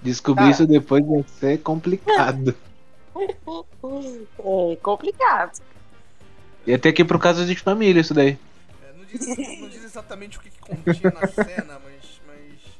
Descobrir 0.00 0.48
isso 0.48 0.66
depois 0.66 1.06
vai 1.06 1.22
ser 1.38 1.58
complicado. 1.58 2.56
É 3.14 4.76
complicado. 4.76 5.60
Ia 6.66 6.78
ter 6.78 6.94
que 6.94 7.02
ir 7.02 7.04
pro 7.04 7.18
caso 7.18 7.44
de 7.44 7.54
família 7.56 8.00
isso 8.00 8.14
daí. 8.14 8.38
É, 8.82 8.92
não, 8.96 9.04
diz, 9.04 9.60
não 9.60 9.68
diz 9.68 9.84
exatamente 9.84 10.38
o 10.38 10.40
que, 10.40 10.48
que 10.48 10.58
continha 10.58 11.12
na 11.12 11.28
cena, 11.28 11.78
mas, 11.84 12.20
mas 12.26 12.38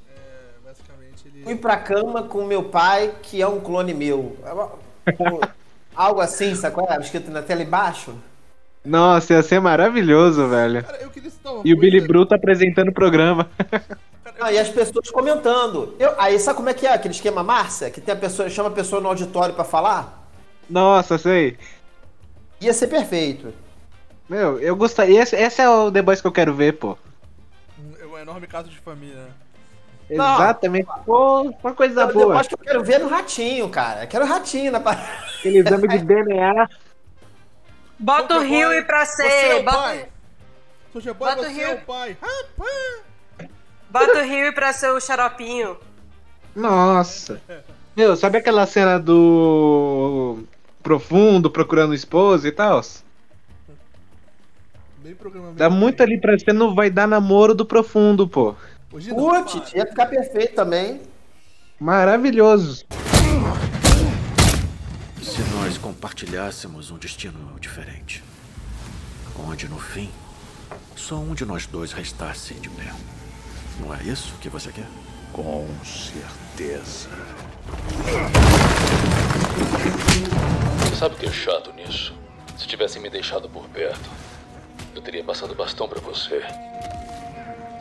é, 0.08 0.54
basicamente 0.64 1.28
ele. 1.28 1.44
Fui 1.44 1.56
pra 1.56 1.76
cama 1.76 2.22
com 2.22 2.46
meu 2.46 2.64
pai, 2.64 3.14
que 3.22 3.42
é 3.42 3.46
um 3.46 3.60
clone 3.60 3.92
meu. 3.92 4.34
Algo 6.02 6.20
assim, 6.20 6.54
sacou? 6.54 6.86
É? 6.90 6.98
Escrito 6.98 7.30
na 7.30 7.42
tela 7.42 7.62
embaixo. 7.62 8.14
Nossa, 8.84 9.34
ia 9.34 9.42
ser 9.42 9.60
maravilhoso, 9.60 10.48
velho. 10.48 10.82
Cara, 10.82 10.98
eu 11.00 11.10
queria 11.10 11.30
citar 11.30 11.52
uma 11.52 11.62
E 11.64 11.72
o 11.72 11.76
coisa- 11.76 11.80
Billy 11.80 12.00
Bruto 12.06 12.34
apresentando 12.34 12.88
o 12.88 12.92
programa. 12.92 13.48
Cara, 13.70 13.84
eu- 14.38 14.44
Ah, 14.44 14.52
e 14.52 14.58
as 14.58 14.68
pessoas 14.68 15.08
comentando. 15.10 15.94
Eu, 16.00 16.14
aí 16.20 16.38
sabe 16.40 16.56
como 16.56 16.68
é 16.68 16.74
que 16.74 16.86
é 16.86 16.92
aquele 16.92 17.14
esquema 17.14 17.44
Márcia? 17.44 17.90
Que 17.90 18.00
tem 18.00 18.12
a 18.12 18.16
pessoa, 18.18 18.48
chama 18.50 18.68
a 18.70 18.72
pessoa 18.72 19.00
no 19.00 19.08
auditório 19.08 19.54
pra 19.54 19.62
falar? 19.62 20.26
Nossa, 20.68 21.16
sei. 21.18 21.56
Ia 22.60 22.72
ser 22.72 22.88
perfeito. 22.88 23.52
Meu, 24.28 24.58
eu 24.58 24.74
gostaria. 24.74 25.22
Esse, 25.22 25.36
esse 25.36 25.60
é 25.60 25.68
o 25.68 25.92
The 25.92 26.02
Boys 26.02 26.20
que 26.20 26.26
eu 26.26 26.32
quero 26.32 26.52
ver, 26.54 26.72
pô. 26.72 26.96
É 28.00 28.06
um 28.06 28.18
enorme 28.18 28.46
caso 28.48 28.68
de 28.68 28.78
família, 28.78 29.16
né? 29.16 29.30
Não. 30.10 30.34
Exatamente. 30.34 30.88
Pô, 31.06 31.42
uma 31.62 31.74
coisa 31.74 32.02
Eu, 32.02 32.12
boa. 32.12 32.38
acho 32.38 32.48
que 32.50 32.54
eu 32.54 32.58
quero 32.58 32.84
ver 32.84 32.98
no 33.00 33.08
ratinho, 33.08 33.68
cara. 33.68 34.04
Eu 34.04 34.08
quero 34.08 34.26
ratinho 34.26 34.70
na 34.72 34.80
parada. 34.80 35.06
Aquele 35.38 35.58
exame 35.58 35.88
de 35.88 35.98
DNA. 35.98 36.68
Bota 37.98 38.34
o 38.34 38.40
Soulja 38.40 38.48
Boy, 38.48 38.74
Rio 38.74 38.86
pra 38.86 39.06
Você 39.06 39.22
é 39.22 39.30
ser. 39.54 39.60
o 39.60 39.64
Bota, 39.64 39.76
pai. 39.78 40.08
Soulja 40.92 41.14
Boy, 41.14 41.28
Bota 41.30 41.42
o 41.42 41.44
é 41.44 41.48
Rio. 41.52 41.74
o 41.74 41.80
pai. 41.82 42.16
Rapaz! 42.20 43.50
bota 43.88 44.18
o 44.18 44.22
Rio 44.24 44.52
pra 44.54 44.72
ser 44.72 44.90
o 44.90 45.00
xaropinho. 45.00 45.76
Nossa. 46.54 47.40
Meu, 47.96 48.16
sabe 48.16 48.38
aquela 48.38 48.66
cena 48.66 48.98
do 48.98 50.44
Profundo 50.82 51.50
procurando 51.50 51.94
esposa 51.94 52.48
e 52.48 52.52
tal? 52.52 52.80
Bem 54.98 55.14
programa 55.14 55.52
Dá 55.52 55.68
muito 55.70 56.02
ali 56.02 56.20
pra 56.20 56.38
ser 56.38 56.52
não 56.52 56.74
vai 56.74 56.88
dar 56.90 57.06
namoro 57.08 57.54
do 57.54 57.64
Profundo, 57.66 58.26
pô. 58.28 58.54
Hoje 58.92 59.08
Putz, 59.14 59.70
para. 59.70 59.78
ia 59.78 59.86
ficar 59.86 60.06
perfeito 60.06 60.54
também. 60.54 61.00
Maravilhoso. 61.80 62.84
Se 65.22 65.40
nós 65.54 65.78
compartilhássemos 65.78 66.90
um 66.90 66.98
destino 66.98 67.58
diferente, 67.58 68.22
onde 69.48 69.66
no 69.66 69.78
fim 69.78 70.10
só 70.94 71.16
um 71.16 71.34
de 71.34 71.44
nós 71.46 71.66
dois 71.66 71.92
restasse 71.92 72.52
de 72.54 72.68
pé. 72.68 72.92
Não 73.80 73.94
é 73.94 74.02
isso 74.02 74.34
que 74.40 74.50
você 74.50 74.70
quer? 74.70 74.86
Com 75.32 75.66
certeza. 75.82 77.08
Você 80.80 80.96
sabe 80.96 81.14
o 81.14 81.18
que 81.18 81.26
é 81.26 81.32
chato 81.32 81.72
nisso? 81.72 82.14
Se 82.58 82.66
tivessem 82.66 83.00
me 83.00 83.08
deixado 83.08 83.48
por 83.48 83.66
perto, 83.68 84.10
eu 84.94 85.00
teria 85.00 85.24
passado 85.24 85.54
bastão 85.54 85.88
pra 85.88 86.00
você. 86.00 86.42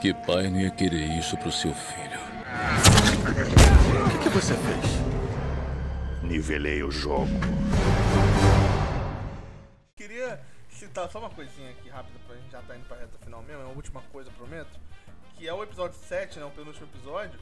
Que 0.01 0.15
pai 0.15 0.49
não 0.49 0.59
ia 0.59 0.71
querer 0.71 1.15
isso 1.19 1.37
pro 1.37 1.51
seu 1.51 1.71
filho? 1.75 2.19
O 4.03 4.09
que, 4.09 4.17
que 4.17 4.29
você 4.29 4.55
fez? 4.55 6.23
Nivelei 6.23 6.81
o 6.81 6.89
jogo. 6.89 7.29
Queria 9.95 10.41
citar 10.71 11.07
só 11.07 11.19
uma 11.19 11.29
coisinha 11.29 11.69
aqui 11.69 11.87
rápida 11.87 12.17
pra 12.25 12.35
gente 12.35 12.51
já 12.51 12.63
tá 12.63 12.75
indo 12.75 12.85
pra 12.87 12.97
reta 12.97 13.15
final 13.23 13.43
mesmo, 13.43 13.61
é 13.61 13.65
a 13.65 13.67
última 13.67 14.01
coisa, 14.11 14.31
prometo. 14.31 14.71
Que 15.37 15.47
é 15.47 15.53
o 15.53 15.61
episódio 15.61 15.95
7, 15.99 16.39
né? 16.39 16.45
O 16.45 16.49
penúltimo 16.49 16.87
episódio. 16.87 17.39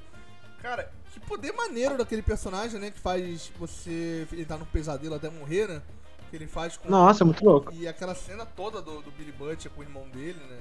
Cara, 0.62 0.92
que 1.14 1.20
poder 1.22 1.54
maneiro 1.54 1.98
daquele 1.98 2.22
personagem, 2.22 2.78
né? 2.78 2.92
Que 2.92 3.00
faz 3.00 3.50
você 3.58 4.28
entrar 4.34 4.58
no 4.58 4.66
pesadelo 4.66 5.16
até 5.16 5.30
morrer, 5.30 5.70
né? 5.70 5.82
Que 6.30 6.36
ele 6.36 6.46
faz 6.46 6.76
com. 6.76 6.90
Nossa, 6.90 7.24
muito 7.24 7.42
louco. 7.42 7.74
E 7.74 7.88
aquela 7.88 8.14
cena 8.14 8.46
toda 8.46 8.82
do, 8.82 9.02
do 9.02 9.12
Billy 9.12 9.32
Butcher 9.32 9.72
com 9.72 9.80
o 9.80 9.84
irmão 9.86 10.10
dele, 10.10 10.42
né? 10.50 10.60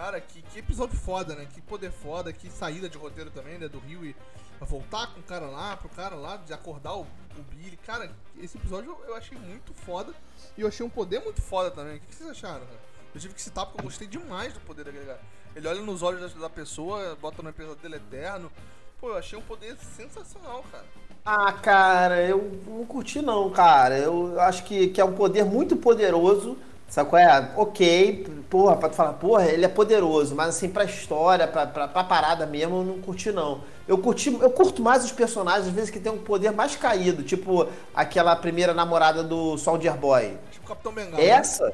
Cara, 0.00 0.18
que, 0.18 0.40
que 0.40 0.60
episódio 0.60 0.96
foda, 0.96 1.34
né? 1.34 1.46
Que 1.52 1.60
poder 1.60 1.92
foda, 1.92 2.32
que 2.32 2.48
saída 2.48 2.88
de 2.88 2.96
roteiro 2.96 3.30
também, 3.30 3.58
né? 3.58 3.68
Do 3.68 3.78
Rio 3.80 4.02
e 4.02 4.16
voltar 4.58 5.08
com 5.08 5.20
o 5.20 5.22
cara 5.22 5.44
lá, 5.44 5.76
pro 5.76 5.90
cara 5.90 6.14
lá, 6.14 6.38
de 6.38 6.54
acordar 6.54 6.94
o, 6.94 7.02
o 7.02 7.42
Billy. 7.50 7.76
Cara, 7.76 8.10
esse 8.38 8.56
episódio 8.56 8.92
eu, 8.92 9.10
eu 9.10 9.14
achei 9.14 9.36
muito 9.36 9.74
foda. 9.74 10.14
E 10.56 10.62
eu 10.62 10.68
achei 10.68 10.86
um 10.86 10.88
poder 10.88 11.20
muito 11.20 11.42
foda 11.42 11.70
também. 11.70 11.98
O 11.98 12.00
que, 12.00 12.06
que 12.06 12.14
vocês 12.14 12.30
acharam, 12.30 12.60
cara? 12.60 12.80
Eu 13.14 13.20
tive 13.20 13.34
que 13.34 13.42
citar 13.42 13.66
porque 13.66 13.78
eu 13.78 13.84
gostei 13.84 14.08
demais 14.08 14.54
do 14.54 14.60
poder 14.60 14.86
daquele 14.86 15.04
cara. 15.04 15.20
Ele 15.54 15.68
olha 15.68 15.82
nos 15.82 16.02
olhos 16.02 16.32
da, 16.32 16.40
da 16.40 16.48
pessoa, 16.48 17.14
bota 17.20 17.42
no 17.42 17.52
pesadelo 17.52 17.94
eterno. 17.94 18.50
Pô, 18.98 19.10
eu 19.10 19.18
achei 19.18 19.38
um 19.38 19.42
poder 19.42 19.76
sensacional, 19.76 20.64
cara. 20.72 20.86
Ah, 21.26 21.52
cara, 21.52 22.26
eu 22.26 22.58
não 22.66 22.86
curti 22.86 23.20
não, 23.20 23.50
cara. 23.50 23.98
Eu 23.98 24.40
acho 24.40 24.64
que, 24.64 24.88
que 24.88 24.98
é 24.98 25.04
um 25.04 25.12
poder 25.12 25.44
muito 25.44 25.76
poderoso. 25.76 26.56
Sabe 26.90 27.08
qual 27.08 27.22
é? 27.22 27.52
Ok, 27.56 28.26
porra, 28.50 28.76
pra 28.76 28.88
tu 28.88 28.96
falar, 28.96 29.12
porra, 29.12 29.46
ele 29.46 29.64
é 29.64 29.68
poderoso, 29.68 30.34
mas 30.34 30.48
assim, 30.48 30.68
pra 30.68 30.82
história, 30.82 31.46
pra, 31.46 31.64
pra, 31.64 31.86
pra 31.86 32.02
parada 32.02 32.44
mesmo, 32.46 32.78
eu 32.78 32.84
não 32.84 33.00
curti 33.00 33.30
não. 33.30 33.60
Eu 33.86 33.96
curti, 33.98 34.36
eu 34.42 34.50
curto 34.50 34.82
mais 34.82 35.04
os 35.04 35.12
personagens, 35.12 35.68
às 35.68 35.72
vezes, 35.72 35.88
que 35.88 36.00
tem 36.00 36.10
um 36.10 36.18
poder 36.18 36.50
mais 36.50 36.74
caído, 36.74 37.22
tipo 37.22 37.68
aquela 37.94 38.34
primeira 38.34 38.74
namorada 38.74 39.22
do 39.22 39.56
Soldier 39.56 39.96
Boy. 39.96 40.36
Tipo 40.50 40.64
o 40.66 40.68
Capitão 40.68 40.92
Bengala. 40.92 41.16
né? 41.16 41.26
Essa, 41.28 41.72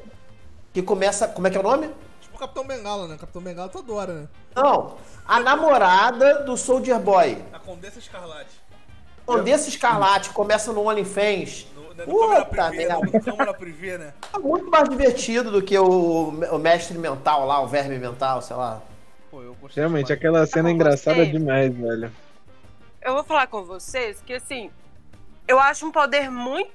que 0.74 0.82
começa. 0.82 1.26
Como 1.26 1.46
é 1.46 1.50
que 1.50 1.56
é 1.56 1.60
o 1.60 1.62
nome? 1.62 1.88
Tipo 2.20 2.36
o 2.36 2.38
Capitão 2.38 2.66
Bengala, 2.66 3.08
né? 3.08 3.16
Capitão 3.18 3.40
Bengala 3.40 3.70
tu 3.70 3.78
adora, 3.78 4.12
né? 4.12 4.28
Não, 4.54 4.96
a 5.26 5.40
namorada 5.40 6.42
do 6.44 6.58
Soldier 6.58 7.00
Boy. 7.00 7.42
A 7.54 7.58
Condessa 7.58 7.98
Escarlate. 7.98 8.50
Condessa 9.24 9.68
Escarlate 9.70 10.28
começa 10.30 10.72
no 10.74 10.86
OnlyFans. 10.86 11.66
Né, 11.96 12.04
câmera 12.04 12.44
Puta 12.44 12.68
privê, 12.68 12.88
né? 12.88 13.20
câmera 13.24 13.54
privê, 13.54 13.98
né? 13.98 14.14
É 14.34 14.38
muito 14.38 14.70
mais 14.70 14.88
divertido 14.88 15.50
do 15.50 15.62
que 15.62 15.78
o, 15.78 16.28
o 16.28 16.58
mestre 16.58 16.98
mental 16.98 17.46
lá, 17.46 17.60
o 17.60 17.66
verme 17.66 17.98
mental, 17.98 18.42
sei 18.42 18.56
lá. 18.56 18.82
Pô, 19.30 19.42
eu 19.42 19.54
gostei 19.54 19.80
Realmente, 19.82 20.06
demais. 20.06 20.18
aquela 20.18 20.46
cena 20.46 20.68
é 20.68 20.72
engraçada 20.72 21.24
demais, 21.24 21.74
velho. 21.74 22.12
Eu 23.00 23.14
vou 23.14 23.24
falar 23.24 23.46
com 23.46 23.64
vocês 23.64 24.20
que 24.20 24.34
assim, 24.34 24.70
eu 25.48 25.58
acho 25.58 25.86
um 25.86 25.92
poder 25.92 26.30
muito 26.30 26.70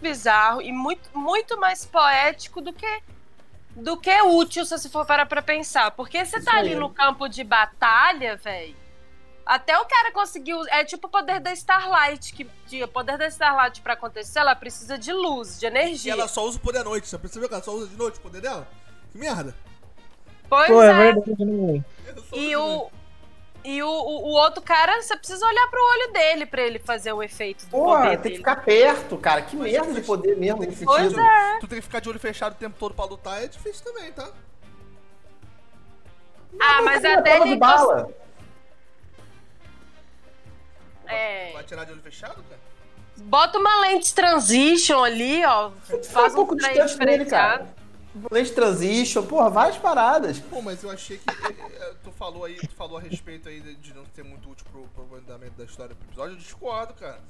bizarro 0.00 0.62
e 0.62 0.72
muito, 0.72 1.08
muito 1.16 1.58
mais 1.58 1.84
poético 1.84 2.60
do 2.60 2.72
que 2.72 3.02
do 3.76 3.96
que 3.96 4.22
útil 4.22 4.64
se 4.64 4.78
você 4.78 4.88
for 4.88 5.04
parar 5.04 5.26
pra 5.26 5.42
pensar. 5.42 5.90
Porque 5.90 6.24
você 6.24 6.40
tá 6.40 6.52
Isso 6.52 6.60
ali 6.60 6.68
aí. 6.70 6.74
no 6.76 6.88
campo 6.88 7.28
de 7.28 7.42
batalha, 7.42 8.36
velho. 8.36 8.74
Até 9.46 9.78
o 9.78 9.84
cara 9.84 10.10
conseguiu. 10.12 10.58
É 10.68 10.84
tipo 10.84 11.06
o 11.06 11.10
poder 11.10 11.38
da 11.40 11.52
Starlight. 11.52 12.32
Que, 12.32 12.44
que 12.66 12.82
o 12.82 12.88
poder 12.88 13.18
da 13.18 13.26
Starlight 13.28 13.80
pra 13.82 13.92
acontecer, 13.92 14.38
ela 14.38 14.54
precisa 14.56 14.96
de 14.96 15.12
luz, 15.12 15.60
de 15.60 15.66
E 15.66 15.68
energia. 15.68 16.12
ela 16.12 16.26
só 16.28 16.44
usa 16.44 16.56
o 16.56 16.60
poder 16.60 16.78
à 16.78 16.84
noite. 16.84 17.06
Você 17.08 17.18
percebeu 17.18 17.48
que 17.48 17.54
ela 17.54 17.62
só 17.62 17.72
usa 17.72 17.86
de 17.88 17.96
noite 17.96 18.18
o 18.18 18.22
poder 18.22 18.40
dela? 18.40 18.66
Que 19.12 19.18
merda. 19.18 19.54
Pois 20.48 20.68
Pô, 20.68 20.82
é 20.82 20.86
é. 20.88 21.12
verdade, 21.12 21.44
né? 21.44 21.84
E 22.32 22.56
o, 22.56 22.90
e 23.64 23.82
o, 23.82 23.88
o, 23.88 24.22
o 24.28 24.30
outro 24.32 24.62
cara, 24.62 25.00
você 25.02 25.16
precisa 25.16 25.44
olhar 25.46 25.66
pro 25.68 25.80
olho 25.80 26.12
dele 26.12 26.46
pra 26.46 26.62
ele 26.62 26.78
fazer 26.78 27.12
o 27.12 27.22
efeito 27.22 27.64
do 27.66 27.70
Porra, 27.70 28.02
poder 28.04 28.08
tem 28.10 28.16
que 28.18 28.22
dele. 28.24 28.36
ficar 28.36 28.56
perto, 28.56 29.18
cara. 29.18 29.42
Que 29.42 29.56
Mas 29.56 29.72
merda 29.72 29.92
de 29.94 30.00
poder 30.02 30.36
mesmo 30.36 30.60
nesse 30.60 30.78
que 30.80 30.84
Pois 30.84 31.02
sentido. 31.02 31.20
é. 31.20 31.58
Tu 31.60 31.68
tem 31.68 31.78
que 31.78 31.84
ficar 31.84 32.00
de 32.00 32.08
olho 32.08 32.18
fechado 32.20 32.52
o 32.52 32.56
tempo 32.56 32.76
todo 32.78 32.94
pra 32.94 33.04
lutar, 33.04 33.42
é 33.42 33.46
difícil 33.48 33.84
também, 33.84 34.10
tá? 34.12 34.30
Ah, 36.60 36.82
mas 36.82 37.04
até 37.04 37.36
ele. 37.40 37.50
de 37.50 37.56
bala. 37.56 38.08
É. 41.06 41.52
Vai 41.52 41.64
tirar 41.64 41.84
de 41.84 41.92
olho 41.92 42.02
fechado, 42.02 42.42
cara? 42.44 42.60
Bota 43.16 43.58
uma 43.58 43.80
lente 43.82 44.12
transition 44.14 45.02
ali, 45.02 45.44
ó. 45.44 45.70
Faz 46.10 46.32
um 46.32 46.36
pouco 46.36 46.56
dele, 46.56 46.84
diferenciado. 46.84 47.64
cara. 47.64 47.74
Lente 48.30 48.52
transition, 48.52 49.24
porra, 49.24 49.50
várias 49.50 49.76
paradas. 49.76 50.38
Pô, 50.38 50.62
mas 50.62 50.82
eu 50.82 50.90
achei 50.90 51.18
que. 51.18 51.30
eh, 51.30 51.54
eh, 51.80 51.94
tu 52.02 52.12
falou 52.12 52.44
aí, 52.44 52.56
tu 52.56 52.74
falou 52.74 52.96
a 52.98 53.00
respeito 53.00 53.48
aí 53.48 53.60
de, 53.60 53.74
de 53.76 53.92
não 53.94 54.04
ser 54.14 54.22
muito 54.22 54.48
útil 54.48 54.64
pro, 54.70 54.82
pro 54.88 55.16
andamento 55.16 55.56
da 55.56 55.64
história 55.64 55.94
do 55.94 56.04
episódio, 56.04 56.34
eu 56.34 56.38
discordo, 56.38 56.94
cara. 56.94 57.20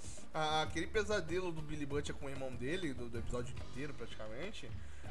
Aquele 0.63 0.87
pesadelo 0.87 1.53
do 1.53 1.63
Billy 1.63 1.87
Butcher 1.87 2.15
com 2.15 2.27
o 2.27 2.29
irmão 2.31 2.51
dele, 2.51 2.93
do, 2.93 3.09
do 3.09 3.19
episódio 3.19 3.55
inteiro 3.71 3.95
praticamente, 3.95 4.69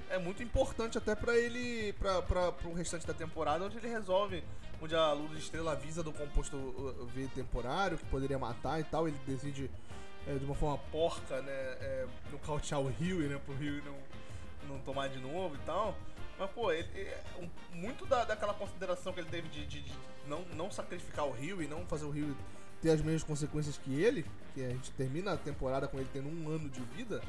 é 0.09 0.17
muito 0.17 0.41
importante 0.43 0.97
até 0.97 1.15
pra 1.15 1.35
ele, 1.37 1.93
pra, 1.93 2.21
pro 2.51 2.73
restante 2.73 3.05
da 3.07 3.13
temporada, 3.13 3.65
onde 3.65 3.77
ele 3.77 3.87
resolve, 3.87 4.43
onde 4.81 4.95
a 4.95 5.11
Luz 5.13 5.37
Estrela 5.39 5.71
avisa 5.73 6.03
do 6.03 6.11
composto 6.11 6.55
uh, 6.57 7.05
V 7.13 7.27
temporário, 7.33 7.97
que 7.97 8.05
poderia 8.05 8.37
matar 8.37 8.79
e 8.79 8.83
tal, 8.83 9.07
ele 9.07 9.17
decide 9.25 9.69
é, 10.27 10.33
de 10.35 10.45
uma 10.45 10.55
forma 10.55 10.77
porca, 10.91 11.41
né, 11.41 11.51
é, 11.51 12.07
nocautear 12.31 12.79
o 12.81 12.87
Rio, 12.87 13.19
né, 13.27 13.39
pro 13.45 13.55
Rio 13.55 13.81
não, 13.85 14.75
não 14.75 14.79
tomar 14.83 15.09
de 15.09 15.19
novo 15.19 15.55
e 15.55 15.59
tal. 15.65 15.95
Mas, 16.37 16.49
pô, 16.51 16.71
ele, 16.71 16.87
um- 17.39 17.49
muito 17.77 18.05
da, 18.05 18.23
daquela 18.25 18.53
consideração 18.53 19.13
que 19.13 19.19
ele 19.19 19.29
teve 19.29 19.47
de, 19.49 19.65
de- 19.65 19.81
de 19.81 19.91
não, 20.27 20.41
não 20.55 20.71
sacrificar 20.71 21.25
o 21.25 21.31
Rio 21.31 21.61
e 21.61 21.67
não 21.67 21.85
fazer 21.85 22.05
o 22.05 22.09
Rio 22.09 22.35
ter 22.81 22.89
as 22.91 23.01
mesmas 23.01 23.23
consequências 23.23 23.77
que 23.77 24.01
ele, 24.01 24.25
que 24.53 24.63
a 24.63 24.69
gente 24.69 24.91
termina 24.91 25.33
a 25.33 25.37
temporada 25.37 25.87
com 25.87 25.97
ele 25.97 26.09
tendo 26.11 26.27
um 26.27 26.49
ano 26.49 26.69
de 26.69 26.81
vida, 26.81 27.21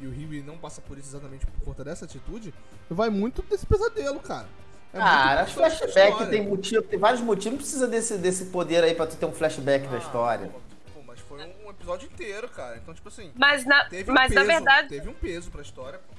e 0.00 0.06
o 0.06 0.10
Rio 0.10 0.42
não 0.44 0.56
passa 0.56 0.80
por 0.80 0.96
isso 0.98 1.08
exatamente 1.08 1.46
por 1.46 1.64
conta 1.64 1.84
dessa 1.84 2.04
atitude, 2.04 2.54
vai 2.88 3.10
muito 3.10 3.42
desse 3.42 3.66
pesadelo, 3.66 4.18
cara. 4.20 4.48
É 4.92 4.98
Cara, 4.98 5.42
dessa 5.42 5.52
flashback 5.54 6.26
tem 6.30 6.48
motivo, 6.48 6.82
tem 6.82 6.98
vários 6.98 7.20
motivos, 7.20 7.52
não 7.52 7.58
precisa 7.58 7.86
desse, 7.86 8.18
desse 8.18 8.46
poder 8.46 8.82
aí 8.82 8.94
pra 8.94 9.06
tu 9.06 9.16
ter 9.16 9.26
um 9.26 9.32
flashback 9.32 9.86
da 9.86 9.96
Ah, 9.96 9.98
história. 9.98 10.46
Pô, 10.48 10.60
pô, 10.94 11.02
mas 11.06 11.20
foi 11.20 11.38
um, 11.44 11.70
episódio 11.70 12.08
inteiro, 12.12 12.48
cara. 12.48 12.76
Então, 12.76 12.92
tipo 12.92 13.08
assim, 13.08 13.30
Mas, 13.36 13.64
na, 13.64 13.84
teve 13.84 14.10
um 14.10 14.14
mas 14.14 14.32
peso, 14.32 14.40
na 14.40 14.52
verdade, 14.52 14.88
teve 14.88 15.08
um 15.08 15.14
peso 15.14 15.50
pra 15.50 15.62
história, 15.62 15.98
pô. 15.98 16.14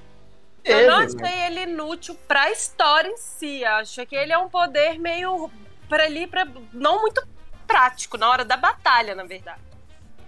eu 0.63 0.87
não 0.87 0.99
achei 0.99 1.41
ele 1.47 1.63
inútil 1.71 2.15
pra 2.27 2.49
história 2.49 3.09
em 3.09 3.17
si. 3.17 3.65
Acho 3.65 4.05
que 4.05 4.15
ele 4.15 4.31
é 4.31 4.37
um 4.37 4.47
poder 4.47 4.97
meio 4.97 5.51
pra 5.89 6.05
ali, 6.05 6.25
pra, 6.25 6.47
não 6.71 7.01
muito 7.01 7.27
prático, 7.67 8.17
na 8.17 8.29
hora 8.29 8.45
da 8.45 8.55
batalha, 8.55 9.13
na 9.15 9.25
verdade. 9.25 9.59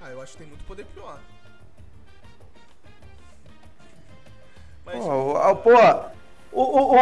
Ah, 0.01 0.09
eu 0.09 0.21
acho 0.21 0.33
que 0.33 0.39
tem 0.39 0.47
muito 0.47 0.65
poder 0.65 0.85
pior. 0.87 1.17
Mas, 4.85 5.03
Pô, 5.03 5.11
o- 5.11 5.55
pô, 5.57 5.69
o, 6.51 6.61
o, 6.61 6.95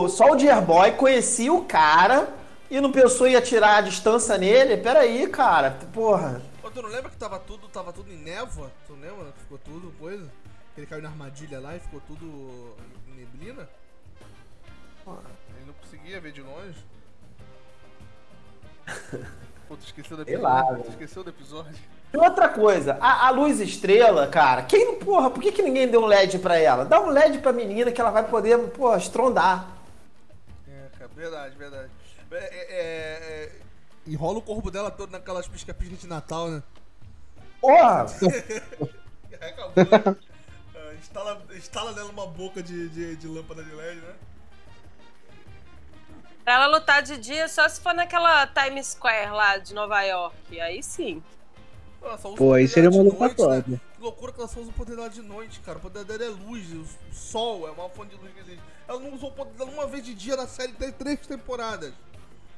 o, 0.00 0.04
o 0.04 0.08
Soldier 0.08 0.60
Boy 0.62 0.92
conhecia 0.92 1.52
o 1.52 1.64
cara 1.64 2.28
e 2.70 2.80
não 2.80 2.90
pensou 2.90 3.26
em 3.26 3.36
atirar 3.36 3.78
a 3.78 3.80
distância 3.82 4.36
nele? 4.38 4.76
Peraí, 4.76 5.26
cara, 5.28 5.78
porra. 5.92 6.42
Ô, 6.62 6.70
tu 6.70 6.82
não 6.82 6.88
lembra 6.88 7.10
que 7.10 7.16
tava 7.16 7.38
tudo, 7.38 7.68
tava 7.68 7.92
tudo 7.92 8.10
em 8.12 8.16
névoa? 8.18 8.70
Tu 8.86 8.94
lembra 8.94 9.32
que 9.32 9.40
ficou 9.40 9.58
tudo 9.58 9.92
coisa? 9.98 10.30
Ele 10.76 10.86
caiu 10.86 11.02
na 11.02 11.08
armadilha 11.08 11.60
lá 11.60 11.76
e 11.76 11.80
ficou 11.80 12.00
tudo 12.00 12.74
em 13.08 13.14
neblina? 13.16 13.68
Ele 15.06 15.66
não 15.66 15.74
conseguia 15.74 16.20
ver 16.20 16.32
de 16.32 16.42
longe. 16.42 16.84
Pô, 19.68 19.76
tu 19.76 19.84
esqueceu 19.84 20.16
do 20.16 20.24
Sei 20.24 20.34
episódio? 20.34 20.72
lá, 20.72 20.88
esqueceu 20.88 21.22
do 21.22 21.30
episódio? 21.30 21.74
E 22.12 22.16
outra 22.16 22.48
coisa, 22.48 22.96
a, 23.02 23.26
a 23.26 23.30
luz 23.30 23.60
estrela, 23.60 24.26
cara, 24.26 24.62
quem 24.62 24.98
porra, 24.98 25.30
por 25.30 25.42
que, 25.42 25.52
que 25.52 25.60
ninguém 25.60 25.86
deu 25.86 26.00
um 26.02 26.06
LED 26.06 26.38
pra 26.38 26.56
ela? 26.56 26.86
Dá 26.86 26.98
um 26.98 27.10
LED 27.10 27.38
pra 27.40 27.52
menina 27.52 27.92
que 27.92 28.00
ela 28.00 28.10
vai 28.10 28.26
poder, 28.26 28.56
pô, 28.70 28.96
estrondar. 28.96 29.68
É, 30.66 30.98
cara, 30.98 31.10
verdade, 31.14 31.56
verdade. 31.56 31.90
É, 32.30 32.36
é, 32.36 32.40
é, 32.40 33.44
é, 33.44 33.52
enrola 34.06 34.38
o 34.38 34.42
corpo 34.42 34.70
dela 34.70 34.90
todo 34.90 35.10
naquelas 35.10 35.46
pisca-pisca 35.46 35.96
de 35.96 36.06
Natal, 36.06 36.48
né? 36.48 36.62
Porra! 37.60 38.06
Acabou, 39.40 39.72
né? 39.76 40.16
Ah, 40.74 40.94
instala, 40.94 41.42
instala 41.54 41.92
nela 41.92 42.10
uma 42.10 42.26
boca 42.26 42.62
de, 42.62 42.88
de, 42.88 43.16
de 43.16 43.26
lâmpada 43.26 43.62
de 43.62 43.70
LED, 43.74 44.00
né? 44.00 44.14
Pra 46.48 46.54
ela 46.54 46.66
lutar 46.66 47.02
de 47.02 47.18
dia 47.18 47.46
só 47.46 47.68
se 47.68 47.78
for 47.78 47.92
naquela 47.92 48.46
Times 48.46 48.86
Square 48.92 49.32
lá 49.32 49.58
de 49.58 49.74
Nova 49.74 50.00
York. 50.00 50.58
Aí 50.58 50.82
sim. 50.82 51.22
Ela 52.00 52.16
só 52.16 52.28
usa 52.28 52.38
Pô, 52.38 52.44
o 52.46 52.54
aí 52.54 52.66
seria 52.66 52.88
uma 52.88 53.02
luta 53.02 53.18
noite, 53.18 53.70
né? 53.70 53.80
Que 53.94 54.00
loucura 54.00 54.32
que 54.32 54.40
ela 54.40 54.48
só 54.48 54.60
usa 54.60 54.70
o 54.70 54.72
poder 54.72 54.96
dela 54.96 55.10
de 55.10 55.20
noite, 55.20 55.60
cara. 55.60 55.76
O 55.76 55.82
poder 55.82 56.04
dela 56.04 56.24
é 56.24 56.28
luz, 56.28 56.72
o 56.72 56.86
sol 57.12 57.68
é 57.68 57.70
uma 57.70 57.90
fonte 57.90 58.16
de 58.16 58.22
luz 58.22 58.32
que 58.32 58.40
existe. 58.40 58.62
Ela 58.88 58.98
não 58.98 59.12
usou 59.12 59.28
o 59.28 59.32
poder 59.32 59.52
dela 59.58 59.70
uma 59.70 59.86
vez 59.86 60.02
de 60.02 60.14
dia 60.14 60.36
na 60.38 60.46
série, 60.46 60.72
tem 60.72 60.90
três 60.90 61.20
temporadas. 61.26 61.92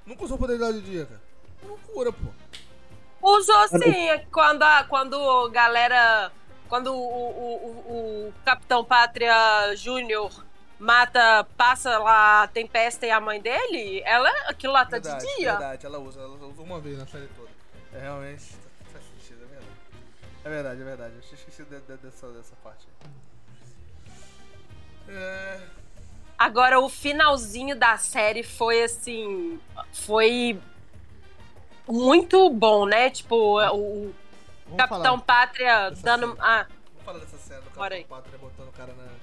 Nunca 0.07 0.23
usou 0.23 0.37
o 0.37 0.39
poder 0.39 0.57
dela 0.57 0.73
de 0.73 0.83
dia, 0.83 1.07
cara. 1.07 1.21
Que 1.61 1.67
loucura, 1.67 2.13
pô. 2.13 3.29
Usou 3.29 3.69
sim, 3.71 4.09
é 4.09 4.25
quando 4.31 4.63
a 4.63 4.85
quando 4.85 5.17
a 5.17 5.51
galera. 5.51 6.31
Quando 6.69 6.95
o, 6.95 6.97
o, 6.97 7.57
o, 7.57 8.29
o 8.29 8.35
Capitão 8.45 8.85
Pátria 8.85 9.75
Júnior 9.75 10.45
mata, 10.81 11.47
passa 11.57 11.97
lá 11.99 12.43
a 12.43 12.49
Tempesta 12.49 13.07
e 13.07 13.11
a 13.11 13.21
mãe 13.21 13.41
dele, 13.41 14.03
ela, 14.05 14.29
aquilo 14.49 14.73
lá 14.73 14.85
tá 14.85 14.93
verdade, 14.99 15.25
de 15.27 15.37
dia. 15.37 15.51
verdade, 15.53 15.87
ela 15.87 15.99
usa, 15.99 16.21
ela 16.21 16.35
usou 16.35 16.65
uma 16.65 16.81
vez 16.81 16.99
na 16.99 17.07
série 17.07 17.29
toda. 17.37 17.51
É 17.93 18.01
realmente. 18.01 18.57
Faz 18.93 19.05
sentido, 19.05 19.45
é 19.45 19.47
verdade. 19.47 19.67
É 20.45 20.49
verdade, 20.49 20.81
é 20.81 20.85
verdade. 20.85 21.15
Eu 21.17 21.21
tinha 21.21 21.35
esquecido 21.35 21.69
de- 21.69 21.81
de- 21.87 21.97
dessa, 22.03 22.27
dessa 22.33 22.57
parte. 22.65 22.87
É. 25.09 25.61
Agora, 26.39 26.81
o 26.81 26.89
finalzinho 26.89 27.77
da 27.77 27.99
série 27.99 28.43
foi 28.43 28.83
assim. 28.83 29.61
Foi 29.93 30.59
muito 31.87 32.49
bom, 32.51 32.87
né? 32.87 33.11
Tipo, 33.11 33.61
o 33.75 34.15
Vamos 34.65 34.77
Capitão 34.79 35.03
falar, 35.03 35.23
Pátria 35.23 35.91
dando. 36.03 36.29
cena. 36.31 36.37
Ah, 36.41 36.67
vamos 36.93 37.05
falar 37.05 37.19
dessa 37.19 37.37
cena 37.39 37.61
do. 37.61 37.71
Capitão 37.71 38.05
Pátria 38.05 38.39
botando 38.39 38.69
o 38.69 38.73
cara 38.73 38.93
na. 38.95 39.20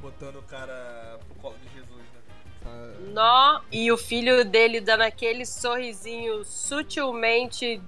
Botando 0.00 0.36
o 0.36 0.42
cara 0.42 1.18
pro 1.26 1.34
colo 1.40 1.56
de 1.58 1.68
Jesus, 1.74 2.02
né? 2.12 2.20
Ah, 2.66 2.94
nó. 3.12 3.62
E 3.72 3.90
o 3.90 3.96
filho 3.96 4.44
dele 4.44 4.80
dando 4.80 5.02
aquele 5.02 5.44
sorrisinho 5.44 6.44
sutilmente 6.44 7.80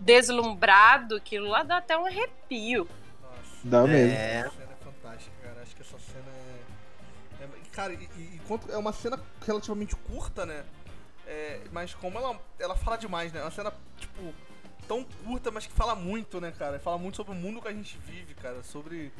deslumbrado, 0.00 1.16
aquilo 1.16 1.48
lá 1.48 1.62
dá 1.62 1.78
até 1.78 1.96
um 1.96 2.06
arrepio. 2.06 2.88
Nossa. 3.22 3.38
Dá 3.64 3.82
mesmo. 3.86 4.12
É. 4.16 4.40
Essa 4.40 4.50
cena 4.50 4.72
é 4.72 4.84
fantástica, 4.84 5.36
cara. 5.42 5.62
Acho 5.62 5.76
que 5.76 5.82
essa 5.82 5.98
cena 5.98 6.30
é. 7.40 7.44
é- 7.44 7.48
cara, 7.72 7.92
e, 7.92 8.08
e- 8.16 8.36
e 8.36 8.40
quanto- 8.46 8.70
é 8.72 8.76
uma 8.76 8.92
cena 8.92 9.20
relativamente 9.46 9.94
curta, 9.96 10.44
né? 10.46 10.64
É, 11.26 11.60
mas 11.72 11.94
como 11.94 12.18
ela, 12.18 12.40
ela 12.58 12.74
fala 12.76 12.96
demais, 12.96 13.32
né? 13.32 13.40
É 13.40 13.42
uma 13.44 13.50
cena, 13.50 13.72
tipo, 13.98 14.34
tão 14.86 15.04
curta, 15.04 15.50
mas 15.50 15.66
que 15.66 15.72
fala 15.72 15.94
muito, 15.94 16.40
né, 16.40 16.50
cara? 16.58 16.78
Fala 16.80 16.96
muito 16.96 17.16
sobre 17.16 17.32
o 17.32 17.36
mundo 17.36 17.60
que 17.60 17.68
a 17.68 17.72
gente 17.72 17.98
vive, 18.06 18.34
cara. 18.34 18.62
Sobre. 18.62 19.12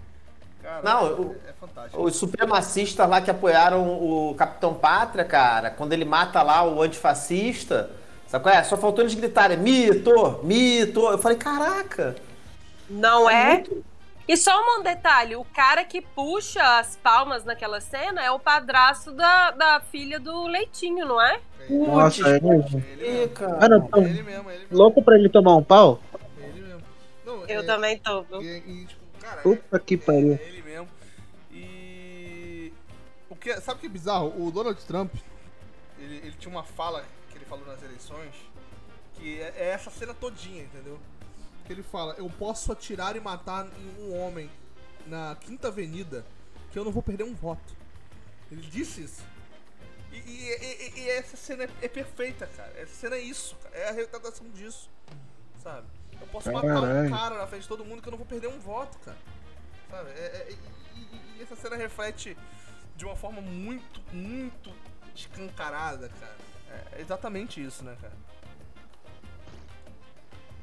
Cara, 0.63 0.83
Não, 0.83 1.07
é, 1.07 1.11
o- 1.13 1.37
é 1.49 1.53
fantástico. 1.53 2.03
Os 2.03 2.17
supremacistas 2.17 3.09
lá 3.09 3.21
que 3.21 3.31
apoiaram 3.31 3.83
o 3.89 4.35
Capitão 4.35 4.75
Pátria, 4.75 5.25
cara, 5.25 5.71
quando 5.71 5.93
ele 5.93 6.05
mata 6.05 6.43
lá 6.43 6.63
o 6.65 6.83
antifascista, 6.83 7.91
sabe 8.27 8.43
qual 8.43 8.55
é? 8.55 8.63
Só 8.65 8.77
faltou 8.77 9.03
eles 9.03 9.15
gritarem 9.15 9.57
mito, 9.57 10.41
mito. 10.43 11.01
Eu 11.09 11.19
falei, 11.19 11.39
caraca. 11.39 12.17
Não 12.91 13.29
é? 13.31 13.55
muito- 13.55 13.85
E 14.27 14.37
só 14.37 14.53
um 14.79 14.83
detalhe: 14.83 15.37
o 15.37 15.45
cara 15.45 15.85
que 15.85 16.01
puxa 16.03 16.63
as 16.79 16.97
palmas 16.97 17.45
naquela 17.45 17.81
cena 17.81 18.23
é 18.23 18.31
o 18.31 18.39
padrasto 18.39 19.11
da, 19.13 19.51
da 19.53 19.81
filha 19.81 20.21
do 20.21 20.47
Leitinho, 20.47 21.07
não 21.07 21.21
é? 21.23 21.41
Nossa, 21.71 22.29
é 22.29 22.41
mesmo. 22.41 22.83
Ele 22.99 23.29
cara. 23.29 23.69
Não, 23.69 23.89
Ele 23.97 24.23
mesmo, 24.23 24.51
ele 24.51 24.59
mesmo. 24.61 24.77
louco 24.77 25.03
pra 25.03 25.17
ele 25.19 25.29
tomar 25.31 25.57
um 25.57 25.63
pau? 25.63 25.99
Ele 26.43 26.61
mesmo. 26.63 26.83
Não, 27.25 27.47
Eu 27.47 27.61
é- 27.61 27.63
também 27.65 27.99
tô. 27.99 28.25
E, 28.41 28.45
e, 28.67 28.87
tipo, 28.87 28.98
cara, 29.29 29.43
Puta 29.43 29.79
que 29.81 29.95
é, 29.95 29.99
pariu. 29.99 30.33
é 30.35 30.43
ele 30.49 30.63
mesmo. 30.63 30.89
E. 31.53 32.73
O 33.31 33.37
que, 33.37 33.61
sabe 33.61 33.79
o 33.79 33.81
que 33.81 33.87
é 33.87 33.91
bizarro? 33.91 34.33
O 34.47 34.51
Donald 34.51 34.81
Trump, 34.85 35.15
ele, 35.99 36.17
ele 36.17 36.33
tinha 36.39 36.51
uma 36.51 36.65
fala 36.65 37.05
que 37.31 37.37
ele 37.39 37.45
falou 37.45 37.67
nas 37.67 37.83
eleições, 37.83 38.35
que 39.15 39.41
é, 39.41 39.55
é 39.57 39.69
essa 39.71 39.91
cena 39.91 40.15
todinha, 40.15 40.63
entendeu? 40.63 40.99
Que 41.67 41.73
ele 41.73 41.83
fala, 41.83 42.15
eu 42.19 42.29
posso 42.31 42.73
atirar 42.73 43.17
e 43.17 43.21
matar 43.21 43.67
um 44.01 44.15
homem 44.19 44.51
na 45.07 45.37
Quinta 45.41 45.69
Avenida, 45.69 46.25
que 46.73 46.79
eu 46.79 46.85
não 46.85 46.93
vou 46.93 47.03
perder 47.03 47.25
um 47.25 47.35
voto. 47.35 47.77
Ele 48.51 48.63
disse 48.63 49.03
isso. 49.03 49.23
E, 50.11 50.17
e- 50.17 50.23
e- 50.97 51.01
e 51.01 51.11
essa 51.11 51.37
cena 51.37 51.65
é, 51.65 51.71
é 51.83 51.89
perfeita, 51.89 52.47
cara. 52.57 52.73
Essa 52.77 52.95
cena 52.95 53.17
é 53.17 53.21
isso, 53.21 53.55
cara. 53.63 53.77
É 53.77 53.89
a 53.91 53.93
retratação 53.93 54.49
disso. 54.51 54.89
Sabe? 55.63 55.87
Eu 56.21 56.27
posso 56.29 56.53
matar 56.53 56.67
um 56.67 56.81
Caralho. 56.81 57.11
cara 57.11 57.39
na 57.39 57.47
frente 57.47 57.63
de 57.63 57.69
todo 57.69 57.85
mundo 57.85 58.03
que 58.03 58.09
eu 58.09 58.13
não 58.13 58.19
vou 58.19 58.27
perder 58.27 58.49
um 58.49 58.59
voto, 58.59 58.99
cara. 58.99 59.17
Sabe? 59.91 60.11
É- 60.11 60.15
é- 60.15 60.49
e, 60.51 60.99
e- 61.01 61.39
e 61.39 61.43
essa 61.43 61.57
cena 61.57 61.77
reflete 61.77 62.37
de 62.97 63.05
uma 63.05 63.17
forma 63.17 63.41
muito, 63.41 64.01
muito 64.13 64.71
escancarada, 65.15 66.09
cara. 66.21 66.37
É 66.93 67.01
exatamente 67.01 67.63
isso, 67.65 67.83
né, 67.85 67.97
cara? 68.01 68.13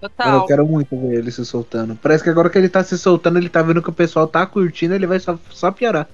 Eu 0.02 0.10
Total. 0.10 0.45
quero 0.45 0.68
muito 0.68 0.95
ver 0.99 1.18
ele 1.18 1.32
se 1.32 1.44
soltando. 1.45 1.95
Parece 1.95 2.23
que 2.23 2.30
agora 2.30 2.49
que 2.49 2.57
ele 2.57 2.69
tá 2.69 2.84
se 2.84 2.98
soltando, 2.98 3.40
ele 3.40 3.49
tá 3.49 3.61
vendo 3.64 3.82
que 3.82 3.90
o 3.90 3.94
pessoal 3.94 4.27
tá 4.27 4.45
curtindo, 4.45 4.94
ele 4.94 5.07
vai 5.07 5.19
só, 5.19 5.38
só 5.49 5.72
piorar. 5.72 6.07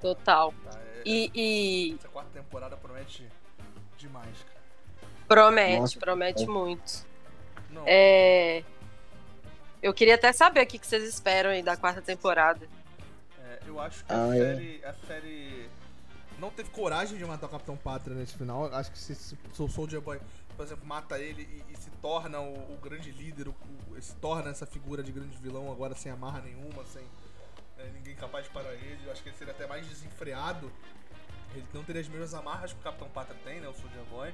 Total. 0.00 0.54
Tá, 0.64 0.78
é- 0.78 1.02
E, 1.04 1.30
e 1.34 1.94
Essa 1.98 2.08
quarta 2.08 2.30
temporada 2.32 2.76
promete 2.76 3.26
demais, 3.98 4.36
cara. 4.46 4.60
promete, 5.28 5.80
Nossa, 5.80 5.98
promete 5.98 6.46
muito. 6.46 7.04
É. 7.86 8.62
Eu 9.82 9.92
queria 9.92 10.14
até 10.14 10.32
saber 10.32 10.62
o 10.62 10.66
que 10.66 10.78
vocês 10.78 11.02
esperam 11.02 11.50
aí 11.50 11.62
da 11.62 11.76
quarta 11.76 12.00
temporada. 12.00 12.66
é, 13.40 13.60
eu 13.66 13.80
acho 13.80 14.04
que 14.04 14.12
Ah, 14.12 14.30
a, 14.30 14.36
é. 14.36 14.54
série, 14.54 14.84
a 14.84 14.94
série 15.06 15.70
não 16.38 16.50
teve 16.50 16.70
coragem 16.70 17.18
de 17.18 17.24
matar 17.24 17.46
o 17.46 17.50
Capitão 17.50 17.76
Pátria 17.76 18.14
nesse 18.16 18.36
final. 18.36 18.66
Acho 18.74 18.92
que 18.92 18.98
se, 18.98 19.14
se 19.14 19.36
o 19.58 19.68
Soldier 19.68 20.00
Boy, 20.00 20.20
por 20.56 20.64
exemplo, 20.64 20.86
mata 20.86 21.18
ele 21.18 21.42
e, 21.68 21.72
e 21.72 21.76
se 21.76 21.90
torna 22.02 22.40
o, 22.40 22.74
o 22.74 22.78
grande 22.80 23.10
líder, 23.10 23.48
o, 23.48 23.54
o- 23.90 24.00
se 24.00 24.14
torna 24.16 24.50
essa 24.50 24.66
figura 24.66 25.02
de 25.02 25.10
grande 25.10 25.36
vilão 25.38 25.70
agora 25.72 25.94
sem 25.96 26.12
amarra 26.12 26.40
nenhuma, 26.40 26.84
sem. 26.86 27.02
é, 27.78 27.84
ninguém 27.94 28.14
capaz 28.14 28.44
de 28.44 28.50
parar 28.50 28.72
ele. 28.74 29.00
Eu 29.04 29.10
acho 29.12 29.22
que 29.22 29.28
ele 29.30 29.36
seria 29.36 29.52
até 29.52 29.66
mais 29.66 29.84
desenfreado. 29.86 30.70
Ele 31.54 31.64
não 31.74 31.82
teria 31.84 32.00
as 32.00 32.08
mesmas 32.08 32.32
amarras 32.34 32.72
que 32.72 32.78
o 32.78 32.82
Capitão 32.82 33.08
Pátria 33.08 33.36
tem, 33.44 33.60
né? 33.60 33.68
O 33.68 33.74
Soldier 33.74 34.04
Boy. 34.10 34.32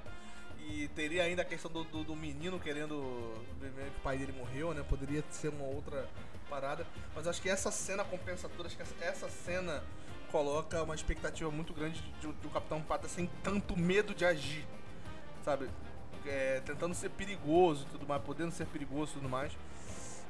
E 0.70 0.86
teria 0.88 1.22
ainda 1.22 1.42
a 1.42 1.44
questão 1.44 1.70
do, 1.70 1.82
do, 1.84 2.04
do 2.04 2.14
menino 2.14 2.60
querendo 2.60 3.34
que 3.58 3.66
o 3.66 4.02
pai 4.02 4.18
dele 4.18 4.32
morreu, 4.32 4.74
né? 4.74 4.84
Poderia 4.86 5.24
ser 5.30 5.48
uma 5.48 5.64
outra 5.64 6.06
parada. 6.48 6.86
Mas 7.14 7.26
acho 7.26 7.40
que 7.40 7.48
essa 7.48 7.70
cena 7.70 8.04
compensa. 8.04 8.50
Acho 8.64 8.76
que 8.76 8.82
essa, 9.02 9.28
cena 9.30 9.82
coloca 10.30 10.82
uma 10.82 10.94
expectativa 10.94 11.50
muito 11.50 11.72
grande 11.72 12.02
de, 12.02 12.10
de, 12.20 12.32
de 12.32 12.46
o 12.46 12.50
Capitão 12.50 12.82
Pátria 12.82 13.08
sem 13.08 13.30
tanto 13.42 13.78
medo 13.78 14.14
de 14.14 14.24
agir. 14.26 14.66
Sabe? 15.42 15.70
É, 16.26 16.60
tentando 16.66 16.94
ser 16.94 17.08
perigoso 17.10 17.86
e 17.88 17.90
tudo 17.92 18.06
mais, 18.06 18.22
podendo 18.22 18.52
ser 18.52 18.66
perigoso 18.66 19.12
e 19.12 19.14
tudo 19.14 19.28
mais. 19.28 19.52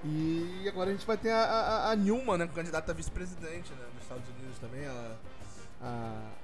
E 0.05 0.65
agora 0.69 0.91
a 0.91 0.93
gente 0.93 1.05
vai 1.05 1.17
ter 1.17 1.31
a, 1.33 1.43
a, 1.43 1.91
a 1.91 1.97
Newman, 1.97 2.39
né, 2.39 2.49
candidata 2.55 2.93
a 2.93 2.95
vice-presidente 2.95 3.73
né, 3.73 3.85
nos 3.93 4.03
Estados 4.05 4.29
Unidos 4.29 4.57
também. 4.61 4.85
Ela, 4.85 5.19
a, 5.83 5.87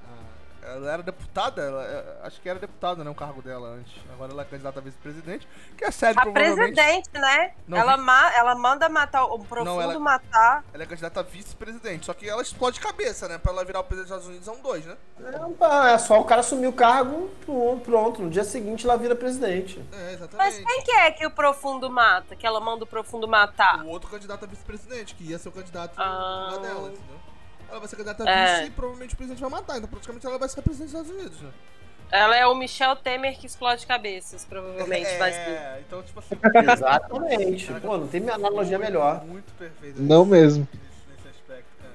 a- 0.08 0.33
ela 0.64 0.92
era 0.92 1.02
deputada, 1.02 1.62
ela- 1.62 1.84
é, 1.84 2.18
acho 2.26 2.40
que 2.40 2.48
era 2.48 2.58
deputada, 2.58 3.04
né, 3.04 3.10
o 3.10 3.14
cargo 3.14 3.42
dela 3.42 3.68
antes. 3.68 3.92
Agora 4.12 4.32
ela 4.32 4.42
é 4.42 4.44
candidata 4.44 4.80
a 4.80 4.82
vice-presidente, 4.82 5.46
que 5.76 5.84
é 5.84 5.90
sério, 5.90 6.18
A 6.18 6.22
provavelmente. 6.22 6.74
presidente, 6.74 7.10
né? 7.12 7.52
Não, 7.68 7.78
ela, 7.78 7.96
vi- 7.96 8.02
ma 8.02 8.32
ela 8.34 8.54
manda 8.54 8.88
matar 8.88 9.24
o 9.24 9.38
profundo 9.40 9.64
Não, 9.64 9.80
ela- 9.82 9.98
matar. 9.98 10.64
Ela 10.72 10.82
é 10.82 10.86
candidata 10.86 11.20
a 11.20 11.22
vice-presidente, 11.22 12.06
só 12.06 12.14
que 12.14 12.28
ela 12.28 12.42
explode 12.42 12.80
cabeça, 12.80 13.28
né? 13.28 13.38
Pra 13.38 13.52
ela 13.52 13.64
virar 13.64 13.80
o 13.80 13.84
presidente 13.84 14.08
dos 14.10 14.18
Estados 14.24 14.26
Unidos 14.28 14.44
são 14.46 14.60
dois, 14.62 14.84
né? 14.86 14.96
Não, 15.18 15.52
pá, 15.52 15.90
é 15.90 15.98
só 15.98 16.20
o 16.20 16.24
cara 16.24 16.40
assumir 16.40 16.66
o 16.66 16.72
cargo, 16.72 17.28
pronto, 17.44 17.80
pronto. 17.84 18.22
No 18.22 18.30
dia 18.30 18.44
seguinte 18.44 18.84
ela 18.86 18.96
vira 18.96 19.14
presidente. 19.14 19.78
É, 19.92 19.96
Mas 19.96 20.12
exatamente. 20.14 20.64
quem 20.64 20.82
que 20.82 20.90
é 20.92 21.10
que 21.10 21.26
o 21.26 21.30
profundo 21.30 21.90
mata? 21.90 22.34
Que 22.36 22.46
ela 22.46 22.60
manda 22.60 22.84
o 22.84 22.86
profundo 22.86 23.28
matar? 23.28 23.82
O 23.84 23.88
outro 23.88 24.08
candidato 24.10 24.44
a 24.44 24.48
vice-presidente, 24.48 25.14
que 25.14 25.24
ia 25.24 25.38
ser 25.38 25.48
o 25.48 25.52
candidato 25.52 25.94
Ah. 26.00 26.58
dela, 26.60 26.88
entendeu? 26.88 27.20
Ela 27.70 27.80
vai 27.80 27.88
ser 27.88 27.96
candidata 27.96 28.24
a 28.24 28.30
É. 28.30 28.56
vice 28.56 28.66
e 28.68 28.70
provavelmente 28.70 29.14
o 29.14 29.16
presidente 29.16 29.40
vai 29.40 29.50
matar, 29.50 29.76
então 29.78 29.88
praticamente 29.88 30.26
ela 30.26 30.38
vai 30.38 30.48
ser 30.48 30.60
a 30.60 30.62
presidente 30.62 30.92
dos 30.92 31.00
Estados 31.00 31.20
Unidos, 31.20 31.40
né? 31.42 31.50
Ela 32.10 32.36
é 32.36 32.46
o 32.46 32.54
Michel 32.54 32.94
Temer 32.96 33.36
que 33.36 33.46
explode 33.46 33.86
cabeças, 33.86 34.44
provavelmente 34.44 35.16
vai 35.16 35.32
ser. 35.32 35.38
É, 35.40 35.82
então, 35.86 36.02
tipo 36.02 36.20
assim. 36.20 36.36
Exatamente. 36.72 37.72
Pô, 37.80 37.96
não 37.98 38.06
tem 38.06 38.28
analogia 38.28 38.78
melhor. 38.78 39.24
Muito 39.24 39.52
perfeito. 39.54 40.00
Não 40.00 40.24
mesmo. 40.24 40.68
Nesse, 40.72 40.86
nesse 41.10 41.28
aspecto, 41.28 41.66
cara. 41.80 41.92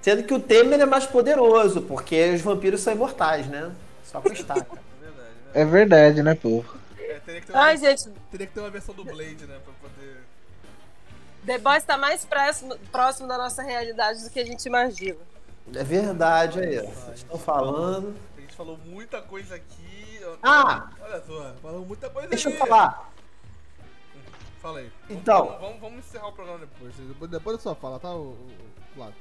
Sendo 0.00 0.22
que 0.24 0.34
o 0.34 0.40
Temer 0.40 0.80
é 0.80 0.86
mais 0.86 1.06
poderoso, 1.06 1.82
porque 1.82 2.30
os 2.30 2.40
vampiros 2.40 2.80
são 2.80 2.94
imortais, 2.94 3.46
né? 3.46 3.70
Só 4.04 4.20
com 4.20 4.32
estaca. 4.32 4.66
É 4.66 5.04
verdade, 5.04 5.34
né? 5.44 5.50
É 5.54 5.64
verdade, 5.64 6.22
né, 6.22 6.34
pô? 6.34 6.64
É, 6.98 7.20
teria, 7.20 7.40
que 7.40 7.46
ter 7.46 7.52
uma, 7.52 7.62
Ai, 7.62 7.76
gente, 7.76 8.08
teria 8.30 8.46
que 8.46 8.54
ter 8.54 8.60
uma 8.60 8.70
versão 8.70 8.94
do 8.94 9.04
Blade, 9.04 9.46
né? 9.46 9.56
Pra 9.62 9.72
poder. 9.80 9.83
The 11.46 11.58
Boys 11.58 11.84
tá 11.84 11.96
mais 11.98 12.24
próximo, 12.24 12.76
próximo 12.90 13.28
da 13.28 13.36
nossa 13.36 13.62
realidade 13.62 14.22
do 14.24 14.30
que 14.30 14.40
a 14.40 14.44
gente 14.44 14.64
imagina. 14.66 15.18
É 15.74 15.84
verdade 15.84 16.60
aí. 16.60 16.78
ó. 16.78 16.82
Vocês 16.82 17.18
estão 17.18 17.38
falando. 17.38 18.14
A 18.36 18.40
gente 18.40 18.54
falou 18.54 18.78
muita 18.86 19.20
coisa 19.22 19.54
aqui. 19.54 20.20
Ah! 20.42 20.88
Olha 21.02 21.22
só, 21.26 21.52
falou 21.62 21.84
muita 21.84 22.08
coisa 22.08 22.28
Deixa 22.28 22.50
eu 22.50 22.56
falar. 22.56 23.12
Fala 24.60 24.78
aí. 24.78 24.90
Então. 25.10 25.46
Vamos, 25.46 25.60
vamos, 25.60 25.80
vamos 25.80 25.98
encerrar 25.98 26.28
o 26.28 26.32
programa 26.32 26.60
depois. 26.60 26.94
Depois, 26.96 27.30
depois 27.30 27.56
da 27.56 27.62
sua 27.62 27.74
fala, 27.74 27.98
tá, 27.98 28.14
o 28.14 28.34
Flávio? 28.94 29.14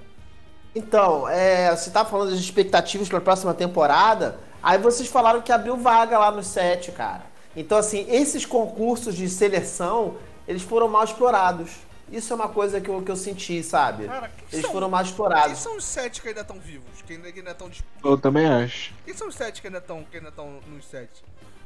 Então, 0.75 1.27
é, 1.27 1.75
você 1.75 1.91
tá 1.91 2.03
falando 2.03 2.31
das 2.31 2.39
expectativas 2.39 3.09
para 3.09 3.17
a 3.17 3.21
próxima 3.21 3.53
temporada. 3.53 4.39
Aí 4.61 4.77
vocês 4.77 5.09
falaram 5.09 5.41
que 5.41 5.51
abriu 5.51 5.75
vaga 5.75 6.17
lá 6.17 6.31
no 6.31 6.41
set, 6.41 6.91
cara. 6.93 7.23
Então, 7.55 7.77
assim, 7.77 8.05
esses 8.09 8.45
concursos 8.45 9.15
de 9.15 9.29
seleção, 9.29 10.15
eles 10.47 10.63
foram 10.63 10.87
mal 10.87 11.03
explorados. 11.03 11.71
Isso 12.11 12.31
é 12.31 12.35
uma 12.35 12.49
coisa 12.49 12.79
que 12.79 12.89
eu, 12.89 13.01
que 13.01 13.09
eu 13.09 13.15
senti, 13.15 13.63
sabe? 13.63 14.05
Cara, 14.05 14.29
quem 14.29 14.47
Eles 14.51 14.61
são- 14.65 14.71
foram 14.71 14.89
Quem 14.91 15.01
explorados. 15.01 15.57
são 15.59 15.77
os 15.77 15.83
sete 15.85 16.21
que 16.21 16.27
ainda 16.27 16.41
estão 16.41 16.59
vivos? 16.59 17.01
Que 17.05 17.13
ainda, 17.13 17.31
que 17.31 17.39
ainda 17.39 17.51
estão 17.51 17.69
disp- 17.69 17.85
Eu 18.03 18.17
também 18.17 18.45
acho. 18.45 18.93
Quem 19.05 19.13
são 19.15 19.27
os 19.27 19.35
sete 19.35 19.61
que 19.61 19.67
ainda 19.67 19.79
estão 19.79 20.03
que 20.03 20.17
ainda 20.17 20.29
estão 20.29 20.59
nos 20.67 20.85
sete? 20.85 21.23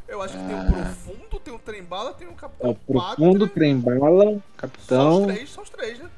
Eu 0.07 0.21
acho 0.21 0.37
que 0.37 0.43
tem 0.45 0.55
Ah. 0.55 0.61
o 0.61 0.71
Profundo, 0.71 1.39
tem 1.39 1.53
o 1.53 1.59
Trembala, 1.59 2.13
tem 2.13 2.27
o 2.27 2.31
É 2.31 2.33
Capitão 2.35 2.69
o 2.69 2.75
Profundo. 2.75 3.47
Trembala, 3.49 4.23
São 4.23 4.35
os 4.37 4.41
Capitão. 4.55 5.25
três, 5.27 5.49
são 5.51 5.63
os 5.63 5.69
três, 5.69 5.99
né? 5.99 6.09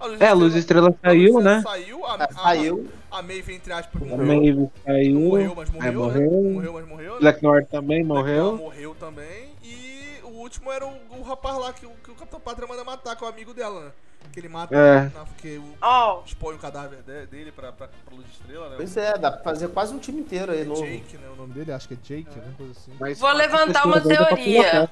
A 0.00 0.06
Luz 0.06 0.20
É, 0.20 0.26
a 0.28 0.32
Luz 0.32 0.54
Estrela 0.56 0.88
a 0.90 1.08
saiu, 1.08 1.40
né? 1.40 1.58
Estrela 1.58 1.62
Saiu, 1.78 2.04
a, 2.04 2.14
Ah, 2.14 2.24
a, 2.24 2.32
Saiu. 2.42 2.88
a 3.12 3.22
Maeve, 3.22 3.54
entre 3.54 3.72
aspas, 3.72 4.02
A 4.02 4.04
morreu. 4.04 4.26
Maeve 4.26 4.52
Não 4.52 4.72
saiu. 4.84 5.20
morreu, 5.20 5.54
mas 5.56 5.68
Aí 5.68 5.74
morreu, 5.74 5.92
né? 5.92 5.96
morreu. 6.02 6.52
Morreu, 6.52 6.72
mas 6.72 6.88
morreu, 6.88 7.14
né? 7.14 7.20
Black 7.20 7.42
Noir 7.44 7.66
também 7.66 8.04
Black 8.04 8.08
morreu. 8.08 8.44
Noir 8.46 8.58
morreu 8.58 8.94
também. 8.98 9.53
O 10.44 10.46
último 10.46 10.70
era 10.70 10.86
o, 10.86 10.94
o 11.18 11.22
rapaz 11.22 11.56
lá 11.56 11.72
que, 11.72 11.86
o- 11.86 11.96
que 12.04 12.10
o 12.10 12.14
Capitão 12.14 12.38
Pátria 12.38 12.68
manda 12.68 12.84
matar, 12.84 13.16
que 13.16 13.24
é 13.24 13.26
o 13.26 13.30
amigo 13.30 13.54
dela, 13.54 13.86
né? 13.86 13.92
Que 14.30 14.40
ele 14.40 14.48
mata, 14.50 14.76
É. 14.76 15.08
na, 15.08 15.24
que 15.38 15.56
o, 15.56 15.74
Ó, 15.80 16.22
expõe 16.26 16.54
o 16.54 16.58
cadáver 16.58 17.00
de- 17.02 17.24
dele 17.28 17.50
pra, 17.50 17.72
pra, 17.72 17.88
pra 17.88 18.14
Luz 18.14 18.26
Estrela, 18.28 18.68
né? 18.68 18.74
Pois 18.76 18.94
é, 18.94 19.16
dá 19.16 19.30
pra 19.30 19.42
fazer 19.42 19.68
quase 19.68 19.94
um 19.94 19.98
time 19.98 20.20
inteiro 20.20 20.52
aí 20.52 20.60
É 20.60 20.64
novo. 20.64 20.84
Jake, 20.84 21.16
né? 21.16 21.30
O 21.30 21.36
nome 21.36 21.54
dele, 21.54 21.72
acho 21.72 21.88
que 21.88 21.94
é 21.94 21.96
Jake, 21.96 22.38
né? 22.38 22.52
Coisa 22.58 22.72
assim. 22.72 22.92
Mas 23.00 23.18
vou 23.18 23.32
levantar 23.32 23.86
uma 23.86 23.98
pra 24.02 24.16
teoria. 24.16 24.62
colocar. 24.70 24.90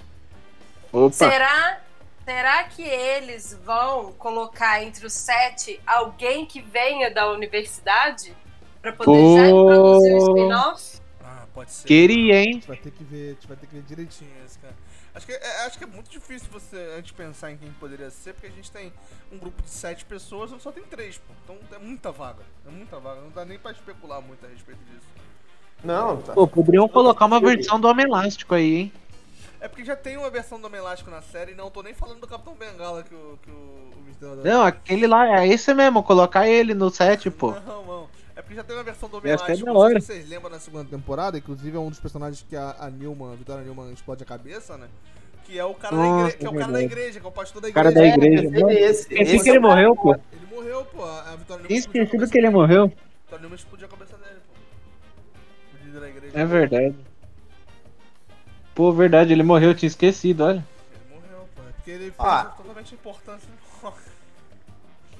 Opa, 0.91 1.13
Será, 1.13 1.81
será 2.25 2.65
que 2.65 2.83
eles 2.83 3.53
vão 3.63 4.11
colocar 4.15 4.83
entre 4.83 5.05
os 5.05 5.13
sete 5.13 5.79
alguém 5.87 6.47
que 6.47 6.63
venha 6.63 7.11
da 7.13 7.31
universidade? 7.31 8.35
Pra 8.81 8.95
poder 8.95 9.05
Pô. 9.05 9.37
já 9.37 9.47
introduzir 9.49 10.15
o 10.15 10.19
spin-off? 10.19 11.01
Ah, 11.23 11.45
pode 11.53 11.71
ser. 11.73 11.87
queria, 11.87 12.37
A 12.37 12.39
hein? 12.39 12.53
gente 12.55 12.69
vai 12.69 12.77
ter 12.79 12.91
que 12.91 13.05
ver, 13.05 13.27
a 13.27 13.35
gente 13.35 13.47
vai 13.47 13.57
ter 13.59 13.67
que 13.67 13.75
ver 13.75 13.83
direitinho 13.83 14.31
esse 14.47 14.59
cara. 14.59 14.75
Acho 15.15 15.27
que, 15.27 15.33
é, 15.33 15.67
acho 15.67 15.77
que 15.77 15.85
é 15.85 15.87
muito 15.87 16.11
difícil 16.11 16.49
você 16.51 16.77
a 16.95 16.97
gente 16.97 17.13
pensar 17.13 17.53
em 17.53 17.59
quem 17.59 17.71
poderia 17.73 18.11
ser, 18.11 18.33
porque 18.33 18.47
a 18.47 18.51
gente 18.51 18.71
tem 18.71 18.91
um 19.31 19.37
grupo 19.37 19.63
de 19.63 19.69
sete 19.69 20.07
pessoas 20.07 20.51
e 20.51 20.59
só 20.59 20.73
tem 20.73 20.83
três, 20.85 21.19
pô. 21.19 21.35
Então 21.45 21.59
é 21.77 21.79
muita 21.79 22.11
vaga. 22.11 22.43
É 22.67 22.71
muita 22.71 22.99
vaga. 22.99 23.21
Não 23.21 23.31
dá 23.31 23.45
nem 23.45 23.59
pra 23.59 23.73
especular 23.73 24.23
muito 24.23 24.45
a 24.47 24.49
respeito 24.49 24.81
disso. 24.85 25.07
Não, 25.85 26.23
tá. 26.23 26.33
Pô, 26.33 26.47
poderiam 26.47 26.89
colocar 26.89 27.27
uma 27.27 27.41
versão 27.41 27.79
do 27.79 27.89
Homem 27.89 28.07
Elástico 28.07 28.55
aí, 28.55 28.75
hein? 28.77 28.93
É 29.61 29.69
porque 29.69 29.85
já 29.85 29.95
tem 29.95 30.17
uma 30.17 30.31
versão 30.31 30.59
do 30.59 30.67
Homem 30.67 30.81
Elástico 30.81 31.11
na 31.11 31.21
série 31.21 31.53
e 31.53 31.55
não 31.55 31.71
tô 31.71 31.83
nem 31.83 31.95
falando 31.95 32.21
do 32.21 32.27
Capitão 32.27 32.55
Bengala 32.55 33.03
que 33.03 33.15
o, 33.15 33.39
que 33.43 33.51
o, 33.51 33.93
o 34.27 34.37
Não, 34.45 34.65
aquele 34.65 35.07
lá, 35.07 35.41
é 35.41 35.47
esse 35.47 35.73
mesmo, 35.75 36.03
colocar 36.03 36.49
ele 36.49 36.73
no 36.73 36.91
set, 36.91 37.31
pô. 37.31 37.53
Não, 37.53 37.85
não. 37.85 38.02
É 38.35 38.41
porque 38.41 38.55
já 38.55 38.65
tem 38.65 38.75
uma 38.77 38.83
versão 38.83 39.09
do 39.09 39.19
Homem 39.19 39.31
Elástico. 39.33 39.65
da 39.67 39.73
Não 39.73 39.89
sei 39.91 40.01
se 40.01 40.07
vocês 40.07 40.29
lembram 40.29 40.51
na 40.51 40.59
segunda 40.59 40.85
temporada, 40.89 41.37
inclusive 41.37 41.77
é 41.77 41.81
um 41.81 41.91
dos 41.91 42.01
personagens 42.01 42.45
que 42.49 42.57
a, 42.57 42.75
a 42.79 42.91
Newman, 42.91 43.33
a 43.33 43.37
Vitória 43.37 43.63
Newman 43.63 43.93
explode 43.93 44.23
a 44.23 44.27
cabeça, 44.27 44.77
né? 44.79 44.89
Que 45.45 45.59
é 45.59 45.65
o 45.65 45.75
cara, 45.75 45.95
da, 45.97 46.03
Nossa, 46.03 46.29
igre... 46.29 46.39
que 46.39 46.47
é 46.47 46.51
o 46.51 46.55
é 46.55 46.59
cara 46.59 46.73
da 46.73 46.83
igreja, 46.83 47.21
que 47.21 47.27
é 47.27 47.29
o 47.29 47.33
pastor 47.33 47.61
da 47.61 47.67
O 47.67 47.71
igreja. 47.71 47.93
cara 47.93 47.95
da 47.95 48.07
É, 48.07 48.09
igreja. 48.09 48.43
pensei 48.45 48.63
Mano, 48.63 48.75
nesse. 48.75 49.01
Esqueci 49.03 49.35
Esse 49.35 49.45
que 49.45 49.51
ele 49.51 49.57
é 49.59 49.61
morreu, 49.61 49.95
pô. 49.97 50.15
Ele 50.15 50.47
morreu, 50.51 50.85
pô. 50.87 51.05
A 51.05 51.21
a 51.33 51.37
Vitória 51.37 51.63
Newman 51.63 51.79
Esqueci 51.79 51.99
explodiu 51.99 52.03
a 52.03 52.11
cabeça 52.11 52.33
que 52.33 52.39
ele 52.39 52.47
dele. 52.47 52.57
morreu. 52.57 52.83
A 52.85 52.87
Vitória 52.87 53.41
Newman 53.43 53.57
explodiu 53.57 53.87
a 53.87 53.91
cabeça 53.91 54.17
dele, 54.17 54.41
pô. 54.47 54.55
O 55.75 55.85
líder 55.85 56.01
da 56.01 56.09
igreja. 56.09 56.39
É 56.39 56.45
verdade. 56.47 56.97
Pô, 58.75 58.93
verdade, 58.93 59.33
ele 59.33 59.43
morreu, 59.43 59.71
eu 59.71 59.75
tinha 59.75 59.89
esquecido, 59.89 60.45
olha. 60.45 60.67
Ele 60.95 61.15
morreu, 61.15 61.49
pô. 61.55 61.63
É 61.69 61.73
porque 61.73 61.91
ele 61.91 62.05
fez 62.05 62.15
Ah. 62.19 62.45
totalmente 62.57 62.95
importância. 62.95 63.49
Ó, 63.83 63.93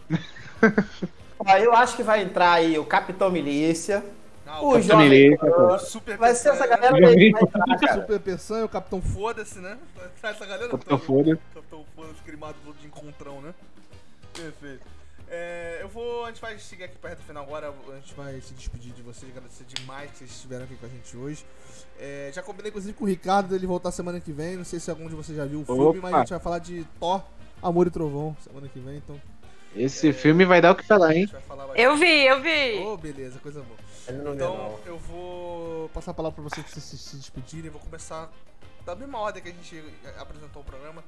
eu 1.63 1.75
acho 1.75 1.97
que 1.97 2.03
vai 2.03 2.23
entrar 2.23 2.53
aí 2.53 2.79
o 2.79 2.85
Capitão 2.85 3.31
Milícia, 3.31 4.05
Não, 4.45 4.69
o 4.69 4.73
Capitão 4.75 4.99
Milícia, 4.99 5.79
Super 5.81 6.17
Vai 6.17 6.35
ser 6.35 6.51
essa 6.51 6.67
galera 6.67 7.09
aí 7.09 7.17
que 7.17 7.33
vai 7.33 7.43
entrar, 7.43 7.79
cara. 7.79 8.01
Super 8.01 8.21
Peçanha, 8.21 8.65
o 8.65 8.69
Capitão 8.69 9.01
Foda-se, 9.03 9.59
né? 9.59 9.79
Vai 9.97 10.07
entrar 10.07 10.31
essa 10.31 10.47
galera 10.47 10.69
Capitão 10.69 10.99
toda. 10.99 11.23
Foda. 11.25 11.41
Capitão 11.55 11.85
Foda-se, 11.95 12.23
crimado 12.23 12.57
de 12.81 12.87
encontrão, 12.87 13.41
né? 13.41 13.55
Perfeito. 14.33 14.93
É, 15.35 15.79
eu 15.81 15.89
vou. 15.89 16.27
A 16.27 16.29
gente 16.29 16.43
vai 16.43 16.59
seguir 16.59 16.85
aqui 16.85 16.99
pra 16.99 17.09
reta 17.09 17.23
final 17.23 17.45
agora. 17.45 17.73
A 17.89 17.95
gente 17.95 18.13
vai 18.15 18.39
se 18.43 18.53
despedir 18.53 18.93
de 18.93 19.01
vocês, 19.01 19.31
agradecer 19.35 19.65
demais 19.65 20.11
que 20.11 20.19
vocês 20.19 20.31
estiveram 20.31 20.65
aqui 20.65 20.77
com 20.77 20.85
a 20.85 20.89
gente 20.91 21.17
hoje. 21.17 21.47
É, 21.99 22.31
já 22.35 22.43
combinei 22.43 22.69
inclusive 22.69 22.93
com 22.93 23.05
o 23.05 23.09
Ricardo 23.09 23.49
dele 23.49 23.67
voltar 23.67 23.91
semana 23.93 24.21
que 24.21 24.31
vem. 24.31 24.57
Não 24.57 24.65
sei 24.65 24.79
se 24.79 24.91
algum 24.91 25.09
de 25.09 25.15
vocês 25.15 25.37
já 25.37 25.47
viu 25.47 25.63
o 25.63 25.65
filme, 25.65 26.01
mas 26.01 26.13
a 26.13 26.17
Opa. 26.17 26.19
gente 26.19 26.31
vai 26.31 26.39
falar 26.39 26.59
de 26.59 26.85
Thor, 27.01 27.23
Amor 27.63 27.87
e 27.87 27.91
Trovão 27.91 28.37
semana 28.45 28.69
que 28.69 28.79
vem, 28.79 28.99
então 28.99 29.19
Esse 29.75 30.13
filme 30.13 30.45
vai 30.45 30.61
dar 30.61 30.73
o 30.73 30.77
que 30.77 30.87
falar, 30.87 31.15
hein? 31.15 31.27
falar. 31.49 31.69
Eu 31.79 31.97
vi, 31.97 32.27
eu 32.27 32.41
vi. 32.41 32.79
Oh, 32.85 32.97
beleza, 32.97 33.39
coisa 33.39 33.63
boa. 33.63 33.79
Não 34.23 34.35
Então 34.35 34.55
não. 34.57 34.79
eu 34.85 34.99
vou 34.99 35.89
passar 35.91 36.11
a 36.11 36.15
palavra 36.15 36.35
pra 36.35 36.45
vocês 36.45 36.65
pra 36.67 36.75
vocês 36.75 36.85
se, 36.85 36.99
se 36.99 37.17
despedirem. 37.17 37.67
Eu 37.67 37.73
vou 37.73 37.81
começar 37.81 38.31
da 38.85 38.95
mesma 38.95 39.19
ordem 39.19 39.43
que 39.43 39.49
a 39.49 39.53
gente 39.53 39.83
apresentou 40.19 40.63
o 40.63 40.65
programa. 40.65 41.03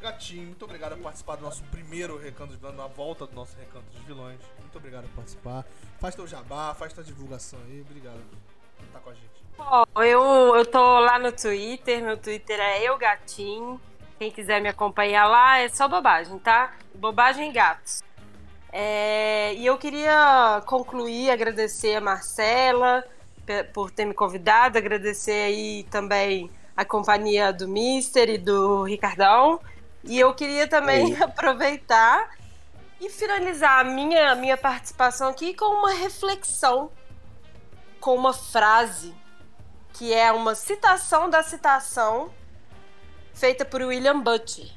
Gatinho, 0.00 0.46
muito 0.46 0.64
obrigado 0.64 0.96
por 0.96 1.02
participar 1.04 1.36
do 1.36 1.42
nosso 1.42 1.62
primeiro 1.64 2.18
Recanto 2.18 2.48
dos 2.52 2.56
Vilões, 2.56 2.76
na 2.76 2.88
volta 2.88 3.24
do 3.24 3.36
nosso 3.36 3.56
Recanto 3.56 3.84
dos 3.92 4.02
Vilões. 4.02 4.40
Muito 4.58 4.76
obrigado 4.76 5.04
por 5.04 5.16
participar. 5.16 5.64
Faz 6.00 6.16
teu 6.16 6.26
jabá, 6.26 6.74
faz 6.74 6.92
tua 6.92 7.04
divulgação 7.04 7.60
aí. 7.68 7.82
Obrigado 7.82 8.18
por 8.76 8.84
estar 8.84 8.98
com 8.98 9.10
a 9.10 9.14
gente. 9.14 9.30
Ó, 9.58 9.84
eu, 10.02 10.56
eu 10.56 10.66
tô 10.66 10.98
lá 11.00 11.20
no 11.20 11.30
Twitter, 11.30 12.02
meu 12.02 12.16
Twitter 12.16 12.58
é 12.58 12.82
eu 12.82 12.98
gatinho. 12.98 13.80
Quem 14.22 14.30
quiser 14.30 14.60
me 14.60 14.68
acompanhar 14.68 15.26
lá 15.26 15.58
é 15.58 15.68
só 15.68 15.88
bobagem, 15.88 16.38
tá? 16.38 16.74
Bobagem 16.94 17.50
e 17.50 17.52
gatos. 17.52 18.04
É, 18.72 19.52
e 19.54 19.66
eu 19.66 19.76
queria 19.76 20.62
concluir, 20.64 21.28
agradecer 21.28 21.96
a 21.96 22.00
Marcela 22.00 23.02
por 23.74 23.90
ter 23.90 24.04
me 24.04 24.14
convidado, 24.14 24.78
agradecer 24.78 25.46
aí 25.46 25.82
também 25.90 26.48
a 26.76 26.84
companhia 26.84 27.52
do 27.52 27.66
Mister 27.66 28.30
e 28.30 28.38
do 28.38 28.84
Ricardão. 28.84 29.60
E 30.04 30.20
eu 30.20 30.32
queria 30.32 30.68
também 30.68 31.16
aproveitar 31.20 32.30
E 33.00 33.10
finalizar 33.10 33.80
a 33.80 33.84
minha, 33.84 34.36
minha 34.36 34.56
participação 34.56 35.30
aqui 35.30 35.52
com 35.52 35.64
uma 35.64 35.94
reflexão, 35.94 36.92
com 37.98 38.14
uma 38.14 38.32
frase, 38.32 39.12
que 39.94 40.14
é 40.14 40.30
uma 40.30 40.54
citação 40.54 41.28
da 41.28 41.42
citação 41.42 42.30
feita 43.34 43.64
por 43.64 43.82
William 43.82 44.20
Butler, 44.20 44.68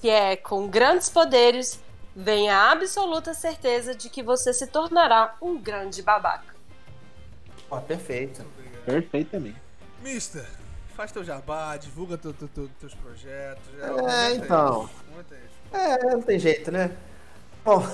que 0.00 0.08
é: 0.08 0.36
Com 0.36 0.68
grandes 0.68 1.08
poderes 1.08 1.80
vem 2.14 2.50
a 2.50 2.70
absoluta 2.72 3.32
certeza 3.34 3.94
de 3.94 4.08
que 4.10 4.22
você 4.22 4.52
se 4.52 4.66
tornará 4.66 5.36
um 5.40 5.58
grande 5.58 6.02
babaca. 6.02 6.54
Ó, 7.70 7.80
perfeito. 7.80 8.44
Perfeitamente. 8.84 9.56
Mister, 10.02 10.44
faz 10.96 11.12
teu 11.12 11.22
jabá, 11.22 11.76
divulga 11.76 12.16
teu, 12.18 12.32
teu- 12.32 12.48
teu- 12.48 12.70
teus 12.80 12.94
projetos. 12.94 13.62
É, 13.80 13.86
aumenta 13.86 14.44
então. 14.44 14.90
É, 15.72 15.98
não 16.10 16.20
tem 16.22 16.38
jeito, 16.38 16.72
né? 16.72 16.90
Bom, 17.64 17.86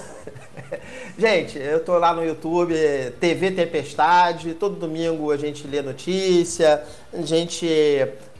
gente, 1.19 1.59
eu 1.59 1.85
tô 1.85 1.99
lá 1.99 2.15
no 2.15 2.25
YouTube, 2.25 2.75
TV 3.21 3.51
Tempestade, 3.51 4.55
todo 4.55 4.77
domingo 4.77 5.31
a 5.33 5.37
gente 5.37 5.67
lê 5.67 5.83
notícia, 5.83 6.87
a 7.13 7.21
gente 7.23 7.67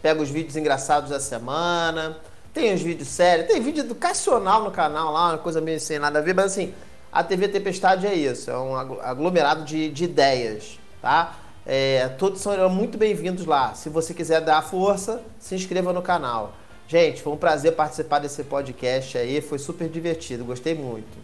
pega 0.07 0.23
os 0.23 0.31
vídeos 0.31 0.57
engraçados 0.57 1.11
da 1.11 1.19
semana, 1.19 2.17
tem 2.55 2.73
os 2.73 2.81
vídeos 2.81 3.09
sérios, 3.09 3.49
tem 3.49 3.61
vídeo 3.61 3.81
educacional 3.81 4.63
no 4.63 4.71
canal 4.71 5.13
lá, 5.13 5.31
uma 5.31 5.39
coisa 5.39 5.61
meio 5.61 5.81
sem 5.81 5.99
nada 5.99 6.21
a 6.21 6.23
ver, 6.23 6.33
mas 6.33 6.53
assim, 6.53 6.73
a 7.11 7.25
TV 7.25 7.49
Tempestade 7.49 8.07
é 8.07 8.15
isso, 8.15 8.49
é 8.49 8.57
um 8.57 8.77
aglo- 8.77 9.01
aglomerado 9.01 9.65
de, 9.65 9.91
de 9.91 10.05
ideias, 10.05 10.79
tá? 11.03 11.35
É, 11.67 12.07
todos 12.21 12.41
são 12.41 12.71
muito 12.71 12.97
bem-vindos 12.97 13.47
lá. 13.47 13.75
Se 13.75 13.89
você 13.89 14.15
quiser 14.15 14.41
dar 14.43 14.63
força, 14.63 15.21
se 15.41 15.57
inscreva 15.57 15.93
no 15.93 16.01
canal. 16.01 16.55
Gente, 16.87 17.21
foi 17.21 17.33
um 17.33 17.37
prazer 17.37 17.73
participar 17.73 18.21
desse 18.21 18.45
podcast 18.45 19.19
aí, 19.19 19.41
foi 19.41 19.59
super 19.59 19.89
divertido, 19.89 20.45
gostei 20.45 20.77
muito. 20.77 21.19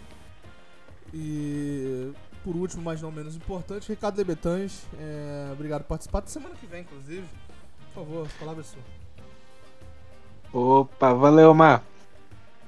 E 1.14 2.10
por 2.42 2.56
último, 2.56 2.82
mas 2.82 3.00
não 3.00 3.12
menos 3.12 3.36
importante, 3.36 3.88
Ricardo 3.88 4.18
Lebetães, 4.18 4.82
é, 4.98 5.52
obrigado 5.52 5.82
por 5.82 5.90
participar 5.90 6.20
da 6.20 6.26
semana 6.26 6.56
que 6.56 6.66
vem, 6.66 6.80
inclusive. 6.80 7.22
Por 7.94 8.04
favor, 8.04 8.28
palavra 8.38 8.62
sua. 8.62 8.80
Opa, 10.52 11.12
valeu, 11.14 11.52
Mar. 11.54 11.82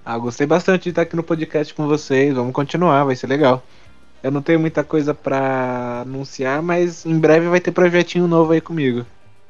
Ah, 0.04 0.18
gostei 0.18 0.46
bastante 0.46 0.84
de 0.84 0.88
estar 0.90 1.02
aqui 1.02 1.16
no 1.16 1.22
podcast 1.22 1.72
com 1.74 1.86
vocês. 1.86 2.34
Vamos 2.34 2.52
continuar, 2.52 3.04
vai 3.04 3.16
ser 3.16 3.26
legal. 3.26 3.62
Eu 4.22 4.30
não 4.30 4.42
tenho 4.42 4.60
muita 4.60 4.82
coisa 4.84 5.14
pra 5.14 6.00
anunciar, 6.02 6.62
mas 6.62 7.04
em 7.04 7.18
breve 7.18 7.48
vai 7.48 7.60
ter 7.60 7.72
projetinho 7.72 8.26
novo 8.26 8.52
aí 8.52 8.60
comigo. 8.60 9.04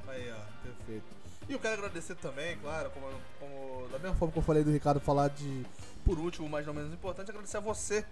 Aí, 0.08 0.30
ó, 0.32 0.62
perfeito. 0.66 1.04
E 1.48 1.52
eu 1.52 1.58
quero 1.58 1.74
agradecer 1.74 2.14
também, 2.16 2.56
claro, 2.62 2.90
como, 2.90 3.06
como- 3.40 3.88
da 3.88 3.98
mesma 3.98 4.16
forma 4.16 4.32
que 4.32 4.38
eu 4.38 4.42
falei 4.42 4.64
do 4.64 4.70
Ricardo 4.72 5.00
falar 5.00 5.28
de, 5.28 5.64
por 6.04 6.18
último, 6.18 6.48
mas 6.48 6.66
não 6.66 6.74
menos 6.74 6.92
importante, 6.92 7.30
agradecer 7.30 7.56
a 7.56 7.60
você 7.60 8.04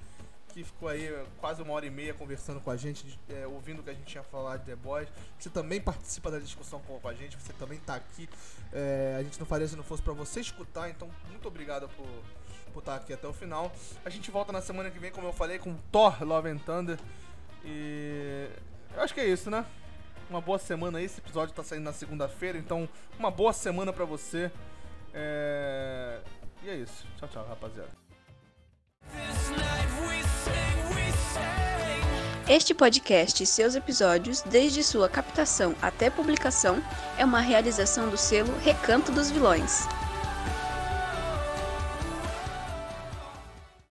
que 0.52 0.62
ficou 0.62 0.88
aí 0.88 1.06
eh, 1.06 1.24
quase 1.38 1.62
uma 1.62 1.72
hora 1.72 1.86
e 1.86 1.90
meia 1.90 2.12
conversando 2.12 2.60
com 2.60 2.70
a 2.70 2.76
gente, 2.76 3.18
eh, 3.28 3.46
ouvindo 3.46 3.80
o 3.80 3.82
que 3.82 3.90
a 3.90 3.94
gente 3.94 4.04
tinha 4.04 4.22
falado 4.22 4.60
de 4.60 4.66
The 4.66 4.76
Boys. 4.76 5.08
Você 5.38 5.48
também 5.48 5.80
participa 5.80 6.30
da 6.30 6.38
discussão 6.38 6.80
com, 6.80 7.08
a 7.08 7.14
gente, 7.14 7.36
você 7.36 7.52
também 7.54 7.78
tá 7.80 7.94
aqui. 7.94 8.28
Eh, 8.72 9.16
a 9.18 9.22
gente 9.22 9.40
não 9.40 9.46
faria 9.46 9.66
se 9.66 9.74
não 9.74 9.82
fosse 9.82 10.02
pra 10.02 10.12
você 10.12 10.40
escutar, 10.40 10.90
então 10.90 11.10
muito 11.30 11.48
obrigado 11.48 11.88
por, 11.88 12.06
por 12.72 12.80
estar 12.80 12.96
aqui 12.96 13.12
até 13.12 13.26
o 13.26 13.32
final. 13.32 13.72
A 14.04 14.10
gente 14.10 14.30
volta 14.30 14.52
na 14.52 14.60
semana 14.60 14.90
que 14.90 14.98
vem, 14.98 15.10
como 15.10 15.26
eu 15.26 15.32
falei, 15.32 15.58
com 15.58 15.74
Thor 15.90 16.22
Love 16.22 16.50
and 16.50 16.58
Thunder. 16.58 16.98
E 17.64 18.48
eu 18.94 19.00
acho 19.00 19.14
que 19.14 19.20
é 19.20 19.26
isso, 19.26 19.50
né? 19.50 19.64
Uma 20.28 20.40
boa 20.40 20.58
semana 20.58 20.98
aí. 20.98 21.04
Esse 21.06 21.20
episódio 21.20 21.54
tá 21.54 21.62
saindo 21.62 21.84
na 21.84 21.92
segunda-feira, 21.92 22.58
então 22.58 22.88
uma 23.18 23.30
boa 23.30 23.52
semana 23.52 23.92
pra 23.92 24.04
você. 24.04 24.50
É... 25.14 26.20
E 26.62 26.68
é 26.68 26.76
isso. 26.76 27.06
Tchau, 27.18 27.28
tchau, 27.28 27.46
rapaziada. 27.46 28.11
Este 32.48 32.74
podcast 32.74 33.42
e 33.42 33.46
seus 33.46 33.74
episódios, 33.74 34.42
desde 34.42 34.82
sua 34.82 35.08
captação 35.08 35.74
até 35.80 36.10
publicação, 36.10 36.82
é 37.16 37.24
uma 37.24 37.40
realização 37.40 38.10
do 38.10 38.16
selo 38.18 38.52
Recanto 38.58 39.10
dos 39.10 39.30
Vilões. 39.30 39.86